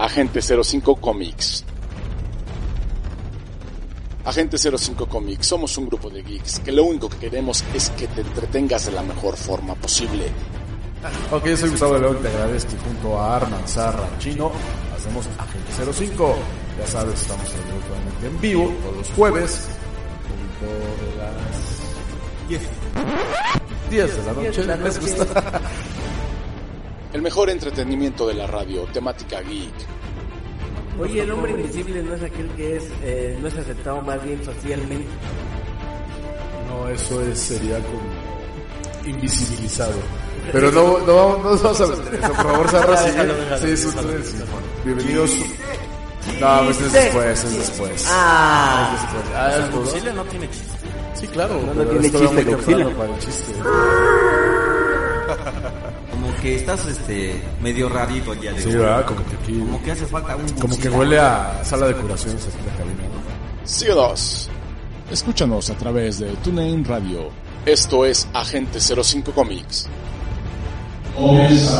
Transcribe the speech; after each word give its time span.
Agente 0.00 0.40
05 0.40 0.96
Comics. 0.96 1.62
Agente 4.24 4.56
05 4.56 5.06
Comics, 5.06 5.46
somos 5.46 5.76
un 5.76 5.88
grupo 5.88 6.08
de 6.08 6.22
geeks 6.22 6.60
que 6.60 6.72
lo 6.72 6.84
único 6.84 7.10
que 7.10 7.18
queremos 7.18 7.62
es 7.74 7.90
que 7.90 8.06
te 8.06 8.22
entretengas 8.22 8.86
de 8.86 8.92
la 8.92 9.02
mejor 9.02 9.36
forma 9.36 9.74
posible. 9.74 10.32
Ok, 11.30 11.48
soy 11.54 11.68
Gustavo 11.68 11.98
León, 11.98 12.18
te 12.22 12.28
agradezco 12.28 12.72
y 12.76 12.88
junto 12.88 13.20
a 13.20 13.36
Arman, 13.36 13.68
Sarra, 13.68 14.08
Chino, 14.18 14.50
hacemos 14.96 15.26
Agente 15.36 15.92
05. 15.92 16.34
Ya 16.78 16.86
sabes, 16.86 17.20
estamos 17.20 17.46
absolutamente 17.46 18.26
en 18.26 18.40
vivo 18.40 18.72
todos 18.82 18.96
los 18.96 19.08
jueves, 19.10 19.68
de 20.62 21.16
las 21.18 22.48
10. 22.48 22.62
10 23.90 24.16
de 24.16 24.24
la 24.24 24.32
noche, 24.32 24.64
¿les 24.64 24.98
gusta? 24.98 25.60
El 27.12 27.22
mejor 27.22 27.50
entretenimiento 27.50 28.28
de 28.28 28.34
la 28.34 28.46
radio, 28.46 28.84
temática 28.92 29.40
geek. 29.40 29.72
Oye, 31.00 31.22
el 31.22 31.30
hombre 31.32 31.52
invisible 31.52 32.02
no 32.02 32.14
es 32.14 32.22
aquel 32.22 32.48
que 32.50 32.76
es 32.76 32.84
eh, 33.02 33.36
no 33.40 33.48
es 33.48 33.56
aceptado 33.56 34.00
más 34.02 34.22
bien 34.22 34.44
socialmente. 34.44 35.08
No, 36.68 36.88
eso 36.88 37.20
es, 37.22 37.38
sería 37.38 37.78
como 37.78 38.00
invisibilizado. 39.06 39.94
Pero 40.52 40.70
no, 40.70 40.98
no, 40.98 41.38
no 41.38 41.50
nos 41.50 41.62
vamos 41.62 41.80
a 41.80 41.86
meter 41.86 42.14
eso, 42.14 42.26
por 42.32 42.36
favor, 42.36 42.70
Sarra, 42.70 42.96
Sí, 43.58 43.70
es 43.70 43.84
un 43.84 43.94
déjalo, 43.96 44.24
sí, 44.24 44.36
bueno, 44.36 44.66
Bienvenidos. 44.84 45.30
No, 46.40 46.64
pues 46.64 46.80
es 46.80 46.92
después, 46.92 47.44
es 47.44 47.56
después. 47.58 48.06
Ah, 48.08 48.92
Es 48.94 49.02
después. 49.02 49.24
Ah, 49.36 49.56
es 49.58 49.70
todo. 49.70 49.80
Godzilla 49.82 50.12
no 50.12 50.24
tiene 50.24 50.50
chiste. 50.50 50.76
Sí, 51.14 51.26
claro. 51.28 51.60
No, 51.60 51.74
no 51.74 51.82
tiene 51.84 52.06
es 52.06 52.12
chiste, 52.12 52.44
temprano 52.44 52.90
para 52.90 53.14
el 53.14 53.18
chiste. 53.18 53.52
Que 56.40 56.56
estás 56.56 56.86
este 56.86 57.40
medio 57.62 57.88
rarito 57.88 58.32
el 58.32 58.40
día 58.40 58.52
de 58.52 58.62
Sí. 58.62 58.70
¿verdad? 58.70 59.04
Como 59.04 59.24
que 59.26 59.36
aquí, 59.36 59.58
Como 59.58 59.82
que 59.82 59.90
hace 59.92 60.06
falta 60.06 60.36
un 60.36 60.48
como 60.58 60.78
que 60.78 60.88
huele 60.88 61.18
a 61.18 61.60
sala 61.64 61.86
de 61.88 61.94
curaciones 61.94 62.46
aquí 62.46 62.56
en 62.60 62.66
la 62.66 62.76
cabina, 62.76 63.02
¿no? 63.02 63.66
CO2. 63.66 64.48
Escúchanos 65.10 65.68
a 65.70 65.74
través 65.74 66.18
de 66.20 66.28
TuneIn 66.36 66.84
Radio. 66.84 67.28
Esto 67.66 68.06
es 68.06 68.26
Agente 68.32 68.80
05 68.80 69.32
Comics. 69.32 69.88
Gente 71.16 71.70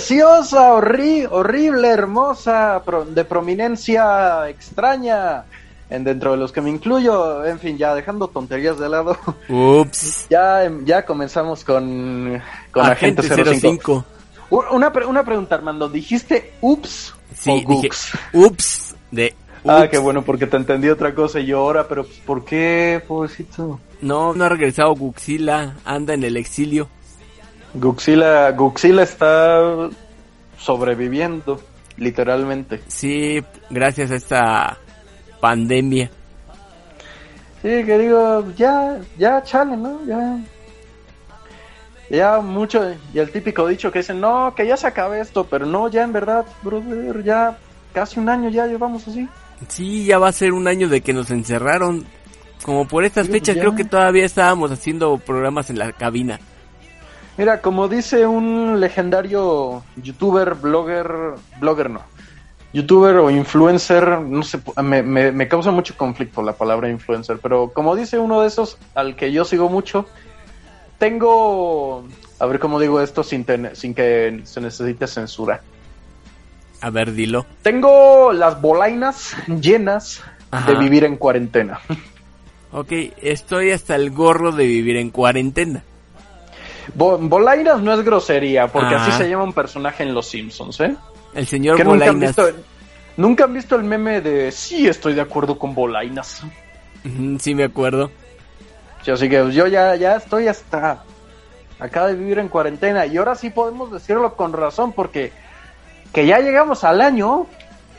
preciosa, 0.00 0.74
horri- 0.74 1.26
horrible, 1.30 1.88
hermosa, 1.88 2.82
pro- 2.84 3.06
de 3.06 3.24
prominencia 3.24 4.46
extraña, 4.46 5.44
en 5.88 6.04
dentro 6.04 6.32
de 6.32 6.36
los 6.36 6.52
que 6.52 6.60
me 6.60 6.68
incluyo, 6.68 7.42
en 7.46 7.58
fin, 7.58 7.78
ya 7.78 7.94
dejando 7.94 8.28
tonterías 8.28 8.78
de 8.78 8.90
lado, 8.90 9.16
ups. 9.48 10.26
ya, 10.30 10.64
em, 10.64 10.84
ya 10.84 11.06
comenzamos 11.06 11.64
con, 11.64 12.42
con 12.72 12.84
Agente, 12.84 13.22
05. 13.22 14.04
U- 14.50 14.62
Una, 14.72 14.92
pre- 14.92 15.06
una 15.06 15.24
pregunta, 15.24 15.54
Armando, 15.54 15.88
¿dijiste 15.88 16.52
ups 16.60 17.14
Sí, 17.34 17.64
o 17.66 17.70
dije 17.70 17.88
ups 18.34 18.94
de 19.10 19.34
Ah, 19.66 19.80
ups. 19.80 19.88
qué 19.90 19.98
bueno, 19.98 20.20
porque 20.22 20.46
te 20.46 20.58
entendí 20.58 20.90
otra 20.90 21.14
cosa 21.14 21.40
y 21.40 21.46
yo 21.46 21.60
ahora, 21.60 21.88
pero 21.88 22.04
pues, 22.04 22.18
¿por 22.18 22.44
qué, 22.44 23.02
pobrecito? 23.08 23.80
No, 24.02 24.34
no 24.34 24.44
ha 24.44 24.48
regresado 24.50 24.94
Guxila, 24.94 25.76
anda 25.86 26.12
en 26.12 26.22
el 26.22 26.36
exilio. 26.36 26.88
Guxila, 27.78 28.50
Guxila 28.52 29.02
está 29.02 29.88
sobreviviendo, 30.58 31.60
literalmente. 31.96 32.82
Sí, 32.88 33.42
gracias 33.70 34.10
a 34.10 34.16
esta 34.16 34.78
pandemia. 35.40 36.10
Sí, 37.62 37.68
que 37.84 37.98
digo, 37.98 38.44
ya, 38.56 38.98
ya, 39.18 39.42
chale, 39.42 39.76
¿no? 39.76 40.04
Ya. 40.06 40.38
Ya 42.08 42.38
mucho, 42.40 42.84
y 43.12 43.18
el 43.18 43.30
típico 43.32 43.66
dicho 43.66 43.90
que 43.90 43.98
dicen, 43.98 44.20
no, 44.20 44.54
que 44.54 44.64
ya 44.66 44.76
se 44.76 44.86
acabe 44.86 45.20
esto, 45.20 45.44
pero 45.44 45.66
no, 45.66 45.88
ya 45.88 46.04
en 46.04 46.12
verdad, 46.12 46.44
brother, 46.62 47.24
ya 47.24 47.58
casi 47.92 48.20
un 48.20 48.28
año 48.28 48.48
ya 48.48 48.66
llevamos 48.66 49.08
así. 49.08 49.28
Sí, 49.68 50.04
ya 50.04 50.18
va 50.18 50.28
a 50.28 50.32
ser 50.32 50.52
un 50.52 50.68
año 50.68 50.88
de 50.88 51.00
que 51.00 51.12
nos 51.12 51.30
encerraron. 51.30 52.04
Como 52.64 52.86
por 52.86 53.04
estas 53.04 53.26
Sí, 53.26 53.32
fechas 53.32 53.56
ya. 53.56 53.60
creo 53.62 53.74
que 53.74 53.84
todavía 53.84 54.24
estábamos 54.24 54.70
haciendo 54.70 55.18
programas 55.18 55.68
en 55.70 55.78
la 55.78 55.92
cabina. 55.92 56.38
Mira, 57.36 57.60
como 57.60 57.88
dice 57.88 58.26
un 58.26 58.80
legendario 58.80 59.82
youtuber, 60.02 60.54
blogger, 60.54 61.34
blogger 61.60 61.90
no, 61.90 62.00
youtuber 62.72 63.16
o 63.16 63.30
influencer, 63.30 64.20
no 64.20 64.42
sé, 64.42 64.58
me, 64.82 65.02
me, 65.02 65.32
me 65.32 65.46
causa 65.48 65.70
mucho 65.70 65.94
conflicto 65.96 66.42
la 66.42 66.54
palabra 66.54 66.88
influencer, 66.88 67.38
pero 67.42 67.72
como 67.74 67.94
dice 67.94 68.18
uno 68.18 68.40
de 68.40 68.48
esos 68.48 68.78
al 68.94 69.16
que 69.16 69.32
yo 69.32 69.44
sigo 69.44 69.68
mucho, 69.68 70.06
tengo, 70.98 72.06
a 72.40 72.46
ver 72.46 72.58
cómo 72.58 72.80
digo 72.80 73.00
esto 73.02 73.22
sin, 73.22 73.44
ten- 73.44 73.76
sin 73.76 73.92
que 73.94 74.40
se 74.44 74.60
necesite 74.62 75.06
censura. 75.06 75.60
A 76.80 76.90
ver, 76.90 77.12
dilo. 77.12 77.44
Tengo 77.62 78.32
las 78.32 78.60
bolainas 78.60 79.34
llenas 79.60 80.22
Ajá. 80.50 80.70
de 80.72 80.78
vivir 80.78 81.04
en 81.04 81.16
cuarentena. 81.16 81.80
Ok, 82.72 82.92
estoy 83.22 83.70
hasta 83.70 83.94
el 83.94 84.10
gorro 84.10 84.50
de 84.52 84.66
vivir 84.66 84.96
en 84.96 85.08
cuarentena. 85.10 85.82
Bo- 86.94 87.18
bolainas 87.18 87.80
no 87.82 87.92
es 87.92 88.04
grosería, 88.04 88.68
porque 88.68 88.94
Ajá. 88.94 89.06
así 89.08 89.12
se 89.24 89.28
llama 89.28 89.44
un 89.44 89.52
personaje 89.52 90.02
en 90.02 90.14
Los 90.14 90.28
Simpsons, 90.28 90.80
¿eh? 90.80 90.94
El 91.34 91.46
señor 91.46 91.76
que 91.76 91.84
nunca 91.84 92.06
han, 92.06 92.18
Bolainas. 92.18 92.36
visto, 92.36 92.62
nunca 93.16 93.44
han 93.44 93.52
visto 93.54 93.76
el 93.76 93.84
meme 93.84 94.20
de 94.20 94.50
sí 94.52 94.86
estoy 94.88 95.14
de 95.14 95.20
acuerdo 95.20 95.58
con 95.58 95.74
Bolainas. 95.74 96.42
Sí, 97.40 97.54
me 97.54 97.64
acuerdo. 97.64 98.10
Sí, 99.02 99.10
así 99.10 99.28
que 99.28 99.52
yo 99.52 99.66
ya, 99.66 99.94
ya 99.96 100.16
estoy 100.16 100.48
hasta 100.48 101.02
acá 101.78 102.06
de 102.06 102.14
vivir 102.14 102.38
en 102.38 102.48
cuarentena 102.48 103.04
y 103.06 103.16
ahora 103.18 103.34
sí 103.34 103.50
podemos 103.50 103.92
decirlo 103.92 104.34
con 104.34 104.52
razón 104.52 104.92
porque 104.92 105.30
que 106.12 106.26
ya 106.26 106.38
llegamos 106.40 106.82
al 106.84 107.00
año, 107.02 107.46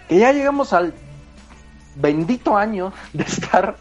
que 0.09 0.17
ya 0.17 0.31
llegamos 0.33 0.73
al 0.73 0.93
bendito 1.95 2.57
año 2.57 2.91
de 3.13 3.23
estar 3.23 3.77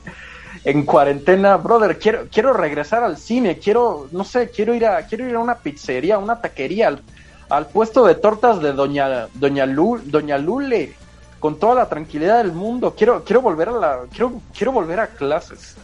en 0.67 0.83
cuarentena, 0.85 1.57
brother, 1.57 1.97
quiero 1.99 2.27
quiero 2.31 2.53
regresar 2.53 3.03
al 3.05 3.17
cine, 3.17 3.57
quiero 3.59 4.09
no 4.11 4.25
sé, 4.25 4.51
quiero 4.51 4.75
ir 4.75 4.85
a 4.85 5.07
quiero 5.07 5.27
ir 5.29 5.35
a 5.35 5.39
una 5.39 5.55
pizzería, 5.55 6.17
a 6.17 6.19
una 6.19 6.41
taquería, 6.41 6.89
al, 6.89 7.03
al 7.49 7.69
puesto 7.69 8.05
de 8.05 8.17
tortas 8.17 8.61
de 8.61 8.73
doña 8.73 9.29
doña 9.35 9.65
Lu- 9.65 10.03
doña 10.05 10.37
Lule 10.39 10.93
con 11.39 11.59
toda 11.59 11.77
la 11.77 11.89
tranquilidad 11.89 12.39
del 12.39 12.53
mundo. 12.53 12.95
Quiero 12.99 13.23
quiero 13.25 13.41
volver 13.43 13.69
a 13.69 13.73
la 13.73 14.01
quiero 14.11 14.41
quiero 14.57 14.73
volver 14.73 14.99
a 15.01 15.07
clases. 15.07 15.77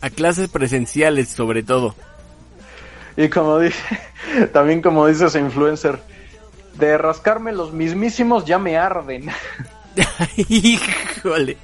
A 0.00 0.10
clases 0.10 0.48
presenciales, 0.48 1.28
sobre 1.28 1.62
todo. 1.62 1.94
Y 3.16 3.28
como 3.28 3.58
dice, 3.58 3.82
también 4.52 4.82
como 4.82 5.06
dice 5.06 5.26
ese 5.26 5.38
influencer, 5.38 6.00
de 6.74 6.98
rascarme 6.98 7.52
los 7.52 7.72
mismísimos 7.72 8.44
ya 8.44 8.58
me 8.58 8.76
arden. 8.76 9.30
Híjole. 10.36 11.56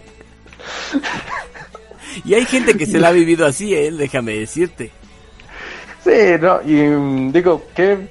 Y 2.25 2.35
hay 2.35 2.45
gente 2.47 2.77
que 2.77 2.87
se 2.87 2.99
la 2.99 3.09
ha 3.09 3.13
vivido 3.13 3.47
así, 3.47 3.75
¿eh? 3.75 3.91
Déjame 3.91 4.35
decirte. 4.35 4.91
Sí, 6.03 6.11
no, 6.41 6.61
y 6.63 6.75
mm, 6.75 7.33
digo, 7.33 7.63
qué 7.75 8.09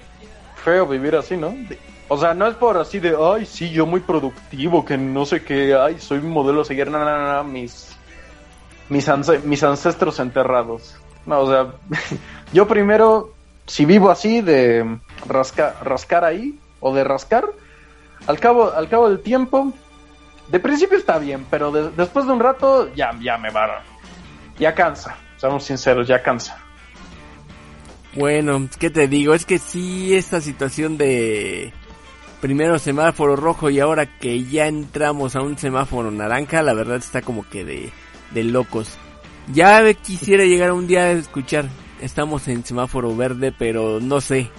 feo 0.64 0.88
vivir 0.88 1.16
así, 1.16 1.38
¿no? 1.38 1.54
O 2.08 2.18
sea, 2.18 2.34
no 2.34 2.48
es 2.48 2.56
por 2.56 2.78
así 2.78 3.00
de, 3.00 3.16
ay, 3.20 3.46
sí, 3.46 3.70
yo 3.72 3.86
muy 3.86 4.00
productivo, 4.00 4.84
que 4.84 4.98
no 4.98 5.26
sé 5.26 5.44
qué, 5.44 5.76
ay, 5.76 5.98
soy 6.00 6.18
un 6.20 6.30
modelo 6.32 6.62
a 6.62 6.66
seguir, 6.66 6.90
no, 6.90 7.44
mis, 7.44 7.90
mis, 8.90 9.08
mis 9.44 9.64
ancestros 9.64 10.20
enterrados. 10.20 10.96
No, 11.26 11.40
o 11.42 11.48
sea, 11.50 11.68
yo 12.54 12.68
primero, 12.68 13.32
si 13.68 13.86
vivo 13.86 14.10
así 14.10 14.42
de 14.42 14.86
rasca- 15.28 15.76
rascar 15.84 16.26
ahí, 16.26 16.58
o 16.80 16.94
de 16.94 17.04
rascar, 17.04 17.46
al 18.28 18.40
cabo, 18.40 18.72
al 18.74 18.90
cabo 18.90 19.08
del 19.10 19.20
tiempo, 19.20 19.72
de 20.50 20.60
principio 20.60 20.98
está 20.98 21.18
bien, 21.20 21.46
pero 21.50 21.72
de- 21.72 21.92
después 21.92 22.26
de 22.26 22.34
un 22.34 22.40
rato 22.40 22.94
ya, 22.96 23.12
ya 23.22 23.38
me 23.38 23.50
va, 23.52 23.82
ya 24.60 24.74
cansa, 24.74 25.16
seamos 25.38 25.64
sinceros, 25.64 26.08
ya 26.08 26.22
cansa. 26.22 26.58
Bueno, 28.16 28.68
¿qué 28.80 28.90
te 28.90 29.08
digo? 29.08 29.34
Es 29.34 29.46
que 29.46 29.58
sí, 29.58 30.16
esta 30.16 30.40
situación 30.40 30.98
de 30.98 31.74
primero 32.42 32.78
semáforo 32.78 33.36
rojo 33.36 33.70
y 33.70 33.80
ahora 33.80 34.06
que 34.20 34.44
ya 34.44 34.68
entramos 34.68 35.36
a 35.36 35.42
un 35.42 35.58
semáforo 35.58 36.12
naranja, 36.12 36.62
la 36.62 36.74
verdad 36.74 36.98
está 36.98 37.22
como 37.22 37.48
que 37.50 37.64
de, 37.66 37.92
de 38.32 38.44
locos. 38.44 38.90
Ya 39.52 39.92
quisiera 39.96 40.44
llegar 40.46 40.72
un 40.74 40.86
día 40.88 41.02
a 41.06 41.12
escuchar, 41.12 41.66
estamos 42.02 42.48
en 42.48 42.64
semáforo 42.64 43.16
verde, 43.16 43.52
pero 43.58 44.00
no 44.00 44.22
sé. 44.22 44.50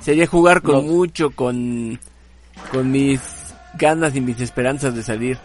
Sería 0.00 0.26
jugar 0.26 0.62
con 0.62 0.76
No. 0.76 0.82
mucho, 0.82 1.30
con, 1.30 2.00
con 2.72 2.90
mis 2.90 3.20
ganas 3.74 4.16
y 4.16 4.20
mis 4.20 4.40
esperanzas 4.40 4.94
de 4.94 5.02
salir. 5.02 5.38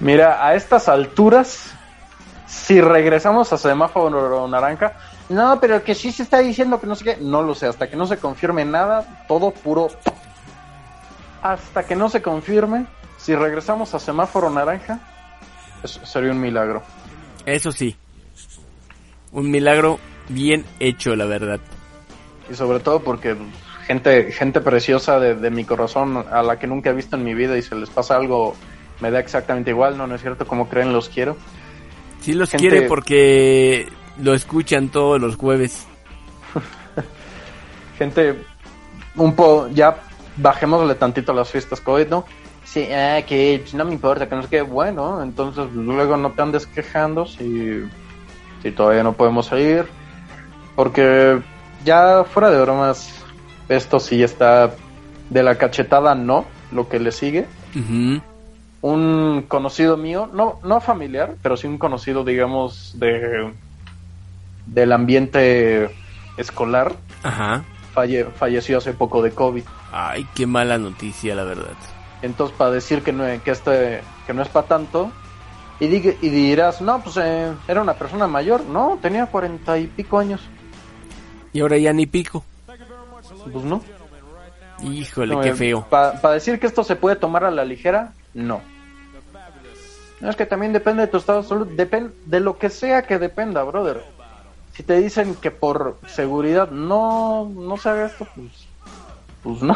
Mira, 0.00 0.44
a 0.46 0.54
estas 0.54 0.88
alturas, 0.88 1.74
si 2.50 2.80
regresamos 2.80 3.52
a 3.52 3.58
semáforo 3.58 4.48
naranja, 4.48 4.94
no, 5.28 5.60
pero 5.60 5.84
que 5.84 5.94
sí 5.94 6.10
se 6.10 6.24
está 6.24 6.38
diciendo 6.38 6.80
que 6.80 6.86
no 6.88 6.96
sé 6.96 7.04
qué, 7.04 7.16
no 7.20 7.42
lo 7.42 7.54
sé, 7.54 7.66
hasta 7.66 7.88
que 7.88 7.96
no 7.96 8.06
se 8.06 8.16
confirme 8.16 8.64
nada, 8.64 9.24
todo 9.28 9.52
puro. 9.52 9.88
Hasta 11.42 11.84
que 11.84 11.94
no 11.94 12.08
se 12.08 12.20
confirme, 12.20 12.86
si 13.18 13.36
regresamos 13.36 13.94
a 13.94 14.00
semáforo 14.00 14.50
naranja, 14.50 14.98
eso 15.84 16.04
sería 16.04 16.32
un 16.32 16.40
milagro. 16.40 16.82
Eso 17.46 17.70
sí. 17.70 17.96
Un 19.30 19.48
milagro 19.48 20.00
bien 20.28 20.64
hecho, 20.80 21.14
la 21.14 21.26
verdad. 21.26 21.60
Y 22.50 22.54
sobre 22.56 22.80
todo 22.80 23.00
porque 23.00 23.36
gente, 23.86 24.32
gente 24.32 24.60
preciosa 24.60 25.20
de, 25.20 25.36
de 25.36 25.50
mi 25.50 25.64
corazón 25.64 26.26
a 26.30 26.42
la 26.42 26.58
que 26.58 26.66
nunca 26.66 26.90
he 26.90 26.94
visto 26.94 27.14
en 27.14 27.22
mi 27.22 27.32
vida 27.32 27.56
y 27.56 27.62
se 27.62 27.76
les 27.76 27.90
pasa 27.90 28.16
algo, 28.16 28.56
me 29.00 29.12
da 29.12 29.20
exactamente 29.20 29.70
igual, 29.70 29.96
no, 29.96 30.08
no 30.08 30.16
es 30.16 30.20
cierto, 30.20 30.48
como 30.48 30.68
creen 30.68 30.92
los 30.92 31.08
quiero. 31.08 31.36
Sí 32.20 32.32
los 32.34 32.50
Gente- 32.50 32.68
quiere 32.68 32.86
porque 32.86 33.88
lo 34.22 34.34
escuchan 34.34 34.88
todos 34.88 35.20
los 35.20 35.36
jueves. 35.36 35.86
gente 37.98 38.36
un 39.16 39.34
po 39.34 39.68
ya 39.68 39.96
bajémosle 40.36 40.94
tantito 40.94 41.32
a 41.32 41.34
las 41.34 41.50
fiestas 41.50 41.80
COVID, 41.80 42.06
¿no? 42.08 42.24
Sí, 42.64 42.86
ah, 42.92 43.20
que 43.26 43.64
no 43.74 43.84
me 43.84 43.92
importa, 43.92 44.28
que 44.28 44.36
no 44.36 44.42
sé 44.42 44.48
qué, 44.48 44.62
bueno, 44.62 45.22
entonces 45.22 45.66
luego 45.72 46.16
no 46.16 46.30
te 46.32 46.42
andes 46.42 46.66
quejando 46.66 47.26
si, 47.26 47.82
si 48.62 48.70
todavía 48.70 49.02
no 49.02 49.14
podemos 49.14 49.46
salir, 49.46 49.86
porque 50.76 51.40
ya 51.84 52.24
fuera 52.24 52.50
de 52.50 52.60
bromas, 52.60 53.12
esto 53.68 53.98
sí 53.98 54.22
está 54.22 54.72
de 55.30 55.42
la 55.42 55.56
cachetada, 55.56 56.14
no, 56.14 56.46
lo 56.70 56.88
que 56.88 57.00
le 57.00 57.10
sigue. 57.12 57.46
Un 58.82 59.44
conocido 59.46 59.96
mío, 59.96 60.28
no, 60.32 60.58
no 60.64 60.80
familiar, 60.80 61.34
pero 61.42 61.56
sí 61.56 61.66
un 61.66 61.76
conocido, 61.78 62.24
digamos, 62.24 62.94
de 62.98 63.52
del 64.66 64.92
ambiente 64.92 65.90
escolar, 66.36 66.94
Ajá. 67.22 67.64
falle- 67.94 68.30
falleció 68.36 68.78
hace 68.78 68.92
poco 68.92 69.20
de 69.20 69.32
COVID. 69.32 69.64
Ay, 69.92 70.26
qué 70.34 70.46
mala 70.46 70.78
noticia, 70.78 71.34
la 71.34 71.44
verdad. 71.44 71.72
Entonces, 72.22 72.56
para 72.56 72.70
decir 72.70 73.02
que 73.02 73.12
no, 73.12 73.24
que 73.42 73.50
este, 73.50 74.00
que 74.26 74.32
no 74.32 74.42
es 74.42 74.48
para 74.48 74.66
tanto, 74.66 75.10
y, 75.80 75.86
dig- 75.88 76.16
y 76.22 76.28
dirás, 76.28 76.80
no, 76.80 77.02
pues 77.02 77.16
eh, 77.16 77.52
era 77.66 77.82
una 77.82 77.94
persona 77.94 78.26
mayor. 78.26 78.64
No, 78.66 78.98
tenía 79.02 79.26
cuarenta 79.26 79.76
y 79.78 79.86
pico 79.88 80.18
años. 80.18 80.40
Y 81.52 81.60
ahora 81.60 81.78
ya 81.78 81.92
ni 81.92 82.06
pico. 82.06 82.44
Pues 83.52 83.64
no. 83.64 83.82
Híjole, 84.82 85.38
qué 85.42 85.54
feo. 85.54 85.86
Para 85.90 86.30
decir 86.32 86.58
que 86.60 86.66
esto 86.66 86.84
se 86.84 86.96
puede 86.96 87.16
tomar 87.16 87.44
a 87.44 87.50
la 87.50 87.64
ligera, 87.64 88.12
no. 88.34 88.60
No, 90.20 90.28
Es 90.30 90.36
que 90.36 90.46
también 90.46 90.72
depende 90.72 91.02
de 91.02 91.08
tu 91.08 91.16
estado 91.16 91.42
de 91.42 91.48
salud, 91.48 91.66
depende 91.76 92.12
de 92.24 92.40
lo 92.40 92.58
que 92.58 92.68
sea 92.70 93.02
que 93.02 93.18
dependa, 93.18 93.62
brother. 93.62 94.02
Si 94.74 94.82
te 94.82 95.00
dicen 95.00 95.34
que 95.36 95.50
por 95.50 95.98
seguridad 96.06 96.70
no, 96.70 97.48
no 97.54 97.76
se 97.76 97.88
haga 97.88 98.06
esto, 98.06 98.26
pues, 98.34 98.66
pues 99.42 99.62
no. 99.62 99.74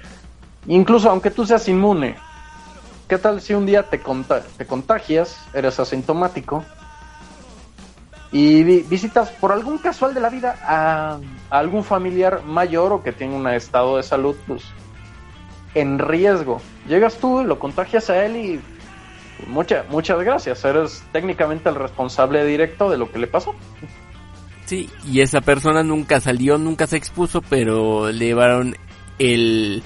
Incluso 0.66 1.10
aunque 1.10 1.30
tú 1.30 1.46
seas 1.46 1.66
inmune, 1.68 2.16
¿qué 3.08 3.18
tal 3.18 3.40
si 3.40 3.54
un 3.54 3.66
día 3.66 3.82
te, 3.88 4.00
conta- 4.02 4.42
te 4.56 4.66
contagias, 4.66 5.36
eres 5.54 5.80
asintomático 5.80 6.62
y 8.32 8.62
vi- 8.62 8.82
visitas 8.82 9.30
por 9.32 9.50
algún 9.52 9.78
casual 9.78 10.14
de 10.14 10.20
la 10.20 10.28
vida 10.28 10.56
a, 10.62 11.18
a 11.50 11.58
algún 11.58 11.82
familiar 11.82 12.42
mayor 12.44 12.92
o 12.92 13.02
que 13.02 13.12
tiene 13.12 13.34
un 13.34 13.48
estado 13.48 13.96
de 13.96 14.02
salud 14.02 14.36
pues 14.46 14.62
en 15.74 15.98
riesgo. 15.98 16.60
Llegas 16.86 17.16
tú 17.16 17.42
lo 17.42 17.58
contagias 17.58 18.10
a 18.10 18.24
él 18.24 18.36
y 18.36 18.60
mucha- 19.46 19.84
muchas 19.88 20.18
gracias, 20.20 20.64
eres 20.64 21.02
técnicamente 21.12 21.68
el 21.68 21.74
responsable 21.74 22.44
directo 22.44 22.90
de 22.90 22.98
lo 22.98 23.10
que 23.10 23.18
le 23.18 23.26
pasó. 23.26 23.54
Sí, 24.66 24.88
y 25.04 25.20
esa 25.20 25.40
persona 25.40 25.82
nunca 25.82 26.20
salió, 26.20 26.56
nunca 26.58 26.86
se 26.86 26.96
expuso, 26.96 27.42
pero 27.42 28.10
le 28.12 28.26
llevaron 28.26 28.76
el 29.18 29.82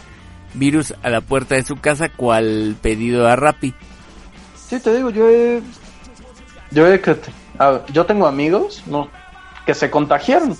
virus 0.55 0.95
a 1.03 1.11
la 1.11 1.21
puerta 1.21 1.55
de 1.55 1.63
su 1.65 1.77
casa 1.77 2.09
cual 2.11 2.77
pedido 2.81 3.27
a 3.27 3.35
Rappi. 3.35 3.75
Sí, 4.57 4.79
te 4.81 4.95
digo, 4.95 5.11
yo 5.11 5.29
he... 5.29 5.63
Yo, 6.71 6.87
he 6.87 7.01
yo 7.93 8.05
tengo 8.05 8.27
amigos 8.27 8.83
¿no? 8.87 9.09
que 9.65 9.75
se 9.75 9.91
contagiaron 9.91 10.57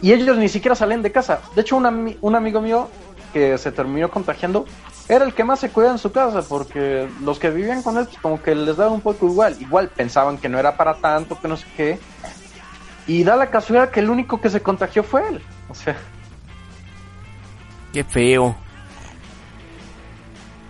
y 0.00 0.12
ellos 0.12 0.36
ni 0.38 0.48
siquiera 0.48 0.74
salen 0.74 1.02
de 1.02 1.10
casa. 1.10 1.40
De 1.54 1.62
hecho, 1.62 1.76
un, 1.76 1.84
ami- 1.84 2.16
un 2.20 2.36
amigo 2.36 2.60
mío 2.60 2.88
que 3.32 3.58
se 3.58 3.72
terminó 3.72 4.08
contagiando 4.10 4.66
era 5.08 5.24
el 5.24 5.34
que 5.34 5.44
más 5.44 5.60
se 5.60 5.70
cuida 5.70 5.90
en 5.90 5.98
su 5.98 6.10
casa 6.10 6.42
porque 6.42 7.08
los 7.22 7.38
que 7.38 7.50
vivían 7.50 7.82
con 7.82 7.96
él 7.96 8.06
pues, 8.06 8.18
como 8.18 8.42
que 8.42 8.54
les 8.54 8.76
daba 8.76 8.90
un 8.90 9.00
poco 9.00 9.26
igual. 9.26 9.56
Igual 9.60 9.88
pensaban 9.88 10.38
que 10.38 10.48
no 10.48 10.58
era 10.58 10.76
para 10.76 10.94
tanto, 10.94 11.40
que 11.40 11.48
no 11.48 11.56
sé 11.56 11.66
qué. 11.76 11.98
Y 13.06 13.22
da 13.22 13.36
la 13.36 13.50
casualidad 13.50 13.90
que 13.90 14.00
el 14.00 14.10
único 14.10 14.40
que 14.40 14.50
se 14.50 14.60
contagió 14.60 15.02
fue 15.04 15.28
él. 15.28 15.42
O 15.68 15.74
sea, 15.74 15.96
Qué 17.96 18.04
feo. 18.04 18.54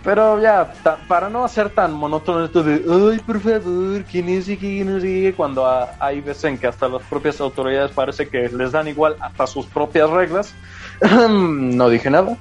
Pero 0.01 0.41
ya, 0.41 0.71
para 1.09 1.27
no 1.27 1.43
hacer 1.43 1.69
tan 1.71 1.91
monótono 1.91 2.45
esto 2.45 2.63
de, 2.63 2.75
ay, 2.89 3.19
por 3.19 3.41
favor, 3.41 4.01
¿quién 4.09 4.29
es 4.29 4.47
y 4.47 4.55
quién 4.55 4.93
no 4.93 5.01
sigue? 5.01 5.33
Cuando 5.33 5.67
hay 5.99 6.21
veces 6.21 6.45
en 6.45 6.57
que 6.57 6.67
hasta 6.67 6.87
las 6.87 7.01
propias 7.03 7.41
autoridades 7.41 7.91
parece 7.91 8.29
que 8.29 8.47
les 8.47 8.71
dan 8.71 8.87
igual 8.87 9.17
hasta 9.19 9.45
sus 9.45 9.65
propias 9.65 10.09
reglas. 10.09 10.55
no 11.29 11.89
dije 11.89 12.09
nada. 12.09 12.37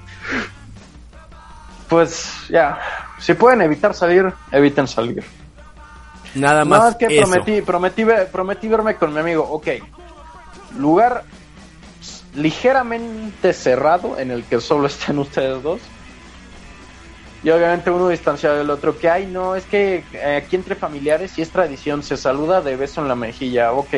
Pues 1.88 2.30
ya, 2.48 2.78
si 3.18 3.34
pueden 3.34 3.62
evitar 3.62 3.94
salir, 3.94 4.32
eviten 4.50 4.88
salir. 4.88 5.24
Nada 6.34 6.64
más 6.64 6.82
No, 6.82 6.88
es 6.88 6.96
que 6.96 7.06
eso. 7.06 7.30
prometí, 7.30 7.62
prometí, 7.62 8.04
prometí 8.30 8.68
verme 8.68 8.96
con 8.96 9.12
mi 9.14 9.20
amigo. 9.20 9.42
Ok, 9.48 9.68
lugar 10.78 11.24
ligeramente 12.34 13.52
cerrado 13.52 14.18
en 14.18 14.30
el 14.30 14.44
que 14.44 14.60
solo 14.60 14.86
estén 14.86 15.18
ustedes 15.20 15.62
dos. 15.62 15.80
Y 17.42 17.50
obviamente 17.50 17.90
uno 17.90 18.08
distanciado 18.08 18.56
del 18.56 18.70
otro. 18.70 18.98
Que 18.98 19.08
ay, 19.08 19.26
no, 19.26 19.54
es 19.54 19.64
que 19.66 20.02
eh, 20.12 20.42
aquí 20.44 20.56
entre 20.56 20.74
familiares 20.74 21.38
y 21.38 21.42
es 21.42 21.50
tradición, 21.50 22.02
se 22.02 22.16
saluda 22.16 22.60
de 22.60 22.74
beso 22.76 23.00
en 23.00 23.08
la 23.08 23.14
mejilla. 23.14 23.72
Ok, 23.72 23.90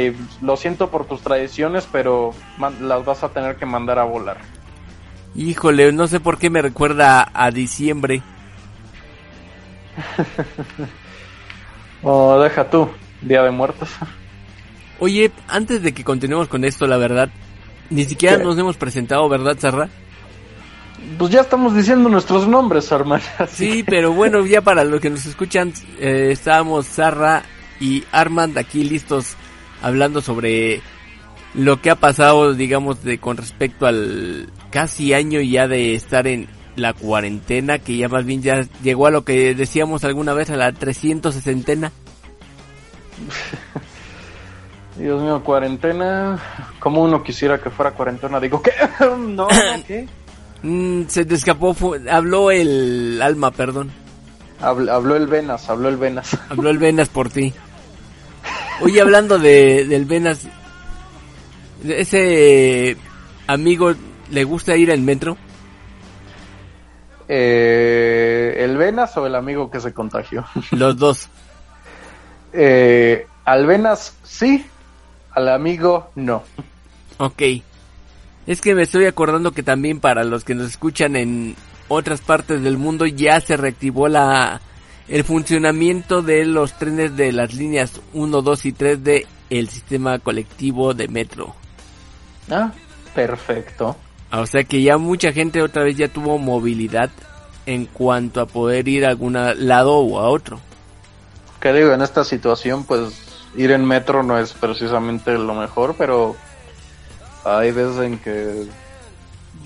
lo 0.43 0.57
siento 0.57 0.91
por 0.91 1.07
tus 1.07 1.23
tradiciones, 1.23 1.89
pero 1.91 2.35
las 2.81 3.05
vas 3.05 3.23
a 3.25 3.31
tener 3.31 3.57
que 3.57 3.65
mandar 3.65 3.99
a 3.99 4.05
volar. 4.05 4.37
Híjole, 5.35 5.93
no 5.93 6.09
sé 6.09 6.21
por 6.21 6.39
qué 6.39 6.51
me 6.51 6.63
recuerda 6.63 7.31
a, 7.33 7.51
diciembre. 7.51 8.23
O 12.01 12.41
deja 12.41 12.71
tú, 12.71 12.89
Día 13.21 13.43
de 13.43 13.51
Muertos. 13.51 13.89
Oye, 15.01 15.33
antes 15.49 15.83
de 15.83 15.93
que 15.93 16.05
continuemos 16.05 16.47
con 16.47 16.65
esto, 16.65 16.87
la 16.87 16.97
verdad, 16.97 17.29
ni 17.91 18.05
siquiera 18.05 18.39
¿Qué? 18.39 18.45
nos 18.45 18.57
hemos 18.57 18.77
presentado, 18.77 19.29
¿verdad, 19.29 19.57
Sarra? 19.59 19.89
Pues 21.17 21.31
ya 21.31 21.41
estamos 21.41 21.75
diciendo 21.75 22.09
nuestros 22.09 22.47
nombres, 22.47 22.91
hermano. 22.93 23.25
Sí, 23.49 23.85
pero 23.85 24.13
bueno, 24.15 24.45
ya 24.47 24.61
para 24.61 24.85
los 24.85 25.01
que 25.01 25.11
nos 25.11 25.27
escuchan, 25.27 25.73
eh, 25.99 26.29
estábamos 26.33 26.87
Sarra 26.87 27.43
y 27.81 28.05
Armand 28.13 28.59
aquí 28.59 28.85
listos 28.85 29.37
hablando 29.83 30.21
sobre 30.21 30.83
lo 31.55 31.81
que 31.81 31.91
ha 31.91 31.97
pasado, 31.97 32.55
digamos, 32.55 33.03
de 33.05 33.19
con 33.19 33.37
respecto 33.37 33.87
al 33.87 34.49
casi 34.71 35.15
año 35.15 35.41
ya 35.41 35.67
de 35.69 35.95
estar 35.95 36.27
en 36.27 36.49
la 36.77 36.93
cuarentena, 36.93 37.79
que 37.79 37.97
ya 37.97 38.09
más 38.09 38.25
bien 38.25 38.43
ya 38.43 38.63
llegó 38.83 39.07
a 39.07 39.11
lo 39.11 39.25
que 39.25 39.55
decíamos 39.55 40.05
alguna 40.05 40.33
vez, 40.35 40.51
a 40.51 40.57
la 40.57 40.73
360. 40.73 41.93
Dios 44.97 45.23
mío, 45.23 45.43
cuarentena. 45.45 46.39
Como 46.81 47.03
uno 47.03 47.23
quisiera 47.23 47.61
que 47.61 47.71
fuera 47.71 47.93
cuarentena. 47.93 48.41
Digo, 48.41 48.61
¿qué? 48.63 48.73
no, 49.29 49.47
¿qué? 49.87 50.07
Mm, 50.63 51.03
se 51.07 51.25
te 51.25 51.35
escapó, 51.37 51.73
fu- 51.75 51.97
habló 52.11 52.51
el 52.51 53.21
alma, 53.23 53.51
perdón. 53.53 53.91
Habl- 54.61 54.91
habló 54.91 55.15
el 55.17 55.29
Venas, 55.29 55.69
habló 55.71 55.89
el 55.89 55.97
Venas. 55.97 56.37
Habló 56.51 56.71
el 56.71 56.79
Venas 56.79 57.09
por 57.09 57.31
ti. 57.31 57.53
Oye, 58.81 59.01
hablando 59.01 59.39
de, 59.39 59.85
del 59.87 60.05
Venas, 60.05 60.47
ese 61.87 62.97
amigo 63.47 63.93
le 64.31 64.45
gusta 64.45 64.77
ir 64.77 64.91
al 64.91 65.01
metro. 65.01 65.37
Eh, 67.29 68.55
¿El 68.59 68.77
Venas 68.77 69.17
o 69.17 69.27
el 69.27 69.35
amigo 69.35 69.71
que 69.71 69.81
se 69.81 69.93
contagió? 69.93 70.45
Los 70.71 70.97
dos. 70.97 71.29
Eh, 72.53 73.27
al 73.45 73.67
Venas 73.67 74.17
sí, 74.23 74.65
al 75.33 75.49
amigo 75.49 76.11
no. 76.15 76.43
Ok. 77.19 77.43
Es 78.47 78.63
que 78.63 78.75
me 78.75 78.83
estoy 78.83 79.05
acordando 79.05 79.53
que 79.53 79.63
también 79.63 80.01
para 80.01 80.25
los 80.25 80.43
que 80.43 80.55
nos 80.55 80.69
escuchan 80.69 81.17
en 81.17 81.55
otras 81.89 82.23
partes 82.23 82.63
del 82.63 82.79
mundo 82.79 83.05
ya 83.05 83.41
se 83.41 83.59
reactivó 83.59 84.09
la 84.09 84.63
el 85.09 85.25
funcionamiento 85.25 86.23
de 86.23 86.45
los 86.45 86.75
trenes 86.79 87.17
de 87.17 87.33
las 87.33 87.55
líneas 87.55 88.01
1, 88.13 88.43
2 88.43 88.65
y 88.67 88.73
3 88.73 89.05
de 89.05 89.27
el 89.51 89.69
sistema 89.69 90.19
colectivo 90.19 90.95
de 90.95 91.09
metro. 91.09 91.55
Ah, 92.51 92.73
perfecto. 93.15 93.97
O 94.31 94.47
sea 94.47 94.65
que 94.65 94.83
ya 94.83 94.99
mucha 94.99 95.33
gente 95.33 95.63
otra 95.63 95.85
vez 95.85 95.97
ya 95.97 96.09
tuvo 96.09 96.39
movilidad 96.39 97.11
en 97.67 97.87
cuanto 97.87 98.41
a 98.41 98.47
poder 98.47 98.89
ir 98.89 99.05
a 99.05 99.11
algún 99.11 99.35
lado 99.35 99.99
o 99.99 100.19
a 100.19 100.29
otro. 100.29 100.61
¿Qué 101.61 101.73
digo? 101.73 101.93
En 101.93 102.03
esta 102.03 102.25
situación, 102.25 102.85
pues 102.85 103.51
ir 103.57 103.71
en 103.73 103.85
metro 103.85 104.23
no 104.23 104.39
es 104.39 104.53
precisamente 104.53 105.33
lo 105.33 105.55
mejor, 105.55 105.95
pero 105.99 106.37
hay 107.45 107.73
veces 107.73 107.99
en 108.01 108.19
que 108.19 108.67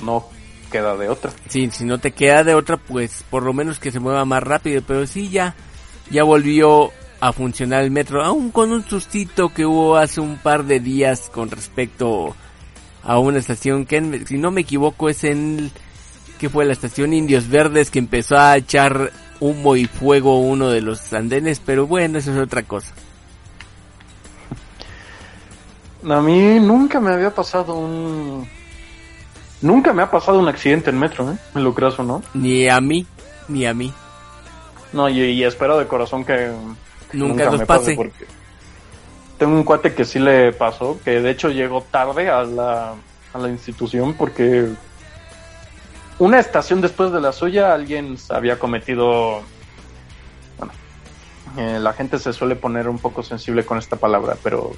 no 0.02 0.26
queda 0.70 0.96
de 0.96 1.08
otra. 1.08 1.30
Sí, 1.48 1.68
si 1.70 1.84
no 1.84 1.98
te 1.98 2.12
queda 2.12 2.44
de 2.44 2.54
otra, 2.54 2.76
pues 2.76 3.24
por 3.30 3.42
lo 3.42 3.52
menos 3.52 3.78
que 3.78 3.90
se 3.90 4.00
mueva 4.00 4.24
más 4.24 4.42
rápido, 4.42 4.82
pero 4.86 5.06
sí 5.06 5.28
ya, 5.28 5.54
ya 6.10 6.24
volvió 6.24 6.90
a 7.20 7.32
funcionar 7.32 7.84
el 7.84 7.90
metro, 7.90 8.24
aún 8.24 8.50
con 8.50 8.72
un 8.72 8.84
sustito 8.84 9.50
que 9.50 9.64
hubo 9.64 9.96
hace 9.96 10.20
un 10.20 10.38
par 10.38 10.64
de 10.64 10.80
días 10.80 11.30
con 11.32 11.50
respecto 11.50 12.34
a 13.04 13.18
una 13.18 13.38
estación 13.38 13.84
que, 13.84 14.24
si 14.26 14.38
no 14.38 14.50
me 14.50 14.62
equivoco, 14.62 15.08
es 15.08 15.24
en, 15.24 15.70
que 16.38 16.48
fue 16.48 16.64
la 16.64 16.72
estación 16.72 17.12
Indios 17.12 17.48
Verdes 17.48 17.90
que 17.90 17.98
empezó 17.98 18.38
a 18.38 18.56
echar 18.56 19.12
humo 19.40 19.76
y 19.76 19.86
fuego 19.86 20.40
uno 20.40 20.70
de 20.70 20.80
los 20.80 21.12
andenes, 21.12 21.60
pero 21.64 21.86
bueno, 21.86 22.18
eso 22.18 22.32
es 22.32 22.38
otra 22.38 22.62
cosa. 22.62 22.92
A 26.08 26.20
mí 26.20 26.58
nunca 26.60 27.00
me 27.00 27.12
había 27.12 27.30
pasado 27.30 27.74
un... 27.76 28.48
Nunca 29.60 29.92
me 29.92 30.02
ha 30.02 30.10
pasado 30.10 30.40
un 30.40 30.48
accidente 30.48 30.90
en 30.90 30.98
metro, 30.98 31.30
¿eh? 31.30 31.36
En 31.54 31.62
lo 31.62 31.72
creas 31.72 31.96
o 32.00 32.02
no. 32.02 32.22
Ni 32.34 32.68
a 32.68 32.80
mí, 32.80 33.06
ni 33.46 33.64
a 33.66 33.74
mí. 33.74 33.92
No, 34.92 35.08
y, 35.08 35.20
y 35.20 35.44
espero 35.44 35.78
de 35.78 35.86
corazón 35.86 36.24
que... 36.24 36.50
Nunca 37.12 37.44
nos 37.44 37.60
me 37.60 37.66
pase. 37.66 37.94
porque 37.94 38.26
tengo 39.42 39.56
un 39.56 39.64
cuate 39.64 39.92
que 39.92 40.04
sí 40.04 40.20
le 40.20 40.52
pasó, 40.52 41.00
que 41.04 41.20
de 41.20 41.28
hecho 41.32 41.50
llegó 41.50 41.82
tarde 41.90 42.30
a 42.30 42.44
la, 42.44 42.94
a 43.34 43.38
la 43.38 43.48
institución 43.48 44.14
porque 44.14 44.68
una 46.20 46.38
estación 46.38 46.80
después 46.80 47.10
de 47.10 47.20
la 47.20 47.32
suya 47.32 47.74
alguien 47.74 48.16
había 48.28 48.60
cometido... 48.60 49.42
Bueno, 50.58 50.72
eh, 51.56 51.80
la 51.80 51.92
gente 51.92 52.20
se 52.20 52.32
suele 52.32 52.54
poner 52.54 52.88
un 52.88 53.00
poco 53.00 53.24
sensible 53.24 53.64
con 53.66 53.78
esta 53.78 53.96
palabra, 53.96 54.36
pero... 54.44 54.70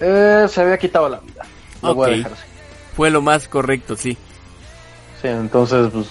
eh, 0.00 0.46
se 0.48 0.60
había 0.60 0.78
quitado 0.78 1.08
la 1.08 1.18
vida. 1.18 1.42
Lo 1.82 1.96
voy 1.96 2.04
a 2.04 2.10
Ok. 2.12 2.16
dejar 2.18 2.32
así. 2.34 2.42
Fue 2.94 3.10
lo 3.10 3.22
más 3.22 3.48
correcto, 3.48 3.96
sí. 3.96 4.16
Sí, 5.20 5.26
entonces, 5.26 5.90
pues. 5.92 6.06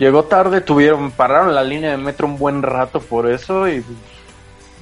Llegó 0.00 0.24
tarde, 0.24 0.62
tuvieron, 0.62 1.10
pararon 1.10 1.54
la 1.54 1.62
línea 1.62 1.90
de 1.90 1.98
metro 1.98 2.26
un 2.26 2.38
buen 2.38 2.62
rato 2.62 3.00
por 3.00 3.30
eso 3.30 3.68
y. 3.68 3.84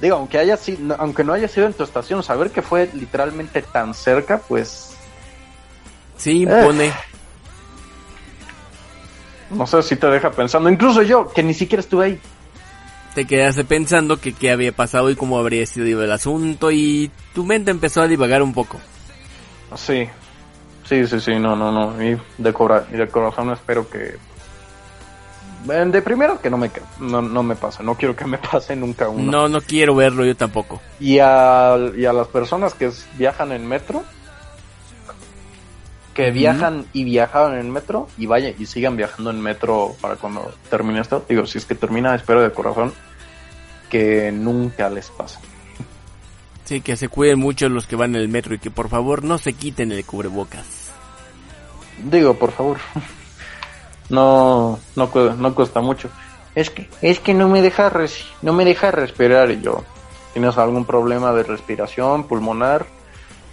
digo, 0.01 0.15
aunque 0.15 0.37
haya 0.39 0.55
sido, 0.55 0.95
aunque 0.97 1.25
no 1.25 1.33
haya 1.33 1.49
sido 1.49 1.67
en 1.67 1.73
tu 1.73 1.83
estación, 1.83 2.23
saber 2.23 2.51
que 2.51 2.61
fue 2.61 2.89
literalmente 2.93 3.61
tan 3.61 3.93
cerca, 3.93 4.37
pues. 4.39 4.95
Sí, 6.15 6.43
impone. 6.43 6.93
No 9.49 9.67
sé 9.67 9.83
si 9.83 9.97
te 9.97 10.07
deja 10.07 10.31
pensando. 10.31 10.69
Incluso 10.69 11.01
yo, 11.01 11.27
que 11.33 11.43
ni 11.43 11.53
siquiera 11.53 11.81
estuve 11.81 12.05
ahí. 12.05 12.19
Te 13.13 13.25
quedaste 13.25 13.65
pensando 13.65 14.21
que 14.21 14.31
qué 14.31 14.51
había 14.51 14.71
pasado 14.71 15.09
y 15.09 15.15
cómo 15.17 15.37
habría 15.37 15.65
sido 15.65 16.01
el 16.01 16.11
asunto 16.13 16.71
y 16.71 17.11
tu 17.33 17.43
mente 17.43 17.71
empezó 17.71 18.01
a 18.01 18.07
divagar 18.07 18.41
un 18.41 18.53
poco. 18.53 18.79
Sí. 19.75 20.07
Sí, 20.87 21.05
sí, 21.07 21.19
sí, 21.19 21.37
no, 21.39 21.57
no, 21.57 21.71
no. 21.73 22.01
Y 22.01 22.17
de, 22.37 22.53
cora- 22.53 22.85
y 22.93 22.95
de 22.95 23.07
corazón 23.09 23.51
espero 23.51 23.89
que. 23.89 24.17
De 25.65 26.01
primero 26.01 26.39
que 26.41 26.49
no 26.49 26.57
me, 26.57 26.71
no, 26.99 27.21
no 27.21 27.43
me 27.43 27.55
pase. 27.55 27.83
No 27.83 27.95
quiero 27.95 28.15
que 28.15 28.25
me 28.25 28.37
pase 28.51 28.75
nunca 28.75 29.09
uno. 29.09 29.31
No, 29.31 29.49
no 29.49 29.61
quiero 29.61 29.95
verlo 29.95 30.25
yo 30.25 30.35
tampoco. 30.35 30.81
Y 30.99 31.19
a, 31.19 31.77
y 31.95 32.05
a 32.05 32.13
las 32.13 32.27
personas 32.27 32.73
que 32.73 32.91
viajan 33.17 33.51
en 33.51 33.67
metro, 33.67 34.03
que 36.13 36.31
viajan 36.31 36.85
y 36.93 37.03
viajaban 37.03 37.57
en 37.57 37.71
metro 37.71 38.07
y 38.17 38.25
vayan 38.25 38.53
y 38.57 38.65
sigan 38.65 38.97
viajando 38.97 39.31
en 39.31 39.41
metro 39.41 39.95
para 40.01 40.15
cuando 40.15 40.51
termine 40.69 41.01
esto. 41.01 41.25
Digo, 41.27 41.45
si 41.45 41.57
es 41.57 41.65
que 41.65 41.75
termina, 41.75 42.15
espero 42.15 42.41
de 42.41 42.51
corazón 42.51 42.93
que 43.89 44.31
nunca 44.31 44.89
les 44.89 45.09
pase. 45.09 45.39
Sí, 46.65 46.81
que 46.81 46.95
se 46.95 47.09
cuiden 47.09 47.39
mucho 47.39 47.67
los 47.67 47.87
que 47.87 47.95
van 47.95 48.15
en 48.15 48.21
el 48.21 48.29
metro 48.29 48.53
y 48.53 48.59
que 48.59 48.69
por 48.69 48.89
favor 48.89 49.23
no 49.23 49.37
se 49.37 49.53
quiten 49.53 49.91
el 49.91 50.05
cubrebocas. 50.05 50.91
Digo, 52.03 52.35
por 52.35 52.51
favor. 52.51 52.77
No, 54.09 54.79
no, 54.95 55.09
no 55.37 55.55
cuesta 55.55 55.81
mucho. 55.81 56.09
Es 56.55 56.69
que, 56.69 56.89
es 57.01 57.19
que 57.19 57.33
no 57.33 57.47
me 57.47 57.61
deja 57.61 57.89
res- 57.89 58.25
no 58.41 58.53
me 58.53 58.65
deja 58.65 58.91
respirar 58.91 59.51
y 59.51 59.61
yo. 59.61 59.83
¿Tienes 60.33 60.57
algún 60.57 60.85
problema 60.85 61.31
de 61.33 61.43
respiración 61.43 62.23
pulmonar? 62.27 62.85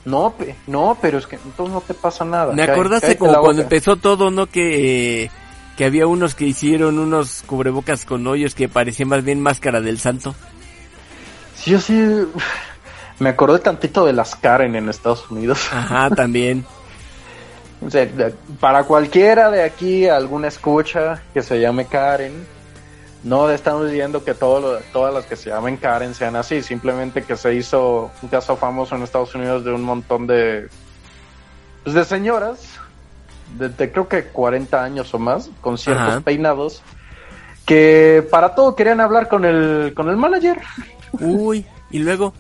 No, 0.05 0.33
pe- 0.39 0.55
no, 0.67 0.97
pero 1.01 1.19
es 1.19 1.27
que 1.27 1.37
entonces 1.37 1.75
no 1.75 1.81
te 1.81 1.95
pasa 1.95 2.25
nada. 2.25 2.53
Me 2.55 2.63
acordaste 2.63 3.07
cállate 3.09 3.19
como 3.19 3.33
la 3.33 3.39
cuando 3.41 3.63
empezó 3.63 3.97
todo, 3.97 4.31
¿no? 4.31 4.47
Que, 4.47 5.25
eh, 5.25 5.31
que 5.77 5.85
había 5.85 6.07
unos 6.07 6.35
que 6.35 6.45
hicieron 6.47 6.99
unos 6.99 7.43
cubrebocas 7.47 8.05
con 8.05 8.27
hoyos 8.27 8.55
que 8.55 8.69
parecían 8.69 9.09
más 9.09 9.25
bien 9.25 9.41
máscara 9.43 9.81
del 9.81 9.99
santo. 9.99 10.35
Sí, 11.55 11.73
yo 11.73 11.81
sí. 11.81 12.03
Me 13.19 13.31
acordé 13.31 13.59
tantito 13.59 14.05
de 14.05 14.13
las 14.13 14.37
Karen 14.37 14.77
en 14.77 14.89
Estados 14.89 15.31
Unidos. 15.31 15.69
Ajá, 15.73 16.11
también. 16.11 16.65
O 17.87 17.91
sea, 17.91 18.05
de- 18.07 18.35
para 18.61 18.85
cualquiera 18.85 19.51
de 19.51 19.63
aquí, 19.63 20.09
alguna 20.09 20.49
escucha 20.49 21.23
que 21.33 21.43
se 21.43 21.61
llame 21.61 21.87
Karen, 21.87 22.33
no 23.23 23.49
estamos 23.51 23.87
diciendo 23.91 24.25
que 24.25 24.35
todo 24.35 24.61
lo- 24.61 24.79
todas 24.93 25.13
las 25.15 25.25
que 25.27 25.37
se 25.37 25.51
llamen 25.51 25.77
Karen 25.77 26.15
sean 26.15 26.37
así, 26.37 26.63
simplemente 26.63 27.23
que 27.23 27.37
se 27.37 27.55
hizo 27.55 28.11
un 28.23 28.29
caso 28.29 28.57
famoso 28.57 28.95
en 28.97 29.03
Estados 29.03 29.35
Unidos 29.35 29.65
de 29.65 29.73
un 29.73 29.83
montón 29.83 30.27
de, 30.27 30.69
pues, 31.85 31.95
de 31.95 32.05
señoras, 32.05 32.59
de, 33.59 33.69
de 33.69 33.91
creo 33.93 34.09
que 34.09 34.25
40 34.25 34.83
años 34.83 35.13
o 35.15 35.19
más, 35.19 35.51
con 35.61 35.79
ciertos 35.79 36.07
Ajá. 36.09 36.21
peinados, 36.21 36.83
que 37.65 38.27
para 38.31 38.55
todo 38.55 38.75
querían 38.77 39.01
hablar 39.01 39.29
con 39.29 39.45
el, 39.45 39.93
con 39.95 40.09
el 40.09 40.17
manager. 40.17 40.61
Uy, 41.21 41.65
y 41.91 41.99
luego, 42.01 42.33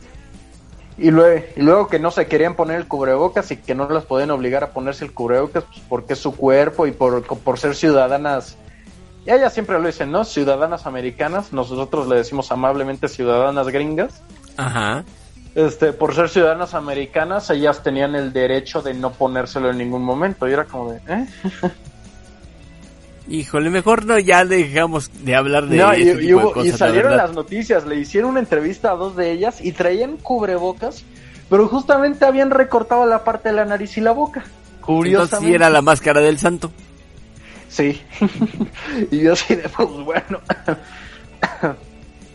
Y 0.99 1.11
luego, 1.11 1.45
y 1.57 1.61
luego 1.61 1.89
que 1.89 1.99
no 1.99 2.11
se 2.11 2.27
querían 2.27 2.55
poner 2.55 2.77
el 2.79 2.89
cubrebocas 2.89 3.51
y 3.51 3.59
que 3.59 3.75
no 3.75 3.89
las 3.89 4.05
podían 4.05 4.31
obligar 4.31 4.65
a 4.65 4.71
ponerse 4.71 5.05
el 5.05 5.13
cubrebocas 5.13 5.65
pues, 5.65 5.81
porque 5.89 6.13
es 6.15 6.19
su 6.19 6.35
cuerpo 6.35 6.87
y 6.87 6.93
por, 6.93 7.23
por 7.23 7.59
ser 7.59 7.75
ciudadanas. 7.75 8.57
Y 9.27 9.31
ellas 9.31 9.53
siempre 9.53 9.79
lo 9.79 9.87
dicen, 9.87 10.11
¿no? 10.11 10.25
Ciudadanas 10.25 10.87
americanas. 10.87 11.53
Nosotros 11.53 12.09
le 12.09 12.17
decimos 12.17 12.51
amablemente 12.51 13.09
ciudadanas 13.09 13.69
gringas. 13.69 14.23
ajá. 14.57 15.05
Este, 15.57 15.95
por 15.95 16.15
ser 16.15 16.29
ciudadanas 16.29 16.75
americanas, 16.75 17.49
ellas 17.49 17.83
tenían 17.83 18.15
el 18.15 18.35
derecho 18.35 18.83
de 18.83 18.93
no 18.93 19.13
ponérselo 19.13 19.71
en 19.71 19.79
ningún 19.79 20.03
momento. 20.03 20.47
Y 20.47 20.53
era 20.53 20.67
como 20.67 20.93
de, 20.93 21.01
¿eh? 21.09 21.27
Híjole, 23.29 23.71
mejor 23.71 24.05
no, 24.07 24.19
ya 24.19 24.45
dejamos 24.45 25.11
de 25.25 25.35
hablar 25.35 25.67
de 25.67 25.77
No, 25.79 25.97
y, 25.97 26.33
hubo- 26.33 26.51
y 26.51 26.53
cosas, 26.53 26.79
salieron 26.79 27.17
las 27.17 27.33
noticias, 27.33 27.85
le 27.85 27.97
hicieron 27.97 28.31
una 28.31 28.41
entrevista 28.41 28.93
a 28.93 28.95
dos 28.95 29.17
de 29.17 29.33
ellas 29.33 29.61
y 29.61 29.73
traían 29.73 30.17
cubrebocas, 30.17 31.05
pero 31.51 31.67
justamente 31.69 32.25
habían 32.25 32.51
recortado 32.51 33.05
la 33.07 33.25
parte 33.25 33.49
de 33.49 33.57
la 33.57 33.65
nariz 33.65 33.97
y 33.97 34.01
la 34.01 34.13
boca. 34.13 34.45
Curiosamente. 34.81 35.35
Entonces 35.35 35.49
sí 35.49 35.55
era 35.55 35.71
la 35.71 35.83
máscara 35.83 36.21
del 36.21 36.39
santo. 36.39 36.71
Sí. 37.69 38.01
y 39.11 39.19
yo 39.19 39.33
así 39.33 39.57
de, 39.57 39.69
pues 39.69 39.89
bueno. 39.91 40.39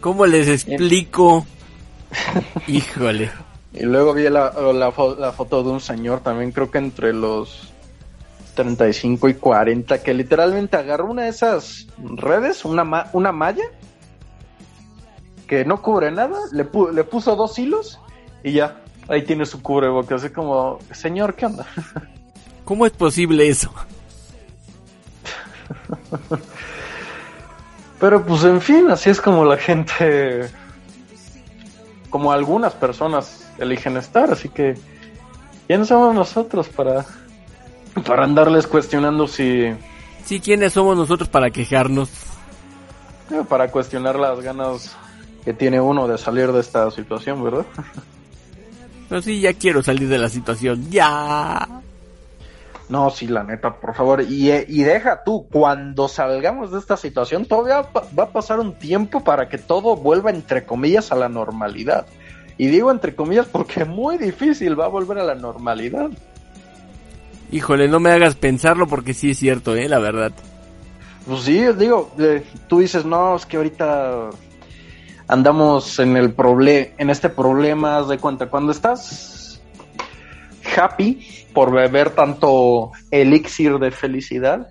¿Cómo 0.01 0.25
les 0.25 0.47
explico? 0.47 1.45
Híjole. 2.67 3.31
Y 3.73 3.83
luego 3.83 4.13
vi 4.13 4.23
la, 4.29 4.51
la 4.73 5.31
foto 5.31 5.63
de 5.63 5.69
un 5.69 5.79
señor 5.79 6.19
también, 6.19 6.51
creo 6.51 6.69
que 6.69 6.79
entre 6.79 7.13
los 7.13 7.70
35 8.53 9.29
y 9.29 9.33
40, 9.35 10.03
que 10.03 10.13
literalmente 10.13 10.77
agarró 10.77 11.05
una 11.05 11.23
de 11.23 11.29
esas 11.29 11.87
redes, 11.97 12.65
una, 12.65 12.83
ma- 12.83 13.07
una 13.13 13.31
malla, 13.31 13.63
que 15.47 15.65
no 15.65 15.81
cubre 15.81 16.11
nada, 16.11 16.37
le, 16.51 16.69
pu- 16.69 16.91
le 16.91 17.03
puso 17.03 17.35
dos 17.35 17.57
hilos 17.59 17.99
y 18.43 18.53
ya, 18.53 18.81
ahí 19.07 19.23
tiene 19.23 19.45
su 19.45 19.61
cubrebocas. 19.61 20.23
Así 20.23 20.33
como, 20.33 20.79
señor, 20.91 21.35
¿qué 21.35 21.45
onda? 21.45 21.65
¿Cómo 22.65 22.85
es 22.85 22.91
posible 22.93 23.47
eso? 23.49 23.73
Pero 27.99 28.25
pues 28.25 28.43
en 28.43 28.61
fin, 28.61 28.89
así 28.89 29.09
es 29.09 29.21
como 29.21 29.45
la 29.45 29.57
gente, 29.57 30.49
como 32.09 32.31
algunas 32.31 32.73
personas 32.73 33.47
eligen 33.59 33.97
estar, 33.97 34.31
así 34.31 34.49
que 34.49 34.75
¿quiénes 35.67 35.87
somos 35.89 36.15
nosotros 36.15 36.67
para, 36.69 37.05
para 38.05 38.23
andarles 38.23 38.67
cuestionando 38.67 39.27
si, 39.27 39.73
Sí, 40.25 40.39
¿quiénes 40.39 40.73
somos 40.73 40.95
nosotros 40.97 41.29
para 41.29 41.49
quejarnos? 41.49 42.09
eh, 43.31 43.43
para 43.47 43.69
cuestionar 43.71 44.17
las 44.19 44.39
ganas 44.41 44.95
que 45.43 45.53
tiene 45.53 45.79
uno 45.81 46.07
de 46.07 46.17
salir 46.17 46.51
de 46.51 46.59
esta 46.59 46.89
situación, 46.91 47.43
¿verdad? 47.43 47.65
Pero 49.09 49.21
sí, 49.21 49.39
ya 49.41 49.53
quiero 49.53 49.81
salir 49.81 50.07
de 50.07 50.17
la 50.17 50.29
situación. 50.29 50.89
Ya. 50.89 51.67
No, 52.87 53.09
sí, 53.09 53.27
la 53.27 53.43
neta, 53.43 53.73
por 53.73 53.95
favor. 53.95 54.21
Y, 54.21 54.51
eh, 54.51 54.65
y 54.67 54.83
deja 54.83 55.23
tú, 55.23 55.47
cuando 55.49 56.07
salgamos 56.07 56.71
de 56.71 56.79
esta 56.79 56.97
situación, 56.97 57.45
todavía 57.45 57.89
va 58.17 58.23
a 58.23 58.29
pasar 58.29 58.59
un 58.59 58.73
tiempo 58.73 59.23
para 59.23 59.47
que 59.49 59.57
todo 59.57 59.95
vuelva, 59.95 60.29
entre 60.29 60.65
comillas, 60.65 61.11
a 61.11 61.15
la 61.15 61.29
normalidad. 61.29 62.05
Y 62.57 62.67
digo 62.67 62.91
entre 62.91 63.15
comillas 63.15 63.47
porque 63.47 63.85
muy 63.85 64.17
difícil 64.17 64.79
va 64.79 64.85
a 64.85 64.89
volver 64.89 65.17
a 65.19 65.23
la 65.23 65.35
normalidad. 65.35 66.09
Híjole, 67.51 67.87
no 67.89 67.99
me 67.99 68.11
hagas 68.11 68.35
pensarlo 68.35 68.87
porque 68.87 69.13
sí 69.13 69.31
es 69.31 69.39
cierto, 69.39 69.75
eh, 69.75 69.89
la 69.89 69.99
verdad. 69.99 70.31
Pues 71.27 71.41
sí, 71.43 71.61
digo, 71.77 72.11
eh, 72.17 72.43
tú 72.67 72.79
dices, 72.79 73.05
no, 73.05 73.35
es 73.35 73.45
que 73.45 73.57
ahorita 73.57 74.29
andamos 75.27 75.99
en 75.99 76.17
el 76.17 76.33
proble 76.33 76.93
en 76.97 77.09
este 77.09 77.29
problema, 77.29 78.01
de 78.03 78.17
cuenta, 78.17 78.47
cuando 78.47 78.71
estás 78.71 79.61
happy 80.75 81.47
por 81.53 81.71
beber 81.71 82.11
tanto 82.11 82.91
elixir 83.11 83.77
de 83.79 83.91
felicidad, 83.91 84.69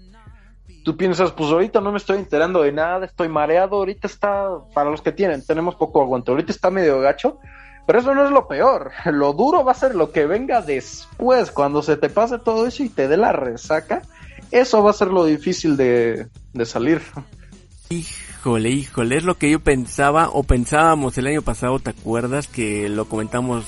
tú 0.85 0.97
piensas, 0.97 1.33
pues 1.33 1.51
ahorita 1.51 1.81
no 1.81 1.93
me 1.93 1.99
estoy 1.99 2.19
enterando 2.19 2.63
de 2.63 2.73
nada, 2.73 3.05
estoy 3.05 3.29
mareado, 3.29 3.77
ahorita 3.77 4.07
está, 4.07 4.49
para 4.75 4.91
los 4.91 5.03
que 5.03 5.13
tienen, 5.13 5.45
tenemos 5.45 5.75
poco 5.77 6.01
aguante, 6.01 6.31
ahorita 6.31 6.53
está 6.53 6.71
medio 6.71 7.01
gacho, 7.01 7.39
pero 7.87 8.01
eso 8.01 8.15
no 8.15 8.25
es 8.25 8.31
lo 8.31 8.47
peor, 8.47 8.93
lo 9.07 9.33
duro 9.33 9.65
va 9.65 9.73
a 9.73 9.77
ser 9.77 9.95
lo 9.95 10.13
que 10.13 10.27
venga 10.27 10.63
después, 10.63 11.51
cuando 11.51 11.83
se 11.83 11.97
te 11.97 12.09
pase 12.09 12.39
todo 12.39 12.67
eso 12.67 12.83
y 12.83 12.89
te 12.89 13.09
dé 13.09 13.17
la 13.17 13.33
resaca, 13.33 14.03
eso 14.51 14.83
va 14.83 14.91
a 14.91 14.95
ser 14.95 15.09
lo 15.09 15.25
difícil 15.25 15.77
de, 15.77 16.29
de 16.53 16.67
salir. 16.67 17.03
Híjole, 17.91 18.71
híjole, 18.71 19.17
es 19.17 19.25
lo 19.25 19.37
que 19.37 19.51
yo 19.51 19.61
pensaba 19.61 20.31
o 20.31 20.45
pensábamos 20.45 21.19
el 21.19 21.27
año 21.27 21.43
pasado, 21.43 21.79
¿te 21.81 21.91
acuerdas 21.91 22.47
que 22.47 22.89
lo 22.89 23.07
comentamos 23.07 23.65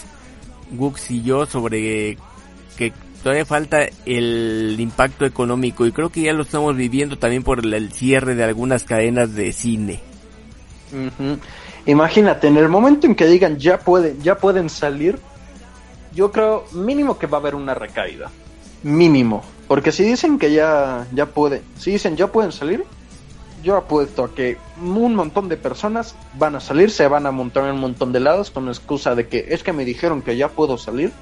Gux 0.71 1.11
y 1.11 1.23
yo 1.23 1.45
sobre 1.47 2.17
que 2.77 2.93
todavía 3.23 3.45
falta 3.45 3.87
el 4.07 4.77
impacto 4.79 5.25
económico 5.25 5.87
y 5.87 5.93
creo 5.93 6.11
que 6.11 6.23
ya 6.23 6.33
lo 6.33 6.43
estamos 6.43 6.77
viviendo 6.77 7.19
también 7.19 7.43
por 7.43 7.65
el 7.65 7.93
cierre 7.93 8.35
de 8.35 8.45
algunas 8.45 8.85
cadenas 8.85 9.35
de 9.35 9.53
cine. 9.53 10.01
Ujú. 10.93 11.39
Imagínate, 11.87 12.47
en 12.47 12.57
el 12.57 12.69
momento 12.69 13.07
en 13.07 13.15
que 13.15 13.27
digan 13.27 13.59
ya 13.59 13.79
pueden, 13.79 14.23
ya 14.23 14.37
pueden 14.37 14.71
salir, 14.71 15.19
yo 16.15 16.31
creo 16.31 16.65
mínimo 16.73 17.19
que 17.19 17.27
va 17.27 17.39
a 17.39 17.41
haber 17.41 17.55
una 17.55 17.75
recaída. 17.75 18.31
Mínimo. 18.83 19.43
Porque 19.67 19.91
si 19.91 20.05
dicen 20.05 20.39
que 20.39 20.53
ya, 20.53 21.07
ya 21.13 21.27
pueden, 21.27 21.63
si 21.79 21.93
dicen 21.93 22.17
ya 22.17 22.27
pueden 22.27 22.53
salir, 22.53 22.85
yo 23.63 23.77
apuesto 23.77 24.25
a 24.25 24.35
que 24.35 24.59
un 24.81 25.15
montón 25.15 25.49
de 25.49 25.57
personas 25.57 26.15
van 26.35 26.57
a 26.57 26.61
salir, 26.61 26.91
se 26.91 27.07
van 27.09 27.27
a 27.27 27.31
montar 27.31 27.65
en 27.65 27.75
un 27.75 27.81
montón 27.81 28.13
de 28.13 28.21
lados 28.21 28.51
con 28.51 28.67
la 28.67 28.73
excusa 28.73 29.15
de 29.15 29.29
que 29.29 29.47
es 29.49 29.63
que 29.63 29.73
me 29.73 29.85
dijeron 29.85 30.23
que 30.23 30.37
ya 30.37 30.49
puedo 30.49 30.79
salir. 30.79 31.13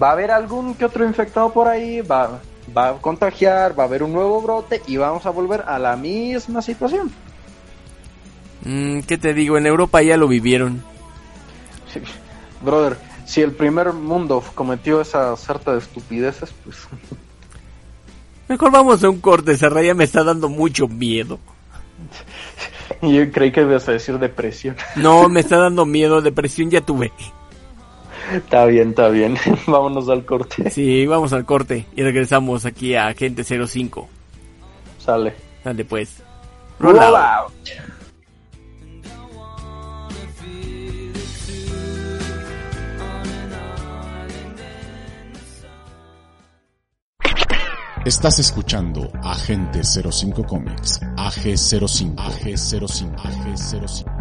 Va 0.00 0.10
a 0.10 0.12
haber 0.12 0.30
algún 0.30 0.74
que 0.74 0.84
otro 0.84 1.04
infectado 1.04 1.52
por 1.52 1.68
ahí, 1.68 2.00
va, 2.00 2.40
va 2.76 2.88
a 2.90 2.92
contagiar, 2.94 3.78
va 3.78 3.84
a 3.84 3.86
haber 3.86 4.02
un 4.02 4.12
nuevo 4.12 4.40
brote 4.40 4.80
y 4.86 4.96
vamos 4.96 5.26
a 5.26 5.30
volver 5.30 5.64
a 5.66 5.78
la 5.78 5.96
misma 5.96 6.62
situación. 6.62 7.10
Mm, 8.64 9.00
¿Qué 9.00 9.18
te 9.18 9.34
digo? 9.34 9.56
En 9.56 9.66
Europa 9.66 10.02
ya 10.02 10.16
lo 10.16 10.28
vivieron. 10.28 10.82
Sí. 11.92 12.00
Brother, 12.62 12.96
si 13.24 13.42
el 13.42 13.52
primer 13.52 13.92
mundo 13.92 14.42
cometió 14.54 15.00
esa 15.00 15.36
sarta 15.36 15.72
de 15.72 15.78
estupideces, 15.78 16.52
pues 16.64 16.76
Mejor 18.48 18.72
vamos 18.72 19.04
a 19.04 19.08
un 19.08 19.20
corte, 19.20 19.52
esa 19.52 19.80
ya 19.80 19.94
me 19.94 20.02
está 20.04 20.24
dando 20.24 20.48
mucho 20.48 20.88
miedo. 20.88 21.38
yo 23.02 23.30
creí 23.30 23.52
que 23.52 23.60
ibas 23.60 23.88
a 23.88 23.92
decir 23.92 24.18
depresión. 24.18 24.76
No, 24.96 25.28
me 25.28 25.40
está 25.40 25.56
dando 25.58 25.86
miedo, 25.86 26.20
depresión 26.20 26.68
ya 26.70 26.80
tuve. 26.80 27.12
está 28.32 28.66
bien, 28.66 28.90
está 28.90 29.08
bien. 29.08 29.36
Vámonos 29.68 30.08
al 30.08 30.24
corte. 30.24 30.68
Sí, 30.70 31.06
vamos 31.06 31.32
al 31.32 31.44
corte 31.44 31.86
y 31.94 32.02
regresamos 32.02 32.66
aquí 32.66 32.96
a 32.96 33.06
Agente 33.06 33.44
05. 33.44 34.08
Sale. 34.98 35.34
Dale 35.62 35.84
pues. 35.84 36.16
Roll 36.80 36.96
Roll 36.96 37.14
out. 37.14 37.16
out. 37.16 37.52
Estás 48.06 48.38
escuchando 48.38 49.12
Agente 49.22 49.82
05 49.84 50.44
Comics, 50.46 51.00
AG05, 51.18 52.14
AG05, 52.16 53.14
AG05. 53.14 54.19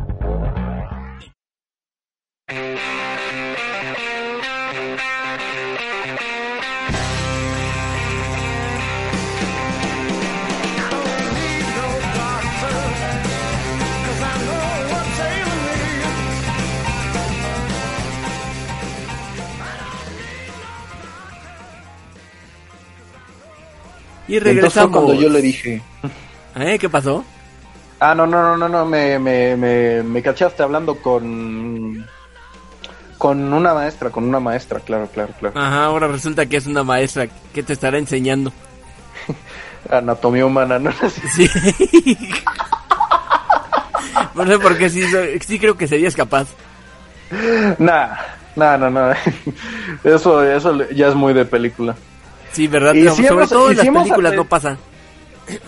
Y 24.29 24.37
Entonces 24.37 24.55
regresamos. 24.55 24.91
cuando 25.03 25.13
yo 25.21 25.27
le 25.27 25.41
dije. 25.41 25.81
¿Eh? 26.55 26.77
¿Qué 26.79 26.87
pasó? 26.87 27.25
Ah, 27.99 28.13
no, 28.15 28.25
no, 28.25 28.41
no, 28.43 28.55
no, 28.55 28.69
no, 28.69 28.85
me, 28.85 29.19
me, 29.19 29.57
me, 29.57 30.03
me 30.03 30.21
cachaste 30.21 30.63
hablando 30.63 30.95
con. 30.95 32.05
Con 33.17 33.51
una 33.51 33.73
maestra, 33.73 34.09
con 34.11 34.23
una 34.23 34.39
maestra, 34.39 34.79
claro, 34.79 35.07
claro, 35.13 35.33
claro. 35.37 35.59
Ajá, 35.59 35.83
ahora 35.83 36.07
resulta 36.07 36.45
que 36.45 36.55
es 36.55 36.67
una 36.67 36.83
maestra 36.83 37.27
que 37.53 37.63
te 37.63 37.73
estará 37.73 37.97
enseñando. 37.97 38.53
Anatomía 39.89 40.45
humana, 40.45 40.79
¿no? 40.79 40.91
Sí. 41.35 41.49
no 44.35 44.45
sé 44.45 44.59
por 44.59 44.77
qué 44.77 44.89
sí, 44.89 45.03
sí 45.45 45.59
creo 45.59 45.75
que 45.75 45.87
serías 45.87 46.15
capaz. 46.15 46.47
Nah, 47.77 48.15
nah, 48.55 48.77
no, 48.77 48.89
no. 48.89 49.11
Eso, 50.03 50.41
eso 50.43 50.89
ya 50.91 51.07
es 51.09 51.15
muy 51.15 51.33
de 51.33 51.43
película. 51.45 51.95
Sí, 52.51 52.67
¿verdad? 52.67 52.93
Y 52.93 53.03
No, 53.03 53.15
si 53.15 53.23
sobre 53.25 53.47
todo 53.47 53.71
en 53.71 53.77
las 53.77 53.87
películas 53.87 54.33
no 54.33 54.45
pasa. 54.45 54.77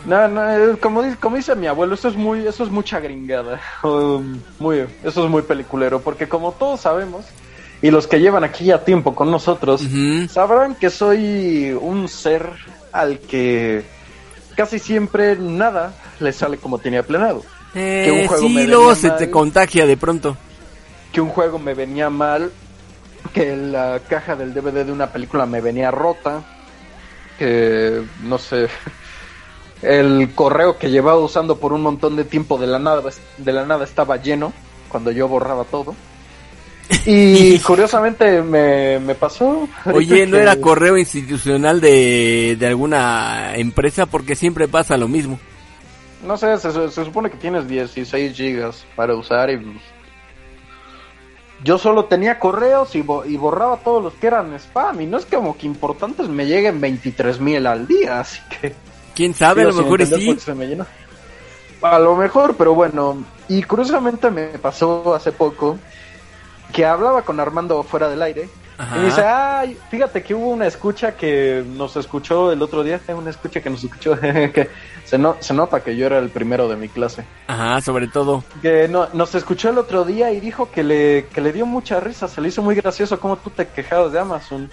No, 0.06 0.28
no, 0.28 0.50
eh, 0.74 0.78
como, 0.80 1.02
dice- 1.02 1.18
como 1.20 1.36
dice 1.38 1.56
mi 1.56 1.66
abuelo, 1.68 1.96
eso 1.96 2.08
es 2.10 2.16
muy, 2.16 2.46
eso 2.46 2.64
es 2.64 2.70
mucha 2.70 3.00
gringada. 3.00 3.60
Um, 3.84 4.40
muy, 4.60 4.86
eso 5.04 5.24
es 5.24 5.30
muy 5.30 5.42
peliculero, 5.42 6.02
porque 6.02 6.28
como 6.30 6.52
todos 6.52 6.82
sabemos, 6.82 7.26
y 7.82 7.90
los 7.90 8.06
que 8.06 8.20
llevan 8.20 8.44
aquí 8.44 8.66
ya 8.66 8.84
tiempo 8.84 9.16
con 9.16 9.32
nosotros, 9.32 9.82
Ujú. 9.82 10.28
sabrán 10.30 10.76
que 10.76 10.90
soy 10.92 11.76
un 11.80 12.08
ser 12.08 12.48
al 12.92 13.18
que 13.20 13.84
casi 14.56 14.78
siempre 14.78 15.36
nada 15.36 15.94
le 16.20 16.32
sale 16.32 16.58
como 16.58 16.78
tenía 16.78 17.02
planeado. 17.04 17.44
que 17.74 18.12
un 18.12 18.18
Eh, 18.20 18.28
juego 18.28 18.50
me 18.50 18.62
sí, 18.62 18.68
luego 18.68 18.84
venía 18.90 18.96
se 19.02 19.08
mal. 19.08 19.18
te 19.18 19.32
contagia 19.32 19.88
de 19.88 19.98
pronto. 19.98 20.38
Que 21.12 21.22
un 21.22 21.30
juego 21.30 21.58
me 21.58 21.74
venía 21.74 22.10
mal, 22.12 22.52
que 23.34 23.56
la 23.56 24.00
caja 24.08 24.36
del 24.36 24.54
DVD 24.54 24.84
de 24.86 24.92
una 24.92 25.08
película 25.08 25.46
me 25.48 25.60
venía 25.62 25.90
rota, 25.90 26.44
que 27.42 28.04
no 28.24 28.38
sé, 28.38 28.68
el 29.82 30.32
correo 30.36 30.78
que 30.78 30.92
llevaba 30.92 31.20
usando 31.20 31.58
por 31.58 31.74
un 31.74 31.82
montón 31.82 32.16
de 32.16 32.24
tiempo 32.24 32.58
de 32.60 32.68
la 32.68 32.78
nada, 32.80 33.02
de 33.38 33.52
la 33.52 33.66
nada 33.66 33.84
estaba 33.84 34.18
lleno 34.18 34.54
cuando 34.90 35.10
yo 35.12 35.28
borraba 35.28 35.64
todo. 35.64 35.96
Y 37.06 37.58
curiosamente 37.66 38.42
me, 38.44 39.00
me 39.00 39.16
pasó. 39.16 39.68
Oye, 39.92 40.28
¿no 40.28 40.38
que- 40.38 40.44
era 40.44 40.56
correo 40.58 40.98
institucional 40.98 41.82
de, 41.82 42.56
de 42.60 42.68
alguna 42.68 43.56
empresa? 43.56 44.06
Porque 44.06 44.36
siempre 44.36 44.68
pasa 44.68 44.98
lo 44.98 45.08
mismo. 45.08 45.40
No 46.26 46.38
sé, 46.38 46.56
se, 46.60 46.72
se 46.72 47.04
supone 47.06 47.32
que 47.32 47.38
tienes 47.38 47.68
16 47.68 48.38
gigas 48.38 48.86
para 48.96 49.16
usar 49.16 49.50
y... 49.50 49.56
Yo 51.64 51.78
solo 51.78 52.06
tenía 52.06 52.40
correos 52.40 52.96
y, 52.96 53.02
bo- 53.02 53.26
y 53.26 53.38
borraba 53.38 53.78
todos 53.78 54.04
los 54.04 54.14
que 54.14 54.28
eran 54.28 54.54
spam 54.56 55.02
y 55.02 55.06
no 55.06 55.18
es 55.18 55.26
como 55.26 55.56
que 55.58 55.68
importantes 55.68 56.28
me 56.28 56.46
lleguen 56.48 56.82
23 56.82 57.40
mil 57.40 57.68
al 57.68 57.88
día, 57.88 58.20
así 58.20 58.40
que... 58.50 58.74
¿Quién 59.14 59.34
sabe? 59.34 59.62
A 59.64 59.66
lo 59.66 59.74
mejor 59.74 60.06
sí. 60.06 60.40
se 60.40 60.56
me 60.56 60.68
llenó. 60.68 60.86
A 61.82 62.00
lo 62.00 62.16
mejor, 62.16 62.56
pero 62.56 62.74
bueno. 62.74 63.24
Y 63.48 63.62
curiosamente 63.64 64.32
me 64.32 64.48
pasó 64.60 65.14
hace 65.14 65.32
poco 65.32 65.78
que 66.74 66.86
hablaba 66.86 67.22
con 67.24 67.40
Armando 67.40 67.84
fuera 67.84 68.08
del 68.10 68.22
aire 68.22 68.50
Ajá. 68.82 68.98
y 68.98 69.06
dice, 69.06 69.22
ay, 69.24 69.78
fíjate 69.92 70.24
que 70.24 70.34
hubo 70.34 70.50
una 70.50 70.66
escucha 70.66 71.16
que 71.16 71.64
nos 71.76 71.96
escuchó 71.98 72.52
el 72.52 72.62
otro 72.62 72.84
día, 72.84 73.00
una 73.10 73.30
escucha 73.30 73.62
que 73.62 73.70
nos 73.70 73.84
escuchó, 73.84 74.20
que 74.20 74.70
se, 75.06 75.18
no, 75.20 75.38
se 75.40 75.54
nota 75.54 75.84
que 75.84 75.96
yo 75.96 76.08
era 76.08 76.18
el 76.18 76.30
primero 76.30 76.68
de 76.68 76.76
mi 76.76 76.90
clase. 76.90 77.24
Ajá, 77.48 77.80
sobre 77.82 78.08
todo. 78.08 78.44
Que 78.62 78.88
no, 78.88 79.08
nos 79.14 79.36
escuchó 79.36 79.70
el 79.70 79.78
otro 79.78 80.04
día 80.04 80.32
y 80.32 80.40
dijo 80.40 80.72
que 80.72 80.84
le, 80.84 81.28
que 81.28 81.42
le 81.42 81.54
dio 81.54 81.66
mucha 81.68 82.00
risa, 82.00 82.28
se 82.28 82.42
le 82.42 82.48
hizo 82.48 82.64
muy 82.64 82.74
gracioso 82.74 83.20
cómo 83.20 83.38
tú 83.38 83.52
te 83.52 83.68
quejabas 83.68 84.12
de 84.12 84.20
Amazon. 84.20 84.70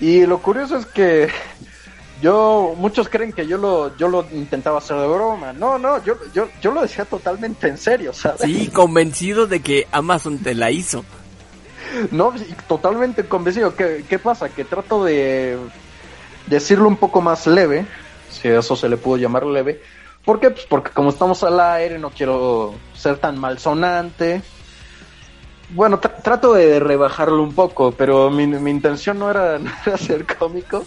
Y 0.00 0.24
lo 0.24 0.38
curioso 0.38 0.76
es 0.76 0.86
que 0.86 1.28
yo, 2.22 2.74
muchos 2.78 3.08
creen 3.10 3.32
que 3.32 3.46
yo 3.46 3.58
lo, 3.58 3.94
yo 3.98 4.08
lo 4.08 4.26
intentaba 4.32 4.78
hacer 4.78 4.96
de 4.96 5.06
broma. 5.06 5.52
No, 5.52 5.78
no, 5.78 6.02
yo, 6.02 6.16
yo, 6.34 6.48
yo 6.62 6.72
lo 6.72 6.80
decía 6.80 7.04
totalmente 7.04 7.68
en 7.68 7.76
serio, 7.76 8.14
¿sabes? 8.14 8.40
Sí, 8.40 8.68
convencido 8.68 9.46
de 9.46 9.60
que 9.60 9.86
Amazon 9.92 10.38
te 10.38 10.54
la 10.54 10.70
hizo. 10.70 11.04
No, 12.10 12.32
totalmente 12.68 13.24
convencido. 13.26 13.74
¿Qué, 13.74 14.04
qué 14.08 14.18
pasa? 14.18 14.48
Que 14.48 14.64
trato 14.64 15.04
de 15.04 15.58
decirlo 16.46 16.88
un 16.88 16.96
poco 16.96 17.20
más 17.20 17.46
leve, 17.46 17.86
si 18.30 18.48
eso 18.48 18.76
se 18.76 18.88
le 18.88 18.96
pudo 18.96 19.16
llamar 19.16 19.44
leve. 19.46 19.82
¿Por 20.24 20.40
qué? 20.40 20.50
Pues 20.50 20.66
porque 20.66 20.90
como 20.90 21.10
estamos 21.10 21.42
al 21.44 21.58
aire, 21.60 21.98
no 21.98 22.10
quiero 22.10 22.74
ser 22.94 23.18
tan 23.18 23.38
malsonante. 23.38 24.42
Bueno, 25.70 26.00
tra- 26.00 26.22
trato 26.22 26.52
de 26.54 26.78
rebajarlo 26.78 27.42
un 27.42 27.52
poco, 27.54 27.90
pero 27.92 28.30
mi, 28.30 28.46
mi 28.46 28.70
intención 28.70 29.18
no 29.18 29.30
era, 29.30 29.58
no 29.60 29.70
era 29.84 29.96
ser 29.96 30.24
cómico. 30.26 30.84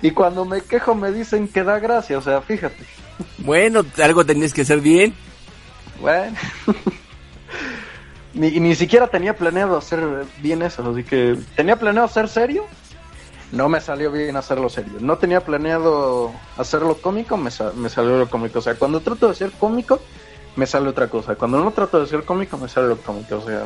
Y 0.00 0.10
cuando 0.12 0.44
me 0.44 0.60
quejo 0.62 0.94
me 0.94 1.10
dicen 1.12 1.48
que 1.48 1.64
da 1.64 1.78
gracia, 1.78 2.18
o 2.18 2.22
sea, 2.22 2.40
fíjate. 2.40 2.84
Bueno, 3.38 3.84
algo 4.02 4.24
tenías 4.24 4.52
que 4.52 4.62
hacer 4.62 4.80
bien. 4.80 5.14
Bueno. 6.00 6.34
Ni, 8.34 8.50
ni 8.60 8.74
siquiera 8.74 9.08
tenía 9.08 9.36
planeado 9.36 9.76
hacer 9.76 10.24
bien 10.38 10.62
eso, 10.62 10.90
así 10.90 11.04
que 11.04 11.36
tenía 11.54 11.76
planeado 11.76 12.06
hacer 12.06 12.28
serio, 12.28 12.64
no 13.52 13.68
me 13.68 13.80
salió 13.80 14.10
bien 14.10 14.36
hacerlo 14.36 14.70
serio. 14.70 14.94
No 15.00 15.18
tenía 15.18 15.40
planeado 15.42 16.32
hacerlo 16.56 16.96
cómico, 17.02 17.36
me, 17.36 17.50
sa- 17.50 17.72
me 17.72 17.90
salió 17.90 18.18
lo 18.18 18.30
cómico. 18.30 18.60
O 18.60 18.62
sea, 18.62 18.74
cuando 18.76 19.00
trato 19.00 19.28
de 19.28 19.34
ser 19.34 19.50
cómico, 19.52 20.00
me 20.56 20.66
sale 20.66 20.88
otra 20.88 21.08
cosa. 21.08 21.34
Cuando 21.34 21.62
no 21.62 21.70
trato 21.72 22.00
de 22.00 22.06
ser 22.06 22.24
cómico, 22.24 22.56
me 22.56 22.68
sale 22.68 22.88
lo 22.88 22.96
cómico. 22.96 23.36
O 23.36 23.46
sea, 23.46 23.64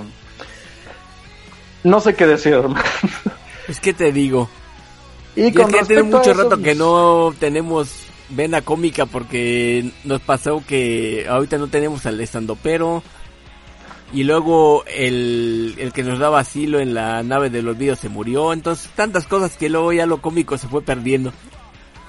no 1.85 2.01
sé 2.01 2.15
qué 2.15 2.27
decir, 2.27 2.55
hermano. 2.55 2.85
Pues 3.67 3.81
qué 3.81 3.93
te 3.93 4.13
digo. 4.13 4.49
Y 5.35 5.43
Y 5.43 5.47
es 5.49 5.57
con 5.57 5.73
que 5.73 5.85
tiene 5.85 6.05
mucho 6.05 6.31
eso, 6.31 6.43
rato 6.45 6.57
que 6.59 6.63
pues, 6.63 6.77
no 6.77 7.35
tenemos 7.39 7.91
vena 8.29 8.63
cómica 8.63 9.07
porque 9.07 9.91
nos 10.05 10.21
pasó 10.21 10.63
que 10.67 11.27
ahorita 11.29 11.59
no 11.59 11.67
tenemos 11.67 12.07
al 12.07 12.25
pero 12.63 13.03
y 14.13 14.25
luego 14.25 14.85
el, 14.87 15.75
el 15.79 15.93
que 15.93 16.03
nos 16.03 16.19
daba 16.19 16.41
asilo 16.41 16.79
en 16.81 16.95
la 16.95 17.23
nave 17.23 17.51
de 17.51 17.63
los 17.63 17.77
vídeos 17.77 17.99
se 17.99 18.09
murió, 18.09 18.53
entonces 18.53 18.91
tantas 18.95 19.27
cosas 19.27 19.57
que 19.57 19.69
luego 19.69 19.93
ya 19.93 20.07
lo 20.07 20.21
cómico 20.23 20.57
se 20.59 20.69
fue 20.69 20.83
perdiendo. 20.83 21.33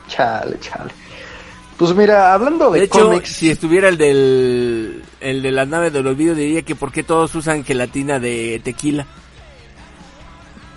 Chale, 0.08 0.60
chale. 0.60 0.92
Pues 1.78 1.94
mira, 1.96 2.34
hablando 2.34 2.72
de, 2.72 2.80
De 2.80 2.86
hecho, 2.86 3.06
cómics, 3.06 3.30
si 3.30 3.50
estuviera 3.52 3.88
el 3.90 3.98
del 3.98 5.04
el 5.20 5.42
de 5.44 5.52
la 5.52 5.66
nave 5.66 5.92
de 5.92 6.02
los 6.02 6.18
vídeos 6.18 6.36
diría 6.38 6.64
que 6.64 6.76
por 6.76 6.92
qué 6.92 7.04
todos 7.04 7.34
usan 7.36 7.64
gelatina 7.64 8.20
de 8.20 8.60
tequila. 8.64 9.06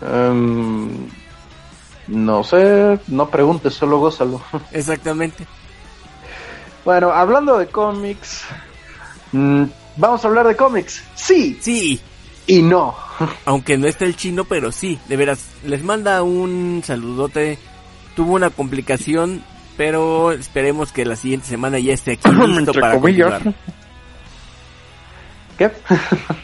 em, 0.02 1.08
no 2.08 2.42
sé, 2.44 2.98
no 3.08 3.30
preguntes, 3.30 3.74
solo 3.74 3.98
gózalo. 3.98 4.42
Exactamente. 4.72 5.46
Bueno, 6.84 7.10
hablando 7.12 7.56
de 7.58 7.66
cómics, 7.68 8.42
mm, 9.32 9.64
vamos 9.96 10.24
a 10.24 10.28
hablar 10.28 10.46
de 10.46 10.56
cómics. 10.56 11.02
Sí 11.14 11.58
Sí, 11.60 12.00
y 12.46 12.62
no. 12.62 12.94
aunque 13.44 13.76
no 13.78 13.86
está 13.86 14.04
el 14.04 14.16
chino, 14.16 14.44
pero 14.44 14.72
sí, 14.72 14.98
de 15.08 15.16
veras, 15.16 15.46
les 15.64 15.82
manda 15.82 16.22
un 16.22 16.82
saludote. 16.84 17.58
Tuvo 18.16 18.34
una 18.34 18.50
complicación, 18.50 19.42
pero 19.76 20.32
esperemos 20.32 20.92
que 20.92 21.04
la 21.04 21.16
siguiente 21.16 21.46
semana 21.46 21.78
ya 21.78 21.92
esté 21.94 22.12
aquí 22.12 22.28
listo 22.46 22.72
para 22.72 22.98
continuar. 23.00 23.42
¿Qué? 25.58 25.70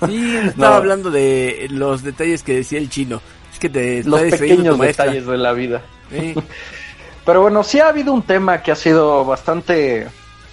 Sí, 0.07 0.37
estaba 0.37 0.71
No. 0.71 0.77
hablando 0.77 1.11
de 1.11 1.69
los 1.71 2.03
detalles 2.03 2.43
que 2.43 2.57
decía 2.57 2.79
el 2.79 2.91
chino. 2.91 3.21
Es 3.53 3.59
que 3.59 3.71
te 3.71 4.05
Los 4.05 4.21
pequeños 4.23 4.79
detalles 4.79 5.27
de 5.27 5.39
la 5.39 5.53
vida. 5.55 5.83
Sí. 6.11 6.35
Pero 7.25 7.41
bueno, 7.43 7.65
sí 7.65 7.81
ha 7.81 7.89
habido 7.89 8.13
un 8.13 8.23
tema 8.23 8.63
que 8.63 8.71
ha 8.73 8.77
sido 8.77 9.25
bastante 9.25 10.07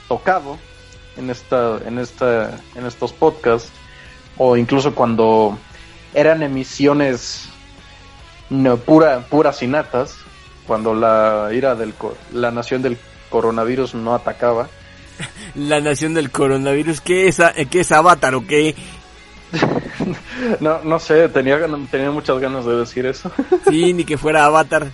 tocado 0.07 0.57
en 1.17 1.29
esta, 1.29 1.79
en 1.85 1.99
esta, 1.99 2.59
en 2.75 2.85
estos 2.85 3.13
podcasts, 3.13 3.71
o 4.37 4.57
incluso 4.57 4.95
cuando 4.95 5.57
eran 6.13 6.43
emisiones 6.43 7.49
no, 8.49 8.77
pura, 8.77 9.21
puras 9.29 9.61
y 9.63 9.67
natas, 9.67 10.15
cuando 10.67 10.93
la 10.93 11.49
ira 11.51 11.75
del 11.75 11.93
la 12.31 12.51
nación 12.51 12.81
del 12.81 12.97
coronavirus 13.29 13.95
no 13.95 14.13
atacaba. 14.13 14.69
La 15.55 15.79
nación 15.79 16.15
del 16.15 16.31
coronavirus, 16.31 16.99
¿qué 17.01 17.27
es, 17.27 17.37
qué 17.69 17.81
es 17.81 17.91
Avatar 17.91 18.35
o 18.35 18.45
qué? 18.45 18.75
No, 20.59 20.79
no 20.83 20.99
sé, 20.99 21.29
tenía, 21.29 21.59
tenía 21.89 22.11
muchas 22.11 22.39
ganas 22.39 22.65
de 22.65 22.75
decir 22.75 23.05
eso. 23.05 23.31
Sí, 23.69 23.93
ni 23.93 24.03
que 24.03 24.17
fuera 24.17 24.45
Avatar. 24.45 24.87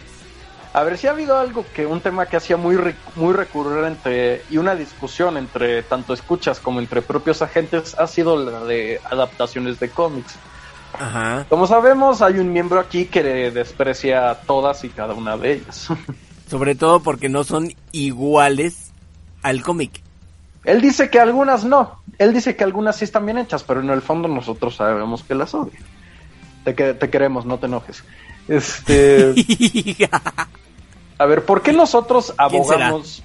A 0.72 0.84
ver 0.84 0.98
si 0.98 1.08
ha 1.08 1.12
habido 1.12 1.38
algo 1.38 1.66
que 1.74 1.86
un 1.88 2.00
tema 2.00 2.28
que 2.28 2.38
hacía 2.38 2.56
muy 2.56 2.78
muy 3.16 3.34
recurrente 3.34 4.44
y 4.52 4.58
una 4.58 4.76
discusión 4.76 5.36
entre 5.38 5.82
tanto 5.84 6.14
escuchas 6.14 6.60
como 6.60 6.80
entre 6.80 7.02
propios 7.02 7.42
agentes 7.42 7.96
ha 7.98 8.06
sido 8.08 8.38
la 8.38 8.60
de 8.66 9.02
adaptaciones 9.10 9.80
de 9.80 9.90
cómics. 9.90 10.36
Ajá. 10.94 11.46
Como 11.50 11.66
sabemos, 11.66 12.22
hay 12.22 12.36
un 12.40 12.52
miembro 12.54 12.80
aquí 12.80 13.06
que 13.06 13.24
desprecia 13.52 14.36
todas 14.46 14.84
y 14.84 14.90
cada 14.90 15.14
una 15.16 15.38
de 15.38 15.54
ellas. 15.54 15.88
Sobre 16.50 16.76
todo 16.76 17.00
porque 17.02 17.30
no 17.30 17.44
son 17.44 17.74
iguales 17.92 18.92
al 19.42 19.62
cómic. 19.64 20.02
Él 20.66 20.82
dice 20.82 21.10
que 21.10 21.20
algunas 21.20 21.64
no. 21.64 22.00
Él 22.18 22.34
dice 22.34 22.56
que 22.56 22.64
algunas 22.64 22.96
sí 22.98 23.06
están 23.06 23.26
bien 23.26 23.38
hechas, 23.38 23.64
pero 23.64 23.80
en 23.82 23.90
el 23.90 24.02
fondo 24.02 24.28
nosotros 24.28 24.76
sabemos 24.76 25.24
que 25.24 25.34
las 25.36 25.54
odia. 25.56 25.80
Te, 26.64 26.76
que- 26.76 26.94
te 26.94 27.10
queremos, 27.10 27.46
no 27.46 27.58
te 27.60 27.68
enojes. 27.68 28.04
Este, 28.50 29.36
a 31.20 31.26
ver, 31.28 31.46
¿por 31.46 31.62
qué 31.62 31.72
nosotros 31.72 32.34
abogamos 32.36 33.22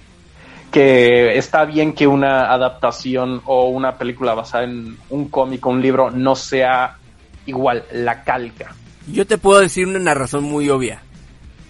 que 0.70 1.38
está 1.38 1.64
bien 1.64 1.94
que 1.94 2.06
una 2.06 2.52
adaptación 2.52 3.40
o 3.46 3.68
una 3.68 3.96
película 3.96 4.34
basada 4.34 4.64
en 4.64 4.98
un 5.08 5.28
cómic 5.28 5.64
o 5.64 5.70
un 5.70 5.80
libro 5.80 6.10
no 6.10 6.36
sea 6.36 6.98
igual, 7.46 7.84
la 7.90 8.22
calca? 8.22 8.74
Yo 9.10 9.26
te 9.26 9.38
puedo 9.38 9.60
decir 9.60 9.86
una 9.86 10.12
razón 10.12 10.44
muy 10.44 10.68
obvia. 10.68 11.00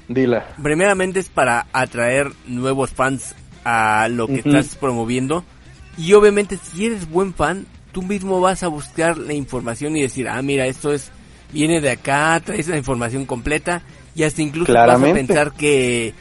Dila. 0.08 0.46
Primeramente 0.62 1.20
es 1.20 1.28
para 1.28 1.66
atraer 1.72 2.32
nuevos 2.46 2.90
fans 2.90 3.36
a 3.64 4.08
lo 4.08 4.26
que 4.26 4.40
estás 4.40 4.74
promoviendo. 4.76 5.44
Y 5.96 6.12
obviamente 6.14 6.58
si 6.58 6.86
eres 6.86 7.08
buen 7.08 7.34
fan, 7.34 7.66
tú 7.92 8.02
mismo 8.02 8.40
vas 8.40 8.64
a 8.64 8.68
buscar 8.68 9.16
la 9.16 9.32
información 9.32 9.96
y 9.96 10.02
decir, 10.02 10.28
ah, 10.28 10.42
mira, 10.42 10.66
esto 10.66 10.92
es 10.92 11.10
viene 11.54 11.80
de 11.80 11.90
acá, 11.90 12.38
traes 12.44 12.68
la 12.68 12.76
información 12.76 13.24
completa 13.24 13.82
y 14.14 14.24
hasta 14.24 14.42
incluso 14.42 14.72
Claramente. 14.72 15.12
vas 15.12 15.12
a 15.12 15.26
pensar 15.26 15.52
que, 15.52 16.12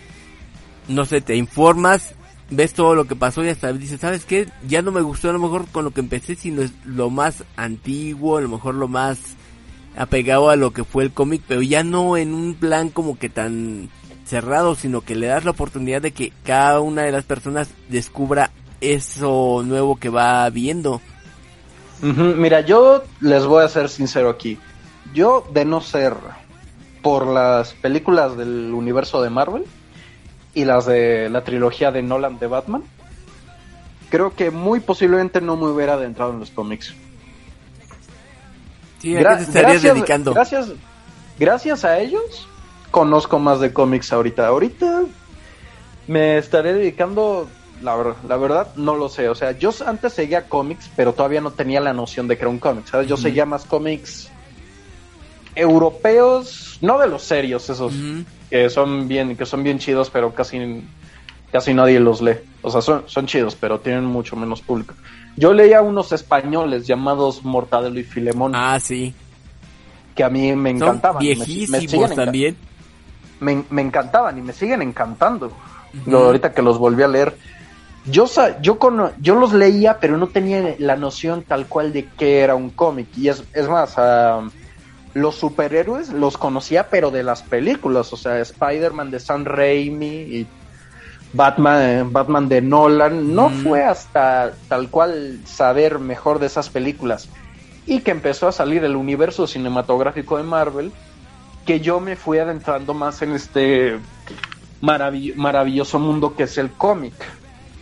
no 0.87 1.05
sé, 1.05 1.21
te 1.21 1.35
informas, 1.35 2.13
ves 2.51 2.73
todo 2.73 2.93
lo 2.93 3.05
que 3.05 3.15
pasó 3.15 3.43
y 3.43 3.49
hasta 3.49 3.73
dices, 3.73 3.99
¿sabes 3.99 4.25
qué? 4.25 4.47
Ya 4.67 4.83
no 4.83 4.91
me 4.91 5.01
gustó 5.01 5.29
a 5.29 5.33
lo 5.33 5.39
mejor 5.39 5.65
con 5.67 5.83
lo 5.83 5.91
que 5.91 6.01
empecé, 6.01 6.35
sino 6.35 6.61
es 6.61 6.71
lo 6.85 7.09
más 7.09 7.43
antiguo, 7.57 8.37
a 8.37 8.41
lo 8.41 8.47
mejor 8.47 8.75
lo 8.75 8.87
más 8.87 9.19
apegado 9.97 10.49
a 10.49 10.55
lo 10.55 10.71
que 10.71 10.83
fue 10.83 11.03
el 11.03 11.11
cómic, 11.11 11.41
pero 11.47 11.61
ya 11.63 11.83
no 11.83 12.15
en 12.15 12.33
un 12.33 12.53
plan 12.53 12.89
como 12.89 13.17
que 13.17 13.29
tan 13.29 13.89
cerrado, 14.25 14.75
sino 14.75 15.01
que 15.01 15.15
le 15.15 15.27
das 15.27 15.45
la 15.45 15.51
oportunidad 15.51 16.01
de 16.01 16.11
que 16.11 16.31
cada 16.43 16.79
una 16.79 17.01
de 17.01 17.11
las 17.11 17.25
personas 17.25 17.69
descubra 17.89 18.51
eso 18.81 19.63
nuevo 19.65 19.95
que 19.95 20.09
va 20.09 20.47
viendo. 20.51 21.01
Mira, 22.01 22.61
yo 22.61 23.03
les 23.21 23.45
voy 23.45 23.63
a 23.63 23.69
ser 23.69 23.89
sincero 23.89 24.29
aquí. 24.29 24.59
Yo, 25.13 25.45
de 25.51 25.65
no 25.65 25.81
ser 25.81 26.13
por 27.01 27.27
las 27.27 27.73
películas 27.73 28.37
del 28.37 28.71
universo 28.73 29.21
de 29.21 29.29
Marvel 29.29 29.65
y 30.53 30.65
las 30.65 30.85
de 30.85 31.29
la 31.29 31.43
trilogía 31.43 31.91
de 31.91 32.01
Nolan 32.01 32.39
de 32.39 32.47
Batman, 32.47 32.83
creo 34.09 34.33
que 34.35 34.51
muy 34.51 34.79
posiblemente 34.79 35.41
no 35.41 35.57
me 35.57 35.67
hubiera 35.67 35.93
adentrado 35.93 36.31
en 36.31 36.39
los 36.39 36.51
cómics. 36.51 36.93
Sí, 38.99 39.15
¿a 39.17 39.19
Gra- 39.21 39.29
qué 39.31 39.35
te 39.37 39.43
estarías 39.43 39.81
dedicando? 39.81 40.33
Gracias, 40.33 40.71
gracias 41.37 41.83
a 41.83 41.99
ellos 41.99 42.47
conozco 42.91 43.39
más 43.39 43.59
de 43.59 43.73
cómics 43.73 44.13
ahorita. 44.13 44.47
Ahorita 44.47 45.01
me 46.07 46.37
estaré 46.37 46.73
dedicando, 46.73 47.49
la, 47.81 47.95
ver- 47.95 48.15
la 48.27 48.37
verdad, 48.37 48.67
no 48.75 48.95
lo 48.95 49.09
sé. 49.09 49.27
O 49.29 49.35
sea, 49.35 49.51
yo 49.51 49.71
antes 49.85 50.13
seguía 50.13 50.47
cómics, 50.47 50.89
pero 50.95 51.11
todavía 51.13 51.41
no 51.41 51.51
tenía 51.51 51.81
la 51.81 51.91
noción 51.91 52.27
de 52.27 52.37
que 52.37 52.43
era 52.43 52.49
un 52.49 52.59
cómic. 52.59 52.85
¿sabes? 52.87 53.07
Yo 53.07 53.17
seguía 53.17 53.45
más 53.45 53.65
cómics 53.65 54.29
europeos, 55.55 56.77
no 56.81 56.97
de 56.99 57.07
los 57.07 57.23
serios, 57.23 57.69
esos 57.69 57.93
que 58.49 58.69
son 58.69 59.07
bien, 59.07 59.35
que 59.35 59.45
son 59.45 59.63
bien 59.63 59.79
chidos, 59.79 60.09
pero 60.09 60.33
casi, 60.33 60.83
casi 61.51 61.73
nadie 61.73 61.99
los 61.99 62.21
lee. 62.21 62.37
O 62.61 62.69
sea, 62.69 62.81
son, 62.81 63.03
son 63.07 63.25
chidos, 63.25 63.55
pero 63.55 63.79
tienen 63.79 64.05
mucho 64.05 64.35
menos 64.35 64.61
público. 64.61 64.93
Yo 65.35 65.53
leía 65.53 65.81
unos 65.81 66.11
españoles 66.11 66.85
llamados 66.85 67.43
Mortadelo 67.43 67.99
y 67.99 68.03
Filemón, 68.03 68.53
Ah, 68.55 68.79
sí. 68.79 69.13
que 70.15 70.23
a 70.23 70.29
mí 70.29 70.55
me 70.55 70.69
Son 70.77 70.87
encantaban. 70.89 71.17
me- 71.23 71.35
me 71.35 71.45
viejísimos 71.45 72.11
enca- 72.11 72.15
también. 72.25 72.55
me, 73.39 73.63
me 73.71 73.81
encantaban 73.81 74.37
y 74.37 74.41
me 74.41 74.53
siguen 74.53 74.81
encantando. 74.83 75.51
Lo- 76.05 76.25
ahorita 76.25 76.53
que 76.53 76.61
los 76.61 76.77
volví 76.77 77.03
a 77.03 77.07
leer. 77.07 77.35
Yo, 78.05 78.25
yo, 78.61 78.77
cono- 78.79 79.11
yo 79.21 79.35
los 79.35 79.53
leía, 79.53 79.97
pero 79.99 80.17
no 80.17 80.27
tenía 80.27 80.75
la 80.77 80.95
noción 80.97 81.43
tal 81.43 81.67
cual 81.67 81.93
de 81.93 82.05
qué 82.17 82.39
era 82.41 82.53
un 82.53 82.69
cómic. 82.69 83.07
Y 83.17 83.29
es, 83.29 83.43
es 83.53 83.67
más, 83.69 83.93
ah, 83.97 84.41
los 85.13 85.35
superhéroes 85.35 86.09
los 86.09 86.37
conocía, 86.37 86.89
pero 86.89 87.11
de 87.11 87.23
las 87.23 87.43
películas. 87.43 88.11
O 88.13 88.17
sea, 88.17 88.39
Spider-Man 88.39 89.11
de 89.11 89.19
Sam 89.19 89.45
Raimi 89.45 90.07
y 90.07 90.47
Batman, 91.33 91.81
eh, 91.81 92.03
Batman 92.05 92.47
de 92.49 92.61
Nolan. 92.61 93.33
No 93.35 93.47
Ujú. 93.47 93.55
fue 93.69 93.83
hasta 93.83 94.53
tal 94.67 94.89
cual 94.89 95.39
saber 95.45 95.99
mejor 95.99 96.39
de 96.39 96.47
esas 96.47 96.69
películas. 96.69 97.29
Y 97.85 97.99
que 98.01 98.11
empezó 98.11 98.47
a 98.47 98.51
salir 98.51 98.83
el 98.83 98.95
universo 98.95 99.45
cinematográfico 99.45 100.37
de 100.37 100.43
Marvel 100.43 100.91
que 101.65 101.79
yo 101.79 101.99
me 101.99 102.15
fui 102.15 102.37
adentrando 102.39 102.93
más 102.93 103.21
en 103.21 103.33
este 103.33 103.97
maravill- 104.81 105.35
maravilloso 105.35 105.99
mundo 105.99 106.35
que 106.35 106.43
es 106.43 106.57
el 106.57 106.71
cómic. 106.71 107.13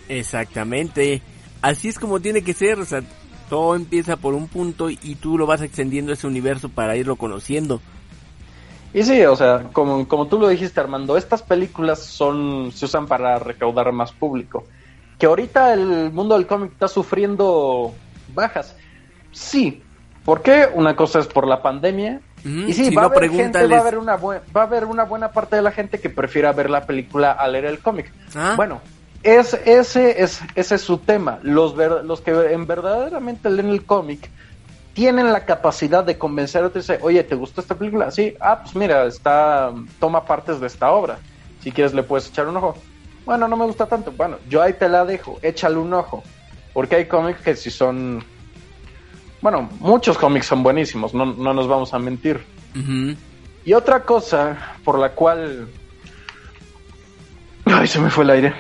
Exactamente. 0.09 1.21
Así 1.61 1.87
es 1.89 1.97
como 1.99 2.19
tiene 2.19 2.43
que 2.43 2.53
ser. 2.53 2.79
O 2.79 2.85
sea, 2.85 3.01
todo 3.51 3.75
empieza 3.75 4.15
por 4.15 4.33
un 4.33 4.47
punto 4.47 4.89
y 4.89 5.15
tú 5.15 5.37
lo 5.37 5.45
vas 5.45 5.61
extendiendo 5.61 6.13
ese 6.13 6.25
universo 6.25 6.69
para 6.69 6.95
irlo 6.95 7.17
conociendo. 7.17 7.81
Y 8.93 9.03
sí, 9.03 9.25
o 9.25 9.35
sea, 9.35 9.65
como, 9.73 10.07
como 10.07 10.27
tú 10.27 10.39
lo 10.39 10.47
dijiste 10.47 10.79
Armando, 10.79 11.17
estas 11.17 11.41
películas 11.41 11.99
son 11.99 12.71
se 12.71 12.85
usan 12.85 13.07
para 13.07 13.39
recaudar 13.39 13.91
más 13.91 14.13
público. 14.13 14.63
Que 15.19 15.25
ahorita 15.25 15.73
el 15.73 16.13
mundo 16.13 16.35
del 16.35 16.47
cómic 16.47 16.71
está 16.71 16.87
sufriendo 16.87 17.93
bajas. 18.33 18.73
Sí, 19.33 19.83
¿Por 20.23 20.41
qué? 20.41 20.69
Una 20.73 20.95
cosa 20.95 21.19
es 21.19 21.27
por 21.27 21.45
la 21.45 21.61
pandemia. 21.61 22.21
Ujú, 22.45 22.69
Y 22.69 22.73
sí, 22.73 22.85
si 22.85 22.95
va, 22.95 23.01
no, 23.01 23.07
a 23.09 23.11
haber 23.11 23.31
gente, 23.31 23.67
va, 23.67 23.77
a 23.77 23.79
haber 23.81 23.97
una 23.97 24.15
va 24.15 24.41
a 24.53 24.61
haber 24.61 24.85
una 24.85 25.03
buena 25.03 25.31
parte 25.31 25.57
de 25.57 25.61
la 25.61 25.71
gente 25.71 25.99
que 25.99 26.09
prefiera 26.09 26.53
ver 26.53 26.69
la 26.69 26.85
película 26.85 27.31
a 27.31 27.47
leer 27.47 27.65
el 27.65 27.79
cómic. 27.79 28.13
Ah. 28.35 28.53
Bueno, 28.55 28.81
es, 29.23 29.53
ese, 29.65 30.21
es, 30.23 30.41
ese 30.55 30.75
es 30.75 30.81
su 30.81 30.97
tema. 30.97 31.39
Los, 31.43 31.75
ver- 31.75 32.03
los 32.05 32.21
que 32.21 32.31
en 32.53 32.65
verdaderamente 32.67 33.49
leen 33.49 33.69
el 33.69 33.85
cómic 33.85 34.29
tienen 34.93 35.31
la 35.31 35.45
capacidad 35.45 36.03
de 36.03 36.17
convencer 36.17 36.63
a 36.63 36.67
otros. 36.67 36.85
y 36.85 36.91
decir, 36.91 37.05
Oye, 37.05 37.23
¿te 37.23 37.35
gustó 37.35 37.61
esta 37.61 37.75
película? 37.75 38.11
Sí, 38.11 38.35
ah, 38.39 38.61
pues 38.63 38.75
mira, 38.75 39.05
está, 39.05 39.71
toma 39.99 40.25
partes 40.25 40.59
de 40.59 40.67
esta 40.67 40.91
obra. 40.91 41.19
Si 41.61 41.71
quieres 41.71 41.93
le 41.93 42.03
puedes 42.03 42.27
echar 42.29 42.47
un 42.47 42.57
ojo. 42.57 42.75
Bueno, 43.25 43.47
no 43.47 43.55
me 43.55 43.65
gusta 43.65 43.85
tanto. 43.85 44.11
Bueno, 44.11 44.37
yo 44.49 44.61
ahí 44.61 44.73
te 44.73 44.89
la 44.89 45.05
dejo, 45.05 45.39
échale 45.41 45.77
un 45.77 45.93
ojo. 45.93 46.23
Porque 46.73 46.95
hay 46.95 47.05
cómics 47.05 47.41
que 47.41 47.55
si 47.55 47.69
son... 47.69 48.23
Bueno, 49.41 49.69
muchos 49.79 50.17
cómics 50.17 50.45
son 50.45 50.63
buenísimos, 50.63 51.13
no, 51.13 51.25
no 51.25 51.53
nos 51.53 51.67
vamos 51.67 51.93
a 51.93 51.99
mentir. 51.99 52.43
Y 53.65 53.73
otra 53.73 54.03
cosa 54.03 54.75
por 54.83 54.97
la 54.99 55.09
cual... 55.13 55.67
Ay, 57.65 57.87
se 57.87 57.99
me 57.99 58.09
fue 58.09 58.23
el 58.23 58.29
aire. 58.31 58.53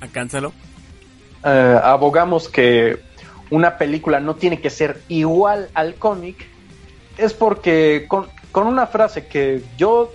Alcánzalo. 0.00 0.52
Eh, 1.44 1.80
abogamos 1.82 2.48
que 2.48 3.00
una 3.50 3.78
película 3.78 4.20
no 4.20 4.34
tiene 4.36 4.60
que 4.60 4.70
ser 4.70 5.00
igual 5.08 5.70
al 5.74 5.94
cómic 5.96 6.46
es 7.16 7.34
porque 7.34 8.06
con, 8.08 8.28
con 8.52 8.66
una 8.66 8.86
frase 8.86 9.26
que 9.26 9.62
yo 9.76 10.12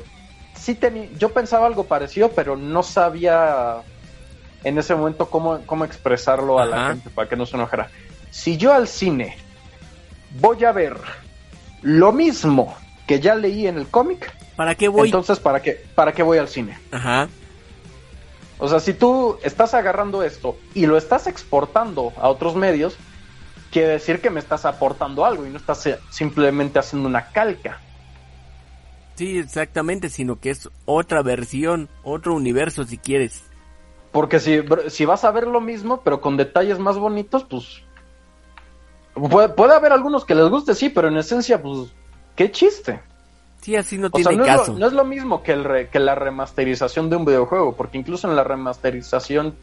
sí 0.57 0.75
tenía, 0.75 1.09
yo 1.17 1.29
pensaba 1.29 1.67
algo 1.67 1.83
parecido, 1.83 2.29
pero 2.29 2.55
no 2.55 2.83
sabía 2.83 3.77
en 4.63 4.77
ese 4.77 4.95
momento 4.95 5.29
cómo, 5.29 5.61
cómo 5.65 5.85
expresarlo 5.85 6.59
a 6.59 6.65
la 6.65 6.87
gente 6.89 7.09
para 7.09 7.29
que 7.29 7.35
no 7.35 7.45
se 7.45 7.55
enojara. 7.55 7.89
Si 8.31 8.57
yo 8.57 8.73
al 8.73 8.87
cine 8.87 9.37
voy 10.39 10.65
a 10.65 10.71
ver 10.71 10.97
lo 11.81 12.11
mismo 12.11 12.75
que 13.05 13.19
ya 13.19 13.35
leí 13.35 13.67
en 13.67 13.77
el 13.77 13.87
cómic, 13.87 14.33
¿Para 14.55 14.73
qué 14.73 14.87
voy? 14.87 15.07
entonces 15.07 15.39
¿para 15.39 15.61
qué, 15.61 15.83
¿para 15.93 16.13
qué 16.13 16.23
voy 16.23 16.37
al 16.37 16.47
cine? 16.47 16.77
Ajá. 16.91 17.29
O 18.57 18.67
sea, 18.67 18.79
si 18.79 18.93
tú 18.93 19.37
estás 19.43 19.73
agarrando 19.73 20.23
esto 20.23 20.57
y 20.73 20.85
lo 20.85 20.97
estás 20.97 21.27
exportando 21.27 22.13
a 22.17 22.29
otros 22.29 22.55
medios, 22.55 22.97
quiere 23.71 23.89
decir 23.89 24.21
que 24.21 24.29
me 24.29 24.39
estás 24.39 24.65
aportando 24.65 25.25
algo 25.25 25.45
y 25.45 25.49
no 25.49 25.57
estás 25.57 25.85
eh, 25.87 25.99
simplemente 26.09 26.79
haciendo 26.79 27.09
una 27.09 27.31
calca. 27.31 27.79
Sí, 29.15 29.37
exactamente, 29.37 30.09
sino 30.09 30.39
que 30.39 30.49
es 30.49 30.69
otra 30.85 31.21
versión, 31.21 31.89
otro 32.03 32.35
universo 32.35 32.83
si 32.85 32.97
quieres. 32.97 33.43
Porque 34.11 34.39
si, 34.39 34.61
si 34.87 35.05
vas 35.05 35.25
a 35.25 35.31
ver 35.31 35.47
lo 35.47 35.59
mismo, 35.59 36.01
pero 36.01 36.21
con 36.21 36.37
detalles 36.37 36.79
más 36.79 36.97
bonitos, 36.97 37.43
pues... 37.43 37.81
Puede, 39.13 39.49
puede 39.49 39.73
haber 39.73 39.93
algunos 39.93 40.25
que 40.25 40.35
les 40.35 40.49
guste, 40.49 40.75
sí, 40.75 40.89
pero 40.89 41.09
en 41.09 41.17
esencia, 41.17 41.61
pues... 41.61 41.93
¿Qué 42.35 42.51
chiste? 42.51 43.01
Sí, 43.65 43.75
así 43.75 43.97
no 43.97 44.09
O 44.11 44.19
sea, 44.19 44.29
tiene 44.29 44.37
no 44.37 44.43
es, 44.45 44.59
caso. 44.59 44.73
lo, 44.73 44.77
no 44.79 44.85
es 44.85 44.93
lo 44.93 45.05
mismo 45.05 45.41
que, 45.41 45.51
el 45.53 45.63
re- 45.63 45.89
que 45.89 45.97
la 45.97 46.13
remasterización 46.13 47.09
de 47.09 47.15
un 47.15 47.25
videojuego, 47.25 47.75
porque 47.75 47.97
incluso 47.97 48.29
en 48.29 48.35
la 48.35 48.43
remasterización 48.43 49.55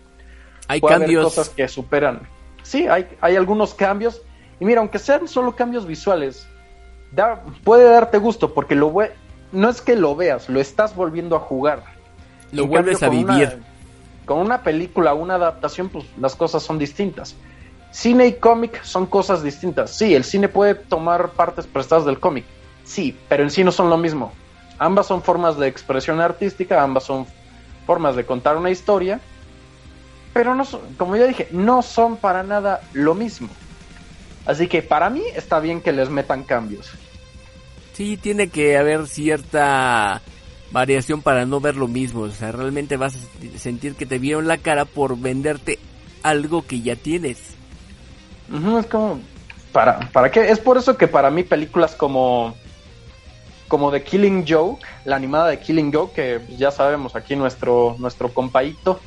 Hay 0.66 0.80
puede 0.80 0.96
haber 0.96 1.06
cambios. 1.06 1.24
cosas 1.24 1.48
que 1.50 1.68
superan. 1.68 2.22
Sí, 2.64 2.88
hay, 2.88 3.06
hay 3.20 3.36
algunos 3.36 3.74
cambios. 3.74 4.20
Y 4.58 4.64
mira, 4.64 4.80
aunque 4.80 4.98
sean 4.98 5.28
solo 5.28 5.54
cambios 5.54 5.86
visuales, 5.86 6.48
da- 7.12 7.44
puede 7.62 7.84
darte 7.88 8.18
gusto 8.18 8.52
porque 8.52 8.74
lo 8.74 8.92
no 9.52 9.68
es 9.68 9.80
que 9.80 9.94
lo 9.94 10.16
veas, 10.16 10.48
lo 10.48 10.58
estás 10.60 10.96
volviendo 10.96 11.36
a 11.36 11.38
jugar. 11.38 11.84
Lo 12.50 12.64
En 12.64 12.70
vuelves 12.70 12.98
cambio, 12.98 13.20
a 13.30 13.34
vivir. 13.36 13.48
Una, 13.54 13.66
con 14.26 14.38
una 14.38 14.62
película, 14.62 15.14
una 15.14 15.36
adaptación, 15.36 15.88
pues 15.90 16.06
las 16.20 16.34
cosas 16.34 16.64
son 16.64 16.76
distintas. 16.76 17.36
Cine 17.92 18.26
y 18.26 18.32
cómic 18.32 18.82
son 18.82 19.06
cosas 19.06 19.44
distintas. 19.44 19.90
Sí, 19.96 20.12
el 20.12 20.24
cine 20.24 20.48
puede 20.48 20.74
tomar 20.74 21.30
partes 21.30 21.68
prestadas 21.68 22.04
del 22.04 22.18
cómic. 22.18 22.44
Sí, 22.84 23.16
pero 23.28 23.42
en 23.42 23.50
sí 23.50 23.64
no 23.64 23.72
son 23.72 23.90
lo 23.90 23.96
mismo. 23.96 24.32
Ambas 24.78 25.06
son 25.06 25.22
formas 25.22 25.58
de 25.58 25.68
expresión 25.68 26.20
artística, 26.20 26.82
ambas 26.82 27.04
son 27.04 27.26
formas 27.86 28.16
de 28.16 28.24
contar 28.24 28.56
una 28.56 28.70
historia, 28.70 29.20
pero 30.32 30.54
no 30.54 30.64
son, 30.64 30.80
como 30.96 31.16
ya 31.16 31.26
dije, 31.26 31.48
no 31.52 31.82
son 31.82 32.16
para 32.16 32.42
nada 32.42 32.80
lo 32.92 33.14
mismo. 33.14 33.48
Así 34.46 34.66
que 34.66 34.82
para 34.82 35.08
mí 35.10 35.22
está 35.36 35.60
bien 35.60 35.80
que 35.80 35.92
les 35.92 36.08
metan 36.08 36.42
cambios. 36.42 36.90
Sí, 37.92 38.16
tiene 38.16 38.48
que 38.48 38.76
haber 38.76 39.06
cierta 39.06 40.20
variación 40.72 41.20
para 41.22 41.44
no 41.44 41.60
ver 41.60 41.76
lo 41.76 41.86
mismo. 41.86 42.22
O 42.22 42.30
sea, 42.30 42.50
realmente 42.50 42.96
vas 42.96 43.14
a 43.14 43.58
sentir 43.58 43.94
que 43.94 44.06
te 44.06 44.18
vieron 44.18 44.48
la 44.48 44.58
cara 44.58 44.84
por 44.84 45.18
venderte 45.18 45.78
algo 46.22 46.62
que 46.62 46.80
ya 46.80 46.96
tienes. 46.96 47.38
Es 48.78 48.86
como, 48.86 49.20
¿para, 49.72 50.00
¿para 50.10 50.30
qué? 50.30 50.50
Es 50.50 50.58
por 50.58 50.78
eso 50.78 50.96
que 50.96 51.06
para 51.08 51.30
mí 51.30 51.42
películas 51.42 51.94
como, 51.94 52.54
como 53.72 53.90
The 53.90 54.02
Killing 54.02 54.44
Joke, 54.46 54.84
la 55.06 55.16
animada 55.16 55.48
de 55.48 55.58
Killing 55.58 55.90
Joke, 55.94 56.12
que 56.12 56.56
ya 56.58 56.70
sabemos 56.70 57.16
aquí 57.16 57.36
nuestro, 57.36 57.96
nuestro 57.98 58.28
compaíto, 58.28 59.00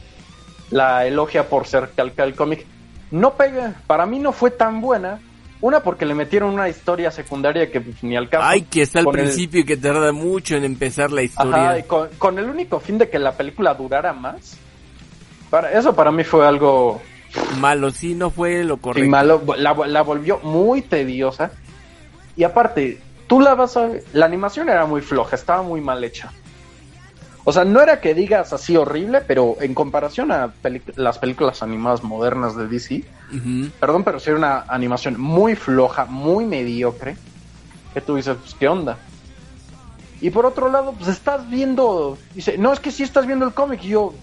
la 0.71 1.05
elogia 1.05 1.47
por 1.49 1.67
ser 1.67 1.91
calca 1.95 2.23
del 2.23 2.33
cómic, 2.33 2.65
no 3.11 3.35
pega, 3.35 3.75
para 3.85 4.07
mí 4.07 4.17
no 4.17 4.31
fue 4.31 4.49
tan 4.49 4.81
buena. 4.81 5.19
Una 5.61 5.81
porque 5.81 6.07
le 6.07 6.15
metieron 6.15 6.51
una 6.51 6.67
historia 6.67 7.11
secundaria 7.11 7.69
que 7.71 7.79
pues, 7.79 8.03
ni 8.03 8.15
al 8.17 8.27
caso. 8.27 8.43
Ay, 8.43 8.63
que 8.63 8.81
está 8.81 9.01
al 9.01 9.05
el- 9.05 9.11
principio 9.11 9.59
y 9.59 9.65
que 9.65 9.77
tarda 9.77 10.11
mucho 10.11 10.55
en 10.55 10.63
empezar 10.63 11.11
la 11.11 11.21
historia. 11.21 11.69
Ajá, 11.69 11.77
y 11.77 11.83
con, 11.83 12.09
con 12.17 12.39
el 12.39 12.45
único 12.49 12.79
fin 12.79 12.97
de 12.97 13.07
que 13.07 13.19
la 13.19 13.33
película 13.33 13.75
durara 13.75 14.13
más. 14.13 14.57
Para, 15.51 15.71
eso 15.77 15.95
para 15.95 16.11
mí 16.11 16.23
fue 16.23 16.47
algo 16.47 16.99
Malo, 17.59 17.91
sí, 17.91 18.15
no 18.15 18.31
fue 18.31 18.63
lo 18.63 18.77
Sí, 18.77 18.81
correcto. 18.81 19.09
malo, 19.11 19.43
la, 19.57 19.75
la 19.85 20.01
volvió 20.01 20.39
muy 20.39 20.81
tediosa. 20.81 21.51
Y 22.35 22.43
aparte, 22.43 22.99
tú 23.27 23.39
la 23.39 23.55
vas 23.55 23.77
a... 23.77 23.89
La 24.13 24.25
animación 24.25 24.69
era 24.69 24.85
muy 24.85 25.01
floja, 25.01 25.35
estaba 25.35 25.61
muy 25.61 25.81
mal 25.81 26.03
hecha. 26.03 26.31
O 27.43 27.53
sea, 27.53 27.63
no 27.63 27.79
era 27.79 28.01
que 28.01 28.15
digas 28.15 28.53
así 28.53 28.75
horrible, 28.75 29.21
pero 29.21 29.57
en 29.61 29.75
comparación 29.75 30.31
a 30.31 30.51
las 30.95 31.19
películas 31.19 31.61
animadas 31.61 32.03
modernas 32.03 32.55
de 32.55 32.67
DC, 32.67 33.03
perdón, 33.79 34.03
pero 34.03 34.19
sí 34.19 34.31
era 34.31 34.39
una 34.39 34.65
animación 34.67 35.19
muy 35.21 35.55
floja, 35.55 36.05
muy 36.05 36.45
mediocre. 36.45 37.15
Que 37.93 38.01
tú 38.01 38.15
dices, 38.15 38.35
pues, 38.37 38.55
¿qué 38.55 38.67
onda? 38.67 38.97
Y 40.21 40.31
por 40.31 40.45
otro 40.45 40.71
lado, 40.71 40.93
pues 40.93 41.07
estás 41.07 41.47
viendo... 41.49 42.17
Dice, 42.33 42.57
no, 42.57 42.73
es 42.73 42.79
que 42.79 42.91
sí 42.91 43.03
estás 43.03 43.27
viendo 43.27 43.45
el 43.45 43.53
cómic. 43.53 43.83
Y 43.83 43.89
yo, 43.89 44.13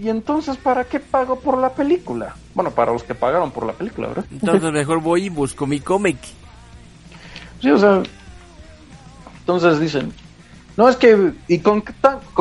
¿y 0.00 0.08
entonces 0.08 0.56
para 0.56 0.84
qué 0.84 1.00
pago 1.00 1.40
por 1.40 1.58
la 1.58 1.70
película? 1.70 2.36
Bueno, 2.54 2.70
para 2.70 2.92
los 2.92 3.02
que 3.02 3.14
pagaron 3.14 3.50
por 3.50 3.66
la 3.66 3.72
película, 3.72 4.08
¿verdad? 4.08 4.26
Entonces 4.30 4.70
mejor 4.72 5.00
voy 5.00 5.24
y 5.24 5.28
busco 5.28 5.66
mi 5.66 5.80
cómic. 5.80 6.18
Sí, 7.60 7.70
o 7.70 7.78
sea. 7.78 8.02
Entonces 9.54 9.80
dicen. 9.80 10.12
No, 10.76 10.88
es 10.88 10.96
que. 10.96 11.32
Y 11.48 11.58
con, 11.58 11.82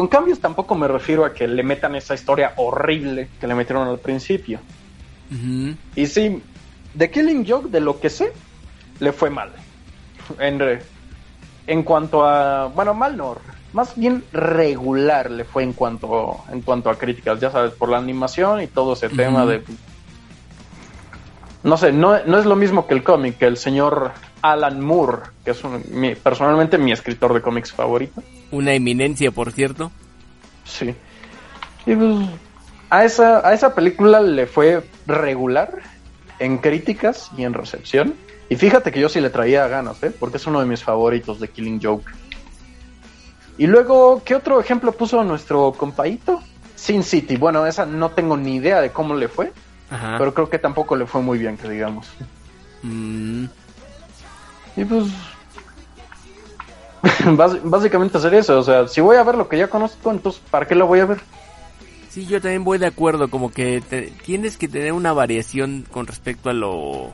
cambios 0.10 0.40
tampoco 0.40 0.76
me 0.76 0.88
refiero 0.88 1.26
a 1.26 1.34
que 1.34 1.48
le 1.48 1.64
metan 1.64 1.96
esa 1.96 2.14
historia 2.14 2.54
horrible 2.58 3.30
que 3.40 3.48
le 3.48 3.56
metieron 3.56 3.88
al 3.88 4.00
principio. 4.00 4.60
Y 5.96 6.08
sí, 6.08 6.42
The 6.98 7.12
Killing 7.12 7.46
Joke, 7.48 7.70
de 7.70 7.80
lo 7.80 8.00
que 8.00 8.10
sé, 8.10 8.32
le 9.00 9.12
fue 9.12 9.30
mal. 9.30 9.52
En, 10.40 10.80
en 11.68 11.84
cuanto 11.84 12.26
a. 12.26 12.68
Bueno, 12.68 12.94
mal 12.94 13.18
no. 13.18 13.38
Más 13.74 13.96
bien 13.96 14.24
regular 14.32 15.30
le 15.30 15.44
fue 15.44 15.64
en 15.64 15.74
cuanto, 15.74 16.38
en 16.52 16.62
cuanto 16.62 16.90
a 16.90 16.98
críticas, 16.98 17.40
ya 17.40 17.52
sabes, 17.52 17.74
por 17.74 17.90
la 17.90 17.98
animación 17.98 18.62
y 18.62 18.68
todo 18.68 18.94
ese 18.94 19.10
tema 19.10 19.46
de. 19.46 19.64
No 21.64 21.76
sé, 21.78 21.92
no, 21.92 22.24
no 22.26 22.40
es 22.40 22.46
lo 22.46 22.56
mismo 22.56 22.88
que 22.88 22.94
el 22.94 23.04
cómic, 23.04 23.38
que 23.38 23.46
el 23.46 23.58
señor 23.58 24.12
Alan 24.42 24.80
Moore, 24.80 25.24
que 25.44 25.52
es 25.52 25.64
un- 25.64 25.84
mi- 25.92 26.16
personalmente 26.16 26.78
mi 26.78 26.92
escritor 26.94 27.34
de 27.34 27.42
cómics 27.42 27.72
favorito. 27.74 28.24
Una 28.52 28.74
eminencia, 28.74 29.32
por 29.32 29.52
cierto. 29.52 29.92
Sí. 30.64 30.96
Y 31.86 31.96
pues, 31.96 32.28
a 32.90 33.04
esa, 33.04 33.46
a 33.48 33.54
esa 33.54 33.76
película 33.76 34.22
le 34.22 34.46
fue 34.48 34.84
regular 35.06 35.70
en 36.40 36.60
críticas 36.60 37.30
y 37.38 37.44
en 37.44 37.54
recepción. 37.54 38.14
Y 38.48 38.56
fíjate 38.56 38.92
que 38.92 39.00
yo 39.02 39.10
sí 39.10 39.20
le 39.20 39.30
traía 39.30 39.68
ganas, 39.68 40.02
¿eh? 40.04 40.12
Porque 40.18 40.38
es 40.38 40.48
uno 40.48 40.60
de 40.62 40.66
mis 40.66 40.84
favoritos 40.84 41.40
de 41.40 41.50
Killing 41.50 41.82
Joke. 41.84 42.10
Y 43.58 43.68
luego, 43.68 44.22
¿qué 44.24 44.36
otro 44.36 44.60
ejemplo 44.62 44.94
puso 44.94 45.22
nuestro 45.24 45.74
compaíto? 45.74 46.42
Sin 46.76 47.04
City. 47.04 47.36
Bueno, 47.36 47.66
esa 47.68 47.86
no 47.86 48.10
tengo 48.12 48.38
ni 48.38 48.56
idea 48.56 48.80
de 48.80 48.92
cómo 48.92 49.14
le 49.14 49.28
fue, 49.28 49.52
Ajá. 49.92 50.16
pero 50.20 50.34
creo 50.34 50.50
que 50.50 50.60
tampoco 50.60 50.96
le 50.96 51.06
fue 51.06 51.22
muy 51.22 51.38
bien, 51.40 51.58
que 51.58 51.68
digamos. 51.70 52.08
Mm, 52.84 53.46
Y 54.78 54.86
pues. 54.86 55.06
bás- 57.36 57.60
básicamente 57.64 58.18
hacer 58.18 58.34
eso. 58.34 58.60
O 58.60 58.64
sea, 58.64 58.88
si 58.88 59.02
voy 59.02 59.18
a 59.18 59.24
ver 59.24 59.36
lo 59.36 59.48
que 59.48 59.58
ya 59.58 59.68
conozco, 59.68 60.12
entonces, 60.12 60.42
¿para 60.50 60.68
qué 60.68 60.76
lo 60.76 60.88
voy 60.88 61.00
a 61.00 61.06
ver? 61.06 61.20
Sí, 62.10 62.26
yo 62.26 62.42
también 62.42 62.64
voy 62.64 62.78
de 62.78 62.88
acuerdo, 62.88 63.30
como 63.30 63.52
que 63.52 63.82
te- 63.88 64.12
tienes 64.26 64.58
que 64.58 64.68
tener 64.68 64.94
una 64.94 65.14
variación 65.14 65.86
con 65.92 66.08
respecto 66.08 66.50
a 66.50 66.54
lo 66.54 67.12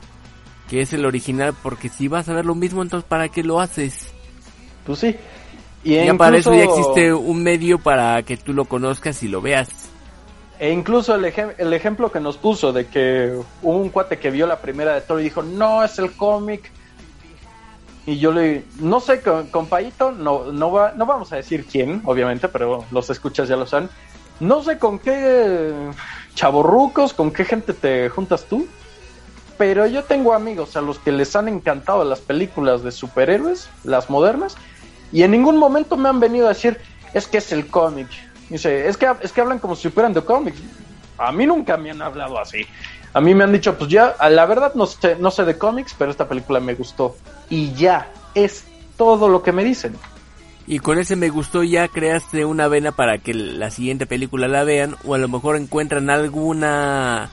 que 0.70 0.80
es 0.80 0.92
el 0.92 1.04
original, 1.04 1.54
porque 1.62 1.88
si 1.88 2.08
vas 2.08 2.28
a 2.28 2.32
ver 2.32 2.44
lo 2.46 2.54
mismo, 2.54 2.82
entonces 2.82 3.06
¿para 3.08 3.28
qué 3.28 3.44
lo 3.44 3.60
haces? 3.60 4.08
Pues 4.86 4.98
sí. 5.00 5.16
Y 5.84 5.94
Ya 6.04 6.14
para 6.14 6.38
eso 6.38 6.52
ya 6.54 6.64
existe 6.64 7.12
un 7.14 7.42
medio 7.42 7.78
para 7.78 8.20
que 8.22 8.36
tú 8.36 8.52
lo 8.52 8.64
conozcas 8.64 9.22
y 9.22 9.28
lo 9.28 9.40
veas. 9.40 9.68
E 10.58 10.70
incluso 10.70 11.14
el, 11.14 11.24
ejem- 11.24 11.54
el 11.58 11.72
ejemplo 11.72 12.10
que 12.10 12.20
nos 12.20 12.38
puso 12.38 12.72
de 12.72 12.86
que 12.86 13.32
hubo 13.62 13.76
un 13.78 13.90
cuate 13.90 14.18
que 14.18 14.30
vio 14.30 14.46
la 14.46 14.60
primera 14.60 14.94
de 14.94 15.02
Thor 15.02 15.20
y 15.20 15.24
dijo, 15.24 15.42
no, 15.42 15.84
es 15.84 15.98
el 15.98 16.16
cómic 16.16 16.72
Y 18.06 18.18
yo 18.18 18.32
le, 18.32 18.64
no 18.78 19.00
sé, 19.00 19.20
Paito, 19.68 20.12
no, 20.12 20.52
no, 20.52 20.70
va, 20.70 20.92
no 20.96 21.06
vamos 21.06 21.32
a 21.32 21.36
decir 21.36 21.66
quién, 21.66 22.02
obviamente, 22.04 22.48
pero 22.48 22.84
los 22.92 23.10
escuchas 23.10 23.48
ya 23.48 23.56
lo 23.56 23.66
saben. 23.66 23.90
No 24.38 24.62
sé 24.62 24.78
con 24.78 24.98
qué 25.00 25.90
chaborrucos, 26.34 27.12
con 27.12 27.32
qué 27.32 27.44
gente 27.44 27.72
te 27.74 28.08
juntas 28.08 28.46
tú, 28.48 28.68
pero 29.58 29.86
yo 29.86 30.04
tengo 30.04 30.34
amigos 30.34 30.76
a 30.76 30.82
los 30.82 30.98
que 31.00 31.10
les 31.10 31.34
han 31.34 31.48
encantado 31.48 32.04
las 32.04 32.20
películas 32.20 32.82
de 32.82 32.92
superhéroes, 32.92 33.68
las 33.82 34.08
modernas, 34.08 34.54
y 35.10 35.22
en 35.22 35.32
ningún 35.32 35.56
momento 35.58 35.96
me 35.96 36.08
han 36.08 36.20
venido 36.20 36.46
a 36.46 36.50
decir, 36.50 36.78
es 37.12 37.26
que 37.26 37.38
es 37.38 37.50
el 37.50 37.66
cómic. 37.68 38.08
Dice, 38.48 38.88
es 38.88 38.96
que, 38.96 39.10
es 39.22 39.32
que 39.32 39.40
hablan 39.40 39.58
como 39.58 39.74
si 39.74 39.90
fueran 39.90 40.12
de 40.12 40.22
cómics. 40.22 40.60
A 41.18 41.32
mí 41.32 41.46
nunca 41.46 41.76
me 41.76 41.90
han 41.90 42.02
hablado 42.02 42.38
así. 42.38 42.66
A 43.12 43.20
mí 43.20 43.34
me 43.34 43.44
han 43.44 43.52
dicho, 43.52 43.76
pues 43.76 43.90
ya, 43.90 44.14
la 44.28 44.46
verdad 44.46 44.74
no 44.74 44.86
sé, 44.86 45.16
no 45.18 45.30
sé 45.30 45.44
de 45.44 45.56
cómics, 45.56 45.94
pero 45.98 46.10
esta 46.10 46.28
película 46.28 46.60
me 46.60 46.74
gustó. 46.74 47.16
Y 47.48 47.72
ya, 47.72 48.12
es 48.34 48.64
todo 48.96 49.28
lo 49.28 49.42
que 49.42 49.52
me 49.52 49.64
dicen. 49.64 49.96
Y 50.66 50.80
con 50.80 50.98
ese 50.98 51.14
me 51.14 51.28
gustó 51.28 51.62
ya 51.62 51.86
creaste 51.88 52.44
una 52.44 52.66
vena 52.66 52.92
para 52.92 53.18
que 53.18 53.32
la 53.34 53.70
siguiente 53.70 54.06
película 54.06 54.48
la 54.48 54.64
vean 54.64 54.96
o 55.04 55.14
a 55.14 55.18
lo 55.18 55.28
mejor 55.28 55.56
encuentran 55.56 56.10
alguna 56.10 57.30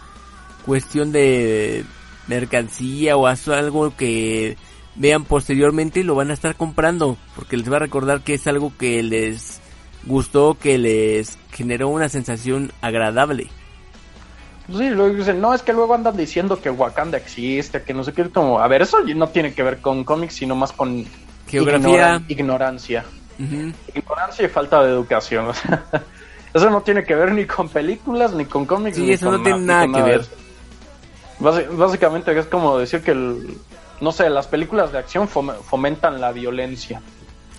cuestión 0.65 1.11
de 1.11 1.83
mercancía 2.27 3.17
o 3.17 3.25
algo 3.27 3.95
que 3.97 4.55
vean 4.95 5.25
posteriormente 5.25 6.01
y 6.01 6.03
lo 6.03 6.13
van 6.13 6.29
a 6.29 6.35
estar 6.35 6.55
comprando 6.55 7.17
porque 7.35 7.57
les 7.57 7.71
va 7.71 7.77
a 7.77 7.79
recordar 7.79 8.21
que 8.21 8.35
es 8.35 8.45
algo 8.45 8.71
que 8.77 9.01
les 9.01 9.62
gustó, 10.05 10.57
que 10.59 10.77
les 10.77 11.37
generó 11.51 11.89
una 11.89 12.09
sensación 12.09 12.71
agradable. 12.81 13.49
Sí, 14.67 14.89
luego 14.89 15.13
dicen, 15.13 15.41
no, 15.41 15.53
es 15.53 15.61
que 15.61 15.73
luego 15.73 15.93
andan 15.93 16.15
diciendo 16.15 16.61
que 16.61 16.69
Wakanda 16.69 17.17
existe, 17.17 17.83
que 17.83 17.93
no 17.93 18.03
sé 18.03 18.13
qué, 18.13 18.29
como, 18.29 18.59
a 18.59 18.67
ver, 18.67 18.81
eso 18.81 18.99
no 19.01 19.27
tiene 19.27 19.53
que 19.53 19.61
ver 19.61 19.81
con 19.81 20.03
cómics, 20.05 20.35
sino 20.35 20.55
más 20.55 20.71
con 20.71 21.05
geografía, 21.47 22.21
ignorancia, 22.29 23.03
ignorancia 23.93 24.45
y 24.45 24.47
falta 24.47 24.81
de 24.83 24.91
educación. 24.91 25.47
eso 26.53 26.69
no 26.69 26.81
tiene 26.81 27.03
que 27.03 27.13
ver 27.13 27.33
ni 27.33 27.45
con 27.45 27.67
películas, 27.67 28.33
ni 28.33 28.45
con 28.45 28.65
cómics. 28.65 28.95
Sí, 28.95 29.11
eso 29.11 29.31
no 29.31 29.43
tiene 29.43 29.59
nada 29.59 29.85
que 29.85 30.01
ver. 30.01 30.25
básicamente 31.71 32.37
es 32.37 32.45
como 32.45 32.77
decir 32.77 33.01
que, 33.01 33.13
no 33.99 34.11
sé, 34.13 34.29
las 34.29 34.47
películas 34.47 34.93
de 34.93 34.99
acción 34.99 35.27
fomentan 35.27 36.21
la 36.21 36.31
violencia. 36.31 37.01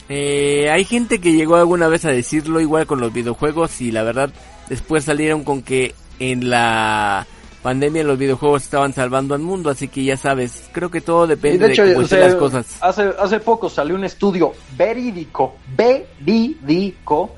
Eh, 0.09 0.69
hay 0.71 0.85
gente 0.85 1.19
que 1.21 1.33
llegó 1.33 1.57
alguna 1.57 1.89
vez 1.89 2.05
a 2.05 2.11
decirlo 2.11 2.61
igual 2.61 2.87
con 2.87 3.01
los 3.01 3.13
videojuegos 3.13 3.81
y 3.81 3.91
la 3.91 4.03
verdad 4.03 4.31
después 4.69 5.05
salieron 5.05 5.45
con 5.45 5.63
que 5.63 5.95
en 6.19 6.51
la 6.51 7.27
pandemia 7.63 8.05
los 8.05 8.19
videojuegos 8.19 8.63
estaban 8.63 8.93
salvando 8.93 9.35
al 9.35 9.41
mundo, 9.41 9.71
así 9.71 9.89
que 9.89 10.05
ya 10.05 10.19
sabes, 10.19 10.69
creo 10.73 10.91
que 10.91 11.01
todo 11.01 11.27
depende 11.27 11.69
de, 11.69 11.95
cómo 11.95 12.07
las 12.07 12.35
cosas. 12.35 12.79
Hace, 12.83 13.11
hace 13.19 13.41
poco 13.41 13.71
salió 13.71 13.95
un 13.95 14.05
estudio 14.05 14.53
verídico, 14.77 15.57
verídico, 15.75 17.35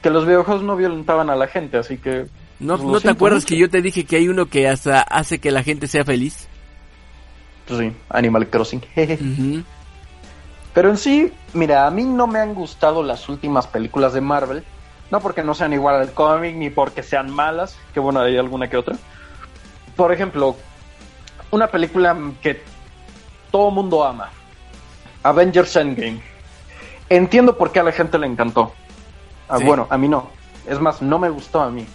que 0.00 0.08
los 0.08 0.24
videojuegos 0.24 0.62
no 0.62 0.76
violentaban 0.76 1.30
a 1.30 1.34
la 1.34 1.48
gente, 1.48 1.78
así 1.78 1.98
que... 1.98 2.26
¿No, 2.60 2.76
pues, 2.76 2.88
¿no 2.88 3.00
te 3.00 3.10
acuerdas 3.10 3.44
que 3.44 3.56
yo 3.56 3.68
te 3.68 3.82
dije 3.82 4.04
que 4.04 4.16
hay 4.16 4.28
uno 4.28 4.46
que 4.46 4.68
hasta 4.68 5.00
hace 5.00 5.40
que 5.40 5.50
la 5.50 5.64
gente 5.64 5.88
sea 5.88 6.04
feliz? 6.04 6.46
Pues 7.66 7.80
sí, 7.80 7.92
Animal 8.08 8.48
Crossing. 8.48 8.82
Pero 10.74 10.88
en 10.88 10.96
sí, 10.96 11.32
mira, 11.52 11.86
a 11.86 11.90
mí 11.90 12.04
no 12.04 12.26
me 12.26 12.38
han 12.38 12.54
gustado 12.54 13.02
las 13.02 13.28
últimas 13.28 13.66
películas 13.66 14.12
de 14.14 14.20
Marvel, 14.20 14.64
no 15.10 15.20
porque 15.20 15.42
no 15.42 15.54
sean 15.54 15.72
igual 15.72 15.96
al 15.96 16.12
cómic, 16.12 16.56
ni 16.56 16.70
porque 16.70 17.02
sean 17.02 17.30
malas, 17.30 17.76
que 17.92 18.00
bueno, 18.00 18.20
hay 18.20 18.38
alguna 18.38 18.70
que 18.70 18.78
otra. 18.78 18.96
Por 19.96 20.12
ejemplo, 20.12 20.56
una 21.50 21.66
película 21.66 22.16
que 22.40 22.62
todo 23.50 23.70
mundo 23.70 24.02
ama, 24.02 24.30
Avengers 25.22 25.76
Endgame. 25.76 26.22
Entiendo 27.10 27.58
por 27.58 27.70
qué 27.70 27.80
a 27.80 27.82
la 27.82 27.92
gente 27.92 28.18
le 28.18 28.26
encantó. 28.26 28.72
Ah, 29.48 29.58
Bueno, 29.62 29.86
a 29.90 29.98
mí 29.98 30.08
no. 30.08 30.30
Es 30.66 30.80
más, 30.80 31.02
no 31.02 31.18
me 31.18 31.28
gustó 31.28 31.60
a 31.60 31.70
mí. 31.70 31.86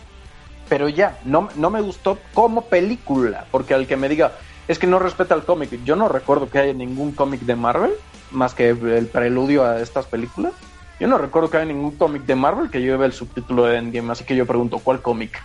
Pero 0.70 0.90
ya, 0.90 1.18
no, 1.26 1.50
no 1.56 1.72
me 1.72 1.82
gustó 1.82 2.20
como 2.34 2.62
película, 2.66 3.46
porque 3.50 3.74
al 3.74 3.88
que 3.88 3.98
me 3.98 4.10
diga, 4.10 4.34
es 4.68 4.78
que 4.78 4.86
no 4.86 5.00
respeta 5.00 5.34
el 5.34 5.44
cómic, 5.44 5.72
yo 5.84 5.96
no 5.96 6.10
recuerdo 6.10 6.50
que 6.50 6.60
haya 6.60 6.74
ningún 6.74 7.14
cómic 7.14 7.42
de 7.42 7.56
Marvel, 7.56 7.94
más 8.32 8.54
que 8.54 8.70
el 8.70 9.08
preludio 9.08 9.66
a 9.66 9.82
estas 9.82 10.06
películas. 10.06 10.54
Yo 11.00 11.08
no 11.08 11.18
recuerdo 11.18 11.50
que 11.50 11.58
haya 11.58 11.66
ningún 11.66 11.92
cómic 11.92 12.24
de 12.26 12.36
Marvel 12.36 12.70
que 12.70 12.82
lleve 12.82 13.06
el 13.06 13.14
subtítulo 13.14 13.66
de 13.66 13.78
Endgame, 13.78 14.12
así 14.12 14.24
que 14.24 14.36
yo 14.36 14.46
pregunto, 14.46 14.80
¿cuál 14.80 15.02
cómic? 15.02 15.42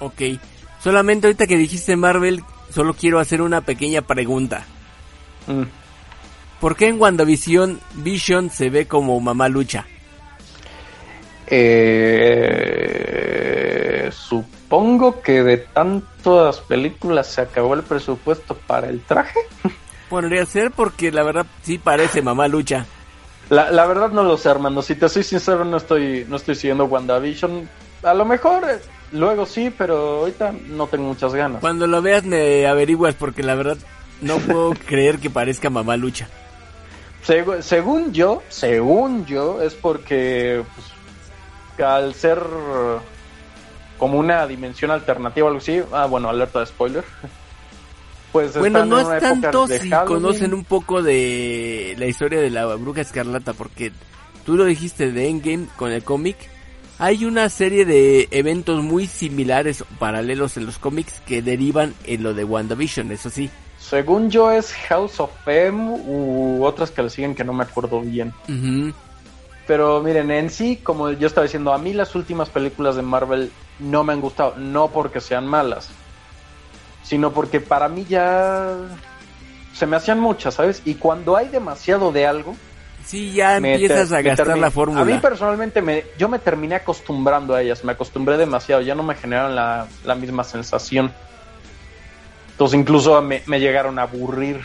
Ok, 0.00 0.22
solamente 0.80 1.26
ahorita 1.28 1.46
que 1.46 1.56
dijiste 1.56 1.96
Marvel, 1.96 2.42
solo 2.70 2.94
quiero 2.94 3.20
hacer 3.20 3.40
una 3.42 3.60
pequeña 3.60 4.02
pregunta. 4.02 4.64
Mm. 5.46 5.62
¿Por 6.60 6.74
qué 6.74 6.88
en 6.88 7.00
WandaVision 7.00 7.78
Vision 7.94 8.50
se 8.50 8.70
ve 8.70 8.88
como 8.88 9.20
mamá 9.20 9.48
lucha? 9.48 9.86
Eh, 11.46 12.88
supongo 14.12 15.22
que 15.22 15.44
de 15.44 15.56
tantas 15.58 16.60
películas 16.60 17.28
se 17.28 17.40
acabó 17.42 17.74
el 17.74 17.84
presupuesto 17.84 18.56
para 18.66 18.88
el 18.88 19.00
traje. 19.02 19.38
Podría 20.08 20.44
ser 20.46 20.70
porque 20.70 21.12
la 21.12 21.22
verdad 21.22 21.46
sí 21.62 21.78
parece 21.78 22.22
mamá 22.22 22.48
lucha. 22.48 22.86
La, 23.50 23.70
la 23.70 23.86
verdad 23.86 24.10
no 24.10 24.22
lo 24.22 24.36
sé, 24.36 24.48
Armando. 24.50 24.82
Si 24.82 24.94
te 24.94 25.08
soy 25.08 25.22
sincero, 25.22 25.64
no 25.64 25.76
estoy, 25.76 26.26
no 26.28 26.36
estoy 26.36 26.54
siguiendo 26.54 26.84
WandaVision. 26.84 27.68
A 28.02 28.14
lo 28.14 28.24
mejor 28.24 28.64
eh, 28.68 28.78
luego 29.12 29.46
sí, 29.46 29.72
pero 29.76 30.20
ahorita 30.20 30.52
no 30.68 30.86
tengo 30.86 31.04
muchas 31.08 31.34
ganas. 31.34 31.60
Cuando 31.60 31.86
lo 31.86 32.02
veas 32.02 32.24
me 32.24 32.66
averiguas 32.66 33.14
porque 33.14 33.42
la 33.42 33.54
verdad 33.54 33.78
no 34.20 34.36
puedo 34.38 34.74
creer 34.86 35.18
que 35.18 35.30
parezca 35.30 35.70
mamá 35.70 35.96
lucha. 35.96 36.28
según 37.60 38.12
yo, 38.12 38.42
según 38.48 39.26
yo, 39.26 39.62
es 39.62 39.74
porque 39.74 40.62
pues, 40.74 41.86
al 41.86 42.14
ser 42.14 42.40
como 43.98 44.18
una 44.18 44.46
dimensión 44.46 44.90
alternativa 44.90 45.46
o 45.46 45.48
algo 45.48 45.58
así, 45.58 45.82
ah 45.92 46.06
bueno, 46.06 46.28
alerta 46.28 46.60
de 46.60 46.66
spoiler. 46.66 47.04
Pues 48.32 48.56
bueno, 48.58 48.84
no 48.84 49.00
es 49.00 49.22
tanto 49.22 49.66
si 49.66 49.90
conocen 50.06 50.52
un 50.52 50.64
poco 50.64 51.02
de 51.02 51.94
la 51.98 52.06
historia 52.06 52.40
de 52.40 52.50
la 52.50 52.66
bruja 52.74 53.00
escarlata, 53.00 53.54
porque 53.54 53.92
tú 54.44 54.56
lo 54.56 54.64
dijiste 54.64 55.12
de 55.12 55.28
Endgame 55.28 55.66
con 55.76 55.92
el 55.92 56.04
cómic. 56.04 56.36
Hay 57.00 57.24
una 57.24 57.48
serie 57.48 57.84
de 57.84 58.26
eventos 58.32 58.82
muy 58.82 59.06
similares, 59.06 59.84
paralelos 60.00 60.56
en 60.56 60.66
los 60.66 60.78
cómics, 60.78 61.22
que 61.24 61.42
derivan 61.42 61.94
en 62.04 62.24
lo 62.24 62.34
de 62.34 62.44
WandaVision, 62.44 63.12
eso 63.12 63.30
sí. 63.30 63.48
Según 63.78 64.30
yo 64.30 64.50
es 64.50 64.72
House 64.88 65.20
of 65.20 65.30
M 65.46 65.80
u 66.04 66.64
otras 66.64 66.90
que 66.90 67.02
le 67.02 67.08
siguen 67.08 67.36
que 67.36 67.44
no 67.44 67.52
me 67.52 67.62
acuerdo 67.62 68.00
bien. 68.00 68.34
Pero 69.66 70.02
miren, 70.02 70.30
en 70.30 70.50
sí, 70.50 70.80
como 70.82 71.12
yo 71.12 71.28
estaba 71.28 71.44
diciendo, 71.44 71.72
a 71.72 71.78
mí 71.78 71.92
las 71.92 72.14
últimas 72.14 72.48
películas 72.48 72.96
de 72.96 73.02
Marvel 73.02 73.52
no 73.78 74.02
me 74.02 74.12
han 74.12 74.20
gustado, 74.20 74.56
no 74.56 74.88
porque 74.88 75.20
sean 75.20 75.46
malas, 75.46 75.90
sino 77.08 77.32
porque 77.32 77.58
para 77.58 77.88
mí 77.88 78.04
ya 78.06 78.74
se 79.72 79.86
me 79.86 79.96
hacían 79.96 80.20
muchas, 80.20 80.54
¿sabes? 80.54 80.82
Y 80.84 80.96
cuando 80.96 81.38
hay 81.38 81.48
demasiado 81.48 82.12
de 82.12 82.26
algo... 82.26 82.54
Sí, 83.06 83.32
ya 83.32 83.56
empiezas 83.56 84.12
a 84.12 84.20
gastar 84.20 84.58
la 84.58 84.70
fórmula. 84.70 85.00
A 85.00 85.04
mí 85.06 85.14
personalmente 85.14 85.80
me, 85.80 86.04
yo 86.18 86.28
me 86.28 86.38
terminé 86.38 86.74
acostumbrando 86.74 87.54
a 87.54 87.62
ellas, 87.62 87.82
me 87.82 87.92
acostumbré 87.92 88.36
demasiado, 88.36 88.82
ya 88.82 88.94
no 88.94 89.02
me 89.02 89.14
generaron 89.14 89.56
la, 89.56 90.14
misma 90.16 90.44
sensación. 90.44 91.10
Entonces 92.50 92.78
incluso 92.78 93.22
me, 93.22 93.40
llegaron 93.58 93.98
a 93.98 94.02
aburrir. 94.02 94.60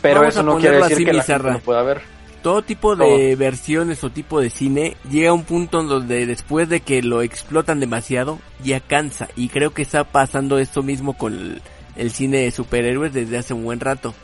Pero 0.00 0.22
eso 0.22 0.44
no 0.44 0.58
quiere 0.58 0.76
decir 0.76 1.04
que 1.04 1.12
la 1.12 1.24
gente 1.24 1.50
no 1.50 1.58
pueda 1.58 1.82
ver 1.82 2.15
todo 2.46 2.62
tipo 2.62 2.94
de 2.94 3.34
versiones 3.34 4.04
o 4.04 4.10
tipo 4.10 4.40
de 4.40 4.50
cine 4.50 4.96
llega 5.10 5.30
a 5.30 5.32
un 5.32 5.42
punto 5.42 5.82
donde 5.82 6.26
después 6.26 6.68
de 6.68 6.78
que 6.78 7.02
lo 7.02 7.22
explotan 7.22 7.80
demasiado 7.80 8.38
ya 8.62 8.78
cansa 8.78 9.26
y 9.34 9.48
creo 9.48 9.74
que 9.74 9.82
está 9.82 10.04
pasando 10.04 10.58
esto 10.58 10.84
mismo 10.84 11.18
con 11.18 11.60
el, 11.96 12.10
cine 12.12 12.42
de 12.42 12.52
superhéroes 12.52 13.12
desde 13.12 13.38
hace 13.38 13.52
un 13.52 13.64
buen 13.64 13.80
rato. 13.80 14.14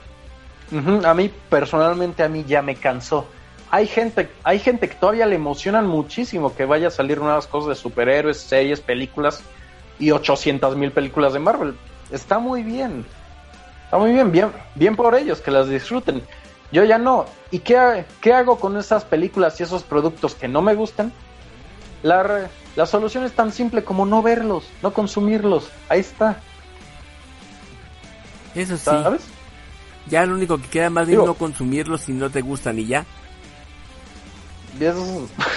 A 1.04 1.14
mí 1.14 1.32
personalmente 1.48 2.22
a 2.22 2.28
mí 2.28 2.44
ya 2.46 2.62
me 2.62 2.76
cansó. 2.76 3.26
Hay 3.72 3.88
gente, 3.88 4.30
hay 4.44 4.60
gente 4.60 4.88
que 4.88 4.94
todavía 4.94 5.26
le 5.26 5.34
emocionan 5.34 5.88
muchísimo 5.88 6.54
que 6.54 6.64
vaya 6.64 6.86
a 6.86 6.90
salir 6.92 7.18
nuevas 7.18 7.48
cosas 7.48 7.70
de 7.70 7.74
superhéroes, 7.74 8.36
series, 8.36 8.80
películas 8.80 9.42
y 9.98 10.12
800 10.12 10.76
mil 10.76 10.92
películas 10.92 11.32
de 11.32 11.40
Marvel. 11.40 11.74
Está 12.12 12.38
muy 12.38 12.62
bien. 12.62 13.04
Está 13.86 13.98
muy 13.98 14.12
bien, 14.12 14.30
bien, 14.30 14.52
bien 14.76 14.94
por 14.94 15.12
ellos, 15.16 15.40
que 15.40 15.50
las 15.50 15.68
disfruten. 15.68 16.22
Yo 16.72 16.84
ya 16.84 16.98
no. 16.98 17.26
¿Y 17.50 17.60
qué, 17.60 18.04
qué 18.20 18.32
hago 18.32 18.58
con 18.58 18.76
esas 18.76 19.04
películas 19.04 19.60
y 19.60 19.62
esos 19.62 19.82
productos 19.82 20.34
que 20.34 20.48
no 20.48 20.62
me 20.62 20.74
gustan? 20.74 21.12
La, 22.02 22.48
la 22.74 22.86
solución 22.86 23.24
es 23.24 23.32
tan 23.32 23.52
simple 23.52 23.84
como 23.84 24.06
no 24.06 24.22
verlos, 24.22 24.64
no 24.82 24.92
consumirlos. 24.92 25.70
Ahí 25.88 26.00
está. 26.00 26.40
Eso 28.54 28.76
sí. 28.76 28.84
¿Sabes? 28.84 29.22
Ya 30.08 30.26
lo 30.26 30.34
único 30.34 30.58
que 30.58 30.66
queda 30.68 30.90
más 30.90 31.06
bien 31.06 31.24
no 31.24 31.34
consumirlos 31.34 32.02
si 32.02 32.12
no 32.12 32.30
te 32.30 32.40
gustan 32.40 32.78
y 32.78 32.86
ya. 32.86 33.04
Es, 34.80 34.96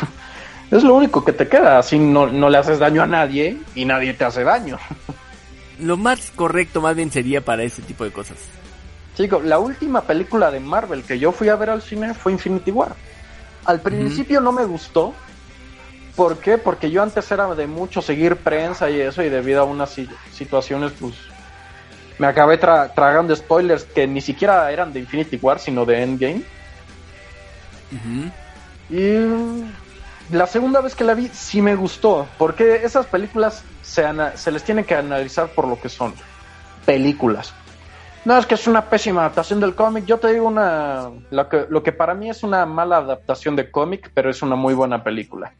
es 0.72 0.84
lo 0.84 0.95
único 0.95 1.24
que 1.24 1.32
te 1.32 1.47
queda. 1.47 1.80
Así 1.80 1.97
no, 1.97 2.28
no 2.28 2.49
le 2.49 2.57
haces 2.57 2.78
daño 2.78 3.01
a 3.01 3.07
nadie 3.07 3.57
y 3.74 3.86
nadie 3.86 4.13
te 4.13 4.26
hace 4.26 4.43
daño. 4.43 4.78
Lo 5.80 5.97
más 5.97 6.32
correcto 6.34 6.80
más 6.80 6.95
bien 6.95 7.11
sería 7.11 7.41
para 7.43 7.63
ese 7.63 7.82
tipo 7.82 8.05
de 8.05 8.11
cosas. 8.11 8.38
Chico, 9.16 9.41
la 9.41 9.59
última 9.59 10.01
película 10.01 10.51
de 10.51 10.59
Marvel 10.59 11.03
que 11.03 11.18
yo 11.18 11.32
fui 11.32 11.49
a 11.49 11.55
ver 11.55 11.70
al 11.70 11.82
cine 11.82 12.13
fue 12.13 12.34
Infinity 12.34 12.72
War. 12.72 12.95
Al 13.66 13.80
principio 13.82 14.41
no 14.41 14.51
me 14.51 14.66
gustó. 14.66 15.13
¿Por 16.16 16.38
qué? 16.38 16.57
Porque 16.57 16.91
yo 16.91 17.01
antes 17.01 17.30
era 17.32 17.53
de 17.55 17.68
mucho 17.68 18.01
seguir 18.01 18.38
prensa 18.38 18.89
y 18.89 18.99
eso, 19.01 19.24
y 19.24 19.30
debido 19.30 19.61
a 19.61 19.66
unas 19.66 19.89
si- 19.89 20.09
situaciones, 20.32 20.91
pues 20.99 21.13
me 22.18 22.28
acabé 22.28 22.59
tra- 22.59 22.93
tragando 22.93 23.36
spoilers 23.36 23.84
que 23.84 24.07
ni 24.07 24.22
siquiera 24.22 24.72
eran 24.72 24.93
de 24.93 24.99
Infinity 24.99 25.38
War, 25.41 25.59
sino 25.59 25.86
de 25.86 26.01
Endgame. 26.03 26.41
Y 28.89 30.34
la 30.34 30.47
segunda 30.47 30.82
vez 30.82 30.95
que 30.95 31.03
la 31.03 31.13
vi 31.13 31.30
sí 31.30 31.61
me 31.61 31.76
gustó, 31.76 32.28
porque 32.38 32.82
esas 32.84 33.05
películas 33.07 33.63
se, 33.82 34.03
se 34.36 34.51
les 34.51 34.63
tiene 34.63 34.86
que 34.86 34.95
analizar 34.95 35.49
por 35.49 35.68
lo 35.68 35.80
que 35.80 35.89
son 35.89 36.13
películas. 36.86 37.53
No 38.26 38.38
es 38.38 38.46
que 38.46 38.56
es 38.56 38.68
una 38.68 38.86
pésima 38.86 39.22
adaptación 39.22 39.60
del 39.60 39.76
cómic, 39.76 40.06
yo 40.06 40.18
te 40.18 40.34
digo 40.34 40.48
una 40.48 41.10
lo 41.30 41.48
que, 41.48 41.66
lo 41.70 41.84
que 41.84 41.92
para 41.92 42.16
mí 42.16 42.30
es 42.30 42.42
una 42.44 42.66
mala 42.66 42.98
adaptación 42.98 43.56
de 43.56 43.70
cómic, 43.70 44.12
pero 44.14 44.30
es 44.32 44.42
una 44.42 44.56
muy 44.56 44.74
buena 44.74 45.04
película. 45.04 45.54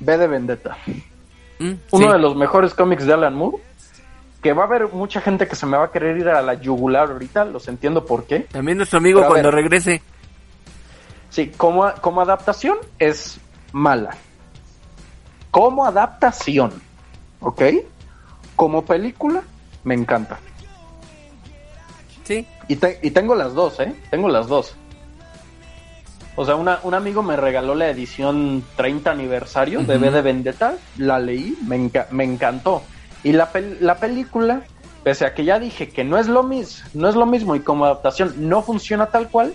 V 0.00 0.16
de 0.16 0.26
Vendetta, 0.26 0.76
Mm, 1.58 1.72
uno 1.90 2.06
sí. 2.06 2.12
de 2.12 2.18
los 2.18 2.36
mejores 2.36 2.74
cómics 2.74 3.04
de 3.04 3.12
Alan 3.12 3.34
Moore, 3.34 3.58
que 4.42 4.52
va 4.52 4.62
a 4.62 4.66
haber 4.66 4.88
mucha 4.92 5.20
gente 5.20 5.48
que 5.48 5.56
se 5.56 5.66
me 5.66 5.76
va 5.76 5.86
a 5.86 5.90
querer 5.90 6.16
ir 6.16 6.28
a 6.28 6.40
la 6.40 6.54
yugular 6.54 7.10
ahorita, 7.10 7.44
los 7.44 7.66
entiendo 7.68 8.04
por 8.04 8.24
qué. 8.24 8.40
También 8.40 8.78
nuestro 8.78 8.98
amigo 8.98 9.20
Pero 9.20 9.32
cuando 9.32 9.50
regrese. 9.50 10.00
Sí, 11.30 11.48
como, 11.56 11.92
como 12.00 12.20
adaptación 12.20 12.78
es 12.98 13.40
mala. 13.72 14.16
Como 15.50 15.84
adaptación, 15.84 16.72
¿ok? 17.40 17.62
Como 18.54 18.84
película, 18.84 19.42
me 19.84 19.94
encanta. 19.94 20.38
Sí. 22.28 22.46
Y, 22.68 22.76
te- 22.76 22.98
y 23.02 23.10
tengo 23.10 23.34
las 23.34 23.54
dos, 23.54 23.80
¿eh? 23.80 23.94
Tengo 24.10 24.28
las 24.28 24.46
dos. 24.48 24.74
O 26.36 26.44
sea, 26.44 26.56
una- 26.56 26.78
un 26.82 26.92
amigo 26.92 27.22
me 27.22 27.36
regaló 27.36 27.74
la 27.74 27.88
edición 27.88 28.62
30 28.76 29.10
aniversario 29.10 29.80
de. 29.82 29.96
V 29.96 30.10
de 30.10 30.20
Vendetta, 30.22 30.74
la 30.98 31.18
leí, 31.18 31.56
me, 31.66 31.76
enca- 31.76 32.06
me 32.10 32.24
encantó. 32.24 32.82
Y 33.24 33.32
la, 33.32 33.50
pel- 33.50 33.78
la 33.80 33.96
película, 33.96 34.60
pese 35.02 35.24
a 35.24 35.32
que 35.34 35.44
ya 35.44 35.58
dije 35.58 35.88
que 35.88 36.04
no 36.04 36.18
es 36.18 36.28
lo 36.28 36.42
mismo, 36.42 36.86
no 36.92 37.08
es 37.08 37.16
lo 37.16 37.24
mismo 37.26 37.56
y 37.56 37.60
como 37.60 37.86
adaptación 37.86 38.34
no 38.48 38.62
funciona 38.62 39.06
tal 39.06 39.28
cual, 39.30 39.54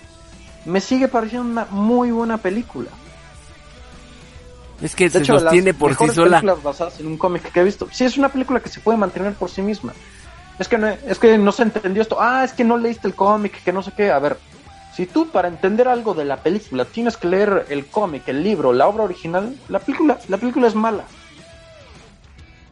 me 0.66 0.82
sigue 0.82 1.08
pareciendo 1.08 1.48
una 1.48 1.66
muy 1.70 2.10
buena 2.12 2.38
película. 2.40 2.90
Es 4.82 4.96
que 4.96 5.06
De 5.06 5.12
se 5.12 5.18
hecho, 5.20 5.40
sostiene 5.40 5.74
por 5.74 5.96
sí 5.96 6.10
sola. 6.10 6.42
basadas 6.62 7.00
en 7.00 7.08
un 7.08 7.18
cómic 7.18 7.50
que 7.52 7.60
he 7.62 7.64
visto. 7.64 7.88
Sí, 7.92 8.04
es 8.04 8.18
una 8.18 8.30
película 8.30 8.60
que 8.60 8.68
se 8.70 8.82
puede 8.82 8.98
mantener 8.98 9.34
por 9.36 9.50
sí 9.50 9.62
misma. 9.62 9.94
Es 10.60 10.68
que 10.68 10.78
no, 10.78 10.88
es 10.88 11.20
que 11.20 11.38
no 11.38 11.52
se 11.52 11.64
entendió 11.64 12.02
esto. 12.02 12.18
Ah, 12.20 12.44
es 12.44 12.54
que 12.54 12.64
no 12.64 12.78
leíste 12.78 13.08
el 13.08 13.16
cómic, 13.16 13.64
que 13.64 13.74
no 13.74 13.82
sé 13.82 13.92
qué. 13.92 14.12
A 14.12 14.20
ver, 14.20 14.38
si 14.94 15.06
tú 15.08 15.30
para 15.32 15.48
entender 15.48 15.88
algo 15.88 16.14
de 16.14 16.26
la 16.26 16.38
película 16.38 16.86
tienes 16.86 17.18
que 17.18 17.28
leer 17.28 17.66
el 17.70 17.88
cómic, 17.88 18.28
el 18.28 18.44
libro, 18.44 18.72
la 18.74 18.88
obra 18.88 19.04
original, 19.04 19.56
la 19.68 19.80
película, 19.80 20.20
la 20.28 20.38
película 20.38 20.68
es 20.68 20.76
mala. 20.76 21.06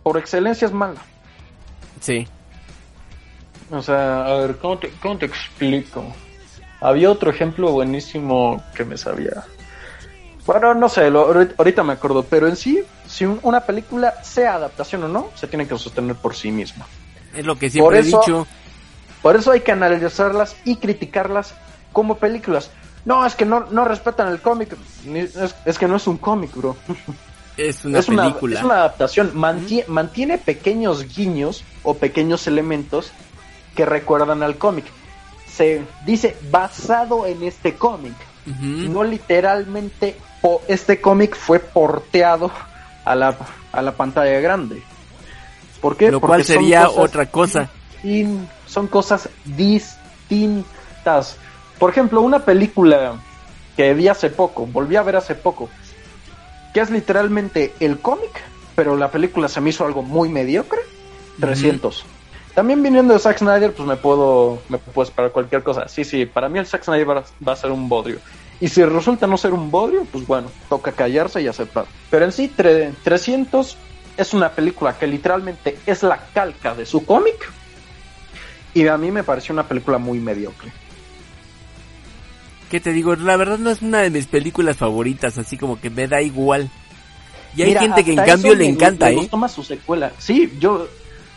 Por 0.03 0.17
excelencia 0.17 0.65
es 0.67 0.73
mala. 0.73 1.01
Sí. 1.99 2.27
O 3.71 3.81
sea, 3.81 4.25
a 4.25 4.33
ver, 4.35 4.57
¿cómo 4.57 4.77
te, 4.77 4.89
cómo 5.01 5.17
te 5.17 5.25
explico? 5.25 6.03
Había 6.81 7.09
otro 7.11 7.29
ejemplo 7.29 7.71
buenísimo 7.71 8.63
que 8.75 8.83
me 8.83 8.97
sabía. 8.97 9.43
Bueno, 10.45 10.73
no 10.73 10.89
sé, 10.89 11.09
lo- 11.11 11.27
ahorita 11.57 11.83
me 11.83 11.93
acuerdo, 11.93 12.23
pero 12.25 12.47
en 12.47 12.55
sí, 12.55 12.83
si 13.07 13.25
un- 13.25 13.39
una 13.43 13.61
película, 13.61 14.15
sea 14.23 14.55
adaptación 14.55 15.03
o 15.03 15.07
no, 15.07 15.29
se 15.35 15.47
tiene 15.47 15.67
que 15.67 15.77
sostener 15.77 16.15
por 16.15 16.35
sí 16.35 16.51
misma. 16.51 16.87
Es 17.35 17.45
lo 17.45 17.57
que 17.57 17.69
siempre 17.69 17.99
he 17.99 18.03
dicho. 18.03 18.47
Por 19.21 19.35
eso 19.35 19.51
hay 19.51 19.61
que 19.61 19.71
analizarlas 19.71 20.55
y 20.65 20.77
criticarlas 20.77 21.53
como 21.93 22.15
películas. 22.17 22.71
No, 23.05 23.25
es 23.25 23.35
que 23.35 23.45
no, 23.45 23.65
no 23.71 23.85
respetan 23.85 24.27
el 24.29 24.41
cómic. 24.41 24.75
Es, 25.13 25.35
es 25.65 25.77
que 25.79 25.87
no 25.87 25.95
es 25.95 26.07
un 26.07 26.17
cómic, 26.17 26.55
bro. 26.55 26.75
Es 27.57 27.83
una 27.83 27.99
es, 27.99 28.07
una, 28.07 28.23
película. 28.23 28.59
es 28.59 28.65
una 28.65 28.75
adaptación. 28.75 29.33
Mantie- 29.35 29.85
Mantiene 29.87 30.37
pequeños 30.37 31.13
guiños 31.13 31.63
o 31.83 31.95
pequeños 31.95 32.47
elementos 32.47 33.11
que 33.75 33.85
recuerdan 33.85 34.41
al 34.41 34.55
cómic. 34.57 34.85
Se 35.47 35.81
dice 36.05 36.37
basado 36.49 37.25
en 37.27 37.43
este 37.43 37.75
cómic. 37.75 38.13
No 38.45 39.03
literalmente 39.03 40.15
po- 40.41 40.61
este 40.69 41.01
cómic 41.01 41.35
fue 41.35 41.59
porteado 41.59 42.49
a 43.03 43.15
la, 43.15 43.35
a 43.73 43.81
la 43.81 43.91
pantalla 43.91 44.39
grande. 44.39 44.81
¿Por 45.81 45.97
qué? 45.97 46.11
Lo 46.11 46.19
Porque 46.19 46.29
cual 46.31 46.43
sería 46.45 46.89
otra 46.89 47.25
cosa. 47.25 47.69
son 48.67 48.87
cosas 48.87 49.27
distintas. 49.45 51.37
Por 51.79 51.89
ejemplo, 51.89 52.21
una 52.21 52.39
película 52.45 53.15
que 53.75 53.93
vi 53.93 54.07
hace 54.07 54.29
poco, 54.29 54.65
volví 54.67 54.95
a 54.95 55.01
ver 55.03 55.15
hace 55.15 55.33
poco, 55.35 55.69
que 56.73 56.81
es 56.81 56.89
literalmente 56.89 57.73
el 57.79 57.99
cómic, 57.99 58.41
pero 58.75 58.95
la 58.95 59.09
película 59.09 59.47
se 59.47 59.61
me 59.61 59.71
hizo 59.71 59.85
algo 59.85 60.03
muy 60.03 60.29
mediocre. 60.29 60.79
300. 61.39 62.05
También 62.53 62.83
viniendo 62.83 63.13
de 63.13 63.19
Zack 63.19 63.39
Snyder, 63.39 63.73
pues 63.73 63.87
me 63.87 63.95
puedo, 63.95 64.61
me 64.69 64.77
puedo 64.77 65.07
esperar 65.07 65.31
cualquier 65.31 65.63
cosa. 65.63 65.87
Sí, 65.87 66.03
sí, 66.03 66.25
para 66.25 66.49
mí 66.49 66.59
el 66.59 66.67
Zack 66.67 66.83
Snyder 66.83 67.09
va, 67.09 67.23
va 67.47 67.53
a 67.53 67.55
ser 67.55 67.71
un 67.71 67.87
bodrio. 67.89 68.19
Y 68.59 68.67
si 68.67 68.83
resulta 68.83 69.25
no 69.25 69.37
ser 69.37 69.53
un 69.53 69.71
bodrio, 69.71 70.05
pues 70.11 70.27
bueno, 70.27 70.51
toca 70.69 70.91
callarse 70.91 71.41
y 71.41 71.47
aceptar. 71.47 71.85
Pero 72.11 72.25
en 72.25 72.31
sí, 72.31 72.53
tre- 72.55 72.93
300 73.03 73.77
es 74.21 74.33
una 74.33 74.49
película 74.51 74.97
que 74.97 75.07
literalmente 75.07 75.77
es 75.85 76.03
la 76.03 76.17
calca 76.33 76.75
de 76.75 76.85
su 76.85 77.05
cómic. 77.05 77.51
Y 78.73 78.87
a 78.87 78.97
mí 78.97 79.11
me 79.11 79.23
pareció 79.23 79.53
una 79.53 79.67
película 79.67 79.97
muy 79.97 80.19
mediocre. 80.19 80.71
¿Qué 82.69 82.79
te 82.79 82.93
digo? 82.93 83.15
La 83.15 83.35
verdad 83.35 83.57
no 83.57 83.69
es 83.69 83.81
una 83.81 83.99
de 83.99 84.09
mis 84.09 84.27
películas 84.27 84.77
favoritas, 84.77 85.37
así 85.37 85.57
como 85.57 85.79
que 85.79 85.89
me 85.89 86.07
da 86.07 86.21
igual. 86.21 86.69
Y 87.55 87.63
hay 87.63 87.69
Mira, 87.69 87.81
gente 87.81 88.05
que 88.05 88.13
en 88.13 88.23
cambio 88.23 88.55
le 88.55 88.65
encanta, 88.65 89.07
me 89.07 89.11
¿eh? 89.11 89.15
gustó 89.15 89.35
más 89.35 89.51
su 89.51 89.61
secuela. 89.63 90.13
Sí, 90.19 90.53
yo, 90.57 90.87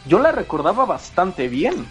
yo 0.07 0.21
la 0.21 0.31
recordaba 0.31 0.85
bastante 0.85 1.49
bien. 1.49 1.87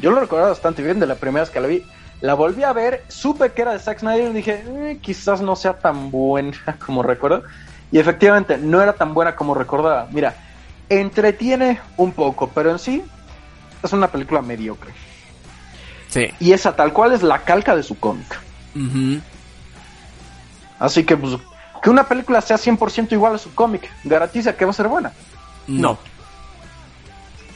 Yo 0.00 0.12
la 0.12 0.20
recordaba 0.20 0.50
bastante 0.50 0.82
bien 0.84 1.00
de 1.00 1.06
la 1.06 1.16
primera 1.16 1.42
vez 1.44 1.50
que 1.50 1.60
la 1.60 1.66
vi. 1.66 1.82
La 2.20 2.34
volví 2.34 2.62
a 2.62 2.72
ver, 2.72 3.04
supe 3.08 3.50
que 3.52 3.62
era 3.62 3.72
de 3.72 3.80
Zack 3.80 3.98
Snyder 4.00 4.30
y 4.30 4.34
dije, 4.34 4.64
"Eh, 4.64 4.98
quizás 5.02 5.40
no 5.40 5.56
sea 5.56 5.74
tan 5.74 6.12
buena 6.12 6.52
como 6.86 7.02
recuerdo. 7.02 7.42
Y 7.92 7.98
efectivamente, 7.98 8.58
no 8.58 8.82
era 8.82 8.92
tan 8.94 9.14
buena 9.14 9.36
como 9.36 9.54
recordaba. 9.54 10.08
Mira, 10.10 10.34
entretiene 10.88 11.80
un 11.96 12.12
poco, 12.12 12.50
pero 12.54 12.70
en 12.70 12.78
sí 12.78 13.02
es 13.82 13.92
una 13.92 14.08
película 14.08 14.42
mediocre. 14.42 14.92
Sí. 16.08 16.28
Y 16.40 16.52
esa 16.52 16.74
tal 16.74 16.92
cual 16.92 17.12
es 17.12 17.22
la 17.22 17.40
calca 17.40 17.76
de 17.76 17.82
su 17.82 17.98
cómic. 17.98 18.38
Así 20.78 21.04
que, 21.04 21.16
pues, 21.16 21.38
que 21.82 21.90
una 21.90 22.04
película 22.04 22.40
sea 22.40 22.56
100% 22.56 23.12
igual 23.12 23.34
a 23.34 23.38
su 23.38 23.54
cómic, 23.54 23.88
garantiza 24.04 24.56
que 24.56 24.64
va 24.64 24.70
a 24.70 24.74
ser 24.74 24.88
buena. 24.88 25.12
No. 25.66 25.98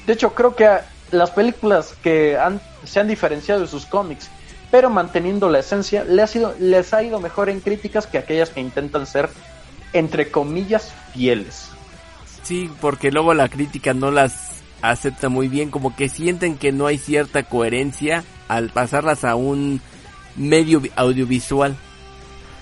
De 0.07 0.13
hecho, 0.13 0.35
creo 0.35 0.55
que 0.57 0.69
las 1.11 1.31
películas 1.31 1.95
que 2.03 2.39
han, 2.39 2.61
se 2.85 3.01
han 3.01 3.09
diferenciado 3.09 3.61
de 3.61 3.67
sus 3.67 3.87
cómics, 3.87 4.31
pero 4.71 4.89
manteniendo 4.89 5.49
la 5.49 5.59
esencia, 5.59 6.05
les 6.05 6.25
ha, 6.25 6.27
sido, 6.27 6.55
les 6.59 6.95
ha 6.95 7.03
ido 7.03 7.21
mejor 7.21 7.49
en 7.49 7.61
críticas 7.61 8.07
que 8.07 8.19
aquellas 8.19 8.51
que 8.51 8.61
intentan 8.61 9.07
ser, 9.07 9.29
entre 9.93 10.31
comillas, 10.31 10.93
fieles. 11.13 11.71
Sí, 12.43 12.71
porque 12.81 13.11
luego 13.11 13.35
la 13.35 13.49
crítica 13.49 13.95
no 13.95 14.11
las 14.11 14.63
acepta 14.83 15.29
muy 15.29 15.49
bien, 15.49 15.71
como 15.71 15.95
que 15.95 16.09
sienten 16.09 16.57
que 16.57 16.73
no 16.73 16.87
hay 16.87 16.99
cierta 16.99 17.43
coherencia 17.43 18.25
al 18.49 18.71
pasarlas 18.71 19.25
a 19.25 19.35
un 19.35 19.81
medio 20.37 20.81
vi- 20.81 20.91
audiovisual. 20.97 21.77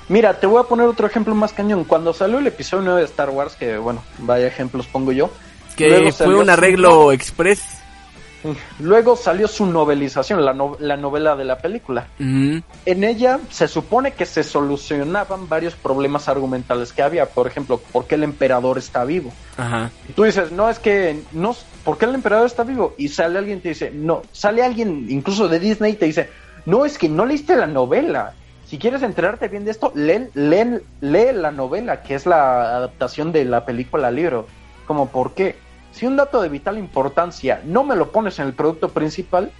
Mira, 0.08 0.40
te 0.40 0.46
voy 0.46 0.60
a 0.60 0.64
poner 0.66 0.86
otro 0.86 1.06
ejemplo 1.06 1.34
más 1.34 1.52
cañón. 1.52 1.84
Cuando 1.84 2.12
salió 2.14 2.38
el 2.38 2.46
episodio 2.46 2.82
9 2.84 3.00
de 3.00 3.06
Star 3.06 3.30
Wars, 3.30 3.54
que 3.56 3.76
bueno, 3.78 4.02
vaya 4.18 4.46
ejemplos 4.46 4.86
pongo 4.86 5.12
yo. 5.12 5.30
Que 5.76 6.10
fue 6.12 6.34
un 6.34 6.50
arreglo 6.50 7.12
express. 7.12 7.77
Luego 8.78 9.16
salió 9.16 9.48
su 9.48 9.66
novelización, 9.66 10.44
la, 10.44 10.54
no- 10.54 10.76
la 10.78 10.96
novela 10.96 11.36
de 11.36 11.44
la 11.44 11.58
película. 11.58 12.08
Ujú. 12.18 12.62
En 12.84 13.04
ella 13.04 13.40
se 13.50 13.68
supone 13.68 14.12
que 14.12 14.24
se 14.24 14.42
solucionaban 14.42 15.48
varios 15.48 15.74
problemas 15.74 16.28
argumentales 16.28 16.92
que 16.92 17.02
había. 17.02 17.26
Por 17.26 17.46
ejemplo, 17.46 17.80
¿por 17.92 18.06
qué 18.06 18.14
el 18.14 18.22
emperador 18.22 18.78
está 18.78 19.04
vivo? 19.04 19.32
Y 20.08 20.12
tú 20.12 20.22
dices, 20.22 20.52
no, 20.52 20.70
es 20.70 20.78
que, 20.78 21.22
no, 21.32 21.54
¿por 21.84 21.98
qué 21.98 22.06
el 22.06 22.14
emperador 22.14 22.46
está 22.46 22.64
vivo? 22.64 22.94
Y 22.96 23.08
sale 23.08 23.38
alguien 23.38 23.58
y 23.58 23.60
te 23.60 23.68
dice, 23.70 23.90
no, 23.90 24.22
sale 24.32 24.62
alguien 24.62 25.06
incluso 25.10 25.48
de 25.48 25.58
Disney 25.58 25.92
y 25.92 25.96
te 25.96 26.06
dice, 26.06 26.30
no, 26.64 26.86
es 26.86 26.96
que 26.96 27.08
no 27.08 27.26
leíste 27.26 27.56
la 27.56 27.66
novela. 27.66 28.34
Si 28.64 28.78
quieres 28.78 29.02
enterarte 29.02 29.48
bien 29.48 29.64
de 29.64 29.70
esto, 29.70 29.92
lee, 29.94 30.28
lee, 30.34 30.80
lee 31.00 31.32
la 31.34 31.50
novela, 31.50 32.02
que 32.02 32.14
es 32.14 32.24
la 32.26 32.76
adaptación 32.76 33.32
de 33.32 33.44
la 33.44 33.64
película 33.66 34.08
al 34.08 34.14
libro. 34.16 34.46
Como, 34.86 35.08
¿por 35.08 35.34
qué? 35.34 35.56
Si 35.92 36.06
un 36.06 36.16
dato 36.16 36.40
de 36.40 36.48
vital 36.48 36.78
importancia 36.78 37.60
no 37.64 37.84
me 37.84 37.96
lo 37.96 38.12
pones 38.12 38.38
en 38.38 38.46
el 38.46 38.52
producto 38.52 38.88
principal, 38.90 39.50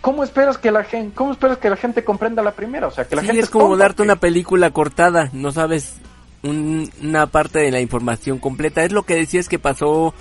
¿cómo 0.00 0.24
esperas 0.24 0.58
que 0.58 0.70
la 0.70 0.84
gente, 0.84 1.14
cómo 1.14 1.32
esperas 1.32 1.58
que 1.58 1.70
la 1.70 1.76
gente 1.76 2.04
comprenda 2.04 2.42
la 2.42 2.52
primera? 2.52 2.86
O 2.88 2.90
sea, 2.90 3.04
que 3.06 3.16
la 3.16 3.22
Sí, 3.22 3.28
gente 3.28 3.42
es 3.42 3.50
como 3.50 3.76
darte 3.76 4.02
una 4.02 4.16
película 4.16 4.70
cortada, 4.70 5.30
no 5.32 5.52
sabes 5.52 5.96
un- 6.42 6.90
una 7.02 7.26
parte 7.28 7.60
de 7.60 7.70
la 7.70 7.80
información 7.80 8.38
completa. 8.38 8.84
Es 8.84 8.92
lo 8.92 9.04
que 9.04 9.14
decías 9.14 9.48
que 9.48 9.58
pasó 9.58 10.12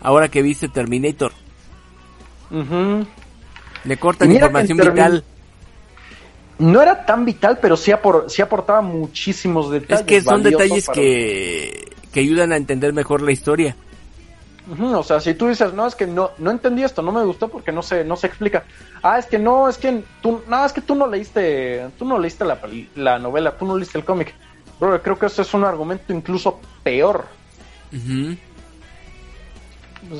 ahora 0.00 0.28
que 0.28 0.40
viste 0.40 0.68
Terminator. 0.68 1.32
Ujú. 2.50 3.06
Le 3.84 3.96
cortan 3.98 4.32
información 4.32 4.78
vital. 4.78 5.24
No 6.58 6.80
era 6.80 7.04
tan 7.04 7.24
vital, 7.24 7.58
pero 7.60 7.76
sí, 7.76 7.90
apor- 7.90 8.28
sí 8.28 8.40
aportaba 8.40 8.80
muchísimos 8.80 9.70
detalles. 9.70 10.00
Es 10.00 10.06
que 10.06 10.22
son 10.22 10.42
detalles 10.42 10.86
para- 10.86 10.94
que, 10.94 11.90
que 12.12 12.20
ayudan 12.20 12.52
a 12.52 12.56
entender 12.56 12.92
mejor 12.92 13.20
la 13.22 13.32
historia. 13.32 13.74
O 14.66 15.02
sea, 15.02 15.20
si 15.20 15.34
tú 15.34 15.48
dices, 15.48 15.74
no, 15.74 15.86
es 15.86 15.94
que 15.94 16.06
no, 16.06 16.30
no 16.38 16.50
entendí 16.50 16.82
esto, 16.82 17.02
no 17.02 17.12
me 17.12 17.22
gustó 17.24 17.48
porque 17.48 17.70
no 17.70 17.82
se, 17.82 18.02
no 18.04 18.16
se 18.16 18.26
explica. 18.28 18.64
Ah, 19.02 19.18
es 19.18 19.26
que 19.26 19.38
no, 19.38 19.68
es 19.68 19.76
que 19.76 20.02
tú, 20.22 20.42
no, 20.48 20.64
es 20.64 20.72
que 20.72 20.80
tú 20.80 20.94
no 20.94 21.06
leíste, 21.06 21.86
tú 21.98 22.06
no 22.06 22.18
leíste 22.18 22.46
la, 22.46 22.58
la 22.94 23.18
novela, 23.18 23.58
tú 23.58 23.66
no 23.66 23.76
leíste 23.76 23.98
el 23.98 24.04
cómic. 24.06 24.34
Bro, 24.80 25.02
creo 25.02 25.18
que 25.18 25.26
eso 25.26 25.42
es 25.42 25.52
un 25.52 25.64
argumento 25.64 26.12
incluso 26.14 26.60
peor. 26.82 27.26
Ujú. 27.92 28.36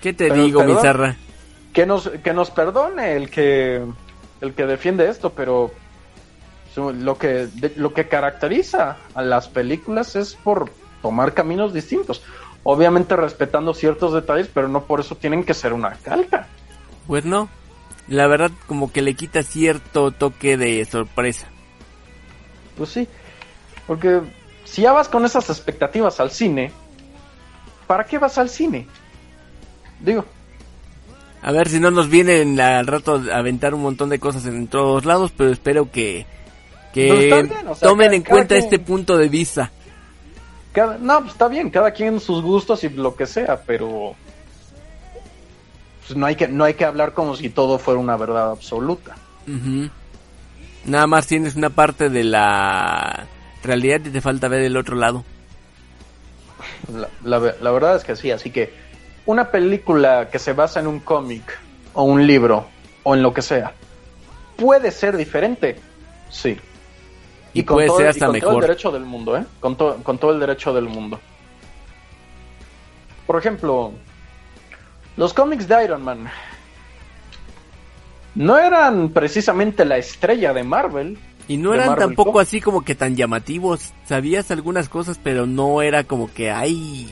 ¿Qué 0.00 0.12
te 0.12 0.28
Pero, 0.28 0.42
digo. 0.42 0.64
Bizarra? 0.64 1.16
Que 1.72 1.86
nos, 1.86 2.08
que 2.08 2.32
nos 2.32 2.50
perdone 2.50 3.16
el 3.16 3.30
que, 3.30 3.82
el 4.40 4.54
que 4.54 4.66
defiende 4.66 5.08
esto, 5.08 5.30
pero 5.30 5.72
lo 6.76 7.18
que, 7.18 7.48
de- 7.52 7.72
lo 7.76 7.92
que 7.92 8.06
caracteriza 8.08 8.96
a 9.14 9.22
las 9.22 9.48
películas 9.48 10.14
es 10.16 10.34
por 10.34 10.70
tomar 11.02 11.34
caminos 11.34 11.72
distintos. 11.72 12.22
Obviamente 12.64 13.14
respetando 13.14 13.74
ciertos 13.74 14.12
detalles, 14.14 14.48
pero 14.52 14.68
no 14.68 14.84
por 14.84 15.00
eso 15.00 15.14
tienen 15.16 15.44
que 15.44 15.54
ser 15.54 15.72
una 15.72 15.92
calca. 16.02 16.48
Pues 17.06 17.24
no. 17.24 17.48
La 18.08 18.26
verdad, 18.26 18.50
como 18.66 18.90
que 18.92 19.02
le 19.02 19.14
quita 19.14 19.42
cierto 19.42 20.10
toque 20.10 20.56
de 20.56 20.84
sorpresa. 20.84 21.46
Pues 22.76 22.90
sí, 22.90 23.06
porque 23.86 24.20
si 24.64 24.82
ya 24.82 24.92
vas 24.92 25.08
con 25.08 25.24
esas 25.24 25.48
expectativas 25.50 26.18
al 26.20 26.30
cine, 26.30 26.72
¿para 27.86 28.04
qué 28.04 28.18
vas 28.18 28.36
al 28.38 28.48
cine? 28.48 28.88
Digo, 30.00 30.24
A 31.42 31.52
ver 31.52 31.68
si 31.68 31.78
no 31.78 31.90
nos 31.90 32.08
vienen 32.08 32.58
al 32.60 32.86
rato 32.86 33.22
a 33.32 33.36
aventar 33.38 33.74
un 33.74 33.82
montón 33.82 34.08
de 34.08 34.18
cosas 34.18 34.46
en 34.46 34.66
todos 34.66 35.04
lados, 35.04 35.30
pero 35.36 35.50
espero 35.52 35.90
que, 35.90 36.26
que 36.92 37.08
Pero 37.08 37.20
está 37.20 37.54
bien, 37.54 37.68
o 37.68 37.74
sea, 37.74 37.88
tomen 37.88 38.14
en 38.14 38.22
cuenta 38.22 38.54
quien- 38.54 38.64
este 38.64 38.78
punto 38.78 39.16
de 39.18 39.28
vista. 39.28 39.70
Cada- 40.74 40.98
no, 40.98 41.20
pues 41.20 41.32
está 41.32 41.48
bien, 41.48 41.70
cada 41.70 41.92
quien 41.92 42.20
sus 42.20 42.42
gustos 42.42 42.84
y 42.84 42.90
lo 42.90 43.14
que 43.16 43.24
sea, 43.26 43.62
pero 43.64 44.14
pues 46.06 46.16
no 46.18 46.26
hay 46.26 46.36
que 46.36 46.48
no 46.48 46.64
hay 46.64 46.74
que 46.74 46.84
hablar 46.84 47.14
como 47.14 47.34
si 47.36 47.48
todo 47.48 47.78
fuera 47.78 47.98
una 47.98 48.16
verdad 48.18 48.50
absoluta. 48.50 49.14
Nada 50.84 51.06
más 51.06 51.26
tienes 51.26 51.56
una 51.56 51.70
parte 51.70 52.10
de 52.10 52.24
la 52.24 53.26
realidad 53.62 54.00
y 54.04 54.10
te 54.10 54.20
falta 54.20 54.48
ver 54.48 54.60
el 54.62 54.76
otro 54.76 54.96
lado. 54.96 55.24
La, 57.24 57.38
la 57.38 57.70
verdad 57.70 57.96
es 57.96 58.04
que 58.04 58.16
sí, 58.16 58.30
así 58.30 58.50
que 58.50 58.72
una 59.26 59.50
película 59.50 60.28
que 60.30 60.38
se 60.38 60.52
basa 60.52 60.80
en 60.80 60.86
un 60.86 61.00
cómic 61.00 61.58
o 61.94 62.02
un 62.02 62.26
libro 62.26 62.66
o 63.02 63.14
en 63.14 63.22
lo 63.22 63.32
que 63.32 63.40
sea 63.40 63.72
puede 64.56 64.90
ser 64.90 65.16
diferente, 65.16 65.76
sí. 66.30 66.58
Y 67.54 67.62
puede 67.62 67.86
todo, 67.86 67.96
ser 67.98 68.06
y 68.06 68.08
hasta 68.10 68.26
con 68.26 68.40
todo 68.40 68.54
el 68.56 68.60
derecho 68.60 68.90
del 68.90 69.04
mundo, 69.04 69.36
¿eh? 69.36 69.44
Con, 69.60 69.76
to- 69.76 69.96
con 70.02 70.18
todo 70.18 70.32
el 70.32 70.40
derecho 70.40 70.74
del 70.74 70.88
mundo. 70.88 71.18
Por 73.26 73.38
ejemplo, 73.38 73.92
los 75.16 75.32
cómics 75.32 75.66
de 75.66 75.84
Iron 75.84 76.02
Man 76.02 76.28
no 78.34 78.58
eran 78.58 79.10
precisamente 79.10 79.84
la 79.84 79.96
estrella 79.96 80.52
de 80.52 80.64
Marvel. 80.64 81.18
Y 81.46 81.56
no 81.56 81.74
eran 81.74 81.88
Marvel 81.90 82.08
tampoco 82.08 82.32
Comics. 82.32 82.48
así 82.48 82.60
como 82.60 82.82
que 82.84 82.94
tan 82.94 83.16
llamativos. 83.16 83.92
Sabías 84.04 84.50
algunas 84.50 84.88
cosas, 84.88 85.20
pero 85.22 85.46
no 85.46 85.82
era 85.82 86.04
como 86.04 86.32
que, 86.32 86.50
ay, 86.50 87.08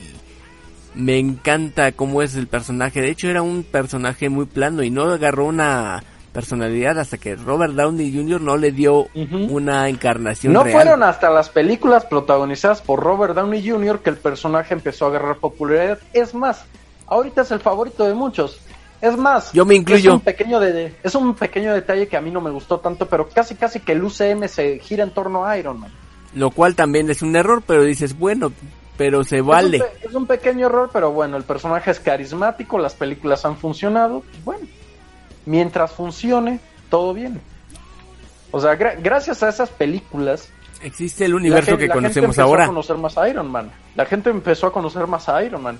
me 0.95 1.17
encanta 1.19 1.91
cómo 1.93 2.21
es 2.21 2.35
el 2.35 2.47
personaje. 2.47 2.99
De 3.01 3.09
hecho, 3.11 3.29
era 3.29 3.41
un 3.41 3.63
personaje 3.63 4.29
muy 4.29 4.45
plano 4.45 4.83
y 4.83 4.89
no 4.89 5.03
agarró 5.03 5.45
una 5.45 6.03
personalidad 6.33 6.99
hasta 6.99 7.17
que 7.17 7.35
Robert 7.35 7.73
Downey 7.73 8.13
Jr. 8.13 8.41
no 8.41 8.57
le 8.57 8.71
dio 8.71 9.07
una 9.49 9.87
encarnación 9.87 10.51
No 10.51 10.63
real. 10.63 10.75
fueron 10.75 11.03
hasta 11.03 11.29
las 11.29 11.49
películas 11.49 12.05
protagonizadas 12.05 12.81
por 12.81 12.99
Robert 12.99 13.35
Downey 13.35 13.67
Jr. 13.67 13.99
que 13.99 14.09
el 14.09 14.17
personaje 14.17 14.73
empezó 14.73 15.05
a 15.05 15.09
agarrar 15.09 15.37
popularidad. 15.37 15.99
Es 16.11 16.33
más, 16.33 16.65
ahorita 17.07 17.43
es 17.43 17.51
el 17.51 17.59
favorito 17.59 18.05
de 18.05 18.13
muchos. 18.13 18.59
Es 18.99 19.17
más, 19.17 19.51
Yo 19.51 19.65
me 19.65 19.75
incluyo. 19.75 20.11
Es 20.11 20.15
un 20.15 20.21
pequeño 20.21 20.59
de, 20.59 20.95
es 21.03 21.15
un 21.15 21.35
pequeño 21.35 21.73
detalle 21.73 22.07
que 22.07 22.17
a 22.17 22.21
mí 22.21 22.31
no 22.31 22.41
me 22.41 22.49
gustó 22.51 22.79
tanto, 22.79 23.05
pero 23.05 23.27
casi 23.29 23.55
casi 23.55 23.81
que 23.81 23.91
el 23.91 24.03
UCM 24.03 24.47
se 24.47 24.79
gira 24.79 25.03
en 25.03 25.11
torno 25.11 25.45
a 25.45 25.57
Iron 25.57 25.79
Man. 25.79 25.91
Lo 26.35 26.49
cual 26.51 26.73
también 26.73 27.09
es 27.09 27.21
un 27.21 27.35
error, 27.35 27.61
pero 27.67 27.83
dices, 27.83 28.17
bueno, 28.17 28.51
pero 28.97 29.23
se 29.23 29.35
Es 29.35 29.41
un 29.41 29.47
vale. 29.47 29.83
Es 30.01 30.13
un, 30.13 30.25
pequeño 30.25 30.67
error, 30.67 30.89
pero 30.91 31.11
bueno, 31.11 31.37
el 31.37 31.43
personaje 31.43 31.91
es 31.91 31.99
carismático, 31.99 32.79
las 32.79 32.93
películas 32.93 33.43
han 33.45 33.57
funcionado, 33.57 34.21
pues 34.21 34.43
bueno, 34.45 34.67
mientras 35.45 35.91
funcione, 35.91 36.59
todo 36.89 37.13
bien. 37.13 37.39
O 38.51 38.59
sea, 38.59 38.77
gra- 38.77 38.95
gracias 39.01 39.41
a 39.43 39.49
esas 39.49 39.69
películas, 39.69 40.49
Existe 40.81 41.23
el 41.23 41.33
universo 41.33 41.71
la 41.71 41.77
gen- 41.77 41.79
que 41.79 41.87
la 41.87 41.93
gente 41.93 42.03
conocemos 42.07 42.35
empezó 42.37 42.41
ahora. 42.43 42.63
a 42.65 42.67
conocer 42.67 42.97
más 42.97 43.17
a 43.17 43.29
Iron 43.29 43.49
Man. 43.49 43.71
La 43.95 44.05
gente 44.05 44.29
empezó 44.29 44.67
a 44.67 44.73
conocer 44.73 45.07
más 45.07 45.29
a 45.29 45.41
Iron 45.43 45.61
Man. 45.63 45.79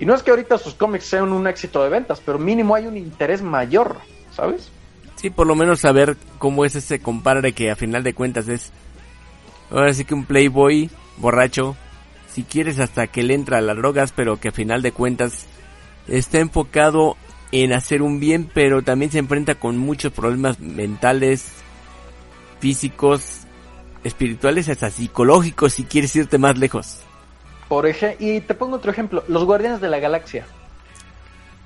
Y 0.00 0.06
no 0.06 0.14
es 0.14 0.22
que 0.22 0.30
ahorita 0.30 0.56
sus 0.56 0.72
cómics 0.74 1.04
sean 1.04 1.32
un 1.32 1.46
éxito 1.46 1.82
de 1.82 1.90
ventas, 1.90 2.22
pero 2.24 2.38
mínimo 2.38 2.74
hay 2.74 2.86
un 2.86 2.96
interés 2.96 3.42
mayor, 3.42 3.98
¿sabes? 4.34 4.70
Sí, 5.16 5.28
por 5.28 5.46
lo 5.46 5.54
menos 5.54 5.80
saber 5.80 6.16
cómo 6.38 6.64
es 6.64 6.76
ese 6.76 7.00
compadre 7.00 7.52
que 7.52 7.70
a 7.70 7.76
final 7.76 8.02
de 8.04 8.14
cuentas 8.14 8.48
es 8.48 8.70
ahora 9.70 9.92
sí 9.92 10.04
que 10.06 10.14
un 10.14 10.24
playboy 10.24 10.88
borracho, 11.18 11.76
si 12.32 12.42
quieres 12.44 12.78
hasta 12.78 13.06
que 13.08 13.22
le 13.24 13.34
entra 13.34 13.58
a 13.58 13.60
las 13.60 13.76
drogas, 13.76 14.12
pero 14.12 14.38
que 14.40 14.48
a 14.48 14.52
final 14.52 14.80
de 14.80 14.92
cuentas 14.92 15.44
está 16.06 16.38
enfocado 16.38 17.16
en 17.52 17.72
hacer 17.72 18.02
un 18.02 18.20
bien, 18.20 18.50
pero 18.52 18.82
también 18.82 19.10
se 19.10 19.18
enfrenta 19.18 19.54
con 19.54 19.78
muchos 19.78 20.12
problemas 20.12 20.60
mentales, 20.60 21.50
físicos, 22.60 23.40
espirituales, 24.04 24.68
hasta 24.68 24.90
psicológicos 24.90 25.74
si 25.74 25.84
quieres 25.84 26.14
irte 26.16 26.38
más 26.38 26.58
lejos. 26.58 27.02
Por 27.68 27.86
ejemplo, 27.86 28.26
y 28.26 28.40
te 28.40 28.54
pongo 28.54 28.76
otro 28.76 28.90
ejemplo, 28.90 29.24
los 29.28 29.44
Guardianes 29.44 29.80
de 29.80 29.88
la 29.88 29.98
Galaxia. 29.98 30.46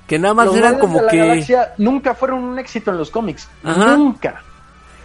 Que 0.06 0.18
nada 0.18 0.34
más 0.34 0.46
los 0.46 0.56
eran 0.56 0.78
como 0.78 0.98
de 0.98 1.04
la 1.06 1.10
que 1.10 1.18
Galaxia 1.18 1.74
nunca 1.78 2.14
fueron 2.14 2.42
un 2.42 2.58
éxito 2.58 2.90
en 2.90 2.98
los 2.98 3.10
cómics, 3.10 3.48
Ajá. 3.62 3.96
nunca. 3.96 4.42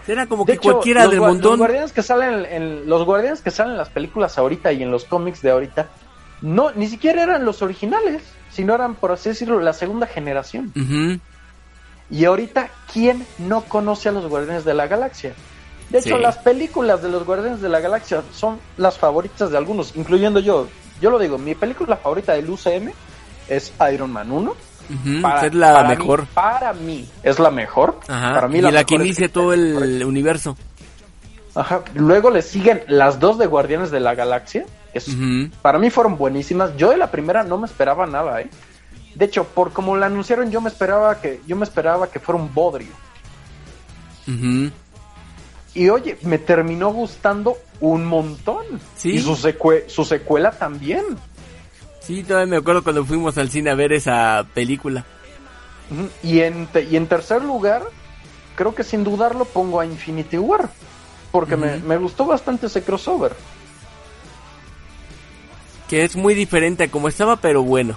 era 0.07 0.25
como 0.25 0.43
De 0.43 0.53
que 0.53 0.57
hecho, 0.57 0.71
cualquiera 0.73 1.03
los 1.03 1.11
del 1.11 1.19
montón. 1.21 1.51
Los 1.51 1.59
guardianes 1.59 1.91
que 1.93 2.01
salen 2.01 2.45
en 2.45 2.89
los 2.89 3.05
guardianes 3.05 3.41
que 3.41 3.51
salen 3.51 3.73
en 3.73 3.77
las 3.77 3.89
películas 3.89 4.37
ahorita 4.37 4.71
y 4.73 4.83
en 4.83 4.89
los 4.91 5.05
cómics 5.05 5.41
de 5.41 5.51
ahorita, 5.51 5.87
no, 6.41 6.71
ni 6.71 6.87
siquiera 6.87 7.23
eran 7.23 7.45
los 7.45 7.61
originales, 7.61 8.23
sino 8.57 8.73
eran, 8.73 8.95
por 8.95 9.11
así 9.11 9.29
decirlo, 9.29 9.59
la 9.59 9.71
segunda 9.73 10.07
generación. 10.07 10.73
Y 12.09 12.25
ahorita, 12.25 12.69
¿quién 12.91 13.25
no 13.37 13.61
conoce 13.61 14.09
a 14.09 14.11
los 14.11 14.27
Guardianes 14.27 14.65
de 14.65 14.73
la 14.73 14.87
Galaxia? 14.87 15.33
De 15.89 15.99
hecho, 15.99 16.15
Sí. 16.17 16.21
las 16.21 16.37
películas 16.39 17.01
de 17.03 17.09
los 17.09 17.23
Guardianes 17.25 17.61
de 17.61 17.69
la 17.69 17.79
Galaxia 17.79 18.23
son 18.33 18.59
las 18.77 18.97
favoritas 18.97 19.51
de 19.51 19.57
algunos, 19.57 19.95
incluyendo 19.95 20.39
yo. 20.39 20.67
Yo 21.01 21.09
lo 21.11 21.19
digo, 21.19 21.37
mi 21.37 21.53
película 21.55 21.97
favorita 21.97 22.33
del 22.33 22.49
UCM 22.49 22.91
es 23.47 23.71
Iron 23.93 24.11
Man 24.11 24.31
1. 24.31 24.51
Ujú, 24.51 25.09
es 25.45 25.53
la 25.53 25.73
para 25.73 25.89
mí- 25.89 25.95
mejor. 25.97 26.25
para 26.33 26.73
mí 26.73 27.09
es 27.23 27.39
la 27.39 27.51
mejor. 27.51 27.99
Ajá, 28.07 28.33
Para 28.35 28.47
mí 28.47 28.57
y 28.59 28.61
la, 28.61 28.69
que 28.83 28.95
mejor 28.95 29.01
es- 29.01 29.05
inicia 29.07 29.31
todo 29.31 29.53
el 29.53 30.03
universo. 30.05 30.57
Ajá. 31.55 31.81
Luego 31.93 32.29
le 32.31 32.41
siguen 32.41 32.83
las 32.87 33.19
dos 33.19 33.37
de 33.37 33.47
Guardianes 33.47 33.91
de 33.91 33.99
la 33.99 34.15
Galaxia, 34.15 34.65
que 35.05 35.11
es- 35.11 35.15
Ujú. 35.15 35.49
para 35.61 35.79
mí 35.79 35.89
fueron 35.89 36.17
buenísimas. 36.17 36.75
Yo 36.77 36.89
de 36.91 36.97
la 36.97 37.11
primera 37.11 37.43
no 37.43 37.57
me 37.57 37.67
esperaba 37.67 38.05
nada, 38.05 38.41
¿eh? 38.41 38.49
De 39.15 39.25
hecho, 39.25 39.43
por 39.45 39.71
como 39.73 39.95
la 39.97 40.05
anunciaron, 40.07 40.51
yo 40.51 40.61
me 40.61 40.69
esperaba 40.69 41.19
que 41.19 41.41
yo 41.47 41.55
me 41.55 41.63
esperaba 41.65 42.07
que 42.09 42.19
fuera 42.19 42.39
un 42.41 42.53
bodrio. 42.53 42.91
Y 45.73 45.89
oye, 45.89 46.17
me 46.23 46.37
terminó 46.39 46.91
gustando 46.91 47.57
un 47.79 48.05
montón. 48.05 48.63
Sí. 48.95 49.11
Y 49.11 49.19
su, 49.19 49.35
secue- 49.35 49.87
su 49.87 50.03
secuela 50.05 50.51
también. 50.51 51.03
Sí, 52.01 52.23
todavía 52.23 52.47
me 52.51 52.57
acuerdo 52.57 52.83
cuando 52.83 53.05
fuimos 53.05 53.37
al 53.37 53.49
cine 53.49 53.69
a 53.69 53.75
ver 53.75 53.93
esa 53.93 54.45
película. 54.53 55.05
Y 56.23 56.41
en, 56.41 56.67
te- 56.67 56.83
y 56.83 56.95
en 56.97 57.07
tercer 57.07 57.43
lugar, 57.43 57.83
creo 58.55 58.73
que 58.75 58.83
sin 58.83 59.03
dudarlo 59.03 59.45
pongo 59.45 59.79
a 59.79 59.85
Infinity 59.85 60.37
War. 60.37 60.69
Porque 61.31 61.55
me 61.55 61.97
gustó 61.97 62.25
bastante 62.25 62.67
ese 62.67 62.81
crossover. 62.83 63.33
Que 65.87 66.03
es 66.03 66.15
muy 66.15 66.33
diferente 66.33 66.85
a 66.85 66.91
como 66.91 67.07
estaba, 67.07 67.37
pero 67.37 67.63
bueno. 67.63 67.95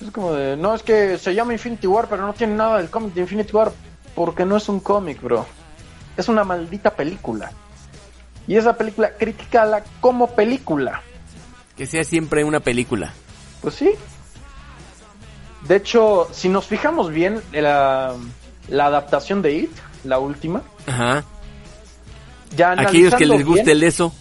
Es 0.00 0.10
como 0.10 0.32
de, 0.32 0.56
no, 0.56 0.74
es 0.74 0.82
que 0.82 1.18
se 1.18 1.34
llama 1.34 1.52
Infinity 1.52 1.86
War, 1.86 2.06
pero 2.08 2.26
no 2.26 2.32
tiene 2.32 2.54
nada 2.54 2.78
del 2.78 2.90
cómic 2.90 3.14
de 3.14 3.22
Infinity 3.22 3.52
War. 3.52 3.72
Porque 4.14 4.44
no 4.44 4.56
es 4.56 4.68
un 4.68 4.80
cómic, 4.80 5.20
bro. 5.20 5.46
Es 6.16 6.28
una 6.28 6.44
maldita 6.44 6.90
película. 6.90 7.50
Y 8.46 8.56
esa 8.56 8.76
película, 8.76 9.12
critícala 9.18 9.82
como 10.00 10.28
película. 10.28 11.02
Que 11.76 11.86
sea 11.86 12.04
siempre 12.04 12.44
una 12.44 12.60
película. 12.60 13.12
Pues 13.60 13.74
sí. 13.74 13.90
De 15.66 15.76
hecho, 15.76 16.28
si 16.32 16.48
nos 16.48 16.66
fijamos 16.66 17.10
bien, 17.10 17.40
la, 17.52 18.14
la 18.68 18.86
adaptación 18.86 19.40
de 19.42 19.52
It, 19.54 19.70
la 20.04 20.18
última, 20.18 20.62
Ajá. 20.86 21.24
ya 22.54 22.72
Aquellos 22.72 23.14
que 23.14 23.24
les 23.24 23.44
guste 23.44 23.64
bien, 23.64 23.78
el 23.78 23.82
eso. 23.84 24.12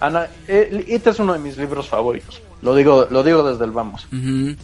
Ana- 0.00 0.28
eh, 0.48 0.84
It 0.88 1.06
es 1.06 1.18
uno 1.18 1.32
de 1.34 1.38
mis 1.38 1.56
libros 1.56 1.88
favoritos. 1.88 2.40
Lo 2.62 2.74
digo, 2.74 3.06
lo 3.10 3.22
digo 3.22 3.42
desde 3.42 3.64
el 3.64 3.70
vamos. 3.70 4.06
Ujú. 4.12 4.56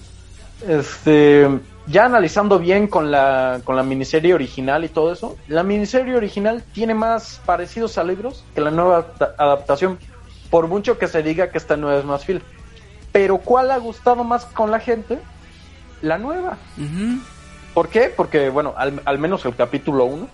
Este, 0.67 1.49
ya 1.87 2.07
analizando 2.07 2.59
bien 2.59 2.89
con 2.89 3.11
la, 3.11 3.61
con 3.65 3.77
la 3.77 3.83
miniserie 3.83 4.35
original 4.35 4.85
y 4.85 4.89
todo 4.89 5.13
eso, 5.13 5.37
la 5.49 5.63
miniserie 5.63 6.17
original 6.17 6.63
tiene 6.73 6.95
más 6.95 7.41
parecidos 7.45 7.99
a 7.99 8.05
libros 8.05 8.45
que 8.55 8.61
la 8.61 8.71
nueva 8.71 8.99
adapta- 8.99 9.35
adaptación, 9.39 9.99
por 10.51 10.67
mucho 10.69 10.99
que 10.99 11.07
se 11.09 11.23
diga 11.23 11.51
que 11.51 11.59
esta 11.59 11.77
nueva 11.77 11.99
es 11.99 12.05
más 12.05 12.25
fiel. 12.25 12.43
Pero 13.13 13.39
¿cuál 13.39 13.71
ha 13.71 13.77
gustado 13.79 14.25
más 14.25 14.45
con 14.47 14.71
la 14.71 14.81
gente? 14.81 15.19
La 16.03 16.19
nueva. 16.19 16.59
¿Por 17.75 17.89
qué? 17.89 18.13
Porque, 18.15 18.49
bueno, 18.51 18.75
al, 18.77 19.01
al 19.05 19.19
menos 19.19 19.45
el 19.45 19.55
capítulo 19.55 20.05
1 20.07 20.29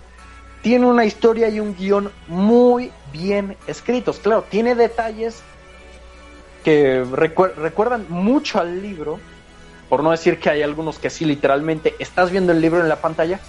tiene 0.63 0.87
una 0.87 1.05
historia 1.05 1.49
y 1.49 1.61
un 1.61 1.75
guion 1.77 2.11
muy 2.29 2.91
bien 3.13 3.57
escritos. 3.67 4.19
Claro, 4.19 4.45
tiene 4.49 4.75
detalles 4.75 5.43
que 6.65 7.05
recuer- 7.05 7.55
recuerdan 7.57 8.07
mucho 8.09 8.61
al 8.61 8.81
libro, 8.81 9.19
por 9.89 10.03
no 10.03 10.11
decir 10.13 10.39
que 10.39 10.49
hay 10.51 10.63
algunos 10.63 10.99
que 10.99 11.11
sí, 11.11 11.25
literalmente 11.25 11.95
estás 11.99 12.31
viendo 12.31 12.53
el 12.53 12.61
libro 12.61 12.81
en 12.81 12.89
la 12.89 12.97
pantalla, 13.01 13.41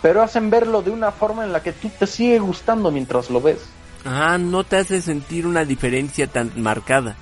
pero 0.00 0.22
hacen 0.22 0.50
verlo 0.50 0.82
de 0.82 0.90
una 0.90 1.12
forma 1.12 1.44
en 1.44 1.52
la 1.52 1.62
que 1.62 1.72
tú 1.72 1.90
te 1.98 2.06
sigue 2.06 2.38
gustando 2.38 2.90
mientras 2.90 3.30
lo 3.30 3.40
ves. 3.40 3.58
Ajá, 4.04 4.38
no 4.38 4.64
te 4.64 4.76
hace 4.78 5.00
sentir 5.00 5.46
una 5.46 5.64
diferencia 5.64 6.26
tan 6.26 6.50
marcada. 6.60 7.14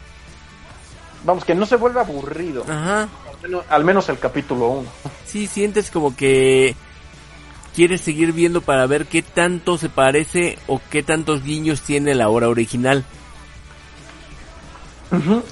Vamos, 1.25 1.45
que 1.45 1.55
no 1.55 1.67
se 1.67 1.77
vuelve 1.77 2.01
aburrido, 2.01 2.65
Ajá. 2.67 3.03
al 3.03 3.43
menos, 3.43 3.65
al 3.69 3.85
menos 3.85 4.09
el 4.09 4.19
capítulo 4.19 4.69
1. 4.69 4.89
Sí, 5.27 5.47
sientes 5.47 5.91
como 5.91 6.17
que 6.17 6.75
quieres 7.75 8.01
seguir 8.01 8.33
viendo 8.33 8.61
para 8.61 8.87
ver 8.87 9.07
qué 9.07 9.23
tanto 9.23 9.79
se 9.79 9.89
parece 9.89 10.59
o 10.67 10.81
qué 10.91 11.03
tantos 11.03 11.43
guiños 11.45 11.81
tiene 11.83 12.15
la 12.15 12.29
obra 12.29 12.49
original. 12.49 13.05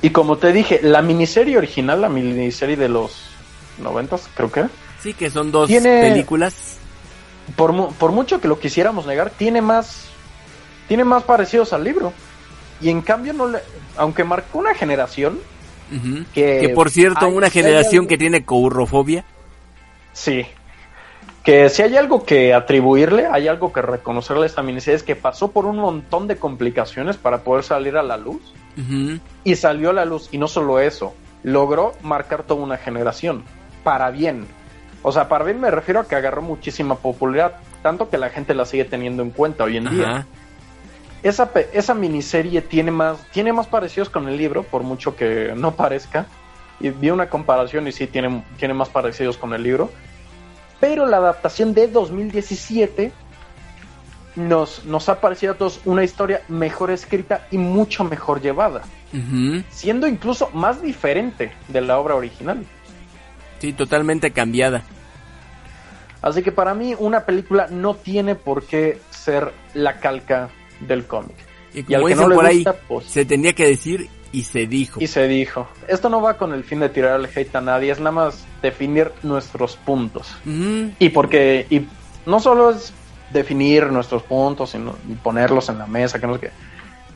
Y 0.03 0.11
como 0.11 0.37
te 0.39 0.53
dije, 0.53 0.79
la 0.83 1.03
miniserie 1.03 1.59
original, 1.59 2.01
la 2.01 2.09
miniserie 2.09 2.77
de 2.77 2.89
los 2.89 3.23
noventas, 3.83 4.29
creo 4.35 4.53
que 4.53 4.65
Sí, 5.03 5.15
que 5.15 5.31
son 5.31 5.51
dos 5.53 5.67
Tiene- 5.69 6.01
películas. 6.01 6.77
por, 7.57 7.73
mu- 7.73 7.93
por 7.93 8.13
mucho 8.13 8.41
que 8.41 8.47
lo 8.49 8.59
quisiéramos 8.61 9.07
negar, 9.07 9.31
tiene 9.31 9.61
más, 9.61 10.07
tiene 10.87 11.05
más 11.05 11.23
parecidos 11.25 11.73
al 11.73 11.83
libro. 11.85 12.13
Y 12.81 12.91
en 12.91 13.03
cambio, 13.03 13.33
no 13.33 13.49
le, 13.49 13.59
aunque 13.97 14.23
marcó 14.23 14.59
una 14.59 14.75
generación, 14.75 15.39
que 16.35 16.59
Que 16.61 16.69
por 16.75 16.91
cierto, 16.91 17.27
una 17.29 17.49
generación 17.51 18.07
que 18.07 18.19
tiene 18.19 18.45
courrofobia. 18.45 19.25
sí, 20.13 20.47
que 21.49 21.71
si 21.71 21.81
hay 21.81 21.97
algo 21.97 22.27
que 22.27 22.53
atribuirle, 22.53 23.27
hay 23.27 23.49
algo 23.49 23.73
que 23.73 23.81
reconocerle 23.81 24.43
a 24.43 24.47
esta 24.47 24.63
miniserie, 24.63 24.97
es 24.97 25.03
que 25.03 25.17
pasó 25.17 25.51
por 25.51 25.65
un 25.65 25.79
montón 25.79 26.29
de 26.29 26.37
complicaciones 26.37 27.17
para 27.17 27.39
poder 27.39 27.65
salir 27.65 27.97
a 27.97 28.03
la 28.03 28.19
luz. 28.19 28.43
Y 29.45 29.57
salió 29.57 29.89
a 29.89 29.93
la 29.95 30.05
luz, 30.05 30.29
y 30.31 30.37
no 30.37 30.47
solo 30.47 30.79
eso, 30.79 31.15
logró 31.43 31.95
marcar 32.03 32.43
toda 32.43 32.63
una 32.63 32.77
generación, 32.77 33.45
para 33.83 34.11
bien. 34.11 34.47
O 35.03 35.11
sea, 35.11 35.31
para 35.31 35.47
bien 35.47 35.59
me 35.59 35.71
refiero 35.71 36.01
a 36.01 36.07
que 36.07 36.17
agarró 36.17 36.43
muchísima 36.43 36.97
popularidad, 36.97 37.55
tanto 37.81 38.11
que 38.11 38.19
la 38.19 38.29
gente 38.29 38.53
la 38.53 38.67
sigue 38.67 38.85
teniendo 38.85 39.23
en 39.23 39.31
cuenta 39.31 39.65
hoy 39.65 39.79
en 39.79 39.89
día. 39.89 40.27
Esa, 41.23 41.51
esa 41.73 41.95
miniserie 41.95 42.61
tiene 42.61 42.91
más, 42.91 43.27
tiene 43.33 43.55
más 43.55 43.69
parecidos 43.69 44.11
con 44.11 44.29
el 44.29 44.37
libro, 44.37 44.65
por 44.65 44.83
mucho 44.83 45.17
que 45.17 45.55
no 45.57 45.73
parezca. 45.73 46.27
Y 46.79 46.91
vi 46.91 47.09
una 47.09 47.31
comparación 47.31 47.89
y 47.89 47.93
sí 47.93 48.07
tiene, 48.07 48.45
tiene 48.59 48.75
más 48.75 48.91
parecidos 48.91 49.39
con 49.39 49.55
el 49.55 49.63
libro. 49.63 49.91
Pero 50.81 51.07
la 51.07 51.17
adaptación 51.19 51.75
de 51.75 51.89
2017 51.89 53.13
nos, 54.37 54.85
nos 54.85 55.09
ha 55.09 55.21
parecido 55.21 55.53
a 55.53 55.57
todos 55.57 55.81
una 55.85 56.05
historia 56.05 56.43
mejor 56.49 56.91
escrita 56.91 57.47
y 57.51 57.59
mucho 57.59 58.05
mejor 58.05 58.41
llevada 58.41 58.83
siendo 59.71 60.07
incluso 60.07 60.51
más 60.53 60.83
diferente 60.83 61.53
de 61.69 61.81
la 61.81 61.99
obra 61.99 62.15
original. 62.15 62.65
Sí, 63.59 63.73
totalmente 63.73 64.31
cambiada. 64.31 64.83
Así 66.21 66.43
que 66.43 66.53
para 66.53 66.75
mí 66.75 66.95
una 66.99 67.25
película 67.25 67.69
no 67.71 67.95
tiene 67.95 68.35
por 68.35 68.65
qué 68.65 69.01
ser 69.11 69.53
la 69.75 70.01
calca 70.01 70.51
del 70.81 71.07
cómic. 71.07 71.37
Y 71.73 71.85
Y 71.91 71.95
al 71.95 72.03
como 72.03 72.09
dicen 72.09 72.29
no 72.29 72.35
por 72.35 72.47
ahí, 72.47 72.57
gusta, 72.57 72.75
pues- 72.87 73.07
se 73.07 73.25
tenía 73.25 73.53
que 73.53 73.67
decir 73.67 74.09
y 74.33 74.43
se 74.43 74.67
dijo. 74.67 75.01
Y 75.03 75.07
se 75.07 75.27
dijo, 75.27 75.69
esto 75.87 76.09
no 76.09 76.21
va 76.21 76.37
con 76.37 76.53
el 76.53 76.65
fin 76.65 76.81
de 76.81 76.89
tirarle 76.89 77.29
hate 77.35 77.55
a 77.57 77.61
nadie, 77.61 77.91
es 77.91 77.99
nada 77.99 78.13
más 78.13 78.45
definir 78.63 79.13
nuestros 79.23 79.77
puntos. 79.77 80.37
Y 80.99 81.09
porque, 81.11 81.67
y 81.71 81.87
no 82.27 82.41
solo 82.41 82.71
es 82.71 82.93
definir 83.33 83.87
nuestros 83.93 84.23
puntos 84.23 84.71
sino 84.71 84.97
y 85.09 85.15
ponerlos 85.15 85.69
en 85.69 85.79
la 85.79 85.87
mesa, 85.87 86.19
que 86.19 86.27
no 86.27 86.35
sé 86.35 86.41
qué, 86.41 86.51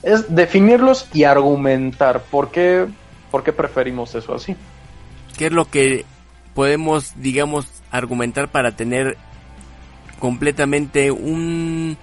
es 0.03 0.35
definirlos 0.35 1.09
y 1.13 1.25
argumentar 1.25 2.23
por 2.23 2.51
qué, 2.51 2.87
por 3.31 3.43
qué 3.43 3.53
preferimos 3.53 4.15
eso 4.15 4.35
así. 4.35 4.57
¿Qué 5.37 5.47
es 5.47 5.53
lo 5.53 5.65
que 5.65 6.05
podemos, 6.55 7.13
digamos, 7.17 7.67
argumentar 7.91 8.49
para 8.49 8.73
tener 8.77 9.17
completamente 10.19 11.11
un 11.11 11.97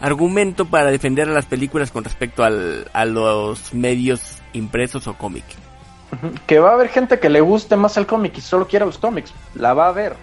argumento 0.00 0.64
para 0.66 0.90
defender 0.90 1.28
a 1.28 1.32
las 1.32 1.46
películas 1.46 1.90
con 1.90 2.04
respecto 2.04 2.44
al, 2.44 2.88
a 2.92 3.04
los 3.04 3.72
medios 3.74 4.38
impresos 4.52 5.06
o 5.06 5.14
cómic? 5.14 5.44
Que 6.46 6.58
va 6.58 6.70
a 6.70 6.74
haber 6.74 6.88
gente 6.88 7.18
que 7.18 7.28
le 7.28 7.40
guste 7.40 7.76
más 7.76 7.96
el 7.96 8.06
cómic 8.06 8.38
y 8.38 8.40
solo 8.40 8.68
quiera 8.68 8.86
los 8.86 8.98
cómics. 8.98 9.32
La 9.54 9.74
va 9.74 9.88
a 9.88 9.92
ver. 9.92 10.16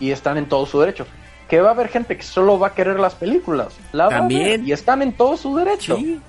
Y 0.00 0.10
están 0.10 0.38
en 0.38 0.48
todo 0.48 0.64
su 0.64 0.80
derecho. 0.80 1.06
Que 1.48 1.60
va 1.60 1.68
a 1.70 1.72
haber 1.72 1.88
gente 1.88 2.16
que 2.16 2.22
solo 2.22 2.58
va 2.58 2.68
a 2.68 2.74
querer 2.74 2.98
las 3.00 3.14
películas. 3.14 3.74
La 3.92 4.04
va 4.04 4.16
a 4.16 4.18
También. 4.20 4.42
ver. 4.44 4.60
Y 4.60 4.72
están 4.72 5.02
en 5.02 5.12
todo 5.12 5.36
su 5.36 5.54
derecho. 5.56 5.96
Sí. 5.96 6.20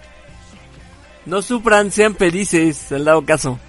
No 1.26 1.42
sufran, 1.42 1.92
sean 1.92 2.16
felices, 2.16 2.92
al 2.92 3.06
dado 3.06 3.24
caso. 3.24 3.60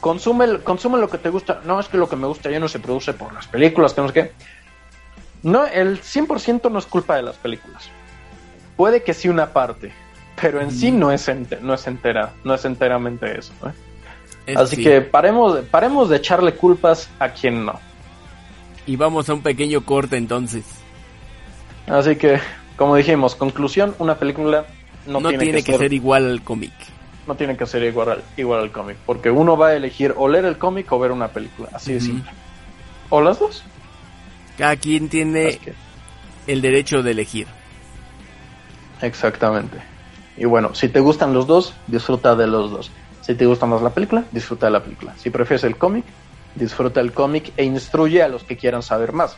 Consume, 0.00 0.58
consume 0.60 0.98
lo 0.98 1.08
que 1.08 1.18
te 1.18 1.30
gusta. 1.30 1.60
No, 1.64 1.78
es 1.78 1.86
que 1.88 1.96
lo 1.96 2.08
que 2.08 2.16
me 2.16 2.26
gusta 2.26 2.50
ya 2.50 2.58
no 2.58 2.68
se 2.68 2.80
produce 2.80 3.12
por 3.12 3.32
las 3.32 3.46
películas, 3.46 3.94
que 3.94 4.00
no 4.00 4.08
sé 4.08 4.14
qué. 4.14 4.32
No, 5.44 5.64
el 5.66 6.00
100% 6.00 6.70
no 6.70 6.78
es 6.78 6.86
culpa 6.86 7.16
de 7.16 7.22
las 7.22 7.36
películas. 7.36 7.88
Puede 8.76 9.02
que 9.02 9.14
sí 9.14 9.28
una 9.28 9.52
parte. 9.52 9.92
Pero 10.40 10.60
en 10.60 10.70
sí 10.70 10.90
no 10.90 11.12
es, 11.12 11.28
ente- 11.28 11.60
no 11.60 11.74
es 11.74 11.86
entera, 11.86 12.32
no 12.42 12.54
es 12.54 12.64
enteramente 12.64 13.38
eso. 13.38 13.52
¿eh? 14.46 14.54
Así 14.56 14.76
sí. 14.76 14.82
que 14.82 15.00
paremos, 15.02 15.60
paremos 15.70 16.08
de 16.08 16.16
echarle 16.16 16.54
culpas 16.54 17.08
a 17.18 17.28
quien 17.28 17.64
no. 17.64 17.78
Y 18.86 18.96
vamos 18.96 19.28
a 19.28 19.34
un 19.34 19.42
pequeño 19.42 19.84
corte 19.84 20.16
entonces. 20.16 20.64
Así 21.86 22.16
que, 22.16 22.40
como 22.76 22.96
dijimos, 22.96 23.34
conclusión, 23.36 23.94
una 23.98 24.16
película 24.16 24.66
no, 25.06 25.20
No, 25.20 25.28
tiene, 25.28 25.62
que, 25.62 25.76
ser... 25.76 25.92
igual 25.92 26.28
al 26.30 26.42
cómic. 26.42 26.72
no 27.26 27.34
tiene 27.36 27.56
que 27.56 27.66
ser 27.66 27.82
igual 27.84 28.10
al, 28.10 28.22
igual 28.36 28.60
al 28.60 28.72
cómic, 28.72 28.96
porque 29.06 29.30
uno 29.30 29.56
va 29.56 29.68
a 29.68 29.76
elegir 29.76 30.14
o 30.16 30.28
leer 30.28 30.44
el 30.46 30.58
cómic 30.58 30.90
o 30.92 30.98
ver 30.98 31.12
una 31.12 31.28
película, 31.28 31.68
así 31.72 31.92
de 31.92 32.00
simple. 32.00 32.30
O 33.10 33.20
las 33.20 33.38
dos. 33.38 33.62
Cada 34.58 34.76
quien 34.76 35.08
tiene 35.08 35.58
que, 35.58 35.72
el 36.46 36.60
derecho 36.62 37.02
de 37.02 37.10
elegir. 37.12 37.46
Exactamente. 39.02 39.78
Y 40.36 40.44
bueno, 40.44 40.74
si 40.74 40.88
te 40.88 41.00
gustan 41.00 41.34
los 41.34 41.46
dos, 41.46 41.74
disfruta 41.86 42.34
de 42.34 42.46
los 42.46 42.70
dos. 42.70 42.90
Si 43.20 43.34
te 43.34 43.46
gusta 43.46 43.66
más 43.66 43.82
la 43.82 43.90
película, 43.90 44.24
disfruta 44.32 44.66
de 44.66 44.72
la 44.72 44.82
película. 44.82 45.14
Si 45.16 45.30
prefieres 45.30 45.64
el 45.64 45.76
cómic, 45.76 46.04
disfruta 46.54 47.00
el 47.00 47.12
cómic 47.12 47.52
e 47.56 47.64
instruye 47.64 48.22
a 48.22 48.28
los 48.28 48.42
que 48.42 48.56
quieran 48.56 48.82
saber 48.82 49.12
más. 49.12 49.36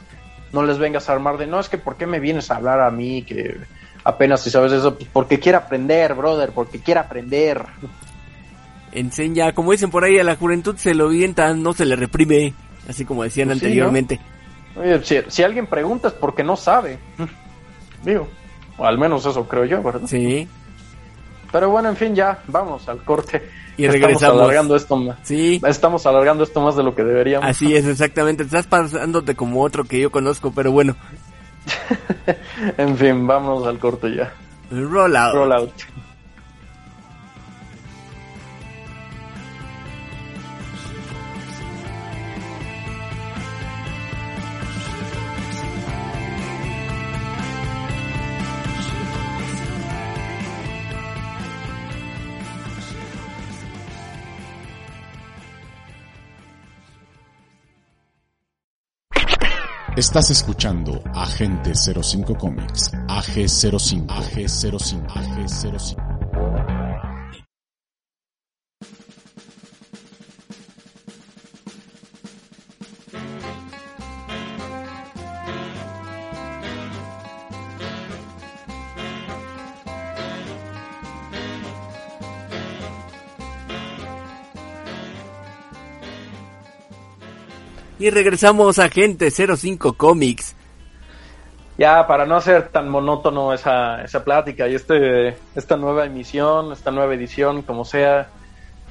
No 0.53 0.63
les 0.63 0.79
vengas 0.79 1.09
a 1.09 1.13
armar 1.13 1.37
de, 1.37 1.47
no, 1.47 1.61
es 1.61 1.69
que 1.69 1.79
¿por 1.79 1.97
qué 1.97 2.07
me 2.07 2.21
vienes 2.21 2.51
a 2.51 2.57
hablar 2.57 2.81
a 2.81 2.91
mí 2.91 3.23
que 3.23 3.57
apenas 4.05 4.43
si 4.43 4.51
sabes 4.51 4.73
eso? 4.73 4.97
Pues 4.97 5.09
porque 5.13 5.41
quiere 5.41 5.59
aprender, 5.59 6.15
brother, 6.15 6.53
porque 6.53 6.81
quiere 6.81 7.01
aprender. 7.01 7.65
Enseña, 8.93 9.53
como 9.53 9.73
dicen 9.73 9.91
por 9.91 10.05
ahí, 10.05 10.19
a 10.19 10.25
la 10.25 10.37
juventud 10.37 10.77
se 10.77 10.95
lo 10.95 11.07
orienta, 11.07 11.53
no 11.55 11.73
se 11.73 11.85
le 11.85 11.97
reprime. 11.97 12.55
Así 12.89 13.05
como 13.05 13.25
decían 13.25 13.49
Pues 13.49 13.59
sí, 13.59 13.67
anteriormente. 13.67 14.21
Oye, 14.77 15.03
si, 15.03 15.17
si 15.29 15.43
alguien 15.43 15.67
pregunta 15.67 16.09
es 16.09 16.15
porque 16.15 16.45
no 16.45 16.57
sabe. 16.57 16.99
Digo, 18.05 18.29
o 18.79 18.85
al 18.85 18.99
menos 18.99 19.25
eso 19.27 19.47
creo 19.47 19.65
yo, 19.65 19.83
¿verdad? 19.83 20.07
Sí. 20.07 20.49
Pero 21.53 21.71
bueno, 21.71 21.89
en 21.89 21.97
fin, 21.97 22.15
ya, 22.15 22.41
vamos 22.49 22.89
al 22.89 23.03
corte. 23.05 23.49
Y 23.77 23.85
Estamos 23.87 24.03
regresamos. 24.03 24.41
alargando 24.43 24.77
esto 24.77 24.97
más. 24.97 25.17
Sí. 25.23 25.61
Estamos 25.67 26.07
alargando 26.07 26.45
esto 26.45 26.61
más 26.61 26.77
de 26.77 26.83
lo 26.83 26.95
que 26.95 27.03
deberíamos. 27.05 27.49
Así 27.49 27.75
es, 27.75 27.87
exactamente. 27.87 28.45
Estás 28.45 28.67
pasándote 28.67 29.35
como 29.35 29.63
otro 29.63 29.85
que 29.85 30.01
yo 30.01 30.11
conozco, 30.11 30.53
pero 30.53 30.71
bueno. 30.73 30.97
en 32.77 32.97
fin, 32.97 33.27
vamos 33.27 33.67
al 33.67 33.79
corte 33.79 34.15
ya. 34.15 34.33
Roll 34.71 35.17
out. 35.17 35.35
Roll 35.35 35.53
out. 35.53 35.73
Estás 59.97 60.29
escuchando 60.31 61.01
Agente 61.15 61.73
05 61.73 62.37
Comics, 62.37 62.91
AG05, 63.07 64.07
AG05, 64.09 65.07
AG05. 65.07 66.74
Y 87.99 88.11
regresamos 88.11 88.79
a 88.79 88.89
Gente 88.89 89.31
05 89.31 89.95
Comics. 89.95 90.55
Ya, 91.77 92.07
para 92.07 92.25
no 92.25 92.37
hacer 92.37 92.69
tan 92.69 92.89
monótono 92.89 93.53
esa, 93.53 94.03
esa 94.05 94.23
plática 94.23 94.69
y 94.69 94.75
este, 94.75 95.37
esta 95.57 95.77
nueva 95.77 96.05
emisión, 96.05 96.73
esta 96.73 96.93
nueva 96.93 97.15
edición, 97.15 97.63
como 97.63 97.85
sea, 97.85 98.29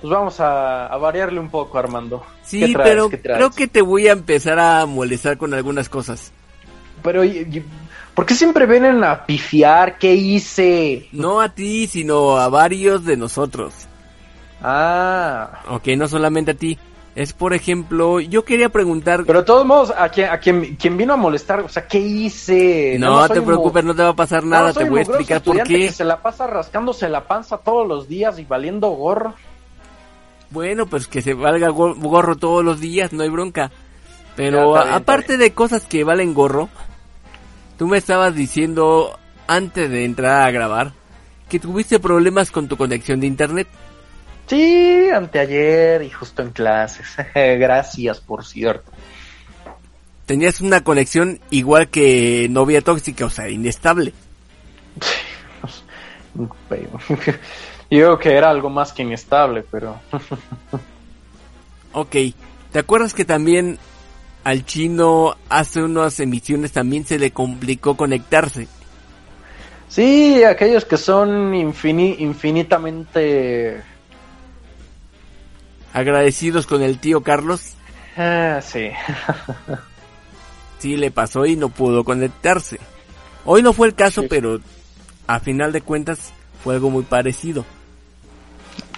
pues 0.01 0.11
vamos 0.11 0.41
a, 0.41 0.87
a 0.87 0.97
variarle 0.97 1.39
un 1.39 1.49
poco, 1.49 1.77
Armando. 1.77 2.25
Sí, 2.43 2.73
pero 2.75 3.09
creo 3.09 3.51
que 3.51 3.67
te 3.67 3.81
voy 3.81 4.09
a 4.09 4.11
empezar 4.11 4.59
a 4.59 4.85
molestar 4.85 5.37
con 5.37 5.53
algunas 5.53 5.87
cosas. 5.87 6.33
Pero, 7.01 7.21
¿por 8.13 8.25
qué 8.25 8.35
siempre 8.35 8.65
vienen 8.65 9.01
a 9.03 9.25
pifiar? 9.25 9.97
¿Qué 9.97 10.13
hice? 10.13 11.07
No 11.13 11.39
a 11.39 11.49
ti, 11.49 11.87
sino 11.87 12.37
a 12.37 12.49
varios 12.49 13.05
de 13.05 13.15
nosotros. 13.15 13.73
Ah, 14.61 15.61
Ok, 15.69 15.87
no 15.97 16.07
solamente 16.09 16.51
a 16.51 16.55
ti. 16.55 16.77
Es 17.15 17.31
por 17.31 17.53
ejemplo, 17.53 18.19
yo 18.19 18.43
quería 18.43 18.69
preguntar... 18.69 19.23
pero 19.25 19.39
de 19.41 19.45
todos 19.45 19.65
modos, 19.65 19.93
a 19.95 20.09
quien, 20.09 20.29
a 20.31 20.39
quien, 20.39 20.75
quien 20.77 20.97
vino 20.97 21.13
a 21.13 21.17
molestar, 21.17 21.59
o 21.59 21.69
sea, 21.69 21.87
¿qué 21.87 21.99
hice? 21.99 22.97
no 22.99 23.27
te 23.29 23.39
preocupes, 23.41 23.83
no 23.83 23.93
te 23.93 24.01
va 24.01 24.09
a 24.09 24.15
pasar 24.15 24.43
nada 24.43 24.73
te 24.73 24.89
voy 24.89 24.99
a 24.99 25.03
explicar 25.03 25.41
por 25.43 25.61
qué. 25.61 25.77
que 25.77 25.91
se 25.91 26.03
la 26.05 26.21
pasa 26.23 26.47
rascándose 26.47 27.07
la 27.09 27.27
panza 27.27 27.57
todos 27.59 27.87
los 27.87 28.07
días 28.07 28.39
y 28.39 28.45
valiendo 28.45 28.89
gorro. 28.89 29.35
Bueno, 30.49 30.87
pues 30.87 31.07
que 31.07 31.21
se 31.21 31.33
valga 31.35 31.69
go- 31.69 31.95
gorro 31.95 32.35
todos 32.35 32.63
los 32.65 32.79
días, 32.79 33.13
no 33.13 33.21
hay 33.23 33.29
bronca. 33.29 33.71
Pero 34.35 34.73
Ya, 34.73 34.79
está 34.79 34.83
bien, 34.83 34.95
aparte 35.03 35.37
de 35.37 35.53
cosas 35.53 35.85
que 35.85 36.03
valen 36.03 36.33
gorro, 36.33 36.69
tú 37.77 37.87
me 37.87 37.97
estabas 37.99 38.33
diciendo 38.33 39.19
antes 39.45 39.89
de 39.89 40.05
entrar 40.05 40.41
a 40.47 40.51
grabar 40.51 40.93
que 41.47 41.59
tuviste 41.59 41.99
problemas 41.99 42.49
con 42.49 42.67
tu 42.67 42.75
conexión 42.77 43.19
de 43.19 43.27
internet. 43.27 43.67
Sí, 44.47 45.09
anteayer 45.13 46.01
y 46.03 46.09
justo 46.09 46.41
en 46.41 46.51
clases. 46.51 47.07
Gracias, 47.33 48.19
por 48.19 48.45
cierto. 48.45 48.91
Tenías 50.25 50.61
una 50.61 50.83
conexión 50.83 51.39
igual 51.49 51.89
que 51.89 52.47
novia 52.49 52.81
tóxica, 52.81 53.25
o 53.25 53.29
sea, 53.29 53.49
inestable. 53.49 54.13
Yo 56.35 56.49
creo 57.89 58.19
que 58.19 58.33
era 58.33 58.49
algo 58.49 58.69
más 58.69 58.91
que 58.93 59.03
inestable, 59.03 59.63
pero... 59.69 59.99
Ok, 61.95 62.15
¿te 62.71 62.79
acuerdas 62.79 63.13
que 63.13 63.23
también 63.23 63.77
al 64.43 64.65
chino 64.65 65.35
hace 65.47 65.83
unas 65.83 66.19
emisiones 66.19 66.71
también 66.71 67.05
se 67.05 67.19
le 67.19 67.29
complicó 67.29 67.95
conectarse? 67.95 68.67
Sí, 69.89 70.43
aquellos 70.43 70.85
que 70.85 70.97
son 70.97 71.53
infini- 71.53 72.15
infinitamente... 72.17 73.83
Agradecidos 75.93 76.65
con 76.67 76.81
el 76.81 76.97
tío 76.99 77.21
Carlos, 77.21 77.73
Ah, 78.17 78.59
sí. 78.61 78.89
sí 80.79 80.97
le 80.97 81.11
pasó 81.11 81.45
y 81.45 81.55
no 81.55 81.69
pudo 81.69 82.03
conectarse. 82.03 82.79
Hoy 83.45 83.61
no 83.63 83.73
fue 83.73 83.87
el 83.87 83.95
caso, 83.95 84.21
Sí. 84.21 84.27
pero 84.29 84.59
a 85.27 85.39
final 85.39 85.71
de 85.71 85.81
cuentas 85.81 86.31
fue 86.63 86.75
algo 86.75 86.89
muy 86.89 87.03
parecido. 87.03 87.65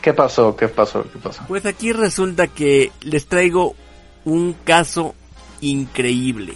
¿Qué 0.02 0.14
pasó? 0.14 0.56
¿Qué 0.56 0.68
pasó? 0.68 1.04
¿Qué 1.12 1.18
pasó? 1.20 1.44
Pues 1.48 1.66
aquí 1.66 1.92
resulta 1.92 2.48
que 2.48 2.92
les 3.02 3.26
traigo 3.28 3.76
un 4.24 4.54
caso 4.64 5.16
increíble. 5.62 6.54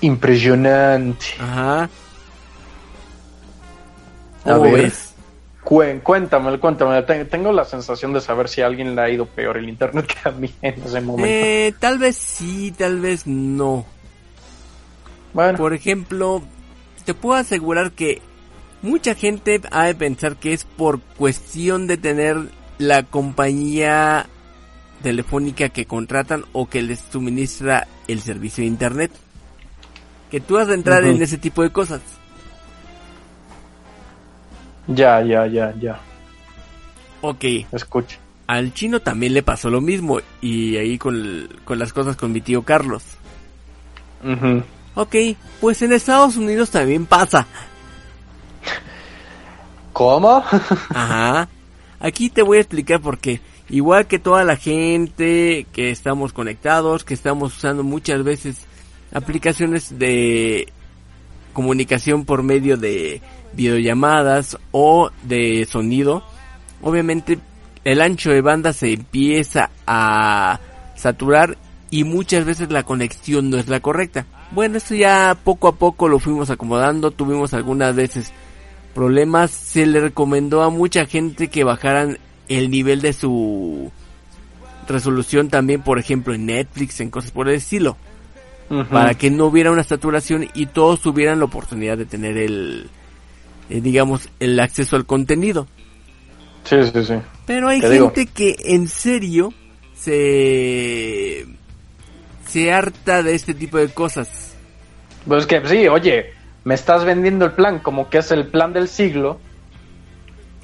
Impresionante. 0.00 1.26
Ajá. 1.38 1.82
A 1.84 1.88
¿Cómo 4.44 4.62
ver. 4.62 4.82
ves? 4.84 5.09
Cuéntame, 5.64 6.58
cuéntame. 6.58 7.02
Ten- 7.02 7.28
Tengo 7.28 7.52
la 7.52 7.64
sensación 7.64 8.12
de 8.12 8.20
saber 8.20 8.48
si 8.48 8.62
a 8.62 8.66
alguien 8.66 8.94
le 8.96 9.02
ha 9.02 9.10
ido 9.10 9.26
peor 9.26 9.56
el 9.58 9.68
internet 9.68 10.06
que 10.06 10.28
a 10.28 10.32
mí 10.32 10.52
en 10.62 10.82
ese 10.82 11.00
momento. 11.00 11.28
Eh, 11.30 11.74
tal 11.78 11.98
vez 11.98 12.16
sí, 12.16 12.72
tal 12.76 13.00
vez 13.00 13.26
no. 13.26 13.84
bueno, 15.34 15.58
Por 15.58 15.74
ejemplo, 15.74 16.42
te 17.04 17.12
puedo 17.14 17.38
asegurar 17.38 17.92
que 17.92 18.22
mucha 18.82 19.14
gente 19.14 19.60
ha 19.70 19.84
de 19.84 19.94
pensar 19.94 20.36
que 20.36 20.52
es 20.54 20.64
por 20.64 21.00
cuestión 21.00 21.86
de 21.86 21.98
tener 21.98 22.36
la 22.78 23.02
compañía 23.02 24.26
telefónica 25.02 25.68
que 25.68 25.84
contratan 25.84 26.44
o 26.52 26.68
que 26.68 26.80
les 26.82 27.00
suministra 27.00 27.86
el 28.08 28.20
servicio 28.20 28.62
de 28.62 28.68
internet. 28.68 29.10
Que 30.30 30.40
tú 30.40 30.56
has 30.58 30.68
de 30.68 30.74
entrar 30.74 31.04
en 31.04 31.20
ese 31.22 31.38
tipo 31.38 31.62
de 31.62 31.70
cosas. 31.70 32.00
Ya, 34.90 35.22
ya, 35.22 35.46
ya, 35.46 35.74
ya. 35.80 36.00
Ok, 37.22 37.44
Escucha. 37.72 38.18
al 38.46 38.72
chino 38.74 39.00
también 39.00 39.34
le 39.34 39.42
pasó 39.42 39.68
lo 39.70 39.80
mismo 39.80 40.20
y 40.40 40.76
ahí 40.76 40.96
con, 40.98 41.14
el- 41.14 41.48
con 41.64 41.78
las 41.78 41.92
cosas 41.92 42.16
con 42.16 42.32
mi 42.32 42.40
tío 42.40 42.62
Carlos. 42.62 43.02
Ujú. 44.24 44.62
Ok, 44.94 45.14
pues 45.60 45.80
en 45.82 45.92
Estados 45.92 46.36
Unidos 46.36 46.70
también 46.70 47.06
pasa. 47.06 47.46
¿Cómo? 49.92 50.42
Ajá. 50.94 51.48
Aquí 51.98 52.30
te 52.30 52.42
voy 52.42 52.58
a 52.58 52.60
explicar 52.60 53.00
por 53.00 53.18
qué. 53.18 53.40
Igual 53.68 54.06
que 54.06 54.18
toda 54.18 54.44
la 54.44 54.56
gente 54.56 55.66
que 55.72 55.90
estamos 55.90 56.32
conectados, 56.32 57.04
que 57.04 57.14
estamos 57.14 57.56
usando 57.56 57.82
muchas 57.84 58.24
veces 58.24 58.56
aplicaciones 59.12 59.98
de 59.98 60.68
comunicación 61.52 62.24
por 62.24 62.42
medio 62.42 62.76
de 62.76 63.20
videollamadas 63.52 64.58
o 64.72 65.10
de 65.22 65.66
sonido, 65.70 66.22
obviamente 66.82 67.38
el 67.84 68.00
ancho 68.00 68.30
de 68.30 68.40
banda 68.42 68.72
se 68.72 68.92
empieza 68.92 69.70
a 69.86 70.60
saturar 70.94 71.56
y 71.90 72.04
muchas 72.04 72.44
veces 72.44 72.70
la 72.70 72.84
conexión 72.84 73.50
no 73.50 73.56
es 73.56 73.68
la 73.68 73.80
correcta. 73.80 74.26
Bueno, 74.52 74.78
esto 74.78 74.94
ya 74.94 75.36
poco 75.42 75.68
a 75.68 75.76
poco 75.76 76.08
lo 76.08 76.18
fuimos 76.18 76.50
acomodando, 76.50 77.10
tuvimos 77.10 77.54
algunas 77.54 77.94
veces 77.94 78.32
problemas, 78.94 79.50
se 79.50 79.86
le 79.86 80.00
recomendó 80.00 80.62
a 80.62 80.70
mucha 80.70 81.06
gente 81.06 81.48
que 81.48 81.64
bajaran 81.64 82.18
el 82.48 82.70
nivel 82.70 83.00
de 83.00 83.12
su 83.12 83.90
resolución 84.88 85.48
también, 85.48 85.82
por 85.82 85.98
ejemplo, 85.98 86.34
en 86.34 86.46
Netflix, 86.46 87.00
en 87.00 87.10
cosas 87.10 87.30
por 87.30 87.48
el 87.48 87.54
estilo, 87.56 87.96
para 88.90 89.14
que 89.14 89.30
no 89.30 89.46
hubiera 89.46 89.70
una 89.70 89.84
saturación 89.84 90.48
y 90.54 90.66
todos 90.66 91.00
tuvieran 91.00 91.38
la 91.38 91.44
oportunidad 91.44 91.96
de 91.96 92.06
tener 92.06 92.36
el, 92.36 92.90
eh, 93.70 93.80
digamos, 93.80 94.28
el 94.40 94.58
acceso 94.60 94.96
al 94.96 95.06
contenido. 95.06 95.66
Sí, 96.64 96.76
sí, 96.92 97.04
sí. 97.04 97.14
Pero 97.46 97.68
hay 97.68 97.80
digo. 97.80 98.12
gente 98.12 98.26
que 98.26 98.56
en 98.58 98.88
serio 98.88 99.52
se 99.94 101.46
se 102.46 102.72
harta 102.72 103.22
de 103.22 103.34
este 103.34 103.54
tipo 103.54 103.78
de 103.78 103.88
cosas. 103.88 104.54
Pues 105.26 105.46
que 105.46 105.64
sí, 105.66 105.86
oye, 105.86 106.32
me 106.64 106.74
estás 106.74 107.04
vendiendo 107.04 107.44
el 107.44 107.52
plan 107.52 107.78
como 107.78 108.10
que 108.10 108.18
es 108.18 108.30
el 108.32 108.48
plan 108.48 108.72
del 108.72 108.88
siglo. 108.88 109.38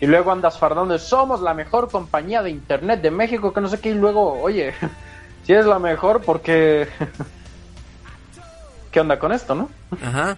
Y 0.00 0.07
luego 0.07 0.30
andas 0.30 0.59
fardando, 0.59 0.98
somos 0.98 1.40
la 1.40 1.54
mejor 1.54 1.90
compañía 1.90 2.42
de 2.42 2.50
internet 2.50 3.00
de 3.00 3.11
México, 3.11 3.52
que 3.52 3.62
no 3.62 3.68
sé 3.68 3.80
qué, 3.80 3.90
y 3.90 3.94
luego, 3.94 4.40
oye, 4.42 4.74
si 5.44 5.54
es 5.54 5.64
la 5.64 5.78
mejor, 5.78 6.22
porque... 6.22 6.86
¿Qué 8.90 9.00
onda 9.00 9.18
con 9.18 9.32
esto, 9.32 9.54
no? 9.54 9.70
Ajá. 10.02 10.36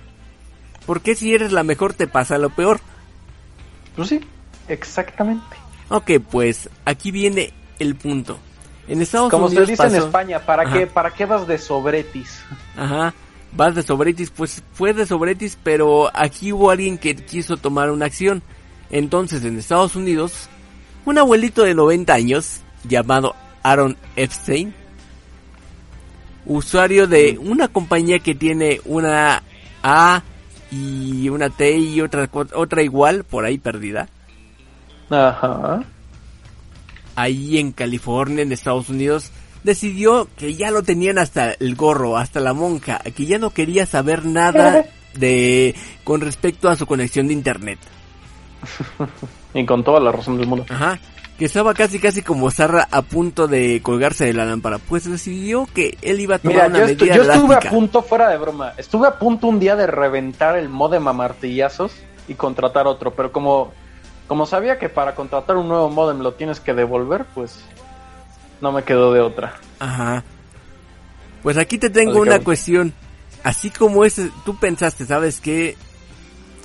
¿Por 0.88 1.02
qué 1.02 1.14
si 1.14 1.34
eres 1.34 1.52
la 1.52 1.64
mejor 1.64 1.92
te 1.92 2.06
pasa 2.06 2.38
lo 2.38 2.48
peor? 2.48 2.80
Pues 3.94 4.08
sí, 4.08 4.20
exactamente. 4.68 5.54
Ok, 5.90 6.12
pues 6.30 6.70
aquí 6.86 7.10
viene 7.10 7.52
el 7.78 7.94
punto. 7.94 8.38
En 8.86 9.02
Estados 9.02 9.30
Como 9.30 9.50
se 9.50 9.56
Unidos 9.56 9.68
dice 9.68 9.86
en 9.86 9.96
España, 9.96 10.40
¿para 10.46 10.62
Ajá. 10.62 10.72
qué, 10.72 10.86
¿para 10.86 11.10
qué 11.10 11.26
vas 11.26 11.46
de 11.46 11.58
sobretis? 11.58 12.42
Ajá. 12.74 13.12
Vas 13.52 13.74
de 13.74 13.82
sobretis, 13.82 14.30
pues 14.30 14.62
fue 14.72 14.94
de 14.94 15.04
sobretis, 15.04 15.58
pero 15.62 16.10
aquí 16.14 16.54
hubo 16.54 16.70
alguien 16.70 16.96
que 16.96 17.14
quiso 17.14 17.58
tomar 17.58 17.90
una 17.90 18.06
acción. 18.06 18.42
Entonces, 18.88 19.44
en 19.44 19.58
Estados 19.58 19.94
Unidos, 19.94 20.48
un 21.04 21.18
abuelito 21.18 21.64
de 21.64 21.74
90 21.74 22.14
años, 22.14 22.60
llamado 22.84 23.36
Aaron 23.62 23.98
Epstein, 24.16 24.72
usuario 26.46 27.06
de 27.06 27.38
una 27.38 27.68
compañía 27.68 28.20
que 28.20 28.34
tiene 28.34 28.80
una 28.86 29.42
A 29.82 30.22
y 30.70 31.28
una 31.28 31.50
T 31.50 31.76
y 31.78 32.00
otra, 32.00 32.28
otra 32.32 32.82
igual, 32.82 33.24
por 33.24 33.44
ahí 33.44 33.58
perdida, 33.58 34.08
Ajá. 35.10 35.82
ahí 37.16 37.58
en 37.58 37.72
California, 37.72 38.42
en 38.42 38.52
Estados 38.52 38.88
Unidos, 38.88 39.30
decidió 39.64 40.28
que 40.36 40.54
ya 40.54 40.70
lo 40.70 40.82
tenían 40.82 41.18
hasta 41.18 41.52
el 41.52 41.74
gorro, 41.74 42.16
hasta 42.16 42.40
la 42.40 42.52
monja, 42.52 42.98
que 42.98 43.26
ya 43.26 43.38
no 43.38 43.50
quería 43.50 43.86
saber 43.86 44.24
nada 44.24 44.84
de 45.14 45.74
con 46.04 46.20
respecto 46.20 46.68
a 46.68 46.76
su 46.76 46.86
conexión 46.86 47.28
de 47.28 47.34
internet. 47.34 47.78
Y 49.54 49.64
con 49.64 49.82
toda 49.82 49.98
la 49.98 50.12
razón 50.12 50.36
del 50.36 50.46
mundo. 50.46 50.66
Ajá. 50.68 50.98
Que 51.38 51.44
estaba 51.44 51.72
casi 51.72 52.00
casi 52.00 52.22
como 52.22 52.50
Zarra 52.50 52.88
a 52.90 53.02
punto 53.02 53.46
de 53.46 53.80
colgarse 53.80 54.24
de 54.24 54.32
la 54.34 54.44
lámpara. 54.44 54.78
Pues 54.78 55.08
decidió 55.08 55.68
que 55.72 55.96
él 56.02 56.18
iba 56.20 56.34
a 56.36 56.38
tomar 56.40 56.54
Mira, 56.56 56.66
una 56.66 56.78
yo, 56.80 56.84
estu- 56.86 57.00
medida 57.02 57.14
yo 57.16 57.22
estuve 57.32 57.54
a 57.54 57.60
punto, 57.60 58.02
fuera 58.02 58.28
de 58.28 58.36
broma, 58.38 58.72
estuve 58.76 59.06
a 59.06 59.18
punto 59.20 59.46
un 59.46 59.60
día 59.60 59.76
de 59.76 59.86
reventar 59.86 60.56
el 60.58 60.68
modem 60.68 61.06
a 61.06 61.12
martillazos 61.12 61.92
y 62.26 62.34
contratar 62.34 62.88
otro, 62.88 63.14
pero 63.14 63.30
como, 63.30 63.72
como 64.26 64.46
sabía 64.46 64.78
que 64.80 64.88
para 64.88 65.14
contratar 65.14 65.56
un 65.56 65.68
nuevo 65.68 65.88
modem 65.90 66.18
lo 66.18 66.34
tienes 66.34 66.58
que 66.58 66.74
devolver, 66.74 67.24
pues 67.34 67.60
no 68.60 68.72
me 68.72 68.82
quedó 68.82 69.12
de 69.12 69.20
otra. 69.20 69.54
Ajá. 69.78 70.24
Pues 71.44 71.56
aquí 71.56 71.78
te 71.78 71.88
tengo 71.88 72.10
Así 72.12 72.20
una 72.20 72.38
que- 72.40 72.44
cuestión. 72.44 72.92
Así 73.44 73.70
como 73.70 74.04
ese, 74.04 74.30
tú 74.44 74.56
pensaste, 74.58 75.06
¿sabes 75.06 75.40
qué? 75.40 75.76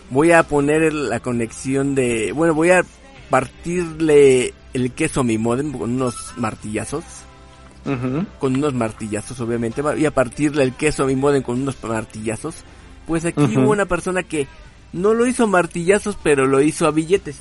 Voy 0.10 0.32
a 0.32 0.42
poner 0.42 0.92
la 0.92 1.20
conexión 1.20 1.94
de... 1.94 2.32
Bueno, 2.32 2.56
voy 2.56 2.72
a 2.72 2.84
partirle 3.30 4.54
el 4.74 4.92
queso 4.92 5.22
a 5.22 5.24
mi 5.24 5.38
modem 5.38 5.72
con 5.72 5.92
unos 5.92 6.34
martillazos. 6.38 7.04
Con 8.40 8.56
unos 8.56 8.74
martillazos, 8.74 9.40
obviamente. 9.42 9.82
Voy 9.82 10.06
a 10.06 10.12
partirle 10.12 10.64
el 10.64 10.74
queso 10.74 11.04
a 11.04 11.08
mi 11.08 11.16
modem 11.16 11.44
con 11.44 11.62
unos 11.62 11.76
martillazos. 11.84 12.56
Pues 13.06 13.26
aquí 13.26 13.58
hubo 13.58 13.72
una 13.72 13.86
persona 13.86 14.24
que 14.24 14.48
no 14.94 15.14
lo 15.14 15.26
hizo 15.28 15.48
martillazos, 15.48 16.18
pero 16.22 16.48
lo 16.48 16.62
hizo 16.62 16.88
a 16.88 16.92
billetes. 16.92 17.38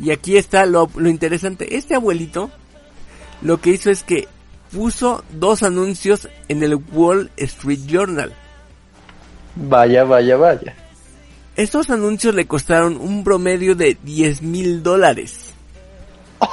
Y 0.00 0.12
aquí 0.12 0.36
está 0.36 0.64
lo, 0.64 0.88
lo 0.94 1.08
interesante. 1.08 1.76
Este 1.76 1.96
abuelito 1.96 2.50
lo 3.42 3.60
que 3.60 3.70
hizo 3.70 3.90
es 3.90 4.02
que 4.02 4.28
puso 4.72 5.24
dos 5.32 5.62
anuncios 5.62 6.28
en 6.48 6.62
el 6.62 6.76
Wall 6.76 7.30
Street 7.36 7.80
Journal. 7.86 8.32
Vaya, 9.60 10.04
vaya, 10.04 10.36
vaya. 10.36 10.74
Estos 11.56 11.90
anuncios 11.90 12.34
le 12.34 12.46
costaron 12.46 12.96
un 12.96 13.24
promedio 13.24 13.74
de 13.74 13.96
10 14.02 14.42
mil 14.42 14.82
dólares. 14.82 15.52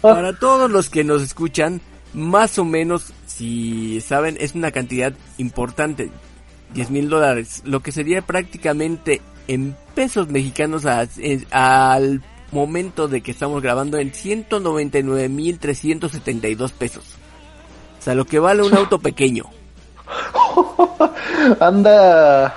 Para 0.00 0.32
todos 0.38 0.70
los 0.70 0.88
que 0.88 1.04
nos 1.04 1.20
escuchan, 1.22 1.80
más 2.14 2.58
o 2.58 2.64
menos, 2.64 3.12
si 3.26 4.00
saben, 4.00 4.36
es 4.40 4.54
una 4.54 4.70
cantidad 4.70 5.12
importante. 5.36 6.10
10 6.72 6.90
mil 6.90 7.08
dólares. 7.10 7.60
Lo 7.64 7.80
que 7.80 7.92
sería 7.92 8.22
prácticamente 8.22 9.20
en 9.48 9.76
pesos 9.94 10.28
mexicanos 10.28 10.86
a- 10.86 11.06
en- 11.18 11.46
al 11.50 12.22
momento 12.52 13.06
de 13.08 13.20
que 13.20 13.32
estamos 13.32 13.62
grabando 13.62 13.98
en 13.98 14.14
199 14.14 15.28
mil 15.28 15.58
372 15.58 16.72
pesos. 16.72 17.04
O 17.98 18.02
sea, 18.02 18.14
lo 18.14 18.24
que 18.24 18.38
vale 18.38 18.62
un 18.62 18.74
auto 18.74 18.98
pequeño. 18.98 19.44
Anda, 21.60 22.54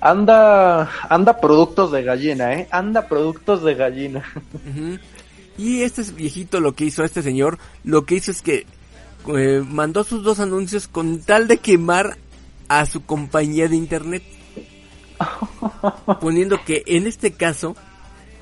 anda, 0.00 0.90
anda 1.08 1.40
productos 1.40 1.92
de 1.92 2.02
gallina, 2.02 2.54
¿eh? 2.54 2.68
Anda 2.70 3.08
productos 3.08 3.62
de 3.64 3.74
gallina. 3.74 4.24
Y 5.56 5.82
este 5.82 6.02
viejito 6.12 6.60
lo 6.60 6.72
que 6.72 6.84
hizo, 6.84 7.04
este 7.04 7.22
señor, 7.22 7.58
lo 7.84 8.04
que 8.04 8.16
hizo 8.16 8.30
es 8.30 8.42
que 8.42 8.66
eh, 9.36 9.64
mandó 9.66 10.04
sus 10.04 10.22
dos 10.22 10.40
anuncios 10.40 10.88
con 10.88 11.20
tal 11.20 11.48
de 11.48 11.58
quemar 11.58 12.16
a 12.68 12.86
su 12.86 13.04
compañía 13.04 13.68
de 13.68 13.76
internet. 13.76 14.22
Poniendo 16.20 16.62
que 16.64 16.84
en 16.86 17.06
este 17.06 17.32
caso, 17.32 17.74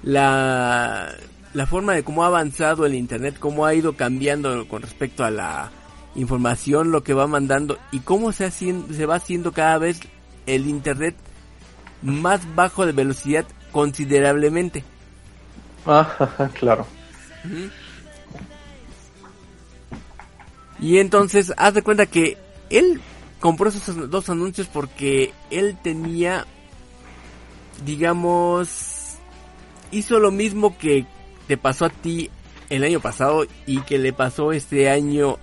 la, 0.02 1.14
la 1.54 1.66
forma 1.66 1.94
de 1.94 2.04
cómo 2.04 2.22
ha 2.22 2.26
avanzado 2.26 2.84
el 2.84 2.94
internet, 2.94 3.36
cómo 3.38 3.64
ha 3.64 3.74
ido 3.74 3.94
cambiando 3.94 4.68
con 4.68 4.82
respecto 4.82 5.24
a 5.24 5.30
la 5.30 5.70
información, 6.16 6.90
lo 6.90 7.02
que 7.04 7.14
va 7.14 7.26
mandando 7.26 7.78
y 7.92 8.00
cómo 8.00 8.32
se, 8.32 8.46
hacien- 8.46 8.86
se 8.92 9.06
va 9.06 9.16
haciendo 9.16 9.52
cada 9.52 9.78
vez 9.78 10.00
el 10.46 10.66
internet 10.66 11.14
más 12.02 12.54
bajo 12.54 12.86
de 12.86 12.92
velocidad 12.92 13.44
considerablemente. 13.72 14.84
Ah, 15.86 16.50
claro. 16.58 16.86
Y 20.78 20.98
entonces, 20.98 21.52
haz 21.56 21.74
de 21.74 21.82
cuenta 21.82 22.06
que 22.06 22.36
él 22.70 23.00
compró 23.40 23.68
esos 23.68 24.10
dos 24.10 24.28
anuncios 24.28 24.66
porque 24.66 25.32
él 25.50 25.76
tenía, 25.82 26.46
digamos, 27.84 29.14
hizo 29.90 30.18
lo 30.18 30.30
mismo 30.30 30.76
que 30.78 31.06
te 31.46 31.56
pasó 31.56 31.86
a 31.86 31.90
ti 31.90 32.30
el 32.68 32.82
año 32.84 33.00
pasado 33.00 33.46
y 33.66 33.80
que 33.82 33.98
le 33.98 34.12
pasó 34.12 34.52
este 34.52 34.90
año 34.90 35.38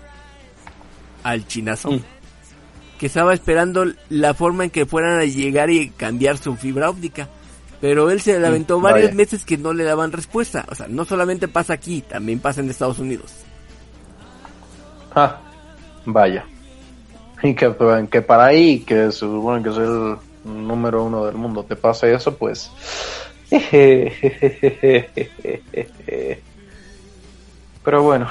al 1.23 1.47
chinazo. 1.47 1.91
Mm. 1.91 2.01
Que 2.99 3.07
estaba 3.07 3.33
esperando 3.33 3.85
la 4.09 4.33
forma 4.33 4.63
en 4.65 4.69
que 4.69 4.85
fueran 4.85 5.19
a 5.19 5.25
llegar 5.25 5.69
y 5.69 5.89
cambiar 5.89 6.37
su 6.37 6.55
fibra 6.55 6.89
óptica. 6.89 7.27
Pero 7.81 8.09
él 8.11 8.21
se 8.21 8.39
lamentó 8.39 8.79
Mm, 8.79 8.83
varios 8.83 9.05
vaya. 9.07 9.15
meses 9.17 9.43
que 9.43 9.57
no 9.57 9.73
le 9.73 9.83
daban 9.83 10.11
respuesta. 10.13 10.65
O 10.69 10.75
sea, 10.75 10.87
no 10.87 11.03
solamente 11.03 11.47
pasa 11.49 11.73
aquí, 11.73 12.01
también 12.01 12.39
pasa 12.39 12.61
en 12.61 12.69
Estados 12.69 12.99
Unidos. 12.99 13.31
Ah, 15.13 15.37
vaya. 16.05 16.45
Y 17.41 17.53
que, 17.55 17.75
que 18.09 18.21
para 18.21 18.45
ahí, 18.45 18.79
que 18.79 19.05
se 19.11 19.11
supone 19.11 19.61
que 19.61 19.69
es 19.69 19.77
el 19.77 20.15
número 20.45 21.03
uno 21.03 21.25
del 21.25 21.35
mundo, 21.35 21.63
te 21.65 21.75
pase 21.75 22.13
eso, 22.13 22.33
pues... 22.37 22.71
Pero 27.83 28.03
bueno. 28.03 28.27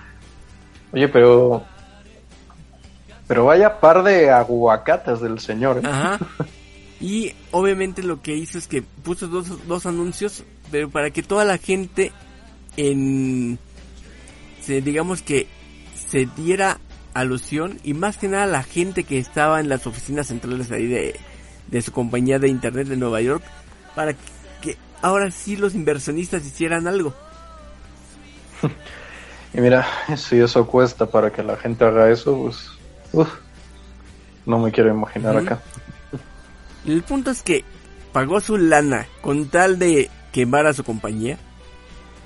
Oye, 0.92 1.08
pero... 1.08 1.64
Pero 3.34 3.46
vaya 3.46 3.80
par 3.80 4.04
de 4.04 4.30
aguacates 4.30 5.20
del 5.20 5.40
señor. 5.40 5.78
¿eh? 5.78 5.80
Ajá. 5.84 6.18
Y 7.00 7.34
obviamente 7.50 8.02
lo 8.02 8.22
que 8.22 8.34
hizo 8.34 8.56
es 8.56 8.66
que 8.66 8.80
puso 8.80 9.26
dos, 9.26 9.66
dos 9.66 9.84
anuncios, 9.84 10.44
pero 10.70 10.88
para 10.88 11.10
que 11.10 11.22
toda 11.22 11.44
la 11.44 11.58
gente 11.58 12.12
en 12.78 13.58
se 14.62 14.80
digamos 14.80 15.20
que 15.20 15.46
se 16.08 16.26
diera 16.34 16.78
alusión 17.12 17.78
y 17.82 17.92
más 17.92 18.16
que 18.16 18.28
nada 18.28 18.46
la 18.46 18.62
gente 18.62 19.04
que 19.04 19.18
estaba 19.18 19.60
en 19.60 19.68
las 19.68 19.86
oficinas 19.86 20.28
centrales 20.28 20.70
ahí 20.70 20.86
de, 20.86 21.20
de 21.66 21.82
su 21.82 21.92
compañía 21.92 22.38
de 22.38 22.48
internet 22.48 22.86
de 22.86 22.96
Nueva 22.96 23.20
York 23.20 23.42
para 23.94 24.14
que, 24.14 24.20
que 24.62 24.78
ahora 25.02 25.30
sí 25.30 25.56
los 25.56 25.74
inversionistas 25.74 26.46
hicieran 26.46 26.86
algo. 26.86 27.12
Y 29.52 29.60
mira, 29.60 29.86
si 30.16 30.40
eso 30.40 30.66
cuesta 30.66 31.06
para 31.06 31.30
que 31.30 31.44
la 31.44 31.56
gente 31.56 31.84
haga 31.84 32.10
eso, 32.10 32.36
pues... 32.36 32.74
uf, 33.14 33.28
no 34.46 34.58
me 34.58 34.70
quiero 34.72 34.90
imaginar 34.90 35.36
acá. 35.36 35.60
El 36.86 37.02
punto 37.02 37.30
es 37.30 37.42
que 37.42 37.64
pagó 38.12 38.40
su 38.40 38.58
lana 38.58 39.06
con 39.22 39.48
tal 39.48 39.78
de 39.78 40.10
quemar 40.32 40.66
a 40.66 40.74
su 40.74 40.84
compañía 40.84 41.38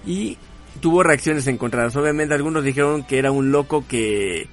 y 0.05 0.36
tuvo 0.80 1.03
reacciones 1.03 1.47
encontradas. 1.47 1.95
Obviamente 1.97 2.34
algunos 2.34 2.64
dijeron 2.64 3.05
que 3.05 3.18
era 3.18 3.30
un 3.30 3.53
loco 3.53 3.84
que, 3.86 4.49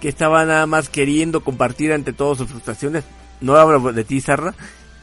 que 0.00 0.08
estaba 0.08 0.44
nada 0.44 0.66
más 0.66 0.88
queriendo 0.88 1.42
compartir 1.42 1.92
ante 1.92 2.12
todos 2.12 2.38
sus 2.38 2.48
frustraciones. 2.48 3.04
No 3.40 3.56
hablo 3.56 3.92
de 3.92 4.04
ti, 4.04 4.20
Sarra. 4.20 4.54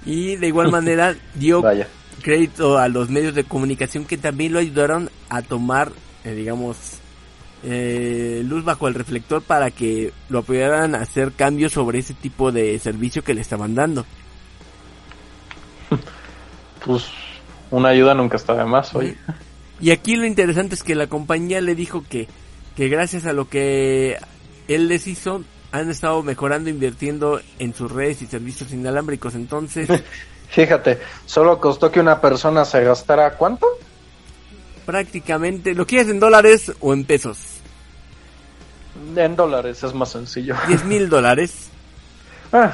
Y 0.06 0.36
de 0.36 0.48
igual 0.48 0.72
manera 0.72 1.16
dio 1.36 1.62
Vaya. 1.62 1.88
crédito 2.22 2.78
a 2.78 2.88
los 2.90 3.10
medios 3.10 3.34
de 3.34 3.44
comunicación 3.44 4.06
que 4.06 4.18
también 4.18 4.54
lo 4.54 4.60
ayudaron 4.60 5.10
a 5.30 5.42
tomar, 5.42 5.92
eh, 6.24 6.34
digamos, 6.34 6.78
eh, 7.64 8.43
luz 8.45 8.64
bajo 8.64 8.88
el 8.88 8.93
reflector 8.93 9.41
para 9.41 9.72
que 9.72 10.11
lo 10.30 10.39
apoyaran 10.39 10.95
a 10.95 11.01
hacer 11.01 11.32
cambios 11.32 11.74
sobre 11.74 11.99
ese 11.99 12.14
tipo 12.14 12.51
de 12.51 12.78
servicio 12.80 13.24
que 13.24 13.34
le 13.34 13.41
estaban 13.41 13.76
dando. 13.76 14.05
Pues 16.86 17.05
una 17.72 17.89
ayuda 17.89 18.14
nunca 18.14 18.38
está 18.38 18.53
de 18.55 18.66
más, 18.66 18.93
oye. 18.95 19.16
Y 19.80 19.91
aquí 19.91 20.16
lo 20.16 20.26
interesante 20.26 20.76
es 20.76 20.84
que 20.84 20.95
la 20.95 21.07
compañía 21.07 21.61
le 21.61 21.76
dijo 21.76 22.03
que, 22.07 22.28
que 22.76 22.89
gracias 22.89 23.26
a 23.26 23.34
lo 23.34 23.49
que 23.49 24.18
él 24.68 24.88
les 24.88 25.07
hizo, 25.07 25.43
han 25.72 25.89
estado 25.89 26.22
mejorando, 26.24 26.70
invirtiendo 26.70 27.41
en 27.59 27.74
sus 27.74 27.91
redes 27.91 28.22
y 28.22 28.28
servicios 28.28 28.72
inalámbricos. 28.74 29.36
Entonces, 29.36 29.89
Fíjate, 30.53 30.99
solo 31.26 31.59
costó 31.59 31.91
que 31.91 31.99
una 31.99 32.22
persona 32.22 32.64
se 32.64 32.84
gastara 32.84 33.38
¿cuánto? 33.38 33.66
prácticamente, 34.86 35.74
¿lo 35.74 35.88
quieres 35.88 36.09
en 36.09 36.20
dólares 36.20 36.72
o 36.80 36.93
en 36.93 37.05
pesos? 37.05 37.53
En 39.16 39.36
dólares 39.36 39.84
es 39.84 39.93
más 39.93 40.10
sencillo. 40.10 40.56
10 40.68 40.86
mil 40.86 41.10
dólares. 41.10 41.70
Ah, 42.56 42.72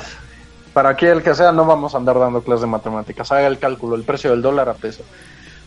Para 0.73 0.89
aquí 0.89 1.05
el 1.05 1.23
que 1.23 1.34
sea 1.34 1.53
no 1.53 1.63
vamos 1.65 1.93
a 1.95 1.97
andar 1.99 2.19
dando 2.19 2.41
clases 2.43 2.61
de 2.61 2.67
matemáticas. 2.67 3.32
Haga 3.32 3.47
el 3.47 3.57
cálculo, 3.59 3.95
el 3.95 4.03
precio 4.03 4.32
del 4.32 4.41
dólar 4.41 4.67
a 4.67 4.73
peso. 4.73 5.03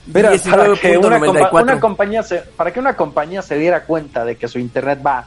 Mira, 0.06 0.32
para 0.50 0.74
que 0.74 0.98
una, 0.98 1.18
compa- 1.18 1.50
19.94. 1.50 1.62
una 1.62 1.80
compañía 1.80 2.22
se, 2.22 2.38
para 2.40 2.72
que 2.74 2.80
una 2.80 2.94
compañía 2.94 3.40
se 3.40 3.56
diera 3.56 3.84
cuenta 3.84 4.24
de 4.26 4.36
que 4.36 4.48
su 4.48 4.58
internet 4.58 5.00
va 5.06 5.24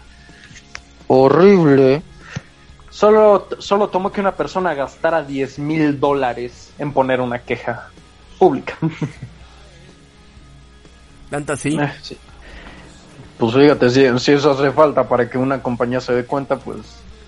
horrible, 1.07 2.03
solo, 2.91 3.47
solo 3.57 3.87
tomó 3.87 4.11
que 4.11 4.21
una 4.21 4.35
persona 4.35 4.75
gastara 4.75 5.23
10 5.23 5.57
mil 5.59 5.99
dólares 5.99 6.71
en 6.77 6.93
poner 6.93 7.21
una 7.21 7.39
queja 7.39 7.89
pública. 8.37 8.77
Tanto 11.29 11.53
así. 11.53 11.75
Eh, 11.79 11.91
sí. 12.01 12.17
Pues 13.37 13.53
fíjate, 13.53 13.89
si, 13.89 14.19
si 14.19 14.31
eso 14.31 14.51
hace 14.51 14.71
falta 14.71 15.07
para 15.07 15.29
que 15.29 15.37
una 15.37 15.61
compañía 15.61 15.99
se 15.99 16.13
dé 16.13 16.25
cuenta, 16.25 16.57
pues, 16.57 16.79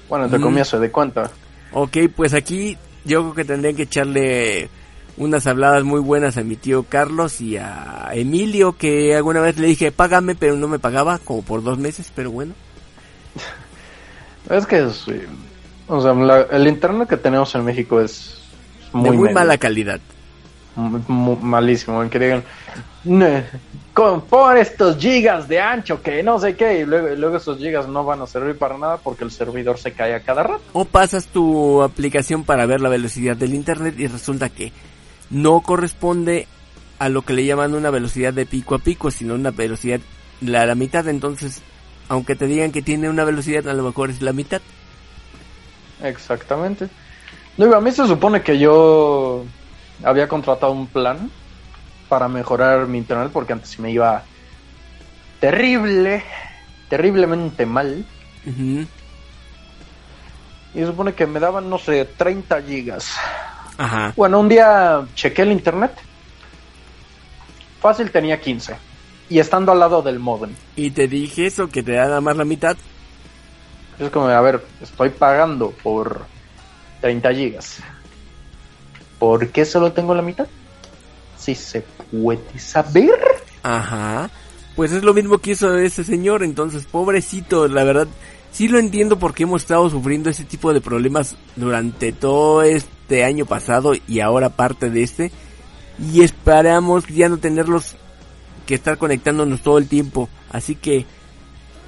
bueno, 0.07 0.25
entre 0.25 0.39
Mm. 0.39 0.43
comillas 0.43 0.67
se 0.69 0.79
dé 0.79 0.89
cuenta. 0.91 1.29
Ok, 1.73 1.97
pues 2.15 2.33
aquí 2.33 2.77
yo 3.03 3.21
creo 3.23 3.33
que 3.35 3.45
tendrían 3.45 3.75
que 3.75 3.83
echarle 3.83 4.69
unas 5.17 5.45
habladas 5.47 5.83
muy 5.83 5.99
buenas 5.99 6.37
a 6.37 6.43
mi 6.43 6.55
tío 6.55 6.83
Carlos 6.83 7.41
y 7.41 7.57
a 7.57 8.09
Emilio, 8.13 8.77
que 8.77 9.15
alguna 9.15 9.41
vez 9.41 9.57
le 9.57 9.67
dije, 9.67 9.91
págame, 9.91 10.35
pero 10.35 10.55
no 10.55 10.67
me 10.67 10.79
pagaba, 10.79 11.17
como 11.19 11.41
por 11.41 11.61
dos 11.63 11.77
meses, 11.77 12.11
pero 12.15 12.31
bueno. 12.31 12.53
Es 14.49 14.65
que 14.65 14.89
sí. 14.91 15.19
O 15.87 16.01
sea, 16.01 16.13
la- 16.13 16.43
el 16.51 16.67
internet 16.67 17.09
que 17.09 17.17
tenemos 17.17 17.53
en 17.55 17.65
México 17.65 17.99
es 17.99 18.39
muy, 18.93 19.03
de 19.05 19.09
muy 19.11 19.23
medio. 19.25 19.35
mala 19.35 19.57
calidad. 19.57 19.99
mu- 21.07 21.35
malísimo, 21.37 22.03
en 22.03 22.09
que 22.09 22.19
digan, 22.19 22.43
"Ne, 23.97 24.03
con, 24.03 24.21
pon 24.21 24.57
estos 24.57 24.97
gigas 24.97 25.47
de 25.47 25.59
ancho, 25.59 26.01
que 26.01 26.21
no 26.21 26.39
sé 26.39 26.55
qué, 26.55 26.79
y 26.79 26.85
luego, 26.85 27.09
y 27.09 27.17
luego 27.17 27.37
esos 27.37 27.57
gigas 27.57 27.87
no 27.87 28.03
van 28.03 28.21
a 28.21 28.27
servir 28.27 28.57
para 28.57 28.77
nada 28.77 28.97
porque 28.97 29.23
el 29.23 29.31
servidor 29.31 29.79
se 29.79 29.93
cae 29.93 30.13
a 30.13 30.19
cada 30.19 30.43
rato. 30.43 30.63
O 30.73 30.85
pasas 30.85 31.27
tu 31.27 31.81
aplicación 31.81 32.43
para 32.43 32.65
ver 32.65 32.81
la 32.81 32.89
velocidad 32.89 33.35
del 33.35 33.53
internet 33.53 33.95
y 33.97 34.07
resulta 34.07 34.49
que 34.49 34.71
no 35.29 35.61
corresponde 35.61 36.47
a 36.99 37.09
lo 37.09 37.23
que 37.23 37.33
le 37.33 37.45
llaman 37.45 37.73
una 37.73 37.89
velocidad 37.89 38.33
de 38.33 38.45
pico 38.45 38.75
a 38.75 38.79
pico, 38.79 39.11
sino 39.11 39.33
una 39.33 39.51
velocidad 39.51 39.99
la, 40.41 40.65
la 40.65 40.75
mitad. 40.75 41.07
Entonces, 41.07 41.61
aunque 42.09 42.35
te 42.35 42.47
digan 42.47 42.71
que 42.71 42.81
tiene 42.81 43.09
una 43.09 43.23
velocidad, 43.23 43.67
a 43.67 43.73
lo 43.73 43.83
mejor 43.83 44.09
es 44.09 44.21
la 44.21 44.33
mitad. 44.33 44.61
Exactamente. 46.03 46.87
Digo, 47.57 47.75
a 47.75 47.81
mí 47.81 47.91
se 47.91 48.05
supone 48.05 48.41
que 48.41 48.59
yo 48.59 49.43
había 50.03 50.27
contratado 50.27 50.71
un 50.71 50.87
plan 50.87 51.31
para 52.09 52.27
mejorar 52.27 52.87
mi 52.87 52.97
internet 52.97 53.29
porque 53.31 53.53
antes 53.53 53.79
me 53.79 53.91
iba 53.91 54.23
terrible, 55.39 56.23
terriblemente 56.89 57.65
mal. 57.65 58.05
Y 60.73 60.79
se 60.79 60.85
supone 60.85 61.13
que 61.13 61.25
me 61.27 61.39
daban, 61.39 61.69
no 61.69 61.77
sé, 61.77 62.05
30 62.05 62.61
gigas. 62.61 63.15
Ajá. 63.77 64.13
Bueno, 64.15 64.39
un 64.39 64.49
día 64.49 65.05
chequé 65.15 65.43
el 65.43 65.51
internet. 65.51 65.91
Fácil 67.79 68.11
tenía 68.11 68.39
15. 68.39 68.75
Y 69.29 69.39
estando 69.39 69.71
al 69.71 69.79
lado 69.79 70.01
del 70.01 70.19
modem. 70.19 70.51
Y 70.75 70.91
te 70.91 71.07
dije 71.07 71.47
eso, 71.47 71.67
que 71.67 71.83
te 71.83 71.93
da 71.93 72.05
nada 72.05 72.21
más 72.21 72.37
la 72.37 72.45
mitad. 72.45 72.77
Es 73.99 74.09
como, 74.09 74.27
a 74.27 74.41
ver, 74.41 74.63
estoy 74.81 75.09
pagando 75.09 75.71
por 75.71 76.25
30 77.01 77.33
gigas. 77.33 77.79
¿Por 79.19 79.49
qué 79.49 79.65
solo 79.65 79.91
tengo 79.91 80.13
la 80.13 80.21
mitad? 80.21 80.47
Si 81.47 81.55
se 81.55 81.81
puede 82.11 82.59
saber. 82.59 83.17
Ajá. 83.63 84.29
Pues 84.75 84.91
es 84.91 85.01
lo 85.01 85.13
mismo 85.13 85.37
que 85.37 85.51
hizo 85.51 85.77
ese 85.77 86.03
señor, 86.03 86.43
entonces 86.43 86.83
pobrecito, 86.83 87.69
la 87.69 87.85
verdad, 87.85 88.09
sí 88.51 88.67
lo 88.67 88.79
entiendo 88.79 89.17
porque 89.17 89.43
hemos 89.43 89.61
estado 89.61 89.89
sufriendo 89.89 90.29
ese 90.29 90.43
tipo 90.43 90.73
de 90.73 90.81
problemas 90.81 91.37
durante 91.55 92.11
todo 92.11 92.63
este 92.63 93.23
año 93.23 93.45
pasado 93.45 93.93
y 94.09 94.19
ahora 94.19 94.49
parte 94.49 94.89
de 94.89 95.03
este. 95.03 95.31
Y 96.13 96.21
esperamos 96.21 97.07
ya 97.07 97.29
no 97.29 97.37
tenerlos 97.37 97.95
que 98.65 98.75
estar 98.75 98.97
conectándonos 98.97 99.61
todo 99.61 99.77
el 99.77 99.87
tiempo. 99.87 100.27
Así 100.51 100.75
que, 100.75 101.05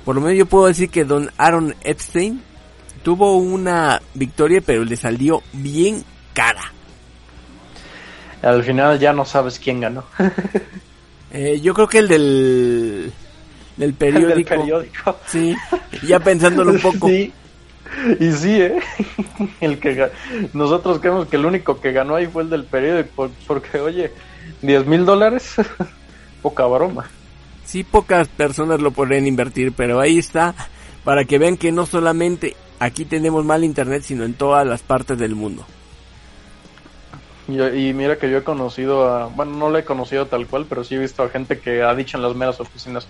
por 0.05 0.15
lo 0.15 0.21
menos 0.21 0.37
yo 0.37 0.45
puedo 0.45 0.67
decir 0.67 0.89
que 0.89 1.03
don 1.03 1.29
Aaron 1.37 1.75
Epstein 1.83 2.41
tuvo 3.03 3.35
una 3.35 4.01
victoria, 4.13 4.61
pero 4.65 4.85
le 4.85 4.95
salió 4.95 5.43
bien 5.51 6.05
cara. 6.33 6.78
Al 8.41 8.63
final 8.63 8.99
ya 8.99 9.11
no 9.13 9.25
sabes 9.25 9.59
quién 9.59 9.79
ganó. 9.81 10.03
Eh, 11.31 11.59
yo 11.61 11.75
creo 11.75 11.87
que 11.87 11.99
el 11.99 12.07
del, 12.07 13.13
del 13.77 13.89
El 13.89 13.93
periódico. 13.93 14.35
del 14.35 14.45
periódico. 14.45 15.17
Sí, 15.27 15.55
ya 16.07 16.19
pensándolo 16.19 16.71
un 16.71 16.79
poco. 16.79 17.07
Sí. 17.07 17.31
Y 18.19 18.31
sí, 18.33 18.61
¿eh? 18.61 18.79
El 19.61 19.79
que 19.79 20.09
Nosotros 20.53 20.99
creemos 20.99 21.27
que 21.27 21.35
el 21.37 21.45
único 21.45 21.81
que 21.81 21.91
ganó 21.91 22.15
ahí 22.15 22.27
fue 22.27 22.43
el 22.43 22.49
del 22.49 22.63
periódico. 22.63 23.09
por- 23.15 23.29
Porque, 23.47 23.79
oye, 23.79 24.11
10 24.61 24.85
mil 24.87 25.05
dólares, 25.05 25.55
poca 26.41 26.65
broma. 26.67 27.09
Sí, 27.65 27.83
pocas 27.83 28.27
personas 28.27 28.79
lo 28.81 28.91
podrían 28.91 29.27
invertir, 29.27 29.71
pero 29.73 29.99
ahí 29.99 30.17
está, 30.19 30.53
para 31.03 31.25
que 31.25 31.37
vean 31.39 31.57
que 31.57 31.71
no 31.71 31.85
solamente 31.87 32.55
aquí 32.79 33.05
tenemos 33.05 33.43
mal 33.45 33.63
internet, 33.63 34.03
sino 34.03 34.23
en 34.23 34.33
todas 34.33 34.65
las 34.67 34.81
partes 34.81 35.17
del 35.17 35.35
mundo. 35.35 35.65
Y, 37.49 37.61
y 37.61 37.93
mira 37.93 38.17
que 38.17 38.29
yo 38.29 38.37
he 38.37 38.43
conocido 38.43 39.07
a, 39.07 39.27
bueno, 39.27 39.53
no 39.53 39.69
lo 39.69 39.77
he 39.77 39.83
conocido 39.83 40.27
tal 40.27 40.47
cual, 40.47 40.65
pero 40.69 40.83
sí 40.83 40.95
he 40.95 40.99
visto 40.99 41.23
a 41.23 41.29
gente 41.29 41.59
que 41.59 41.81
ha 41.81 41.93
dicho 41.95 42.17
en 42.17 42.23
las 42.23 42.35
meras 42.35 42.59
oficinas, 42.59 43.07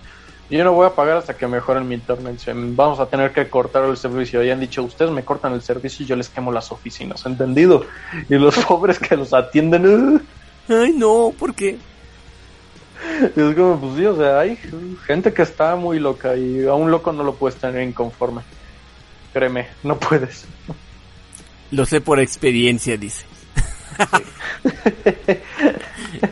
yo 0.50 0.64
no 0.64 0.72
voy 0.72 0.86
a 0.86 0.94
pagar 0.94 1.16
hasta 1.16 1.36
que 1.36 1.46
mejoren 1.46 1.86
mi 1.86 1.94
internet, 1.94 2.40
vamos 2.74 2.98
a 2.98 3.06
tener 3.06 3.32
que 3.32 3.48
cortar 3.48 3.84
el 3.84 3.96
servicio. 3.96 4.42
Y 4.42 4.50
han 4.50 4.58
dicho, 4.58 4.82
ustedes 4.82 5.10
me 5.10 5.24
cortan 5.24 5.52
el 5.52 5.62
servicio 5.62 6.04
y 6.04 6.08
yo 6.08 6.16
les 6.16 6.28
quemo 6.28 6.50
las 6.50 6.72
oficinas, 6.72 7.24
¿entendido? 7.24 7.84
Y 8.28 8.34
los 8.34 8.58
pobres 8.66 8.98
que 8.98 9.16
los 9.16 9.32
atienden, 9.32 9.86
¡uh! 9.86 10.20
Ay, 10.68 10.92
no, 10.92 11.32
¿por 11.38 11.54
qué? 11.54 11.78
es 13.22 13.54
como, 13.54 13.80
pues 13.80 13.96
sí, 13.96 14.06
o 14.06 14.16
sea, 14.16 14.40
hay 14.40 14.58
gente 15.06 15.32
que 15.32 15.42
está 15.42 15.76
muy 15.76 15.98
loca 15.98 16.36
y 16.36 16.64
a 16.66 16.74
un 16.74 16.90
loco 16.90 17.12
no 17.12 17.22
lo 17.22 17.34
puedes 17.34 17.58
tener 17.58 17.86
inconforme. 17.86 18.42
Créeme, 19.32 19.68
no 19.84 19.98
puedes. 19.98 20.46
Lo 21.70 21.86
sé 21.86 22.00
por 22.00 22.18
experiencia, 22.18 22.96
dice. 22.96 23.24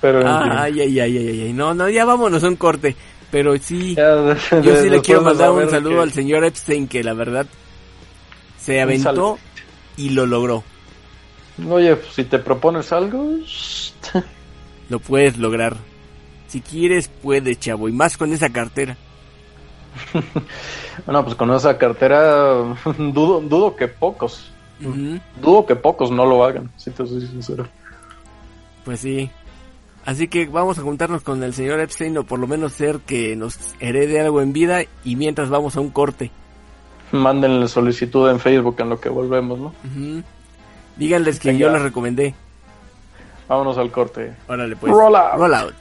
Pero. 0.00 0.22
Ay, 0.26 0.80
ay, 0.80 1.00
ay, 1.00 1.16
ay. 1.16 1.52
No, 1.52 1.74
no, 1.74 1.88
ya 1.88 2.04
vámonos 2.04 2.44
a 2.44 2.48
un 2.48 2.56
corte. 2.56 2.96
Pero 3.30 3.56
sí, 3.56 3.94
yo 3.94 4.34
sí 4.82 4.90
le 4.90 5.00
quiero 5.00 5.22
mandar 5.22 5.52
un 5.52 5.70
saludo 5.70 6.02
al 6.02 6.12
señor 6.12 6.44
Epstein, 6.44 6.86
que 6.86 7.02
la 7.02 7.14
verdad 7.14 7.46
se 8.58 8.82
aventó 8.82 9.38
y 9.96 10.10
lo 10.10 10.26
logró. 10.26 10.62
Oye, 11.68 11.96
pues, 11.96 12.12
si 12.12 12.24
te 12.24 12.38
propones 12.38 12.92
algo, 12.92 13.26
Lo 14.90 15.00
puedes 15.00 15.38
lograr. 15.38 15.76
Si 16.46 16.60
quieres, 16.60 17.08
puedes, 17.08 17.58
chavo. 17.58 17.88
Y 17.88 17.92
más 17.92 18.18
con 18.18 18.32
esa 18.32 18.50
cartera. 18.50 18.98
bueno, 21.06 21.24
pues 21.24 21.34
con 21.34 21.50
esa 21.52 21.78
cartera 21.78 22.76
dudo, 22.98 23.40
dudo 23.40 23.76
que 23.76 23.88
pocos, 23.88 24.51
Dudo 25.40 25.66
que 25.66 25.76
pocos 25.76 26.10
no 26.10 26.24
lo 26.26 26.44
hagan, 26.44 26.70
si 26.76 26.90
te 26.90 27.06
soy 27.06 27.26
sincero. 27.26 27.66
Pues 28.84 29.00
sí. 29.00 29.30
Así 30.04 30.26
que 30.26 30.46
vamos 30.46 30.78
a 30.78 30.82
juntarnos 30.82 31.22
con 31.22 31.42
el 31.44 31.54
señor 31.54 31.78
Epstein 31.80 32.18
o 32.18 32.24
por 32.24 32.40
lo 32.40 32.46
menos 32.48 32.72
ser 32.72 32.98
que 33.00 33.36
nos 33.36 33.74
herede 33.78 34.20
algo 34.20 34.40
en 34.42 34.52
vida 34.52 34.82
y 35.04 35.16
mientras 35.16 35.48
vamos 35.48 35.76
a 35.76 35.80
un 35.80 35.90
corte. 35.90 36.30
Mándenle 37.12 37.68
solicitud 37.68 38.28
en 38.28 38.40
Facebook 38.40 38.76
en 38.80 38.88
lo 38.88 39.00
que 39.00 39.08
volvemos, 39.08 39.58
¿no? 39.58 39.74
Díganles 40.96 41.38
que 41.38 41.48
Venga. 41.48 41.60
yo 41.60 41.72
les 41.72 41.82
recomendé. 41.82 42.34
Vámonos 43.48 43.78
al 43.78 43.90
corte. 43.92 44.34
Órale 44.48 44.74
pues. 44.76 44.92
Roll 44.92 45.14
out. 45.14 45.34
Roll 45.36 45.54
out. 45.54 45.74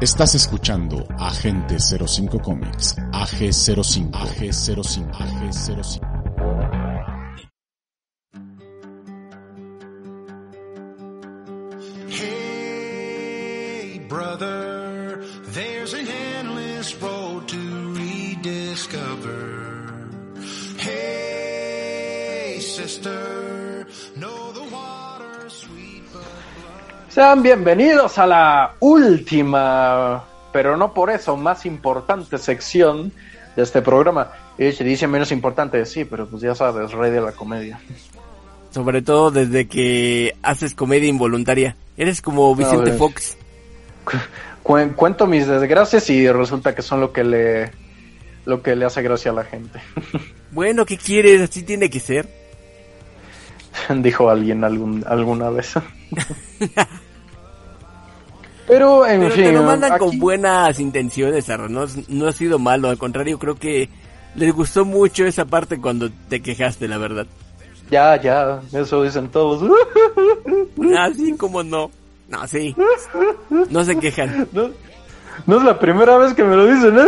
Estás 0.00 0.34
escuchando 0.34 1.06
Agente 1.18 1.76
05 1.78 2.40
Comics, 2.40 2.96
AG05, 3.12 4.10
AG05, 4.10 5.10
AG05. 5.12 6.00
Hey, 12.08 14.00
brother, 14.08 15.22
there's 15.52 15.92
an 15.92 16.08
endless 16.08 16.96
road 16.96 17.46
to 17.48 17.94
rediscover. 17.94 20.08
Hey, 20.78 22.58
sister, 22.58 23.39
Sean 27.20 27.42
bienvenidos 27.42 28.16
a 28.16 28.26
la 28.26 28.76
última, 28.80 30.24
pero 30.54 30.78
no 30.78 30.94
por 30.94 31.10
eso 31.10 31.36
más 31.36 31.66
importante 31.66 32.38
sección 32.38 33.12
de 33.54 33.62
este 33.62 33.82
programa. 33.82 34.32
Y 34.56 34.72
se 34.72 34.84
dice 34.84 35.06
menos 35.06 35.30
importante, 35.30 35.84
sí, 35.84 36.06
pero 36.06 36.26
pues 36.26 36.40
ya 36.40 36.54
sabes, 36.54 36.92
rey 36.92 37.10
de 37.10 37.20
la 37.20 37.32
comedia. 37.32 37.78
Sobre 38.70 39.02
todo 39.02 39.30
desde 39.30 39.68
que 39.68 40.34
haces 40.42 40.74
comedia 40.74 41.10
involuntaria. 41.10 41.76
Eres 41.98 42.22
como 42.22 42.56
Vicente. 42.56 42.92
Fox. 42.94 43.36
Cu- 44.62 44.94
cuento 44.96 45.26
mis 45.26 45.46
desgracias 45.46 46.08
y 46.08 46.26
resulta 46.26 46.74
que 46.74 46.80
son 46.80 47.02
lo 47.02 47.12
que 47.12 47.22
le 47.24 47.70
lo 48.46 48.62
que 48.62 48.74
le 48.74 48.86
hace 48.86 49.02
gracia 49.02 49.30
a 49.30 49.34
la 49.34 49.44
gente. 49.44 49.78
Bueno, 50.52 50.84
¿qué 50.86 50.96
quieres? 50.96 51.42
Así 51.42 51.62
tiene 51.62 51.90
que 51.90 52.00
ser. 52.00 52.28
Dijo 53.88 54.30
alguien 54.30 54.64
algún, 54.64 55.04
alguna 55.06 55.48
vez. 55.50 55.74
Pero 58.70 59.04
en 59.06 59.20
Pero 59.20 59.34
fin, 59.34 59.44
te 59.44 59.52
lo 59.52 59.62
mandan 59.64 59.98
con 59.98 60.08
aquí- 60.08 60.18
buenas 60.18 60.78
intenciones, 60.78 61.50
Arra. 61.50 61.68
No, 61.68 61.86
no 62.08 62.28
ha 62.28 62.32
sido 62.32 62.58
malo. 62.60 62.88
Al 62.88 62.98
contrario, 62.98 63.36
creo 63.38 63.56
que 63.56 63.88
les 64.36 64.52
gustó 64.54 64.84
mucho 64.84 65.26
esa 65.26 65.44
parte 65.44 65.80
cuando 65.80 66.08
te 66.28 66.40
quejaste, 66.40 66.86
la 66.86 66.98
verdad. 66.98 67.26
ya, 67.90 68.20
ya, 68.22 68.60
eso 68.72 69.02
dicen 69.02 69.28
todos. 69.28 69.68
Así 71.00 71.36
como 71.36 71.64
no. 71.64 71.90
No, 72.28 72.46
sí. 72.46 72.76
No 73.70 73.82
se 73.84 73.98
quejan. 73.98 74.46
No, 74.52 74.70
no 75.46 75.56
es 75.58 75.64
la 75.64 75.76
primera 75.78 76.16
vez 76.16 76.32
que 76.34 76.44
me 76.44 76.54
lo 76.54 76.64
dicen. 76.66 76.96
¿eh? 76.96 77.06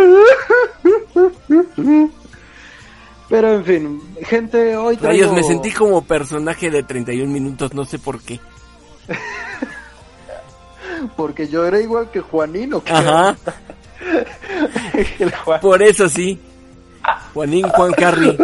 Pero 3.29 3.55
en 3.55 3.65
fin, 3.65 4.03
gente, 4.25 4.77
hoy 4.77 4.97
traigo... 4.97 5.23
Rayos, 5.25 5.33
me 5.35 5.43
sentí 5.45 5.71
como 5.71 6.03
personaje 6.03 6.71
de 6.71 6.83
31 6.83 7.33
minutos, 7.33 7.73
no 7.73 7.85
sé 7.85 7.99
por 8.01 8.21
qué. 8.21 8.41
Porque 11.16 11.48
yo 11.48 11.66
era 11.66 11.80
igual 11.80 12.11
que 12.11 12.20
Juanino. 12.20 12.82
Ajá, 12.88 13.36
Juan- 15.44 15.61
por 15.61 15.82
eso 15.82 16.09
sí. 16.09 16.38
Juanín 17.34 17.68
Juan 17.68 17.92
Carri. 17.92 18.36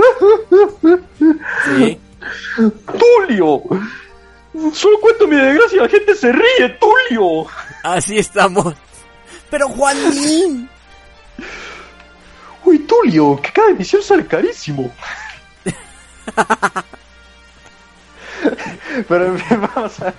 Sí. 1.64 1.98
¡Tulio! 2.56 3.62
Solo 4.72 4.98
cuento 5.00 5.28
mi 5.28 5.36
desgracia, 5.36 5.82
la 5.82 5.88
gente 5.88 6.14
se 6.14 6.32
ríe, 6.32 6.68
Tulio. 6.80 7.46
Así 7.84 8.18
estamos. 8.18 8.74
Pero 9.50 9.68
Juanín. 9.68 10.68
Uy, 12.64 12.78
Tulio, 12.80 13.40
que 13.40 13.52
cada 13.52 13.70
emisión 13.70 14.02
sale 14.02 14.26
carísimo. 14.26 14.92
Pero 19.08 19.26
en 19.26 19.38
fin, 19.38 19.60
vamos 19.60 20.00
a, 20.00 20.14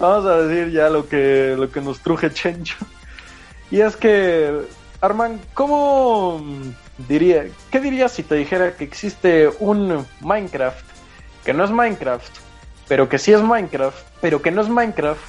vamos 0.00 0.26
a 0.26 0.42
decir 0.42 0.72
ya 0.72 0.88
lo 0.88 1.08
que, 1.08 1.54
lo 1.58 1.70
que 1.70 1.80
nos 1.80 2.00
truje 2.00 2.30
Chencho. 2.32 2.76
Y 3.70 3.80
es 3.80 3.96
que, 3.96 4.62
Arman, 5.00 5.40
¿cómo 5.54 6.42
diría, 7.06 7.46
qué 7.70 7.80
dirías 7.80 8.12
si 8.12 8.22
te 8.22 8.34
dijera 8.34 8.74
que 8.76 8.84
existe 8.84 9.50
un 9.60 10.06
Minecraft 10.20 10.84
que 11.44 11.52
no 11.52 11.64
es 11.64 11.70
Minecraft, 11.70 12.30
pero 12.88 13.08
que 13.08 13.18
sí 13.18 13.32
es 13.32 13.42
Minecraft, 13.42 13.98
pero 14.20 14.42
que 14.42 14.50
no 14.50 14.62
es 14.62 14.68
Minecraft 14.68 15.20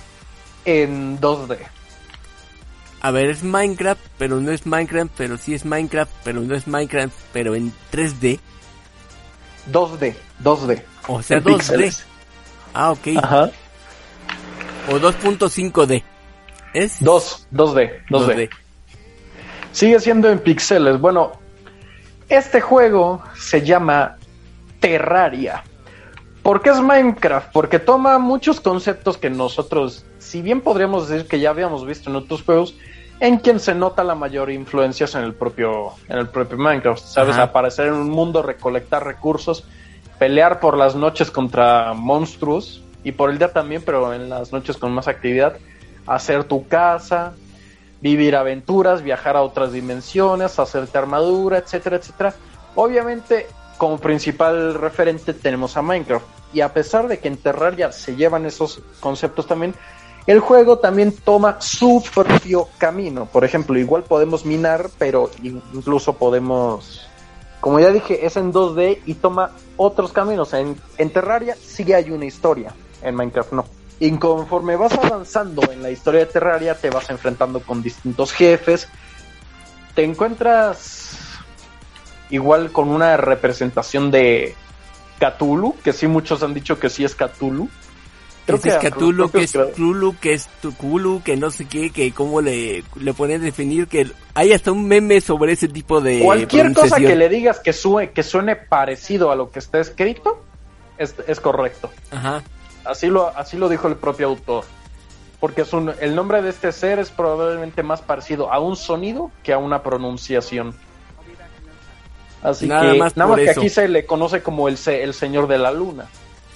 en 0.66 1.20
2D? 1.20 1.58
A 3.02 3.12
ver, 3.12 3.30
es 3.30 3.44
Minecraft, 3.44 4.02
pero 4.18 4.42
no 4.42 4.52
es 4.52 4.66
Minecraft, 4.66 5.12
pero 5.16 5.38
sí 5.38 5.54
es 5.54 5.64
Minecraft, 5.64 6.12
pero 6.24 6.42
no 6.42 6.56
es 6.56 6.68
Minecraft, 6.68 7.16
pero 7.32 7.56
en 7.56 7.72
3D. 7.92 8.40
2D, 9.72 10.16
2D. 10.44 10.84
O 11.08 11.22
sea, 11.22 11.38
En 11.38 11.44
2D. 11.44 11.54
píxeles. 11.54 12.06
Ah, 12.74 12.92
ok. 12.92 13.08
Ajá. 13.18 13.52
O 14.90 14.94
2.5D. 14.94 16.04
¿Es? 16.74 17.04
2, 17.04 17.48
2D, 17.52 18.06
2D. 18.10 18.50
Sigue 19.72 20.00
siendo 20.00 20.30
en 20.30 20.40
píxeles. 20.40 21.00
Bueno, 21.00 21.32
este 22.28 22.62
juego 22.62 23.24
se 23.36 23.66
llama 23.66 24.18
Terraria. 24.80 25.64
¿Por 26.44 26.62
qué 26.62 26.70
es 26.70 26.80
Minecraft? 26.80 27.52
Porque 27.52 27.80
toma 27.80 28.18
muchos 28.18 28.62
conceptos 28.62 29.18
que 29.18 29.30
nosotros, 29.30 30.06
si 30.20 30.42
bien 30.42 30.62
podríamos 30.62 31.10
decir 31.10 31.28
que 31.28 31.40
ya 31.40 31.50
habíamos 31.50 31.86
visto 31.86 32.10
en 32.10 32.16
otros 32.16 32.44
juegos, 32.44 32.76
en 33.20 33.38
quien 33.38 33.60
se 33.60 33.76
nota 33.76 34.04
la 34.04 34.16
mayor 34.16 34.50
influencia 34.50 35.04
es 35.04 35.16
en 35.16 35.24
el 35.24 35.34
propio, 35.34 35.94
en 36.08 36.18
el 36.18 36.30
propio 36.30 36.58
Minecraft. 36.58 37.04
Sabes, 37.04 37.36
Ajá. 37.36 37.44
aparecer 37.44 37.88
en 37.88 37.94
un 37.96 38.10
mundo, 38.10 38.42
recolectar 38.42 39.04
recursos, 39.04 39.66
pelear 40.20 40.60
por 40.60 40.78
las 40.78 40.96
noches 40.96 41.32
contra 41.32 41.94
monstruos 41.94 42.84
y 43.04 43.14
por 43.14 43.30
el 43.30 43.38
día 43.38 43.52
también, 43.52 43.82
pero 43.86 44.14
en 44.14 44.30
las 44.30 44.52
noches 44.52 44.78
con 44.78 44.92
más 44.92 45.08
actividad, 45.08 45.58
hacer 46.06 46.44
tu 46.44 46.68
casa, 46.68 47.34
vivir 48.02 48.36
aventuras, 48.36 49.02
viajar 49.02 49.38
a 49.38 49.42
otras 49.42 49.72
dimensiones, 49.72 50.60
hacerte 50.60 50.98
armadura, 50.98 51.58
etcétera, 51.58 51.98
etcétera. 51.98 52.34
Obviamente, 52.76 53.48
como 53.78 53.98
principal 53.98 54.76
referente 54.76 55.34
tenemos 55.34 55.78
a 55.78 55.82
Minecraft. 55.82 56.26
Y 56.54 56.62
a 56.62 56.74
pesar 56.74 57.08
de 57.08 57.20
que 57.20 57.28
en 57.28 57.38
Terraria 57.38 57.92
se 57.92 58.16
llevan 58.16 58.46
esos 58.46 58.82
conceptos 59.00 59.48
también, 59.48 59.74
el 60.28 60.40
juego 60.40 60.80
también 60.80 61.16
toma 61.16 61.60
su 61.60 62.04
propio 62.14 62.68
camino. 62.78 63.26
Por 63.26 63.46
ejemplo, 63.46 63.78
igual 63.78 64.04
podemos 64.04 64.46
minar, 64.46 64.90
pero 64.98 65.32
incluso 65.42 66.14
podemos, 66.14 67.09
como 67.60 67.80
ya 67.80 67.92
dije, 67.92 68.26
es 68.26 68.38
en 68.38 68.54
2D 68.54 69.00
y 69.06 69.16
toma 69.16 69.52
otros 69.76 70.14
caminos. 70.14 70.54
En, 70.54 70.78
Terraria 71.12 71.56
sí 71.56 71.92
hay 71.94 72.12
una 72.12 72.26
historia, 72.26 72.74
en 73.02 73.16
Minecraft 73.16 73.52
no. 73.52 73.66
Y 74.00 74.12
conforme 74.18 74.78
vas 74.78 74.94
avanzando 74.94 75.62
en 75.72 75.84
la 75.84 75.92
historia 75.92 76.22
de 76.22 76.26
Terraria, 76.28 76.76
te 76.76 76.90
vas 76.90 77.10
enfrentando 77.10 77.60
con 77.60 77.82
distintos 77.82 78.32
jefes. 78.32 78.88
Te 79.94 80.06
encuentras 80.06 81.18
igual 82.30 82.72
con 82.72 82.90
una 82.90 83.18
representación 83.18 84.10
de 84.10 84.56
Cthulhu, 85.20 85.76
que 85.84 85.92
sí 85.92 86.08
muchos 86.08 86.44
han 86.44 86.54
dicho 86.54 86.80
que 86.80 86.90
sí 86.90 87.04
es 87.04 87.14
Cthulhu. 87.14 87.68
Que 88.58 88.70
es 88.70 88.76
a 88.76 88.80
Cthulhu, 88.80 89.12
los 89.12 89.32
que 89.32 89.44
es 89.44 89.52
Cthulhu, 89.52 90.16
que 90.20 90.34
es 90.34 90.48
Tuculu, 90.62 91.22
que 91.24 91.38
no 91.38 91.52
sé 91.52 91.66
qué, 91.68 91.90
que 91.92 92.12
cómo 92.12 92.42
le, 92.42 92.84
le 92.96 93.14
ponen 93.14 93.42
a 93.42 93.44
definir, 93.46 93.88
que 93.88 94.10
hay 94.34 94.54
hasta 94.54 94.72
un 94.72 94.88
meme 94.88 95.22
sobre 95.22 95.54
ese 95.54 95.68
tipo 95.68 96.02
de 96.02 96.22
Cualquier 96.22 96.74
cosa 96.74 96.98
que 96.98 97.16
le 97.16 97.30
digas 97.30 97.60
que 97.60 97.74
suene, 97.74 98.12
que 98.12 98.24
suene 98.24 98.56
parecido 98.56 99.32
a 99.32 99.36
lo 99.36 99.52
que 99.52 99.60
está 99.60 99.80
escrito 99.80 100.44
es, 100.98 101.16
es 101.28 101.40
correcto. 101.40 101.90
Ajá. 102.12 102.42
Así 102.86 103.08
lo, 103.08 103.28
así 103.38 103.58
lo 103.58 103.70
dijo 103.70 103.88
el 103.88 103.96
propio 103.96 104.28
autor. 104.28 104.64
Porque 105.40 105.62
es 105.62 105.72
un, 105.72 105.94
el 106.02 106.16
nombre 106.16 106.42
de 106.42 106.50
este 106.50 106.72
ser 106.74 107.00
es 107.00 107.12
probablemente 107.12 107.82
más 107.84 108.02
parecido 108.02 108.52
a 108.52 108.60
un 108.60 108.76
sonido 108.76 109.32
que 109.44 109.54
a 109.54 109.58
una 109.58 109.82
pronunciación. 109.84 110.76
Así 112.42 112.68
Nada 112.68 112.92
que 112.94 112.98
más 113.00 113.18
nada 113.18 113.30
más 113.32 113.40
que 113.40 113.46
eso. 113.52 113.60
aquí 113.60 113.70
se 113.70 113.88
le 113.88 114.06
conoce 114.06 114.42
como 114.42 114.68
el, 114.70 114.78
se- 114.78 115.04
el 115.04 115.14
señor 115.14 115.48
de 115.48 115.58
la 115.58 115.72
luna. 115.72 116.06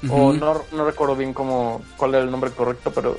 O 0.09 0.33
no, 0.33 0.61
no 0.71 0.85
recuerdo 0.85 1.15
bien 1.15 1.33
cómo, 1.33 1.81
cuál 1.97 2.15
era 2.15 2.23
el 2.23 2.31
nombre 2.31 2.51
correcto, 2.51 2.91
pero 2.93 3.17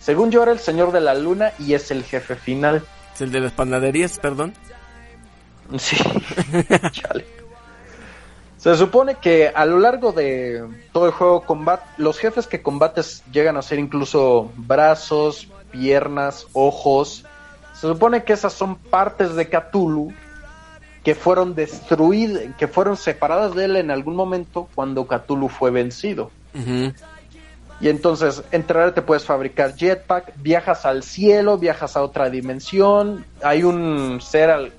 según 0.00 0.30
yo 0.30 0.42
era 0.42 0.52
el 0.52 0.58
señor 0.58 0.92
de 0.92 1.00
la 1.00 1.14
luna 1.14 1.52
y 1.58 1.74
es 1.74 1.90
el 1.90 2.04
jefe 2.04 2.36
final. 2.36 2.84
Es 3.14 3.20
el 3.20 3.30
de 3.30 3.40
las 3.40 3.52
panaderías, 3.52 4.18
perdón. 4.18 4.54
Sí, 5.78 5.96
chale. 6.90 7.24
Se 8.58 8.76
supone 8.76 9.16
que 9.16 9.48
a 9.48 9.64
lo 9.64 9.78
largo 9.78 10.12
de 10.12 10.64
todo 10.92 11.06
el 11.06 11.12
juego 11.12 11.40
combat, 11.40 11.82
los 11.96 12.18
jefes 12.18 12.46
que 12.46 12.62
combates 12.62 13.24
llegan 13.32 13.56
a 13.56 13.62
ser 13.62 13.78
incluso 13.78 14.52
brazos, 14.54 15.48
piernas, 15.72 16.46
ojos. 16.52 17.24
Se 17.74 17.88
supone 17.88 18.22
que 18.22 18.34
esas 18.34 18.52
son 18.52 18.76
partes 18.76 19.34
de 19.34 19.48
Cthulhu 19.48 20.12
que 21.04 21.14
fueron 21.14 21.54
destruidas, 21.54 22.42
que 22.58 22.68
fueron 22.68 22.96
separadas 22.96 23.54
de 23.54 23.64
él 23.64 23.76
en 23.76 23.90
algún 23.90 24.14
momento 24.14 24.68
cuando 24.74 25.06
Cthulhu 25.06 25.48
fue 25.48 25.70
vencido. 25.70 26.30
Y 27.80 27.88
entonces, 27.88 28.44
en 28.52 28.62
Terraria 28.62 28.94
te 28.94 29.02
puedes 29.02 29.24
fabricar 29.24 29.74
jetpack, 29.74 30.34
viajas 30.36 30.86
al 30.86 31.02
cielo, 31.02 31.58
viajas 31.58 31.96
a 31.96 32.02
otra 32.02 32.30
dimensión. 32.30 33.24
Hay 33.42 33.64
un 33.64 34.20
ser 34.20 34.50
al, 34.50 34.72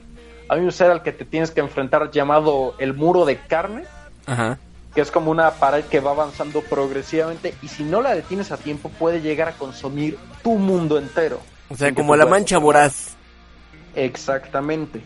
hay 0.47 0.61
un 0.61 0.71
ser 0.71 0.91
al 0.91 1.03
que 1.03 1.11
te 1.11 1.25
tienes 1.25 1.51
que 1.51 1.59
enfrentar 1.59 2.11
llamado 2.11 2.75
el 2.77 2.93
muro 2.93 3.25
de 3.25 3.37
carne, 3.37 3.83
Ajá. 4.25 4.57
que 4.95 5.01
es 5.01 5.11
como 5.11 5.31
una 5.31 5.51
pared 5.51 5.83
que 5.83 5.99
va 5.99 6.11
avanzando 6.11 6.61
progresivamente 6.61 7.53
y 7.61 7.67
si 7.67 7.83
no 7.83 8.01
la 8.01 8.15
detienes 8.15 8.53
a 8.53 8.57
tiempo 8.57 8.87
puede 8.87 9.19
llegar 9.19 9.49
a 9.49 9.53
consumir 9.53 10.17
tu 10.41 10.53
mundo 10.57 10.97
entero. 10.97 11.41
O 11.69 11.75
sea, 11.75 11.93
como 11.93 12.15
la 12.15 12.25
mancha 12.25 12.57
voraz. 12.57 13.15
Exactamente. 13.95 15.01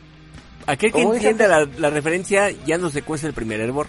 Aquel 0.67 0.91
que 0.91 1.01
entienda 1.01 1.47
la, 1.47 1.67
la 1.77 1.89
referencia 1.89 2.51
ya 2.65 2.77
no 2.77 2.89
se 2.89 3.01
cuece 3.01 3.25
el 3.25 3.33
primer 3.33 3.59
hervor. 3.59 3.87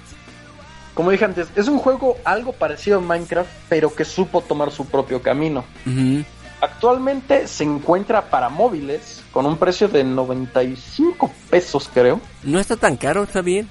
Como 0.94 1.12
dije 1.12 1.24
antes, 1.24 1.46
es 1.54 1.68
un 1.68 1.78
juego 1.78 2.16
algo 2.24 2.52
parecido 2.52 2.98
a 2.98 3.00
Minecraft, 3.00 3.48
pero 3.68 3.94
que 3.94 4.04
supo 4.04 4.40
tomar 4.40 4.72
su 4.72 4.86
propio 4.86 5.22
camino. 5.22 5.64
Actualmente 6.60 7.46
se 7.46 7.62
encuentra 7.62 8.30
para 8.30 8.48
móviles 8.48 9.22
con 9.30 9.46
un 9.46 9.56
precio 9.56 9.86
de 9.86 10.02
95 10.02 11.30
pesos, 11.50 11.88
creo. 11.94 12.20
No 12.42 12.58
está 12.58 12.76
tan 12.76 12.96
caro, 12.96 13.22
está 13.22 13.42
bien. 13.42 13.68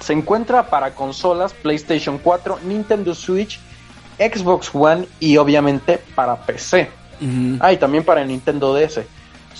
Se 0.00 0.12
encuentra 0.12 0.68
para 0.68 0.92
consolas 0.92 1.52
PlayStation 1.52 2.18
4, 2.18 2.60
Nintendo 2.64 3.14
Switch, 3.14 3.60
Xbox 4.18 4.70
One 4.72 5.06
y 5.20 5.36
obviamente 5.36 6.00
para 6.16 6.34
PC. 6.34 6.90
Ujú. 7.20 7.58
Ah, 7.60 7.72
y 7.72 7.76
también 7.76 8.02
para 8.02 8.24
Nintendo 8.24 8.74
DS. 8.74 9.02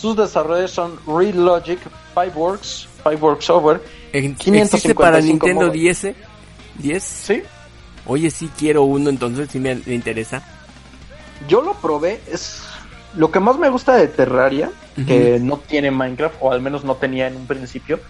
Sus 0.01 0.17
desarrolladores 0.17 0.71
son 0.71 0.99
Real 1.07 1.45
Logic, 1.45 1.79
Fireworks, 2.15 2.87
Fireworks 3.03 3.45
Software. 3.47 3.81
Ex- 4.13 4.39
555 4.39 4.77
¿Existe 4.77 4.95
para 4.95 5.21
Nintendo 5.21 5.67
móviles. 5.67 6.03
10? 6.03 6.97
¿10? 6.97 7.01
Sí, 7.01 7.43
Oye, 8.07 8.31
sí 8.31 8.49
quiero 8.57 8.85
uno, 8.85 9.11
entonces 9.11 9.49
sí 9.51 9.59
me, 9.59 9.75
me 9.85 9.95
interesa. 9.95 10.43
yo 11.49 11.61
lo 11.63 11.75
probé. 11.75 12.21
Es 12.31 12.63
lo 13.17 13.31
que 13.31 13.41
más 13.41 13.59
me 13.59 13.69
gusta 13.69 13.97
de 13.97 14.07
Terraria, 14.09 14.71
que 15.07 15.39
no 15.41 15.59
tiene 15.59 15.91
Minecraft, 15.91 16.37
o 16.41 16.53
al 16.53 16.61
menos 16.63 16.85
no 16.85 16.95
tenía 16.97 17.27
en 17.27 17.37
un 17.37 17.47
principio, 17.47 18.01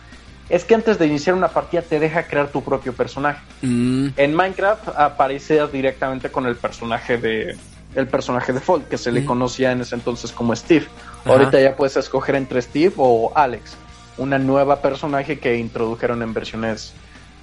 es 0.48 0.64
que 0.64 0.74
antes 0.74 0.98
de 0.98 1.06
iniciar 1.06 1.34
una 1.36 1.48
partida 1.48 1.82
te 1.82 1.98
deja 1.98 2.26
crear 2.26 2.48
tu 2.52 2.62
propio 2.62 2.92
personaje. 2.94 3.40
Mm, 3.62 4.08
En 4.16 4.34
Minecraft 4.34 4.88
apareces 4.96 5.70
directamente 5.72 6.30
con 6.30 6.46
el 6.46 6.56
personaje 6.56 7.16
de 7.18 7.56
el 7.94 8.06
personaje 8.06 8.52
default 8.52 8.86
que 8.88 8.98
se 8.98 9.10
le 9.10 9.20
Ujú. 9.20 9.28
conocía 9.28 9.72
en 9.72 9.80
ese 9.80 9.94
entonces 9.96 10.30
como 10.32 10.54
Steve. 10.54 10.86
Ajá. 11.28 11.38
Ahorita 11.38 11.60
ya 11.60 11.76
puedes 11.76 11.96
escoger 11.96 12.34
entre 12.36 12.60
Steve 12.62 12.92
o 12.96 13.32
Alex, 13.34 13.76
una 14.16 14.38
nueva 14.38 14.80
personaje 14.82 15.38
que 15.38 15.56
introdujeron 15.56 16.22
en 16.22 16.32
versiones 16.34 16.92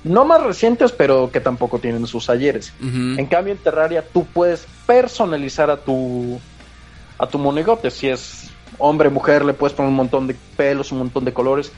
no 0.03 0.23
más 0.23 0.43
recientes, 0.43 0.91
pero 0.91 1.31
que 1.31 1.39
tampoco 1.39 1.79
tienen 1.79 2.05
sus 2.05 2.29
ayeres. 2.29 2.71
En 2.81 3.25
cambio 3.25 3.53
en 3.53 3.59
Terraria 3.59 4.03
tú 4.13 4.25
puedes 4.25 4.67
personalizar 4.85 5.69
a 5.71 5.77
tu 5.77 6.39
a 7.17 7.25
tu 7.27 7.39
monigote, 7.39 7.89
si 7.89 8.09
es 8.09 8.49
hombre, 8.77 9.09
mujer, 9.09 9.43
le 9.45 9.53
puedes 9.53 9.73
poner 9.73 9.89
un 9.89 9.95
montón 9.95 10.27
de 10.27 10.35
pelos, 10.57 10.91
un 10.91 10.97
montón 10.99 11.23
de 11.25 11.33
colores. 11.33 11.71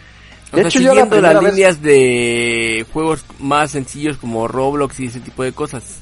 O 0.52 0.56
De 0.56 0.64
sea, 0.64 0.68
hecho, 0.70 0.80
yo 0.80 0.96
la 0.96 1.04
siguiendo 1.04 1.22
las 1.22 1.42
vez- 1.44 1.54
líneas 1.54 1.82
de 1.82 2.86
juegos 2.92 3.24
más 3.40 3.72
sencillos 3.72 4.18
como 4.18 4.48
Roblox 4.48 5.00
y 5.00 5.06
ese 5.06 5.20
tipo 5.20 5.44
de 5.44 5.52
cosas. 5.54 6.00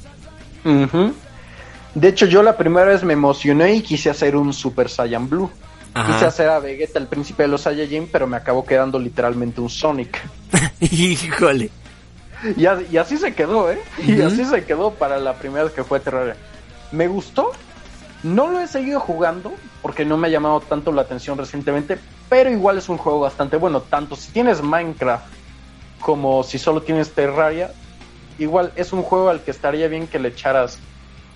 De 1.94 2.08
hecho, 2.08 2.26
yo 2.26 2.42
la 2.42 2.56
primera 2.56 2.86
vez 2.86 3.04
me 3.04 3.12
emocioné 3.12 3.74
y 3.74 3.82
quise 3.82 4.10
hacer 4.10 4.36
un 4.36 4.52
Super 4.52 4.88
Saiyan 4.88 5.28
Blue. 5.28 5.50
Ajá. 5.98 6.12
Quise 6.12 6.26
hacer 6.26 6.48
a 6.50 6.58
Vegeta 6.58 6.98
el 6.98 7.06
príncipe 7.06 7.44
de 7.44 7.48
los 7.48 7.62
Saiyajin, 7.62 8.08
pero 8.12 8.26
me 8.26 8.36
acabó 8.36 8.64
quedando 8.66 8.98
literalmente 8.98 9.60
un 9.60 9.70
Sonic. 9.70 10.20
Híjole. 10.80 11.70
Y, 12.56 12.66
a- 12.66 12.82
y 12.90 12.98
así 12.98 13.16
se 13.16 13.34
quedó, 13.34 13.70
¿eh? 13.70 13.80
Y 14.06 14.20
así 14.20 14.44
se 14.44 14.64
quedó 14.64 14.90
para 14.92 15.18
la 15.18 15.34
primera 15.34 15.64
vez 15.64 15.72
que 15.72 15.84
fue 15.84 15.98
Terraria. 16.00 16.36
Me 16.92 17.08
gustó. 17.08 17.50
No 18.22 18.48
lo 18.50 18.60
he 18.60 18.66
seguido 18.66 19.00
jugando 19.00 19.54
porque 19.82 20.04
no 20.04 20.16
me 20.18 20.26
ha 20.28 20.30
llamado 20.30 20.60
tanto 20.60 20.92
la 20.92 21.02
atención 21.02 21.38
recientemente, 21.38 21.98
pero 22.28 22.50
igual 22.50 22.76
es 22.78 22.88
un 22.88 22.98
juego 22.98 23.20
bastante 23.20 23.56
bueno. 23.56 23.80
Tanto 23.80 24.16
si 24.16 24.32
tienes 24.32 24.62
Minecraft 24.62 25.24
como 26.00 26.42
si 26.42 26.58
solo 26.58 26.82
tienes 26.82 27.12
Terraria, 27.12 27.70
igual 28.38 28.72
es 28.76 28.92
un 28.92 29.02
juego 29.02 29.28
al 29.30 29.40
que 29.42 29.50
estaría 29.50 29.88
bien 29.88 30.06
que 30.08 30.18
le 30.18 30.28
echaras 30.28 30.78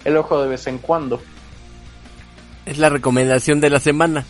el 0.04 0.16
ojo 0.16 0.42
de 0.42 0.48
vez 0.48 0.66
en 0.66 0.78
cuando. 0.78 1.20
Es 2.66 2.78
la 2.78 2.88
recomendación 2.90 3.60
de 3.60 3.70
la 3.70 3.80
semana. 3.80 4.24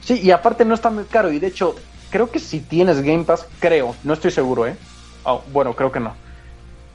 Sí, 0.00 0.20
y 0.20 0.30
aparte 0.30 0.64
no 0.64 0.74
está 0.74 0.90
muy 0.90 1.04
caro. 1.04 1.30
Y 1.30 1.38
de 1.38 1.48
hecho, 1.48 1.74
creo 2.10 2.30
que 2.30 2.38
si 2.38 2.60
tienes 2.60 3.02
Game 3.02 3.24
Pass, 3.24 3.46
creo, 3.58 3.94
no 4.04 4.14
estoy 4.14 4.30
seguro, 4.30 4.66
¿eh? 4.66 4.76
Oh, 5.24 5.42
bueno, 5.52 5.74
creo 5.74 5.92
que 5.92 6.00
no. 6.00 6.14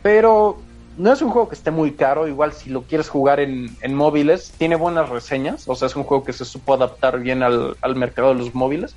Pero 0.01 0.57
no 0.97 1.11
es 1.11 1.21
un 1.21 1.29
juego 1.29 1.49
que 1.49 1.55
esté 1.55 1.71
muy 1.71 1.91
caro. 1.93 2.27
Igual 2.27 2.53
si 2.53 2.69
lo 2.69 2.83
quieres 2.83 3.09
jugar 3.09 3.39
en, 3.39 3.75
en 3.81 3.95
móviles, 3.95 4.53
tiene 4.57 4.75
buenas 4.75 5.09
reseñas. 5.09 5.67
O 5.67 5.75
sea, 5.75 5.87
es 5.87 5.95
un 5.95 6.03
juego 6.03 6.23
que 6.23 6.33
se 6.33 6.45
supo 6.45 6.73
adaptar 6.73 7.19
bien 7.19 7.43
al, 7.43 7.77
al 7.81 7.95
mercado 7.95 8.29
de 8.29 8.35
los 8.35 8.55
móviles. 8.55 8.95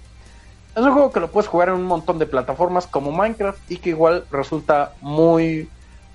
Es 0.77 0.83
un 0.83 0.93
juego 0.93 1.11
que 1.11 1.21
lo 1.21 1.31
puedes 1.31 1.49
jugar 1.49 1.69
en 1.69 1.75
un 1.75 1.85
montón 1.85 2.19
de 2.19 2.27
plataformas 2.27 2.87
como 2.87 3.11
Minecraft 3.11 3.71
y 3.71 3.79
que 3.79 3.91
igual 3.91 4.25
resulta 4.31 4.93
muy, 5.01 5.69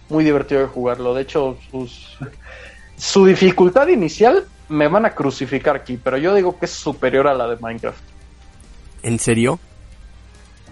muy 0.10 0.24
divertido 0.24 0.62
de 0.62 0.68
jugarlo. 0.68 1.14
De 1.14 1.24
hecho, 1.24 1.58
sus, 1.70 2.18
su 2.98 3.26
dificultad 3.26 3.88
inicial 3.88 4.46
me 4.74 4.88
van 4.88 5.06
a 5.06 5.12
crucificar 5.12 5.76
aquí, 5.76 5.98
pero 6.04 6.18
yo 6.18 6.34
digo 6.34 6.58
que 6.58 6.66
es 6.66 6.72
superior 6.72 7.28
a 7.28 7.34
la 7.34 7.48
de 7.48 7.58
Minecraft. 7.58 8.02
¿En 9.04 9.20
serio? 9.20 9.60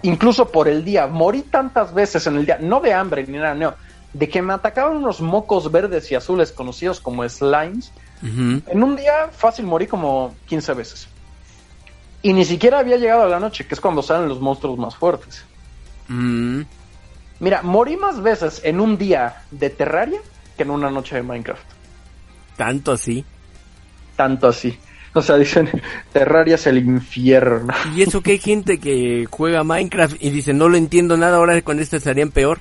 Incluso 0.02 0.50
por 0.50 0.68
el 0.68 0.84
día, 0.84 1.06
morí 1.06 1.44
tantas 1.44 1.94
veces 1.94 2.26
en 2.26 2.38
el 2.38 2.46
día, 2.46 2.58
no 2.60 2.80
de 2.80 2.94
hambre 2.94 3.26
ni 3.28 3.38
nada, 3.38 3.54
no, 3.54 3.76
de 4.14 4.28
que 4.28 4.42
me 4.42 4.54
atacaban 4.54 4.98
unos 4.98 5.22
mocos 5.22 5.72
verdes 5.72 6.12
y 6.12 6.16
azules 6.16 6.52
conocidos 6.52 7.00
como 7.00 7.28
slimes. 7.28 7.92
En 8.24 8.84
un 8.84 8.96
día 8.96 9.30
fácil 9.32 9.66
morí 9.66 9.88
como 9.88 10.36
15 10.48 10.74
veces. 10.74 11.08
Y 12.24 12.34
ni 12.34 12.46
siquiera 12.46 12.80
había 12.80 12.98
llegado 12.98 13.24
a 13.24 13.28
la 13.28 13.40
noche, 13.40 13.66
que 13.66 13.74
es 13.74 13.82
cuando 13.82 14.04
salen 14.04 14.30
los 14.30 14.40
monstruos 14.40 14.78
más 14.78 14.96
fuertes. 14.96 15.44
Mm. 16.08 16.62
Mira, 17.40 17.62
morí 17.64 17.98
más 17.98 18.22
veces 18.22 18.62
en 18.64 18.80
un 18.80 18.98
día 18.98 19.44
de 19.50 19.72
Terraria 19.72 20.20
que 20.56 20.64
en 20.64 20.70
una 20.70 20.92
noche 20.92 21.16
de 21.16 21.24
Minecraft. 21.24 21.64
Tanto 22.58 22.92
así. 22.92 23.26
Tanto 24.22 24.48
así. 24.50 24.78
O 25.16 25.22
sea, 25.24 25.36
dicen, 25.36 25.68
Terraria 26.14 26.54
es 26.54 26.68
el 26.68 26.78
infierno. 26.78 27.74
Y 27.96 28.04
eso 28.04 28.22
que 28.22 28.34
hay 28.34 28.38
gente 28.38 28.80
que 28.80 29.26
juega 29.32 29.64
Minecraft 29.64 30.18
y 30.20 30.30
dice, 30.30 30.54
no 30.54 30.70
lo 30.70 30.78
entiendo 30.78 31.18
nada, 31.18 31.38
ahora 31.38 31.60
con 31.64 31.80
este 31.80 31.98
estarían 31.98 32.30
peor. 32.30 32.60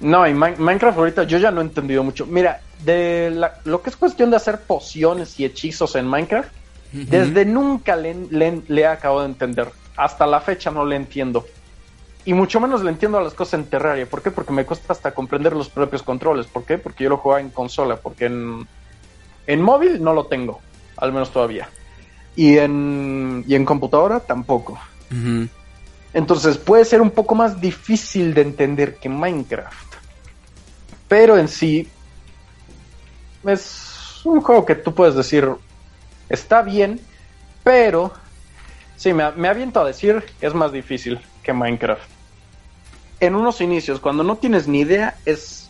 No, 0.00 0.26
y 0.26 0.32
Mi- 0.32 0.56
Minecraft 0.56 0.96
ahorita 0.96 1.24
yo 1.24 1.36
ya 1.36 1.50
no 1.50 1.60
he 1.60 1.64
entendido 1.64 2.02
mucho. 2.02 2.24
Mira, 2.24 2.62
de 2.82 3.30
la- 3.30 3.58
lo 3.64 3.82
que 3.82 3.90
es 3.90 3.96
cuestión 3.96 4.30
de 4.30 4.36
hacer 4.36 4.60
pociones 4.62 5.38
y 5.38 5.44
hechizos 5.44 5.96
en 5.96 6.06
Minecraft, 6.08 6.48
desde 6.92 7.44
nunca 7.44 7.94
le, 7.94 8.14
le- 8.30 8.62
le 8.66 8.80
he 8.80 8.86
acabado 8.86 9.20
de 9.20 9.26
entender. 9.26 9.68
Hasta 9.98 10.26
la 10.26 10.40
fecha 10.40 10.70
no 10.70 10.86
le 10.86 10.96
entiendo. 10.96 11.44
Y 12.24 12.32
mucho 12.32 12.58
menos 12.58 12.82
le 12.82 12.88
entiendo 12.90 13.18
a 13.18 13.22
las 13.22 13.34
cosas 13.34 13.60
en 13.60 13.66
Terraria. 13.66 14.06
¿Por 14.06 14.22
qué? 14.22 14.30
Porque 14.30 14.52
me 14.54 14.64
cuesta 14.64 14.94
hasta 14.94 15.12
comprender 15.12 15.52
los 15.52 15.68
propios 15.68 16.02
controles. 16.02 16.46
¿Por 16.46 16.64
qué? 16.64 16.78
Porque 16.78 17.04
yo 17.04 17.10
lo 17.10 17.18
jugaba 17.18 17.42
en 17.42 17.50
consola. 17.50 17.96
Porque 17.96 18.24
en, 18.26 18.66
en 19.46 19.60
móvil 19.60 20.02
no 20.02 20.12
lo 20.12 20.26
tengo. 20.26 20.60
Al 20.96 21.12
menos 21.12 21.30
todavía. 21.30 21.68
Y 22.36 22.58
en, 22.58 23.44
y 23.46 23.54
en 23.54 23.64
computadora 23.64 24.20
tampoco. 24.20 24.78
Entonces 26.12 26.58
puede 26.58 26.84
ser 26.84 27.00
un 27.00 27.10
poco 27.10 27.34
más 27.34 27.60
difícil 27.60 28.34
de 28.34 28.42
entender 28.42 28.96
que 28.96 29.08
Minecraft. 29.08 29.94
Pero 31.08 31.38
en 31.38 31.48
sí 31.48 31.88
es 33.44 34.20
un 34.24 34.40
juego 34.40 34.64
que 34.64 34.74
tú 34.74 34.94
puedes 34.94 35.14
decir 35.14 35.48
está 36.28 36.62
bien, 36.62 37.00
pero 37.62 38.12
sí, 38.96 39.12
me, 39.12 39.30
me 39.32 39.48
aviento 39.48 39.80
a 39.80 39.84
decir 39.84 40.24
que 40.40 40.46
es 40.46 40.54
más 40.54 40.72
difícil 40.72 41.20
que 41.42 41.52
Minecraft. 41.52 42.08
En 43.20 43.34
unos 43.34 43.60
inicios, 43.60 44.00
cuando 44.00 44.24
no 44.24 44.36
tienes 44.36 44.66
ni 44.66 44.80
idea, 44.80 45.16
es 45.24 45.63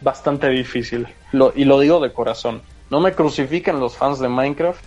bastante 0.00 0.48
difícil. 0.48 1.06
Y 1.54 1.64
lo 1.64 1.80
digo 1.80 2.00
de 2.00 2.12
corazón. 2.12 2.62
No 2.90 3.00
me 3.00 3.12
crucifiquen 3.12 3.80
los 3.80 3.96
fans 3.96 4.18
de 4.18 4.28
Minecraft. 4.28 4.82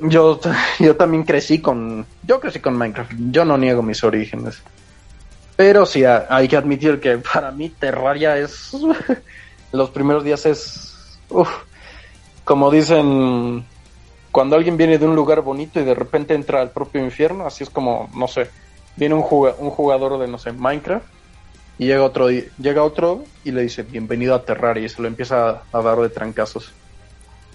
Yo, 0.00 0.40
yo 0.78 0.96
también 0.96 1.24
crecí 1.24 1.60
con. 1.60 2.06
Yo 2.22 2.40
crecí 2.40 2.60
con 2.60 2.76
Minecraft. 2.76 3.12
Yo 3.30 3.44
no 3.44 3.56
niego 3.56 3.82
mis 3.82 4.02
orígenes. 4.04 4.62
Pero 5.56 5.86
sí, 5.86 6.04
ha- 6.04 6.26
hay 6.28 6.48
que 6.48 6.56
admitir 6.56 7.00
que 7.00 7.18
para 7.18 7.50
mí 7.52 7.68
Terraria 7.70 8.36
es. 8.36 8.72
los 9.72 9.90
primeros 9.90 10.24
días 10.24 10.44
es. 10.46 11.18
como 12.44 12.70
dicen. 12.70 13.64
Cuando 14.30 14.56
alguien 14.56 14.78
viene 14.78 14.96
de 14.96 15.06
un 15.06 15.14
lugar 15.14 15.42
bonito 15.42 15.78
y 15.78 15.84
de 15.84 15.94
repente 15.94 16.32
entra 16.34 16.62
al 16.62 16.70
propio 16.70 17.04
infierno, 17.04 17.46
así 17.46 17.64
es 17.64 17.70
como, 17.70 18.08
no 18.14 18.26
sé. 18.26 18.48
Viene 18.96 19.14
un, 19.14 19.20
un 19.20 19.70
jugador 19.70 20.18
de, 20.18 20.26
no 20.26 20.38
sé, 20.38 20.52
Minecraft. 20.52 21.04
Y 21.82 21.86
llega 21.86 22.04
otro, 22.04 22.30
llega 22.30 22.84
otro 22.84 23.24
y 23.42 23.50
le 23.50 23.62
dice, 23.62 23.82
bienvenido 23.82 24.36
a 24.36 24.44
Terraria. 24.44 24.86
Y 24.86 24.88
se 24.88 25.02
lo 25.02 25.08
empieza 25.08 25.62
a 25.72 25.82
dar 25.82 25.98
de 25.98 26.10
trancazos. 26.10 26.70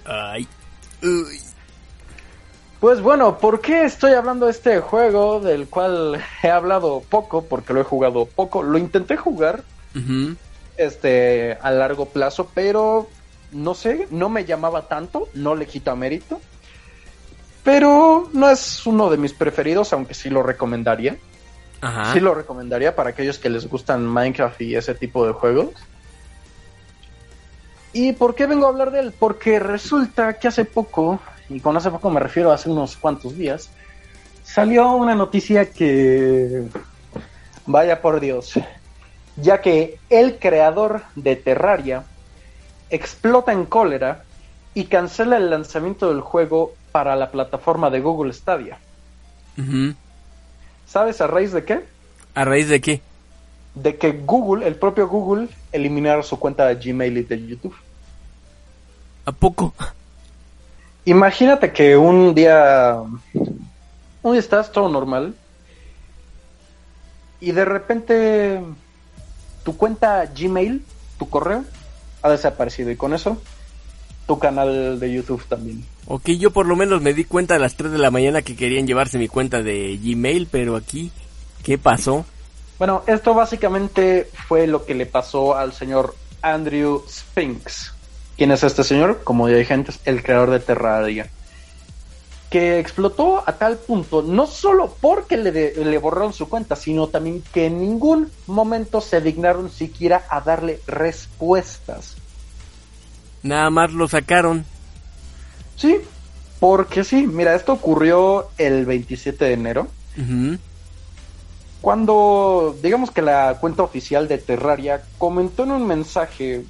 Ay. 0.03 0.45
Uy. 1.01 1.39
Pues 2.81 2.99
bueno, 2.99 3.37
¿por 3.37 3.61
qué 3.61 3.85
estoy 3.85 4.11
hablando 4.11 4.47
de 4.47 4.51
este 4.51 4.81
juego 4.81 5.39
del 5.39 5.69
cual 5.69 6.21
he 6.43 6.49
hablado 6.49 7.01
poco? 7.09 7.45
Porque 7.45 7.71
lo 7.71 7.79
he 7.79 7.85
jugado 7.85 8.25
poco. 8.25 8.63
Lo 8.63 8.77
intenté 8.77 9.15
jugar 9.15 9.63
este 10.75 11.57
a 11.61 11.71
largo 11.71 12.07
plazo, 12.07 12.51
pero 12.53 13.07
no 13.53 13.75
sé, 13.75 14.09
no 14.11 14.27
me 14.27 14.43
llamaba 14.43 14.89
tanto, 14.89 15.29
no 15.35 15.55
le 15.55 15.67
quita 15.67 15.95
mérito. 15.95 16.41
Pero 17.63 18.29
no 18.33 18.49
es 18.49 18.85
uno 18.85 19.09
de 19.09 19.15
mis 19.15 19.31
preferidos, 19.31 19.93
aunque 19.93 20.13
sí 20.13 20.29
lo 20.29 20.43
recomendaría. 20.43 21.15
Ajá. 21.81 22.13
Sí 22.13 22.19
lo 22.19 22.33
recomendaría 22.33 22.95
para 22.95 23.11
aquellos 23.11 23.37
que 23.37 23.49
les 23.49 23.67
gustan 23.67 24.05
Minecraft 24.05 24.61
y 24.61 24.75
ese 24.75 24.95
tipo 24.95 25.25
de 25.25 25.33
juegos. 25.33 25.69
¿Y 27.93 28.13
por 28.13 28.35
qué 28.35 28.45
vengo 28.47 28.65
a 28.65 28.69
hablar 28.69 28.91
de 28.91 28.99
él? 28.99 29.13
Porque 29.17 29.59
resulta 29.59 30.33
que 30.37 30.47
hace 30.47 30.65
poco, 30.65 31.19
y 31.49 31.59
con 31.59 31.77
hace 31.77 31.89
poco 31.89 32.09
me 32.09 32.19
refiero 32.19 32.51
a 32.51 32.55
hace 32.55 32.69
unos 32.69 32.97
cuantos 32.97 33.35
días, 33.35 33.69
salió 34.43 34.91
una 34.91 35.15
noticia 35.15 35.71
que... 35.71 36.67
Vaya 37.65 38.01
por 38.01 38.19
Dios. 38.19 38.53
Ya 39.35 39.61
que 39.61 39.99
el 40.09 40.39
creador 40.39 41.01
de 41.15 41.35
Terraria 41.35 42.03
explota 42.89 43.51
en 43.51 43.65
cólera 43.65 44.23
y 44.73 44.85
cancela 44.85 45.37
el 45.37 45.49
lanzamiento 45.49 46.09
del 46.09 46.21
juego 46.21 46.73
para 46.91 47.15
la 47.15 47.29
plataforma 47.29 47.89
de 47.89 47.99
Google 47.99 48.31
Stadia. 48.31 48.79
Ujú. 49.57 49.95
¿Sabes 50.87 51.21
a 51.21 51.27
raíz 51.27 51.51
de 51.51 51.63
qué? 51.63 51.85
¿A 52.33 52.45
raíz 52.45 52.69
de 52.69 52.81
qué? 52.81 53.01
de 53.81 53.97
que 53.97 54.11
Google, 54.11 54.67
el 54.67 54.75
propio 54.75 55.07
Google, 55.07 55.49
eliminara 55.71 56.23
su 56.23 56.39
cuenta 56.39 56.65
de 56.65 56.75
Gmail 56.75 57.17
y 57.17 57.23
de 57.23 57.45
YouTube. 57.45 57.75
¿A 59.25 59.31
poco? 59.31 59.73
Imagínate 61.05 61.71
que 61.71 61.95
un 61.95 62.33
día, 62.33 62.97
un 64.23 64.31
día 64.31 64.39
estás 64.39 64.71
todo 64.71 64.89
normal 64.89 65.35
y 67.39 67.51
de 67.51 67.65
repente 67.65 68.61
tu 69.63 69.77
cuenta 69.77 70.25
Gmail, 70.25 70.83
tu 71.19 71.29
correo, 71.29 71.63
ha 72.23 72.29
desaparecido 72.29 72.89
y 72.89 72.95
con 72.95 73.13
eso 73.13 73.39
tu 74.25 74.39
canal 74.39 74.99
de 74.99 75.13
YouTube 75.13 75.45
también. 75.47 75.85
Ok, 76.07 76.29
yo 76.31 76.51
por 76.51 76.65
lo 76.67 76.75
menos 76.75 77.01
me 77.01 77.13
di 77.13 77.25
cuenta 77.25 77.55
a 77.55 77.59
las 77.59 77.75
3 77.75 77.91
de 77.91 77.97
la 77.97 78.11
mañana 78.11 78.41
que 78.41 78.55
querían 78.55 78.87
llevarse 78.87 79.17
mi 79.17 79.27
cuenta 79.27 79.61
de 79.61 79.97
Gmail, 80.01 80.47
pero 80.49 80.75
aquí, 80.77 81.11
¿qué 81.63 81.77
pasó? 81.77 82.25
Bueno, 82.79 83.03
esto 83.07 83.33
básicamente 83.33 84.29
fue 84.47 84.67
lo 84.67 84.85
que 84.85 84.93
le 84.95 85.05
pasó 85.05 85.57
al 85.57 85.73
señor 85.73 86.15
Andrew 86.41 87.03
Spinks. 87.09 87.93
¿Quién 88.37 88.51
es 88.51 88.63
este 88.63 88.83
señor? 88.83 89.21
Como 89.23 89.49
ya 89.49 89.57
dije 89.57 89.73
antes, 89.73 89.99
el 90.05 90.23
creador 90.23 90.51
de 90.51 90.59
Terraria. 90.59 91.29
Que 92.51 92.79
explotó 92.79 93.43
a 93.45 93.53
tal 93.57 93.77
punto, 93.77 94.21
no 94.21 94.47
solo 94.47 94.95
porque 95.01 95.35
le, 95.35 95.51
de- 95.51 95.73
le 95.83 95.97
borraron 95.97 96.31
su 96.31 96.47
cuenta, 96.47 96.77
sino 96.77 97.07
también 97.07 97.43
que 97.51 97.65
en 97.65 97.81
ningún 97.81 98.31
momento 98.45 99.01
se 99.01 99.19
dignaron 99.19 99.69
siquiera 99.69 100.23
a 100.29 100.39
darle 100.39 100.79
respuestas. 100.87 102.15
Nada 103.43 103.69
más 103.69 103.91
lo 103.91 104.07
sacaron. 104.07 104.65
Sí, 105.77 105.99
porque 106.59 107.03
sí, 107.03 107.27
mira, 107.27 107.55
esto 107.55 107.73
ocurrió 107.73 108.49
el 108.57 108.85
27 108.85 109.45
de 109.45 109.53
enero. 109.53 109.87
Cuando, 111.81 112.75
digamos 112.81 113.11
que 113.11 113.21
la 113.21 113.57
cuenta 113.61 113.83
oficial 113.83 114.27
de 114.27 114.39
Terraria 114.39 115.03
comentó 115.19 115.63
en 115.63 115.71
un 115.71 115.85
mensaje 115.85 116.65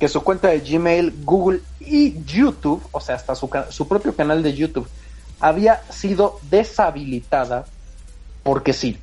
que 0.00 0.08
su 0.08 0.22
cuenta 0.22 0.48
de 0.48 0.60
Gmail, 0.60 1.14
Google 1.22 1.60
y 1.78 2.24
YouTube, 2.24 2.82
o 2.90 3.00
sea, 3.00 3.14
hasta 3.14 3.34
su, 3.34 3.48
su 3.68 3.86
propio 3.86 4.16
canal 4.16 4.42
de 4.42 4.54
YouTube, 4.54 4.88
había 5.38 5.82
sido 5.92 6.40
deshabilitada 6.50 7.66
porque 8.42 8.72
sí. 8.72 8.98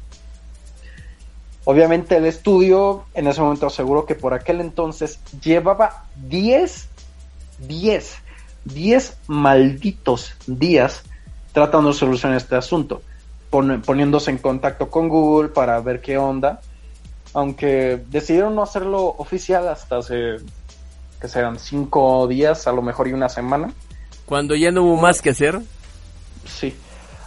Obviamente 1.66 2.18
el 2.18 2.26
estudio 2.26 3.06
en 3.14 3.28
ese 3.28 3.42
momento 3.42 3.68
aseguró 3.68 4.06
que 4.06 4.16
por 4.16 4.34
aquel 4.34 4.60
entonces 4.60 5.20
llevaba 5.42 6.06
10, 6.28 6.88
10, 7.68 8.16
10 8.74 9.18
malditos 9.28 10.34
días 10.48 11.04
tratando 11.54 11.90
de 11.90 11.96
solucionar 11.96 12.38
este 12.38 12.56
asunto, 12.56 13.02
pon- 13.50 13.82
poniéndose 13.82 14.32
en 14.32 14.38
contacto 14.38 14.90
con 14.90 15.10
Google 15.10 15.50
para 15.50 15.80
ver 15.82 16.02
qué 16.02 16.18
onda, 16.18 16.62
aunque 17.34 18.02
decidieron 18.10 18.56
no 18.56 18.64
hacerlo 18.64 19.16
oficial 19.18 19.68
hasta 19.68 19.98
hace, 19.98 20.38
que 21.20 21.28
serán 21.28 21.60
5 21.60 22.28
días, 22.28 22.68
a 22.68 22.72
lo 22.72 22.82
mejor 22.82 23.08
y 23.08 23.14
una 23.14 23.30
semana. 23.30 23.72
Cuando 24.26 24.56
ya 24.56 24.72
no 24.72 24.84
hubo 24.84 24.98
más 24.98 25.22
que 25.22 25.32
hacer. 25.32 25.60
Sí. 26.46 26.76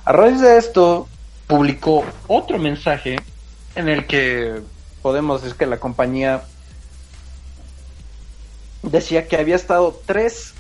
A 0.04 0.12
raíz 0.12 0.40
de 0.40 0.56
esto, 0.56 1.08
publicó 1.46 2.04
otro 2.28 2.58
mensaje 2.58 3.16
en 3.74 3.88
el 3.88 4.06
que 4.06 4.60
podemos 5.02 5.42
decir 5.42 5.56
que 5.56 5.66
la 5.66 5.78
compañía 5.78 6.42
decía 8.82 9.28
que 9.28 9.36
había 9.36 9.56
estado 9.56 10.00
tres 10.06 10.54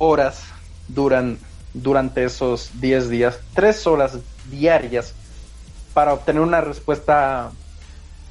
horas 0.00 0.42
duran, 0.88 1.38
durante 1.72 2.24
esos 2.24 2.70
10 2.80 3.08
días, 3.10 3.38
tres 3.54 3.86
horas 3.86 4.18
diarias 4.50 5.14
para 5.94 6.12
obtener 6.14 6.42
una 6.42 6.60
respuesta, 6.60 7.52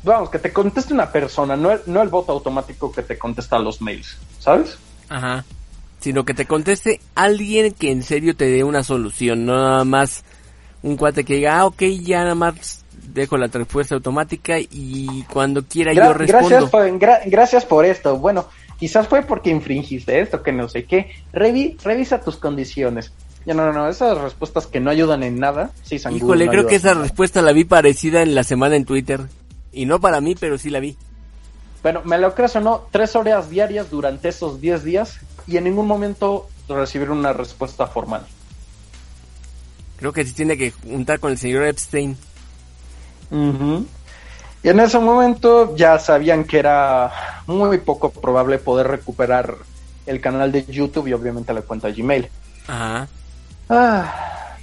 vamos, 0.03 0.29
que 0.29 0.39
te 0.39 0.51
conteste 0.51 0.93
una 0.93 1.11
persona, 1.11 1.55
no 1.55 1.71
el, 1.71 1.79
no 1.85 2.01
el 2.01 2.09
bot 2.09 2.27
automático 2.29 2.91
que 2.91 3.03
te 3.03 3.17
contesta 3.17 3.57
los 3.59 3.81
mails, 3.81 4.17
¿sabes? 4.39 4.77
Ajá. 5.07 5.45
Sino 6.01 6.25
que 6.25 6.33
te 6.33 6.45
conteste 6.45 6.99
alguien 7.15 7.73
que 7.73 7.91
en 7.91 8.03
serio 8.03 8.35
te 8.35 8.45
dé 8.45 8.63
una 8.63 8.83
solución, 8.83 9.45
no 9.45 9.55
nada 9.55 9.85
más 9.85 10.23
un 10.81 10.97
cuate 10.97 11.23
que 11.23 11.35
diga, 11.35 11.59
ah, 11.59 11.65
ok, 11.65 11.83
ya 12.01 12.23
nada 12.23 12.35
más 12.35 12.83
dejo 13.13 13.37
la 13.37 13.47
respuesta 13.47 13.95
automática 13.95 14.57
y 14.59 15.23
cuando 15.31 15.63
quiera 15.65 15.93
Gra- 15.93 16.07
yo 16.07 16.13
respondo. 16.13 16.49
Gracias 16.49 16.69
por, 16.69 16.99
gra- 16.99 17.21
gracias 17.25 17.65
por 17.65 17.85
esto. 17.85 18.17
Bueno, 18.17 18.47
quizás 18.79 19.07
fue 19.07 19.21
porque 19.23 19.49
infringiste 19.49 20.19
esto, 20.21 20.41
que 20.41 20.51
no 20.51 20.69
sé 20.69 20.85
qué. 20.85 21.11
Revi- 21.33 21.77
revisa 21.83 22.21
tus 22.21 22.37
condiciones. 22.37 23.11
Ya 23.45 23.53
no, 23.53 23.65
no, 23.65 23.73
no, 23.73 23.89
esas 23.89 24.17
respuestas 24.17 24.67
que 24.67 24.79
no 24.79 24.91
ayudan 24.91 25.23
en 25.23 25.39
nada. 25.39 25.71
Sí, 25.83 25.97
San 25.99 26.15
Híjole, 26.15 26.45
no 26.45 26.51
creo 26.51 26.67
que 26.67 26.75
esa 26.75 26.93
respuesta 26.93 27.41
la 27.41 27.51
vi 27.53 27.63
parecida 27.63 28.21
en 28.21 28.35
la 28.35 28.43
semana 28.43 28.75
en 28.75 28.85
Twitter. 28.85 29.21
Y 29.71 29.85
no 29.85 29.99
para 29.99 30.19
mí, 30.21 30.35
pero 30.35 30.57
sí 30.57 30.69
la 30.69 30.79
vi. 30.79 30.97
Bueno, 31.81 32.01
me 32.03 32.17
lo 32.17 32.35
creas 32.35 32.55
o 32.57 32.59
no, 32.59 32.87
tres 32.91 33.15
horas 33.15 33.49
diarias 33.49 33.89
durante 33.89 34.29
esos 34.29 34.59
10 34.59 34.83
días 34.83 35.19
y 35.47 35.57
en 35.57 35.63
ningún 35.63 35.87
momento 35.87 36.49
recibir 36.67 37.09
una 37.09 37.31
respuesta 37.33 37.87
formal. 37.87 38.25
Creo 39.97 40.11
que 40.13 40.25
sí 40.25 40.33
tiene 40.33 40.57
que 40.57 40.71
juntar 40.71 41.19
con 41.19 41.31
el 41.31 41.37
señor 41.37 41.63
Epstein. 41.65 42.17
Ujú. 43.31 43.85
Y 44.63 44.69
en 44.69 44.79
ese 44.79 44.99
momento 44.99 45.75
ya 45.75 45.99
sabían 45.99 46.43
que 46.43 46.59
era 46.59 47.11
muy 47.47 47.77
poco 47.77 48.11
probable 48.11 48.57
poder 48.57 48.87
recuperar 48.87 49.55
el 50.05 50.19
canal 50.19 50.51
de 50.51 50.65
YouTube 50.65 51.07
y 51.07 51.13
obviamente 51.13 51.53
la 51.53 51.61
cuenta 51.61 51.89
Gmail. 51.89 52.29
Ajá. 52.67 53.07
Ah, 53.69 54.57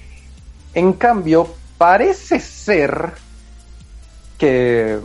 en 0.75 0.93
cambio, 0.93 1.49
parece 1.79 2.41
ser 2.41 3.13
que 4.37 5.01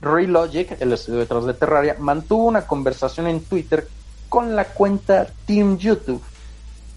Relogic, 0.00 0.80
el 0.80 0.92
estudio 0.92 1.20
detrás 1.20 1.46
de 1.46 1.54
Terraria, 1.54 1.96
mantuvo 1.98 2.44
una 2.44 2.66
conversación 2.66 3.28
en 3.28 3.42
Twitter 3.42 3.88
con 4.28 4.56
la 4.56 4.64
cuenta 4.64 5.28
Team 5.46 5.78
YouTube 5.78 6.22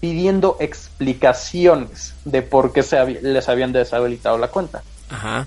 pidiendo 0.00 0.56
explicaciones 0.60 2.14
de 2.24 2.42
por 2.42 2.72
qué 2.72 2.82
se 2.82 3.04
les 3.22 3.48
habían 3.48 3.72
deshabilitado 3.72 4.36
la 4.38 4.48
cuenta. 4.48 4.82
Ajá. 5.08 5.46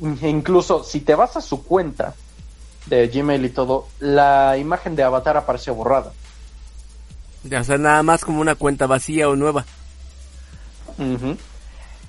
Incluso 0.00 0.82
si 0.82 1.00
te 1.00 1.14
vas 1.14 1.36
a 1.36 1.40
su 1.40 1.62
cuenta 1.62 2.14
de 2.86 3.08
Gmail 3.08 3.44
y 3.44 3.50
todo, 3.50 3.86
la 3.98 4.56
imagen 4.56 4.96
de 4.96 5.02
Avatar 5.02 5.36
aparece 5.36 5.70
borrada. 5.70 6.12
O 7.44 7.64
sea, 7.64 7.78
nada 7.78 8.02
más 8.02 8.24
como 8.24 8.40
una 8.40 8.54
cuenta 8.54 8.86
vacía 8.86 9.28
o 9.28 9.36
nueva. 9.36 9.64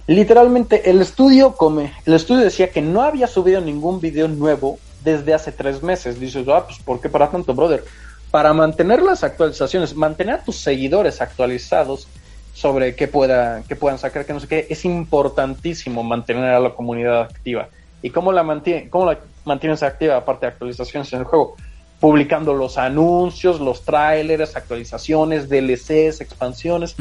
Literalmente, 0.07 0.89
el 0.89 1.01
estudio 1.01 1.53
come, 1.53 1.93
el 2.05 2.13
estudio 2.13 2.43
decía 2.43 2.71
que 2.71 2.81
no 2.81 3.01
había 3.01 3.27
subido 3.27 3.61
ningún 3.61 4.01
video 4.01 4.27
nuevo 4.27 4.79
desde 5.03 5.33
hace 5.33 5.51
tres 5.51 5.83
meses. 5.83 6.19
Dices, 6.19 6.47
ah, 6.47 6.65
pues 6.65 6.79
¿por 6.79 6.99
qué 6.99 7.09
para 7.09 7.29
tanto, 7.29 7.53
brother? 7.53 7.83
Para 8.29 8.53
mantener 8.53 9.01
las 9.01 9.23
actualizaciones, 9.23 9.95
mantener 9.95 10.35
a 10.35 10.43
tus 10.43 10.57
seguidores 10.57 11.21
actualizados 11.21 12.07
sobre 12.53 12.95
qué 12.95 13.07
pueda, 13.07 13.63
qué 13.67 13.75
puedan 13.75 13.99
sacar, 13.99 14.25
que 14.25 14.33
no 14.33 14.39
sé 14.39 14.47
qué, 14.47 14.67
es 14.69 14.85
importantísimo 14.85 16.03
mantener 16.03 16.45
a 16.45 16.59
la 16.59 16.73
comunidad 16.73 17.21
activa. 17.21 17.69
¿Y 18.01 18.09
cómo 18.09 18.31
la, 18.31 18.43
mantiene, 18.43 18.89
cómo 18.89 19.05
la 19.05 19.19
mantienes 19.45 19.83
activa 19.83 20.17
aparte 20.17 20.45
de 20.45 20.53
actualizaciones 20.53 21.11
en 21.13 21.19
el 21.19 21.25
juego? 21.25 21.55
Publicando 21.99 22.53
los 22.53 22.77
anuncios, 22.77 23.59
los 23.59 23.83
trailers, 23.83 24.55
actualizaciones, 24.55 25.49
DLCs, 25.49 26.21
expansiones. 26.21 26.95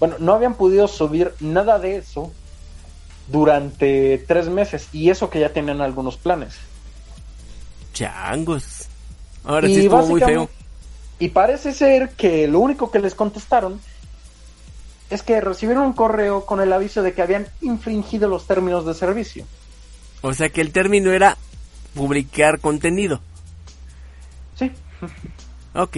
Bueno, 0.00 0.16
no 0.18 0.34
habían 0.34 0.54
podido 0.54 0.88
subir 0.88 1.32
nada 1.40 1.78
de 1.78 1.96
eso 1.96 2.32
durante 3.28 4.18
tres 4.26 4.48
meses 4.48 4.88
y 4.92 5.10
eso 5.10 5.30
que 5.30 5.40
ya 5.40 5.52
tenían 5.52 5.80
algunos 5.80 6.16
planes. 6.16 6.56
Changos. 7.92 8.88
Ahora 9.44 9.68
y 9.68 9.74
sí 9.74 9.80
estuvo 9.82 10.06
muy 10.06 10.20
feo. 10.20 10.48
Y 11.18 11.28
parece 11.28 11.72
ser 11.72 12.10
que 12.10 12.48
lo 12.48 12.60
único 12.60 12.90
que 12.90 12.98
les 12.98 13.14
contestaron 13.14 13.78
es 15.10 15.22
que 15.22 15.40
recibieron 15.40 15.84
un 15.84 15.92
correo 15.92 16.46
con 16.46 16.60
el 16.60 16.72
aviso 16.72 17.02
de 17.02 17.12
que 17.12 17.22
habían 17.22 17.46
infringido 17.60 18.28
los 18.28 18.46
términos 18.46 18.86
de 18.86 18.94
servicio. 18.94 19.44
O 20.22 20.34
sea 20.34 20.48
que 20.50 20.60
el 20.60 20.72
término 20.72 21.12
era 21.12 21.36
publicar 21.94 22.60
contenido. 22.60 23.20
Sí. 24.56 24.70
Ok, 25.74 25.96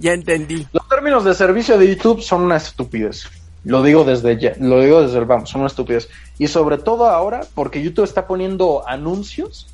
ya 0.00 0.12
entendí. 0.12 0.66
Los 0.72 0.88
términos 0.88 1.24
de 1.24 1.34
servicio 1.34 1.78
de 1.78 1.88
YouTube 1.94 2.22
son 2.22 2.42
una 2.42 2.56
estupidez. 2.56 3.24
Lo 3.64 3.82
digo 3.82 4.04
desde 4.04 4.38
ya, 4.38 4.54
lo 4.60 4.80
digo 4.80 5.02
desde 5.02 5.18
el 5.18 5.24
vamos, 5.24 5.50
son 5.50 5.62
una 5.62 5.68
estupidez. 5.68 6.08
Y 6.38 6.46
sobre 6.46 6.78
todo 6.78 7.08
ahora, 7.08 7.44
porque 7.54 7.82
YouTube 7.82 8.04
está 8.04 8.26
poniendo 8.28 8.86
anuncios 8.86 9.66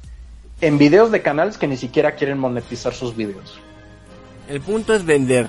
en 0.62 0.78
videos 0.78 1.10
de 1.10 1.20
canales 1.22 1.58
que 1.58 1.66
ni 1.66 1.76
siquiera 1.76 2.14
quieren 2.14 2.38
monetizar 2.38 2.94
sus 2.94 3.14
videos. 3.16 3.58
El 4.48 4.60
punto 4.60 4.94
es 4.94 5.04
vender. 5.04 5.48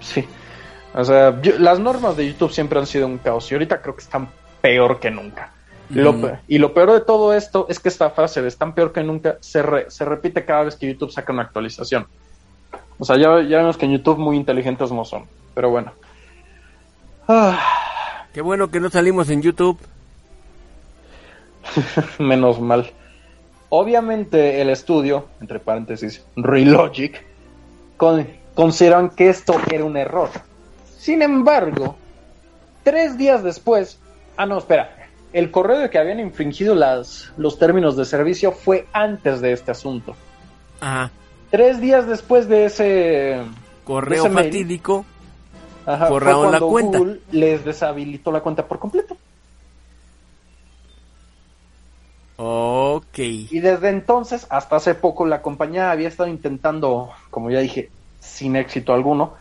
Sí. 0.00 0.24
O 0.94 1.04
sea, 1.04 1.40
yo- 1.42 1.58
las 1.58 1.80
normas 1.80 2.16
de 2.16 2.26
YouTube 2.28 2.52
siempre 2.52 2.78
han 2.78 2.86
sido 2.86 3.06
un 3.06 3.18
caos 3.18 3.50
y 3.50 3.54
ahorita 3.54 3.82
creo 3.82 3.96
que 3.96 4.02
están 4.02 4.28
peor 4.62 5.00
que 5.00 5.10
nunca. 5.10 5.52
Lo 5.94 6.38
y 6.48 6.58
lo 6.58 6.74
peor 6.74 6.92
de 6.92 7.00
todo 7.00 7.32
esto 7.34 7.66
es 7.68 7.78
que 7.80 7.88
esta 7.88 8.10
frase 8.10 8.42
de 8.42 8.48
están 8.48 8.74
peor 8.74 8.92
que 8.92 9.02
nunca 9.02 9.36
se, 9.40 9.62
re- 9.62 9.90
se 9.90 10.04
repite 10.04 10.44
cada 10.44 10.64
vez 10.64 10.76
que 10.76 10.86
YouTube 10.86 11.10
saca 11.12 11.32
una 11.32 11.42
actualización. 11.42 12.06
O 12.98 13.04
sea, 13.04 13.16
ya, 13.16 13.42
ya 13.42 13.58
vemos 13.58 13.76
que 13.76 13.86
en 13.86 13.92
YouTube 13.92 14.18
muy 14.18 14.36
inteligentes 14.36 14.90
no 14.92 15.04
son. 15.04 15.24
Pero 15.54 15.70
bueno. 15.70 15.92
Ah, 17.28 17.58
Qué 18.32 18.40
bueno 18.40 18.70
que 18.70 18.80
no 18.80 18.90
salimos 18.90 19.30
en 19.30 19.42
YouTube. 19.42 19.78
menos 22.18 22.60
mal. 22.60 22.90
Obviamente 23.68 24.60
el 24.60 24.70
estudio, 24.70 25.26
entre 25.40 25.58
paréntesis, 25.58 26.24
Relogic, 26.36 27.24
con, 27.96 28.26
consideran 28.54 29.10
que 29.10 29.28
esto 29.30 29.54
era 29.70 29.84
un 29.84 29.96
error. 29.96 30.28
Sin 30.98 31.22
embargo, 31.22 31.96
tres 32.84 33.18
días 33.18 33.42
después, 33.42 33.98
ah 34.36 34.46
no, 34.46 34.58
espera, 34.58 35.03
el 35.34 35.50
correo 35.50 35.80
de 35.80 35.90
que 35.90 35.98
habían 35.98 36.20
infringido 36.20 36.74
las, 36.74 37.32
los 37.36 37.58
términos 37.58 37.96
de 37.96 38.04
servicio 38.04 38.52
fue 38.52 38.86
antes 38.92 39.40
de 39.40 39.52
este 39.52 39.72
asunto. 39.72 40.14
Ajá. 40.80 41.10
Tres 41.50 41.80
días 41.80 42.06
después 42.06 42.48
de 42.48 42.64
ese 42.64 43.40
Correo 43.84 44.24
Ese 44.24 44.28
mail. 44.30 44.46
fatídico. 44.46 45.04
Fue 45.84 46.20
la 46.20 46.60
cuenta. 46.60 46.98
Google 46.98 47.20
les 47.30 47.64
deshabilitó 47.64 48.32
la 48.32 48.40
cuenta 48.40 48.66
por 48.66 48.78
completo. 48.78 49.16
Ok. 52.36 53.18
Y 53.18 53.60
desde 53.60 53.90
entonces, 53.90 54.46
hasta 54.50 54.76
hace 54.76 54.94
poco, 54.94 55.26
la 55.26 55.42
compañía 55.42 55.90
había 55.90 56.08
estado 56.08 56.28
intentando, 56.28 57.10
como 57.30 57.50
ya 57.50 57.60
dije, 57.60 57.90
sin 58.20 58.56
éxito 58.56 58.94
alguno, 58.94 59.34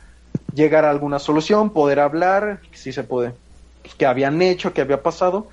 llegar 0.53 0.85
a 0.85 0.89
alguna 0.89 1.19
solución, 1.19 1.69
poder 1.71 1.99
hablar, 1.99 2.59
si 2.73 2.91
se 2.91 3.03
puede, 3.03 3.33
pues, 3.81 3.95
qué 3.95 4.05
habían 4.05 4.41
hecho, 4.41 4.73
qué 4.73 4.81
había 4.81 5.01
pasado. 5.01 5.47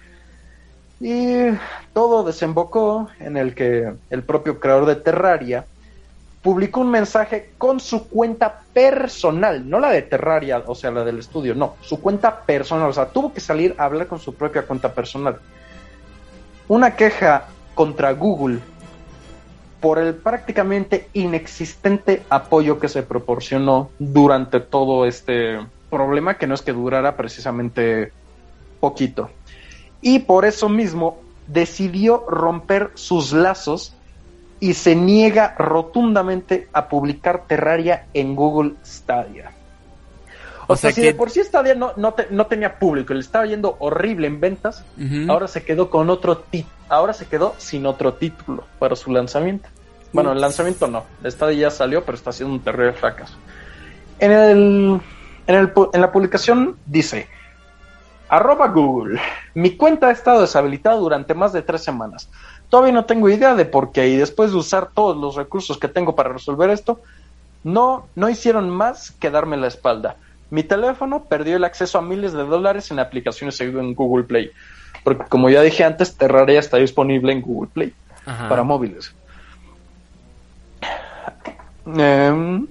Y 1.01 1.57
todo 1.95 2.25
desembocó 2.25 3.09
en 3.19 3.39
el 3.39 3.55
que 3.55 3.95
el 4.11 4.23
propio 4.23 4.61
creador 4.61 4.85
de 4.85 4.97
Terraria 4.97 5.65
publicó 6.43 6.81
un 6.81 6.91
mensaje 6.91 7.53
con 7.59 7.81
su 7.81 8.09
cuenta 8.09 8.61
personal, 8.73 9.69
no 9.69 9.81
la 9.81 9.91
de 9.91 10.03
Terraria, 10.03 10.63
o 10.67 10.75
sea, 10.75 10.91
la 10.91 11.05
del 11.05 11.19
estudio, 11.19 11.55
no, 11.55 11.77
su 11.81 12.01
cuenta 12.01 12.41
personal, 12.41 12.89
o 12.89 12.93
sea, 12.93 13.07
tuvo 13.07 13.33
que 13.33 13.41
salir 13.41 13.75
a 13.79 13.85
hablar 13.85 14.07
con 14.07 14.19
su 14.19 14.35
propia 14.35 14.63
cuenta 14.63 14.93
personal. 14.93 15.39
una 16.69 16.95
queja 16.95 17.47
contra 17.75 18.13
Google 18.13 18.61
por 19.81 19.99
el 19.99 20.15
prácticamente 20.15 21.09
inexistente 21.15 22.23
apoyo 22.29 22.79
que 22.79 22.89
se 22.89 23.03
proporcionó 23.03 23.91
durante 23.99 24.61
todo 24.61 25.07
este 25.07 25.59
problema, 25.89 26.35
que 26.35 26.47
no 26.47 26.55
es 26.55 26.63
que 26.63 26.73
durara 26.73 27.17
precisamente 27.17 28.13
poquito. 28.79 29.31
Y 30.03 30.21
por 30.21 30.45
eso 30.45 30.69
mismo 30.69 31.19
decidió 31.47 32.25
romper 32.29 32.91
sus 32.95 33.33
lazos 33.33 33.95
y 34.61 34.75
se 34.75 34.95
niega 34.95 35.55
rotundamente 35.59 36.69
a 36.73 36.89
publicar 36.89 37.45
Terraria 37.47 38.07
en 38.15 38.35
Google 38.37 38.75
Stadia. 38.85 39.53
O, 40.67 40.75
O 40.75 40.77
sea, 40.77 40.91
sea 40.91 40.95
si 40.95 41.01
de 41.03 41.15
por 41.15 41.31
sí 41.31 41.43
Stadia 41.43 41.75
no, 41.75 41.93
no, 41.97 42.13
te- 42.15 42.29
no 42.31 42.47
tenía 42.47 42.79
público, 42.79 43.13
le 43.15 43.21
estaba 43.21 43.47
yendo 43.47 43.77
horrible 43.81 44.27
en 44.27 44.39
ventas, 44.41 44.85
ahora 45.29 45.49
se 45.49 45.65
quedó 45.65 45.91
con 45.91 46.11
otro 46.11 46.39
ti 46.39 46.67
ahora 46.89 47.13
se 47.13 47.27
quedó 47.27 47.55
sin 47.59 47.87
otro 47.87 48.15
título 48.15 48.65
para 48.81 48.97
su 48.97 49.13
lanzamiento. 49.13 49.69
Bueno, 50.13 50.33
el 50.33 50.41
lanzamiento 50.41 50.89
no, 50.89 51.05
Stadia 51.25 51.57
ya 51.59 51.71
salió, 51.71 52.05
pero 52.05 52.17
está 52.17 52.33
siendo 52.33 52.53
un 52.55 52.61
terrible 52.61 52.93
fracaso. 52.95 53.35
En 54.19 54.33
el, 54.33 55.01
en 55.47 55.55
el 55.55 55.73
en 55.93 56.01
la 56.01 56.11
publicación 56.13 56.77
dice, 56.87 57.29
arroba 58.31 58.69
Google, 58.69 59.21
mi 59.55 59.77
cuenta 59.77 60.07
ha 60.07 60.13
estado 60.13 60.41
deshabilitada 60.41 60.97
durante 60.97 61.35
más 61.35 61.53
de 61.53 61.63
tres 61.63 61.83
semanas. 61.83 62.31
Todavía 62.69 62.93
no 62.93 63.05
tengo 63.05 63.29
idea 63.29 63.55
de 63.55 63.65
por 63.65 63.91
qué 63.91 64.09
y 64.09 64.17
después 64.17 64.53
de 64.53 64.57
usar 64.57 64.91
todos 64.95 65.17
los 65.17 65.35
recursos 65.35 65.79
que 65.79 65.89
tengo 65.89 66.15
para 66.15 66.33
resolver 66.33 66.71
esto, 66.71 67.01
no, 67.65 68.07
no 68.15 68.31
hicieron 68.31 68.71
más 68.71 69.11
que 69.11 69.31
darme 69.31 69.57
la 69.57 69.67
espalda. 69.67 70.17
Mi 70.51 70.63
teléfono 70.63 71.25
perdió 71.25 71.57
el 71.57 71.65
acceso 71.65 71.99
a 71.99 72.03
miles 72.03 72.33
de 72.33 72.45
dólares 72.45 72.91
en 72.91 73.01
aplicaciones 73.01 73.61
en 73.61 73.95
Google 73.95 74.25
Play. 74.25 74.53
Porque 75.03 75.25
como 75.25 75.51
ya 75.51 75.63
dije 75.63 75.85
antes, 75.85 76.17
Terraria 76.17 76.61
está 76.61 76.77
disponible 76.77 77.33
en 77.33 77.43
Google 77.43 77.71
Play 77.73 77.93
Ajá. 78.27 78.49
para 78.49 78.63
móviles. 78.63 79.13
Em, 81.87 82.67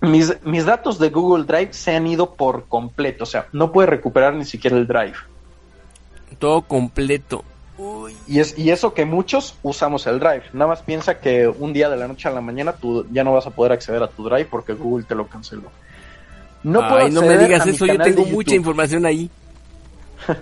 mis, 0.00 0.44
mis 0.44 0.64
datos 0.64 0.98
de 0.98 1.10
Google 1.10 1.44
Drive 1.44 1.72
se 1.72 1.94
han 1.94 2.06
ido 2.06 2.34
por 2.34 2.66
completo. 2.66 3.24
O 3.24 3.26
sea, 3.26 3.46
no 3.52 3.72
puede 3.72 3.86
recuperar 3.86 4.34
ni 4.34 4.44
siquiera 4.44 4.76
el 4.76 4.86
Drive. 4.86 5.16
Todo 6.38 6.62
completo. 6.62 7.44
Uy. 7.76 8.16
Y, 8.26 8.40
es, 8.40 8.58
y 8.58 8.70
eso 8.70 8.92
que 8.92 9.04
muchos 9.04 9.56
usamos 9.62 10.06
el 10.06 10.20
Drive. 10.20 10.44
Nada 10.52 10.68
más 10.68 10.82
piensa 10.82 11.18
que 11.18 11.48
un 11.48 11.72
día 11.72 11.88
de 11.88 11.96
la 11.96 12.08
noche 12.08 12.28
a 12.28 12.32
la 12.32 12.40
mañana 12.40 12.72
tú 12.72 13.06
ya 13.10 13.24
no 13.24 13.32
vas 13.32 13.46
a 13.46 13.50
poder 13.50 13.72
acceder 13.72 14.02
a 14.02 14.08
tu 14.08 14.24
Drive 14.24 14.46
porque 14.50 14.74
Google 14.74 15.04
te 15.04 15.14
lo 15.14 15.26
canceló. 15.26 15.70
No 16.62 16.80
puedo 16.80 17.06
Ay, 17.06 17.10
no 17.10 17.22
me 17.22 17.28
acceder 17.28 17.48
digas 17.48 17.66
a 17.66 17.70
eso, 17.70 17.86
yo 17.86 17.98
tengo 17.98 18.26
mucha 18.26 18.54
información 18.54 19.06
ahí. 19.06 19.30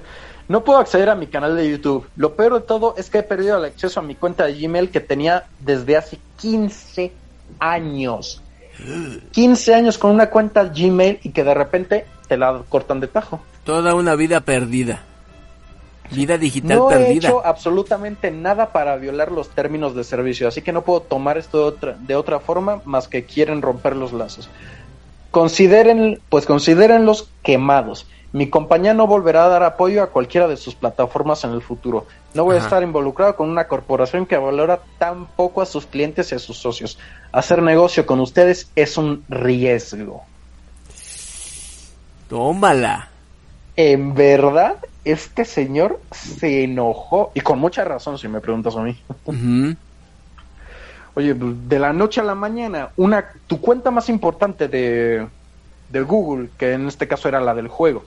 No 0.49 0.65
puedo 0.65 0.79
acceder 0.79 1.11
a 1.11 1.15
mi 1.15 1.27
canal 1.27 1.55
de 1.57 1.71
YouTube. 1.71 2.09
Lo 2.17 2.35
peor 2.35 2.55
de 2.55 2.61
todo 2.63 2.95
es 2.97 3.11
que 3.11 3.19
he 3.19 3.23
perdido 3.23 3.59
el 3.59 3.67
acceso 3.67 4.01
a 4.01 4.03
mi 4.03 4.15
cuenta 4.15 4.47
de 4.47 4.55
Gmail 4.55 4.89
que 4.89 5.01
tenía 5.01 5.45
desde 5.61 5.95
hace 5.95 6.19
15 6.39 7.13
años. 7.59 8.43
15 9.33 9.75
años 9.75 9.99
con 9.99 10.13
una 10.13 10.31
cuenta 10.31 10.65
Gmail 10.65 11.21
y 11.23 11.31
que 11.31 11.45
de 11.45 11.55
repente 11.55 12.07
te 12.29 12.37
la 12.37 12.63
cortan 12.69 13.01
de 13.01 13.09
tajo. 13.09 13.41
Toda 13.65 13.95
una 13.95 14.15
vida 14.15 14.41
perdida. 14.41 15.03
Vida 16.11 16.39
digital 16.39 16.79
No 16.79 16.91
he 16.91 16.95
perdida. 16.95 17.29
hecho 17.29 17.45
absolutamente 17.45 18.31
nada 18.31 18.73
para 18.73 18.97
violar 18.97 19.31
los 19.31 19.51
términos 19.51 19.95
de 19.95 20.05
servicio, 20.05 20.49
así 20.49 20.63
que 20.63 20.73
no 20.73 20.83
puedo 20.83 21.01
tomar 21.01 21.37
esto 21.37 21.59
de 21.59 21.65
otra, 21.65 21.97
de 22.01 22.17
otra 22.17 22.41
forma 22.41 22.81
más 22.85 23.09
que 23.09 23.25
quieren 23.25 23.61
romper 23.61 23.95
los 23.95 24.13
lazos. 24.13 24.49
Consideren, 25.31 26.21
pues 26.31 26.47
considérenlos 26.47 27.29
quemados. 27.43 28.07
Mi 28.33 28.51
compañía 28.51 28.93
no 28.93 29.07
volverá 29.07 29.47
a 29.47 29.49
dar 29.49 29.63
apoyo 29.63 30.03
a 30.03 30.09
cualquiera 30.09 30.49
de 30.49 30.59
sus 30.59 30.75
plataformas 30.75 31.45
en 31.45 31.53
el 31.53 31.63
futuro. 31.63 32.07
No 32.35 32.45
voy 32.45 32.57
a 32.57 32.59
estar 32.59 32.83
involucrado 32.83 33.37
con 33.37 33.49
una 33.49 33.69
corporación 33.69 34.27
que 34.27 34.37
valora 34.37 34.81
tan 34.99 35.27
poco 35.27 35.63
a 35.63 35.67
sus 35.67 35.87
clientes 35.87 36.31
y 36.31 36.35
a 36.35 36.39
sus 36.39 36.59
socios. 36.59 36.99
Hacer 37.33 37.63
negocio 37.63 38.05
con 38.05 38.21
ustedes 38.21 38.71
es 38.77 38.99
un 38.99 39.25
riesgo. 39.31 40.25
Tómala. 42.29 43.09
En 43.77 44.15
verdad, 44.15 44.77
este 45.05 45.47
señor 45.47 46.01
se 46.11 46.65
enojó 46.65 47.31
y 47.33 47.41
con 47.41 47.59
mucha 47.59 47.85
razón, 47.85 48.19
si 48.19 48.29
me 48.29 48.41
preguntas 48.41 48.77
a 48.77 48.83
mí. 48.83 49.01
Ujú. 49.25 49.75
Oye, 51.15 51.35
pues, 51.35 51.69
de 51.69 51.79
la 51.79 51.95
noche 51.95 52.21
a 52.21 52.25
la 52.25 52.35
mañana, 52.35 52.91
una 52.97 53.25
tu 53.47 53.61
cuenta 53.61 53.91
más 53.91 54.11
importante 54.11 54.69
de, 54.69 55.27
de 55.89 56.03
Google, 56.03 56.51
que 56.59 56.75
en 56.75 56.87
este 56.87 57.09
caso 57.09 57.29
era 57.29 57.41
la 57.41 57.55
del 57.55 57.69
juego, 57.69 58.05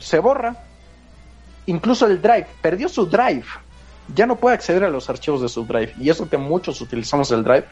se 0.00 0.18
borra. 0.18 0.56
Incluso 1.66 2.06
el 2.06 2.20
Drive, 2.20 2.48
perdió 2.60 2.88
su 2.88 3.06
Drive. 3.06 3.44
Ya 4.12 4.26
no 4.26 4.34
puede 4.34 4.56
acceder 4.56 4.82
a 4.82 4.90
los 4.90 5.08
archivos 5.08 5.40
de 5.40 5.48
su 5.48 5.64
Drive. 5.64 5.94
Y 6.00 6.10
eso 6.10 6.28
que 6.28 6.36
muchos 6.36 6.80
utilizamos 6.80 7.30
el 7.30 7.44
Drive 7.44 7.66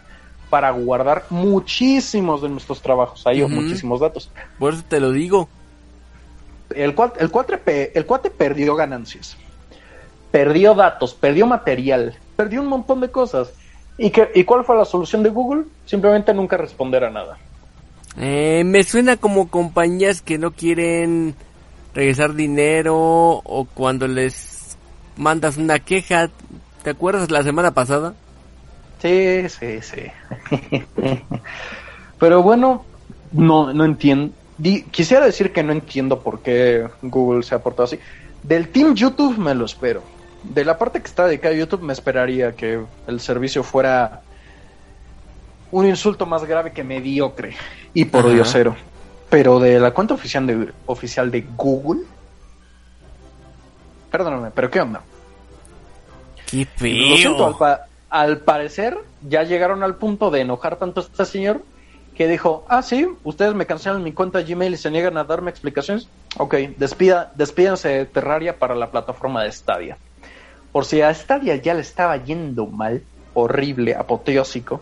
para 0.51 0.71
guardar 0.71 1.25
muchísimos 1.31 2.41
de 2.41 2.49
nuestros 2.49 2.81
trabajos, 2.81 3.27
ahí 3.27 3.43
Ujú. 3.43 3.53
muchísimos 3.55 4.01
datos. 4.01 4.31
Por 4.59 4.73
eso 4.73 4.83
te 4.89 5.01
lo 5.01 5.11
digo. 5.11 5.49
El, 6.71 6.95
cuat- 6.95 7.15
el, 7.19 7.31
el 7.95 8.07
cuate 8.07 8.31
perdió 8.31 8.75
ganancias, 8.77 9.37
perdió 10.31 10.75
datos, 10.75 11.15
perdió 11.15 11.47
material, 11.47 12.15
perdió 12.37 12.61
un 12.61 12.69
montón 12.69 13.01
de 13.01 13.11
cosas. 13.11 13.51
¿Y, 13.97 14.11
qué, 14.11 14.31
¿Y 14.35 14.45
cuál 14.45 14.65
fue 14.65 14.77
la 14.77 14.85
solución 14.85 15.23
de 15.23 15.31
Google? 15.31 15.65
Simplemente 15.87 16.33
nunca 16.33 16.57
responder 16.57 17.05
a 17.05 17.11
nada. 17.11 17.37
Eh, 18.17 18.63
me 18.65 18.85
suena 18.85 19.17
como 19.17 19.49
compañías 19.49 20.23
que 20.23 20.39
no 20.39 20.53
quieren 20.53 21.35
regresar 21.95 22.35
dinero 22.35 22.97
o 22.97 23.67
cuando 23.75 24.07
les 24.07 24.77
mandas 25.17 25.57
una 25.57 25.79
queja. 25.79 26.31
¿Te 26.83 26.91
acuerdas 26.91 27.31
la 27.31 27.43
semana 27.43 27.73
pasada? 27.73 28.15
Sí, 29.01 29.49
sí, 29.49 29.81
sí. 29.83 30.03
Pero 32.19 32.43
bueno, 32.43 32.85
no, 33.33 33.73
no 33.73 33.85
entiendo. 33.85 34.33
Quisiera 34.91 35.25
decir 35.25 35.53
que 35.53 35.63
no 35.63 35.73
entiendo 35.73 36.21
por 36.21 36.41
qué 36.41 36.89
Google 37.03 37.43
se 37.43 37.55
ha 37.55 37.63
portado 37.63 37.85
así. 37.85 37.99
Del 38.43 38.69
Team 38.69 38.95
YouTube 38.95 39.39
me 39.39 39.55
lo 39.55 39.65
espero. 39.65 40.03
De 40.43 40.65
la 40.65 40.79
parte 40.79 41.01
que 41.01 41.07
está 41.07 41.27
dedicada 41.27 41.55
a 41.55 41.59
YouTube 41.59 41.83
me 41.83 41.93
esperaría 41.93 42.53
que 42.53 42.81
el 43.07 43.21
servicio 43.21 43.63
fuera 43.63 44.23
un 45.71 45.87
insulto 45.87 46.27
más 46.27 46.45
grave 46.45 46.73
que 46.73 46.83
mediocre 46.83 47.55
y 47.95 48.05
por 48.07 48.31
diosero. 48.33 48.77
Pero 49.31 49.59
de 49.61 49.79
la 49.79 49.91
cuenta 49.93 50.15
oficial 50.15 50.47
de, 50.47 50.73
oficial 50.87 51.31
de 51.31 51.47
Google... 51.57 52.03
Perdóname, 54.11 54.51
pero 54.55 54.71
¿qué 54.71 54.81
onda? 54.81 55.03
¡Qué 56.51 56.67
Lo 56.81 57.17
siento, 57.17 57.45
al, 57.47 57.53
feo! 57.53 57.59
pa- 57.59 57.87
al 58.09 58.39
parecer 58.39 58.97
ya 59.29 59.43
llegaron 59.43 59.83
al 59.83 59.97
punto 59.97 60.31
de 60.31 60.41
enojar 60.41 60.77
tanto 60.77 61.01
a 61.01 61.05
este 61.05 61.25
señor 61.27 61.63
que 62.17 62.27
dijo, 62.27 62.65
ah, 62.69 62.83
sí, 62.83 63.07
ustedes 63.23 63.55
me 63.55 63.67
cancelan 63.67 64.03
mi 64.03 64.13
cuenta 64.13 64.41
Gmail 64.43 64.73
y 64.75 64.77
se 64.79 64.91
niegan 64.91 65.17
a 65.19 65.25
darme 65.25 65.51
explicaciones. 65.51 66.09
Ok, 66.39 66.55
despida, 66.79 67.31
despídanse 67.37 67.89
de 67.91 68.07
Terraria 68.07 68.59
para 68.59 68.75
la 68.75 68.91
plataforma 68.91 69.45
de 69.45 69.53
Stadia. 69.53 69.99
Por 70.73 70.85
si 70.85 71.01
a 71.03 71.13
Stadia 71.15 71.57
ya 71.57 71.75
le 71.75 71.83
estaba 71.83 72.17
yendo 72.17 72.67
mal, 72.67 73.03
horrible, 73.35 73.95
apoteósico, 73.95 74.81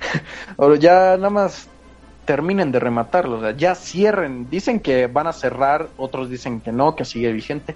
ya 0.78 1.16
nada 1.16 1.30
más 1.30 1.68
terminen 2.28 2.70
de 2.70 2.78
rematarlo, 2.78 3.38
o 3.38 3.40
sea, 3.40 3.52
ya 3.52 3.74
cierren. 3.74 4.50
Dicen 4.50 4.80
que 4.80 5.06
van 5.06 5.28
a 5.28 5.32
cerrar, 5.32 5.88
otros 5.96 6.28
dicen 6.28 6.60
que 6.60 6.72
no, 6.72 6.94
que 6.94 7.06
sigue 7.06 7.32
vigente. 7.32 7.74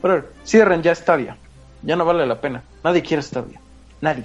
Pero 0.00 0.24
cierren 0.42 0.80
ya 0.80 0.94
Stadia. 0.94 1.36
Ya 1.82 1.96
no 1.96 2.06
vale 2.06 2.26
la 2.26 2.40
pena. 2.40 2.62
Nadie 2.82 3.02
quiere 3.02 3.22
Stadia. 3.22 3.60
Nadie. 4.00 4.24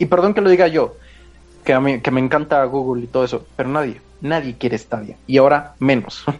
Y 0.00 0.06
perdón 0.06 0.34
que 0.34 0.40
lo 0.40 0.50
diga 0.50 0.66
yo, 0.66 0.96
que, 1.62 1.72
a 1.72 1.78
mí, 1.78 2.00
que 2.00 2.10
me 2.10 2.18
encanta 2.18 2.64
Google 2.64 3.04
y 3.04 3.06
todo 3.06 3.22
eso, 3.22 3.46
pero 3.54 3.68
nadie, 3.68 4.00
nadie 4.22 4.56
quiere 4.58 4.76
Stadia. 4.76 5.16
Y 5.28 5.38
ahora 5.38 5.74
menos. 5.78 6.24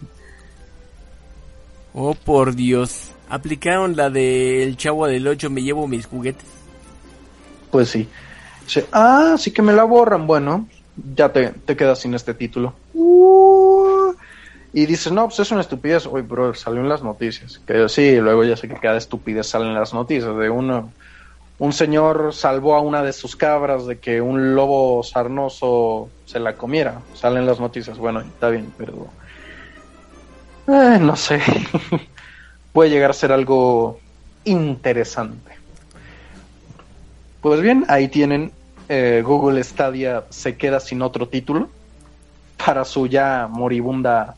Oh, 1.93 2.15
por 2.15 2.55
Dios. 2.55 3.11
Aplicaron 3.29 3.97
la 3.97 4.11
del 4.11 4.77
chavo 4.77 5.09
del 5.09 5.27
8, 5.27 5.51
me 5.51 5.61
llevo 5.61 5.89
mis 5.89 6.07
juguetes. 6.07 6.47
pues 7.73 7.89
sí. 7.89 8.09
Ah, 8.93 9.35
sí 9.37 9.51
que 9.51 9.61
me 9.61 9.73
la 9.73 9.83
borran. 9.83 10.25
Bueno, 10.29 10.69
ya 11.15 11.33
te, 11.33 11.51
te 11.51 11.77
quedas 11.77 12.01
sin 12.01 12.15
este 12.15 12.35
título. 12.35 12.75
Uh, 12.95 14.13
y 14.73 14.87
dices, 14.87 15.13
no, 15.13 15.27
pues 15.27 15.41
es 15.41 15.51
una 15.51 15.63
estupidez. 15.63 16.07
Oye, 16.07 16.23
bro, 16.23 16.55
salió 16.55 16.81
en 16.81 16.89
las 16.89 17.03
noticias. 17.03 17.61
Que 17.67 17.89
sí, 17.89 18.17
luego 18.17 18.45
ya 18.45 18.57
sé 18.57 18.69
que 18.69 18.75
cada 18.75 18.99
estupidez 18.99 19.47
sale 19.49 19.67
en 19.67 19.75
las 19.75 19.93
noticias. 19.93 20.37
De 20.37 20.49
uno, 20.49 20.93
un 21.59 21.73
señor 21.73 22.33
salvó 22.33 22.75
a 22.77 22.81
una 22.81 23.03
de 23.03 23.13
sus 23.13 23.37
cabras 23.37 23.87
de 23.87 23.99
que 23.99 24.21
un 24.21 24.55
lobo 24.55 25.03
sarnoso 25.03 26.09
se 26.25 26.39
la 26.39 26.55
comiera. 26.55 27.01
Salen 27.15 27.47
las 27.47 27.59
noticias. 27.61 27.99
Bueno, 27.99 28.21
está 28.21 28.49
bien, 28.51 28.73
pero. 28.79 29.09
eh, 30.69 30.99
no 31.01 31.17
sé. 31.17 31.41
Puede 32.73 32.91
llegar 32.91 33.11
a 33.11 33.15
ser 33.15 33.33
algo 33.33 33.99
interesante. 34.45 35.51
Pues 37.41 37.61
bien, 37.61 37.85
ahí 37.89 38.07
tienen. 38.09 38.53
Eh, 38.91 39.23
Google 39.25 39.63
Stadia 39.63 40.25
se 40.31 40.57
queda 40.57 40.81
sin 40.81 41.01
otro 41.01 41.29
título 41.29 41.69
para 42.65 42.85
su 42.85 43.07
ya 43.07 43.49
moribunda. 43.51 44.35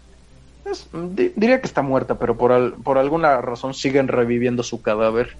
es- 0.64 0.86
di- 0.92 1.32
diría 1.34 1.60
que 1.60 1.66
está 1.66 1.82
muerta, 1.82 2.14
pero 2.18 2.36
por, 2.36 2.52
al- 2.52 2.74
por 2.74 2.98
alguna 2.98 3.40
razón 3.40 3.74
siguen 3.74 4.06
reviviendo 4.08 4.62
su 4.62 4.80
cadáver. 4.82 5.36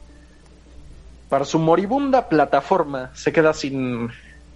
para 1.28 1.44
su 1.46 1.58
moribunda 1.58 2.28
plataforma 2.28 3.10
se 3.14 3.32
queda 3.32 3.54
sin 3.54 4.10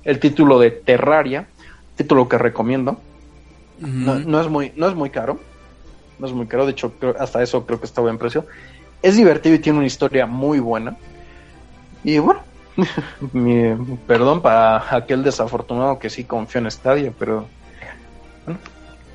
el 0.05 0.19
título 0.21 0.59
de 0.59 0.71
Terraria, 0.71 1.49
título 1.97 2.29
que 2.29 2.37
recomiendo. 2.37 2.99
No, 3.81 4.19
no 4.19 4.41
es 4.43 4.49
muy, 4.49 4.73
no 4.77 4.87
es 4.89 4.95
muy 4.95 5.09
caro. 5.11 5.39
No 6.19 6.27
es 6.27 6.33
muy 6.35 6.47
caro, 6.47 6.67
de 6.67 6.73
hecho, 6.73 6.93
hasta 7.19 7.43
eso 7.43 7.65
creo 7.67 7.79
que 7.81 7.87
está 7.87 8.03
buen 8.03 8.19
precio. 8.19 8.45
Es 9.03 9.17
divertido 9.17 9.55
y 9.55 9.59
tiene 9.59 9.79
una 9.79 9.87
historia 9.87 10.27
muy 10.27 10.59
buena. 10.61 10.97
Y 12.05 12.19
bueno, 12.19 12.41
perdón 14.07 14.43
para 14.43 14.95
aquel 14.97 15.23
desafortunado 15.23 15.99
que 15.99 16.11
sí 16.11 16.25
confió 16.25 16.61
en 16.61 16.71
Stadia, 16.71 17.13
pero 17.19 17.47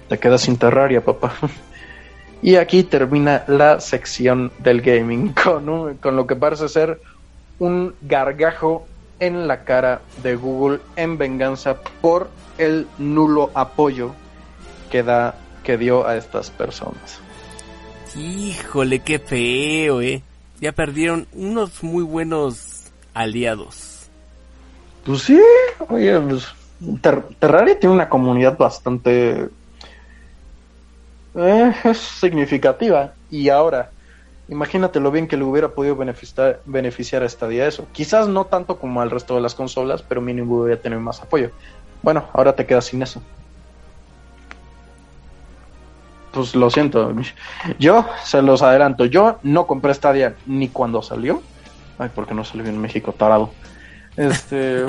te 0.08 0.18
quedas 0.18 0.42
sin 0.42 0.58
Terraria, 0.58 1.02
papá. 1.04 1.34
Y 2.44 2.56
aquí 2.56 2.82
termina 2.82 3.44
la 3.48 3.80
sección 3.80 4.52
del 4.58 4.82
gaming 4.82 5.32
con, 5.44 5.70
un- 5.70 5.98
con 5.98 6.16
lo 6.16 6.26
que 6.26 6.36
parece 6.36 6.68
ser 6.70 7.00
un 7.60 7.94
gargajo 8.02 8.88
en 9.20 9.48
la 9.48 9.64
cara 9.64 10.02
de 10.24 10.36
Google 10.36 10.80
en 10.96 11.20
venganza 11.20 11.76
por 12.02 12.32
el 12.58 12.88
nulo 12.98 13.52
apoyo 13.54 14.16
que 14.90 15.04
da 15.04 15.36
que 15.64 15.78
dio 15.78 16.08
a 16.08 16.18
estas 16.18 16.50
personas. 16.50 17.20
Híjole, 18.16 19.02
qué 19.02 19.20
feo, 19.20 20.02
eh. 20.02 20.24
Ya 20.60 20.72
perdieron 20.72 21.28
unos 21.34 21.84
muy 21.84 22.04
buenos 22.04 22.71
aliados. 23.14 24.10
Pues 25.06 25.24
sí, 25.24 25.42
oye, 25.90 26.20
pues, 26.20 26.48
Ter- 27.02 27.24
Terraria 27.40 27.80
tiene 27.80 27.96
una 27.96 28.10
comunidad 28.10 28.58
bastante 28.58 29.50
eh, 31.36 31.74
significativa. 31.94 33.14
Y 33.30 33.50
ahora, 33.50 33.90
imagínate 34.48 35.00
lo 35.00 35.12
bien 35.12 35.28
que 35.28 35.38
le 35.38 35.44
hubiera 35.44 35.70
podido 35.70 35.96
beneficiar, 35.96 37.24
a 37.24 37.30
Stadia 37.30 37.68
eso. 37.68 37.88
Quizás 37.92 38.28
no 38.28 38.46
tanto 38.46 38.78
como 38.78 39.02
al 39.02 39.12
resto 39.12 39.36
de 39.36 39.42
las 39.42 39.56
consolas, 39.56 40.02
pero 40.02 40.22
mínimo 40.22 40.62
hubiera 40.62 40.82
tenido 40.82 41.02
más 41.02 41.22
apoyo. 41.22 41.52
Bueno, 42.02 42.26
ahora 42.34 42.56
te 42.56 42.66
quedas 42.66 42.86
sin 42.86 43.02
eso. 43.02 43.22
Pues 46.32 46.56
lo 46.56 46.70
siento. 46.70 47.14
Yo 47.78 48.08
se 48.24 48.42
los 48.42 48.62
adelanto. 48.62 49.06
Yo 49.06 49.40
no 49.44 49.68
compré 49.68 49.94
Stadia 49.94 50.36
ni 50.46 50.70
cuando 50.70 51.02
salió. 51.02 51.42
Ay, 52.02 52.10
porque 52.16 52.34
no 52.34 52.44
salió 52.44 52.66
en 52.66 52.80
México, 52.82 53.14
tarado. 53.14 53.52
Este. 54.18 54.86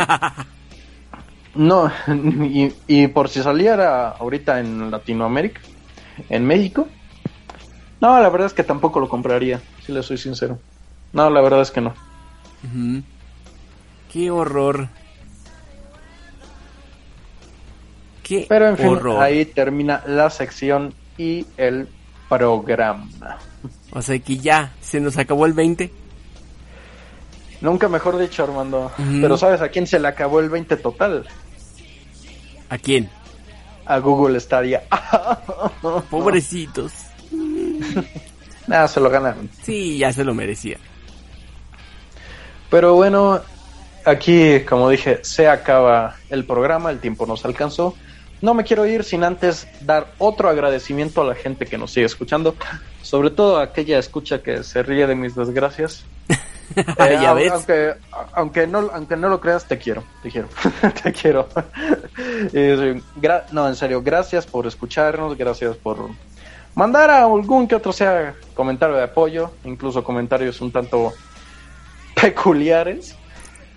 no, 1.54 1.92
y, 2.08 2.72
y 2.86 3.08
por 3.08 3.28
si 3.28 3.42
saliera 3.42 4.08
ahorita 4.12 4.60
en 4.60 4.90
Latinoamérica, 4.90 5.60
en 6.30 6.46
México. 6.46 6.88
No, 8.00 8.18
la 8.18 8.30
verdad 8.30 8.46
es 8.46 8.54
que 8.54 8.64
tampoco 8.64 8.98
lo 8.98 9.10
compraría, 9.10 9.60
si 9.84 9.92
le 9.92 10.02
soy 10.02 10.16
sincero. 10.16 10.58
No, 11.12 11.28
la 11.28 11.42
verdad 11.42 11.60
es 11.60 11.70
que 11.70 11.82
no. 11.82 11.90
Ujú. 12.64 13.02
Qué 14.10 14.30
horror. 14.30 14.88
Qué 18.22 18.46
Pero 18.48 18.68
en 18.68 18.78
fin, 18.78 18.86
horror. 18.86 19.22
ahí 19.22 19.44
termina 19.44 20.02
la 20.06 20.30
sección 20.30 20.94
y 21.18 21.44
el 21.58 21.88
programa. 22.30 23.06
O 23.90 24.00
sea 24.00 24.18
que 24.18 24.38
ya 24.38 24.72
se 24.80 24.98
nos 24.98 25.18
acabó 25.18 25.44
el 25.44 25.52
20. 25.52 25.92
Nunca 27.62 27.88
mejor 27.88 28.18
dicho, 28.18 28.42
Armando. 28.42 28.90
Pero 29.20 29.38
¿sabes 29.38 29.60
a 29.60 29.68
quién 29.68 29.86
se 29.86 30.00
le 30.00 30.08
acabó 30.08 30.40
el 30.40 30.50
20 30.50 30.76
total? 30.78 31.24
¿A 32.68 32.76
quién? 32.76 33.08
A 33.86 33.98
Google 33.98 34.38
Stadia. 34.40 34.82
Pobrecitos. 36.10 36.92
Nada, 38.66 38.88
se 38.88 39.00
lo 39.00 39.08
ganaron. 39.08 39.48
Sí, 39.62 39.96
ya 39.96 40.12
se 40.12 40.24
lo 40.24 40.34
merecía. 40.34 40.78
Pero 42.68 42.94
bueno, 42.94 43.40
aquí, 44.04 44.60
como 44.68 44.88
dije, 44.88 45.20
se 45.22 45.46
acaba 45.48 46.16
el 46.30 46.44
programa, 46.44 46.90
el 46.90 46.98
tiempo 46.98 47.26
nos 47.26 47.44
alcanzó. 47.44 47.94
No 48.40 48.54
me 48.54 48.64
quiero 48.64 48.86
ir 48.86 49.04
sin 49.04 49.22
antes 49.22 49.68
dar 49.82 50.14
otro 50.18 50.48
agradecimiento 50.48 51.22
a 51.22 51.26
la 51.26 51.36
gente 51.36 51.66
que 51.66 51.78
nos 51.78 51.92
sigue 51.92 52.06
escuchando, 52.06 52.56
sobre 53.02 53.30
todo 53.30 53.58
a 53.58 53.62
aquella 53.62 54.00
escucha 54.00 54.42
que 54.42 54.64
se 54.64 54.82
ríe 54.82 55.06
de 55.06 55.14
mis 55.14 55.36
desgracias. 55.36 56.04
Eh, 56.98 57.18
ya 57.20 57.32
ves. 57.34 57.52
Aunque, 57.52 57.94
aunque, 58.32 58.66
no, 58.66 58.90
aunque 58.92 59.16
no 59.16 59.28
lo 59.28 59.40
creas, 59.40 59.66
te 59.66 59.78
quiero, 59.78 60.04
te 60.22 60.30
quiero, 60.30 60.48
te 61.02 61.12
quiero. 61.12 61.48
Eh, 62.52 63.00
no, 63.50 63.68
en 63.68 63.74
serio, 63.74 64.02
gracias 64.02 64.46
por 64.46 64.66
escucharnos, 64.66 65.36
gracias 65.36 65.76
por 65.76 66.10
mandar 66.74 67.10
a 67.10 67.24
algún 67.24 67.66
que 67.66 67.74
otro 67.74 67.92
sea 67.92 68.34
comentario 68.54 68.96
de 68.96 69.04
apoyo, 69.04 69.50
incluso 69.64 70.04
comentarios 70.04 70.60
un 70.60 70.70
tanto 70.72 71.12
peculiares. 72.14 73.16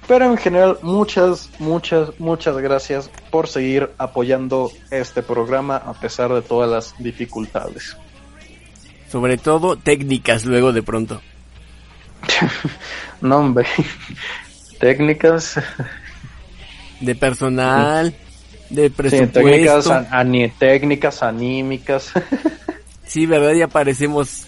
Pero 0.07 0.25
en 0.25 0.37
general, 0.37 0.77
muchas, 0.83 1.49
muchas, 1.57 2.19
muchas 2.19 2.57
gracias 2.57 3.09
por 3.31 3.47
seguir 3.47 3.89
apoyando 3.97 4.71
este 4.91 5.23
programa 5.23 5.77
a 5.77 5.93
pesar 5.93 6.31
de 6.31 6.43
todas 6.43 6.69
las 6.69 7.03
dificultades. 7.03 7.97
Sobre 9.09 9.37
todo 9.37 9.77
técnicas 9.77 10.45
luego 10.45 10.73
de 10.73 10.83
pronto. 10.83 11.21
No, 13.21 13.37
hombre. 13.37 13.67
Técnicas, 14.79 15.59
De 16.99 17.15
personal, 17.15 18.13
de 18.69 18.83
sí, 18.87 18.89
presupuesto. 18.89 19.39
técnicas, 19.41 19.87
an- 19.87 20.07
ani- 20.11 20.49
técnicas 20.49 21.23
anímicas. 21.23 22.11
Sí, 23.07 23.27
verdad, 23.27 23.53
ya 23.53 23.67
parecemos 23.67 24.47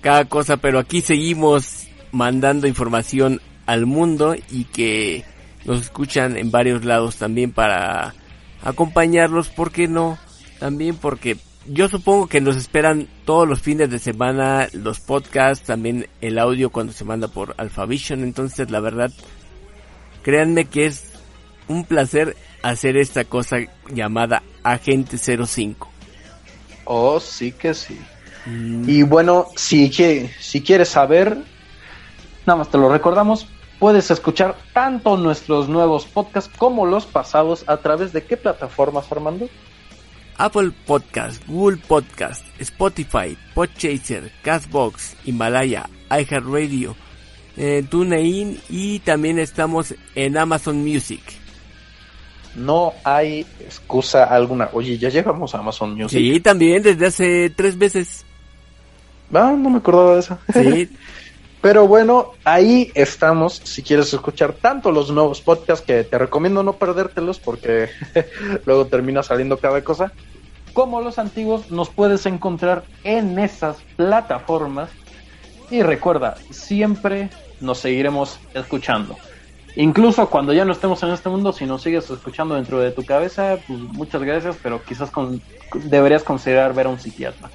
cada 0.00 0.24
cosa, 0.24 0.56
pero 0.56 0.80
aquí 0.80 1.00
seguimos 1.02 1.86
mandando 2.10 2.66
información 2.66 3.40
al 3.64 3.86
mundo 3.86 4.34
y 4.50 4.64
que 4.64 5.24
nos 5.64 5.80
escuchan 5.82 6.36
en 6.36 6.50
varios 6.50 6.84
lados 6.84 7.14
también 7.16 7.52
para 7.52 8.12
acompañarlos, 8.62 9.48
¿por 9.50 9.70
qué 9.70 9.86
no? 9.86 10.18
También 10.58 10.96
porque 10.96 11.36
yo 11.72 11.88
supongo 11.88 12.26
que 12.26 12.40
nos 12.40 12.56
esperan 12.56 13.06
todos 13.24 13.48
los 13.48 13.60
fines 13.60 13.90
de 13.90 13.98
semana 13.98 14.68
los 14.72 15.00
podcasts, 15.00 15.66
también 15.66 16.08
el 16.20 16.38
audio 16.38 16.70
cuando 16.70 16.92
se 16.92 17.04
manda 17.04 17.28
por 17.28 17.54
Alphavision, 17.58 18.22
entonces 18.22 18.70
la 18.70 18.80
verdad, 18.80 19.10
créanme 20.22 20.64
que 20.66 20.86
es 20.86 21.12
un 21.68 21.84
placer 21.84 22.36
hacer 22.62 22.96
esta 22.96 23.24
cosa 23.24 23.58
llamada 23.88 24.42
Agente 24.62 25.16
05. 25.18 25.88
oh, 26.84 27.20
sí 27.20 27.52
que 27.52 27.74
sí. 27.74 27.98
Y 28.86 29.02
bueno, 29.02 29.46
si, 29.56 29.90
qui- 29.90 30.30
si 30.40 30.62
quieres 30.62 30.88
saber, 30.88 31.38
nada 32.46 32.58
más 32.58 32.70
te 32.70 32.78
lo 32.78 32.90
recordamos, 32.90 33.46
puedes 33.78 34.10
escuchar 34.10 34.56
tanto 34.72 35.16
nuestros 35.16 35.68
nuevos 35.68 36.06
podcasts 36.06 36.50
como 36.56 36.86
los 36.86 37.06
pasados 37.06 37.64
a 37.68 37.76
través 37.78 38.12
de 38.12 38.24
qué 38.24 38.36
plataformas, 38.36 39.10
Armando? 39.12 39.48
Apple 40.40 40.72
Podcast, 40.86 41.46
Google 41.46 41.76
Podcast, 41.76 42.42
Spotify, 42.58 43.36
Podchaser, 43.54 44.32
Castbox, 44.42 45.14
Himalaya, 45.26 45.86
iHeartRadio, 46.10 46.96
eh, 47.58 47.84
TuneIn 47.86 48.58
y 48.70 49.00
también 49.00 49.38
estamos 49.38 49.94
en 50.14 50.38
Amazon 50.38 50.78
Music. 50.82 51.20
No 52.56 52.94
hay 53.04 53.40
excusa 53.60 54.24
alguna. 54.24 54.70
Oye, 54.72 54.96
ya 54.96 55.10
llegamos 55.10 55.54
a 55.54 55.58
Amazon 55.58 55.94
Music. 55.94 56.18
Sí, 56.18 56.40
también 56.40 56.82
desde 56.82 57.06
hace 57.06 57.50
tres 57.50 57.76
veces. 57.76 58.24
Ah, 59.34 59.54
no 59.58 59.68
me 59.68 59.76
acordaba 59.76 60.14
de 60.14 60.20
eso. 60.20 60.38
Sí, 60.54 60.88
Pero 61.60 61.86
bueno, 61.86 62.38
ahí 62.44 62.90
estamos. 62.94 63.60
Si 63.64 63.82
quieres 63.84 64.12
escuchar 64.14 64.58
tanto 64.60 64.90
los 64.92 65.10
nuevos 65.12 65.42
podcasts, 65.42 65.84
que 65.84 66.04
te 66.04 66.18
recomiendo 66.18 66.62
no 66.62 66.78
perdértelos 66.78 67.40
porque 67.40 67.90
luego 68.66 68.88
termina 68.88 69.22
saliendo 69.22 69.60
cada 69.60 69.82
cosa, 69.84 70.14
como 70.72 71.00
los 71.02 71.18
antiguos, 71.18 71.70
nos 71.70 71.90
puedes 71.94 72.26
encontrar 72.26 72.88
en 73.04 73.38
esas 73.38 73.86
plataformas. 73.96 74.98
Y 75.70 75.82
recuerda, 75.82 76.44
siempre 76.50 77.38
nos 77.60 77.78
seguiremos 77.80 78.40
escuchando. 78.54 79.20
Incluso 79.74 80.30
cuando 80.30 80.52
ya 80.54 80.64
no 80.66 80.72
estemos 80.72 81.02
en 81.04 81.10
este 81.10 81.30
mundo, 81.30 81.52
si 81.52 81.66
nos 81.66 81.82
sigues 81.82 82.10
escuchando 82.10 82.56
dentro 82.56 82.80
de 82.80 82.92
tu 82.92 83.04
cabeza, 83.06 83.62
pues 83.66 83.80
muchas 83.80 84.22
gracias, 84.22 84.58
pero 84.62 84.84
quizás 84.84 85.10
con- 85.12 85.44
deberías 85.74 86.24
considerar 86.24 86.74
ver 86.74 86.86
a 86.86 86.90
un 86.90 87.00
psiquiatra. 87.00 87.52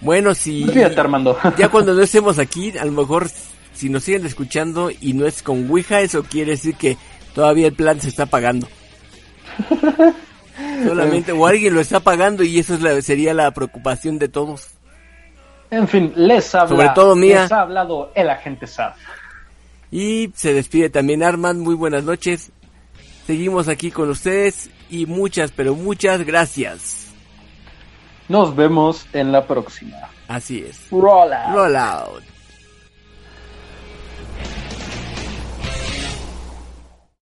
Bueno, 0.00 0.34
si 0.34 0.64
Fíjate, 0.64 0.98
Armando. 1.00 1.38
ya 1.58 1.68
cuando 1.68 1.94
no 1.94 2.02
estemos 2.02 2.38
aquí, 2.38 2.76
a 2.78 2.84
lo 2.84 2.92
mejor 2.92 3.28
si 3.72 3.88
nos 3.88 4.04
siguen 4.04 4.26
escuchando 4.26 4.90
y 5.00 5.12
no 5.12 5.26
es 5.26 5.42
con 5.42 5.68
Ouija, 5.70 6.00
eso 6.00 6.22
quiere 6.22 6.52
decir 6.52 6.74
que 6.76 6.96
todavía 7.34 7.66
el 7.68 7.74
plan 7.74 8.00
se 8.00 8.08
está 8.08 8.26
pagando. 8.26 8.68
Solamente, 10.86 11.32
o 11.32 11.46
alguien 11.46 11.74
lo 11.74 11.80
está 11.80 12.00
pagando 12.00 12.42
y 12.42 12.58
eso 12.58 12.74
es 12.74 12.80
la- 12.82 13.00
sería 13.02 13.34
la 13.34 13.50
preocupación 13.50 14.18
de 14.18 14.28
todos. 14.28 14.68
En 15.70 15.88
fin, 15.88 16.12
les 16.16 16.54
habla. 16.54 16.68
Sobre 16.68 16.88
todo 16.90 17.16
mía. 17.16 17.42
Les 17.42 17.52
ha 17.52 17.60
hablado 17.62 18.12
el 18.14 18.30
agente 18.30 18.66
SAF. 18.66 18.96
Y 19.90 20.30
se 20.34 20.54
despide 20.54 20.90
también 20.90 21.22
Arman, 21.22 21.60
muy 21.60 21.74
buenas 21.74 22.04
noches. 22.04 22.50
Seguimos 23.26 23.68
aquí 23.68 23.90
con 23.90 24.08
ustedes 24.10 24.70
y 24.88 25.06
muchas, 25.06 25.50
pero 25.50 25.74
muchas 25.74 26.24
gracias. 26.24 27.05
Nos 28.28 28.56
vemos 28.56 29.06
en 29.12 29.32
la 29.32 29.46
próxima. 29.46 29.96
Así 30.28 30.64
es. 30.68 30.88
Roll 30.90 31.32
out. 31.32 31.54
Roll 31.54 31.76
out. 31.76 32.35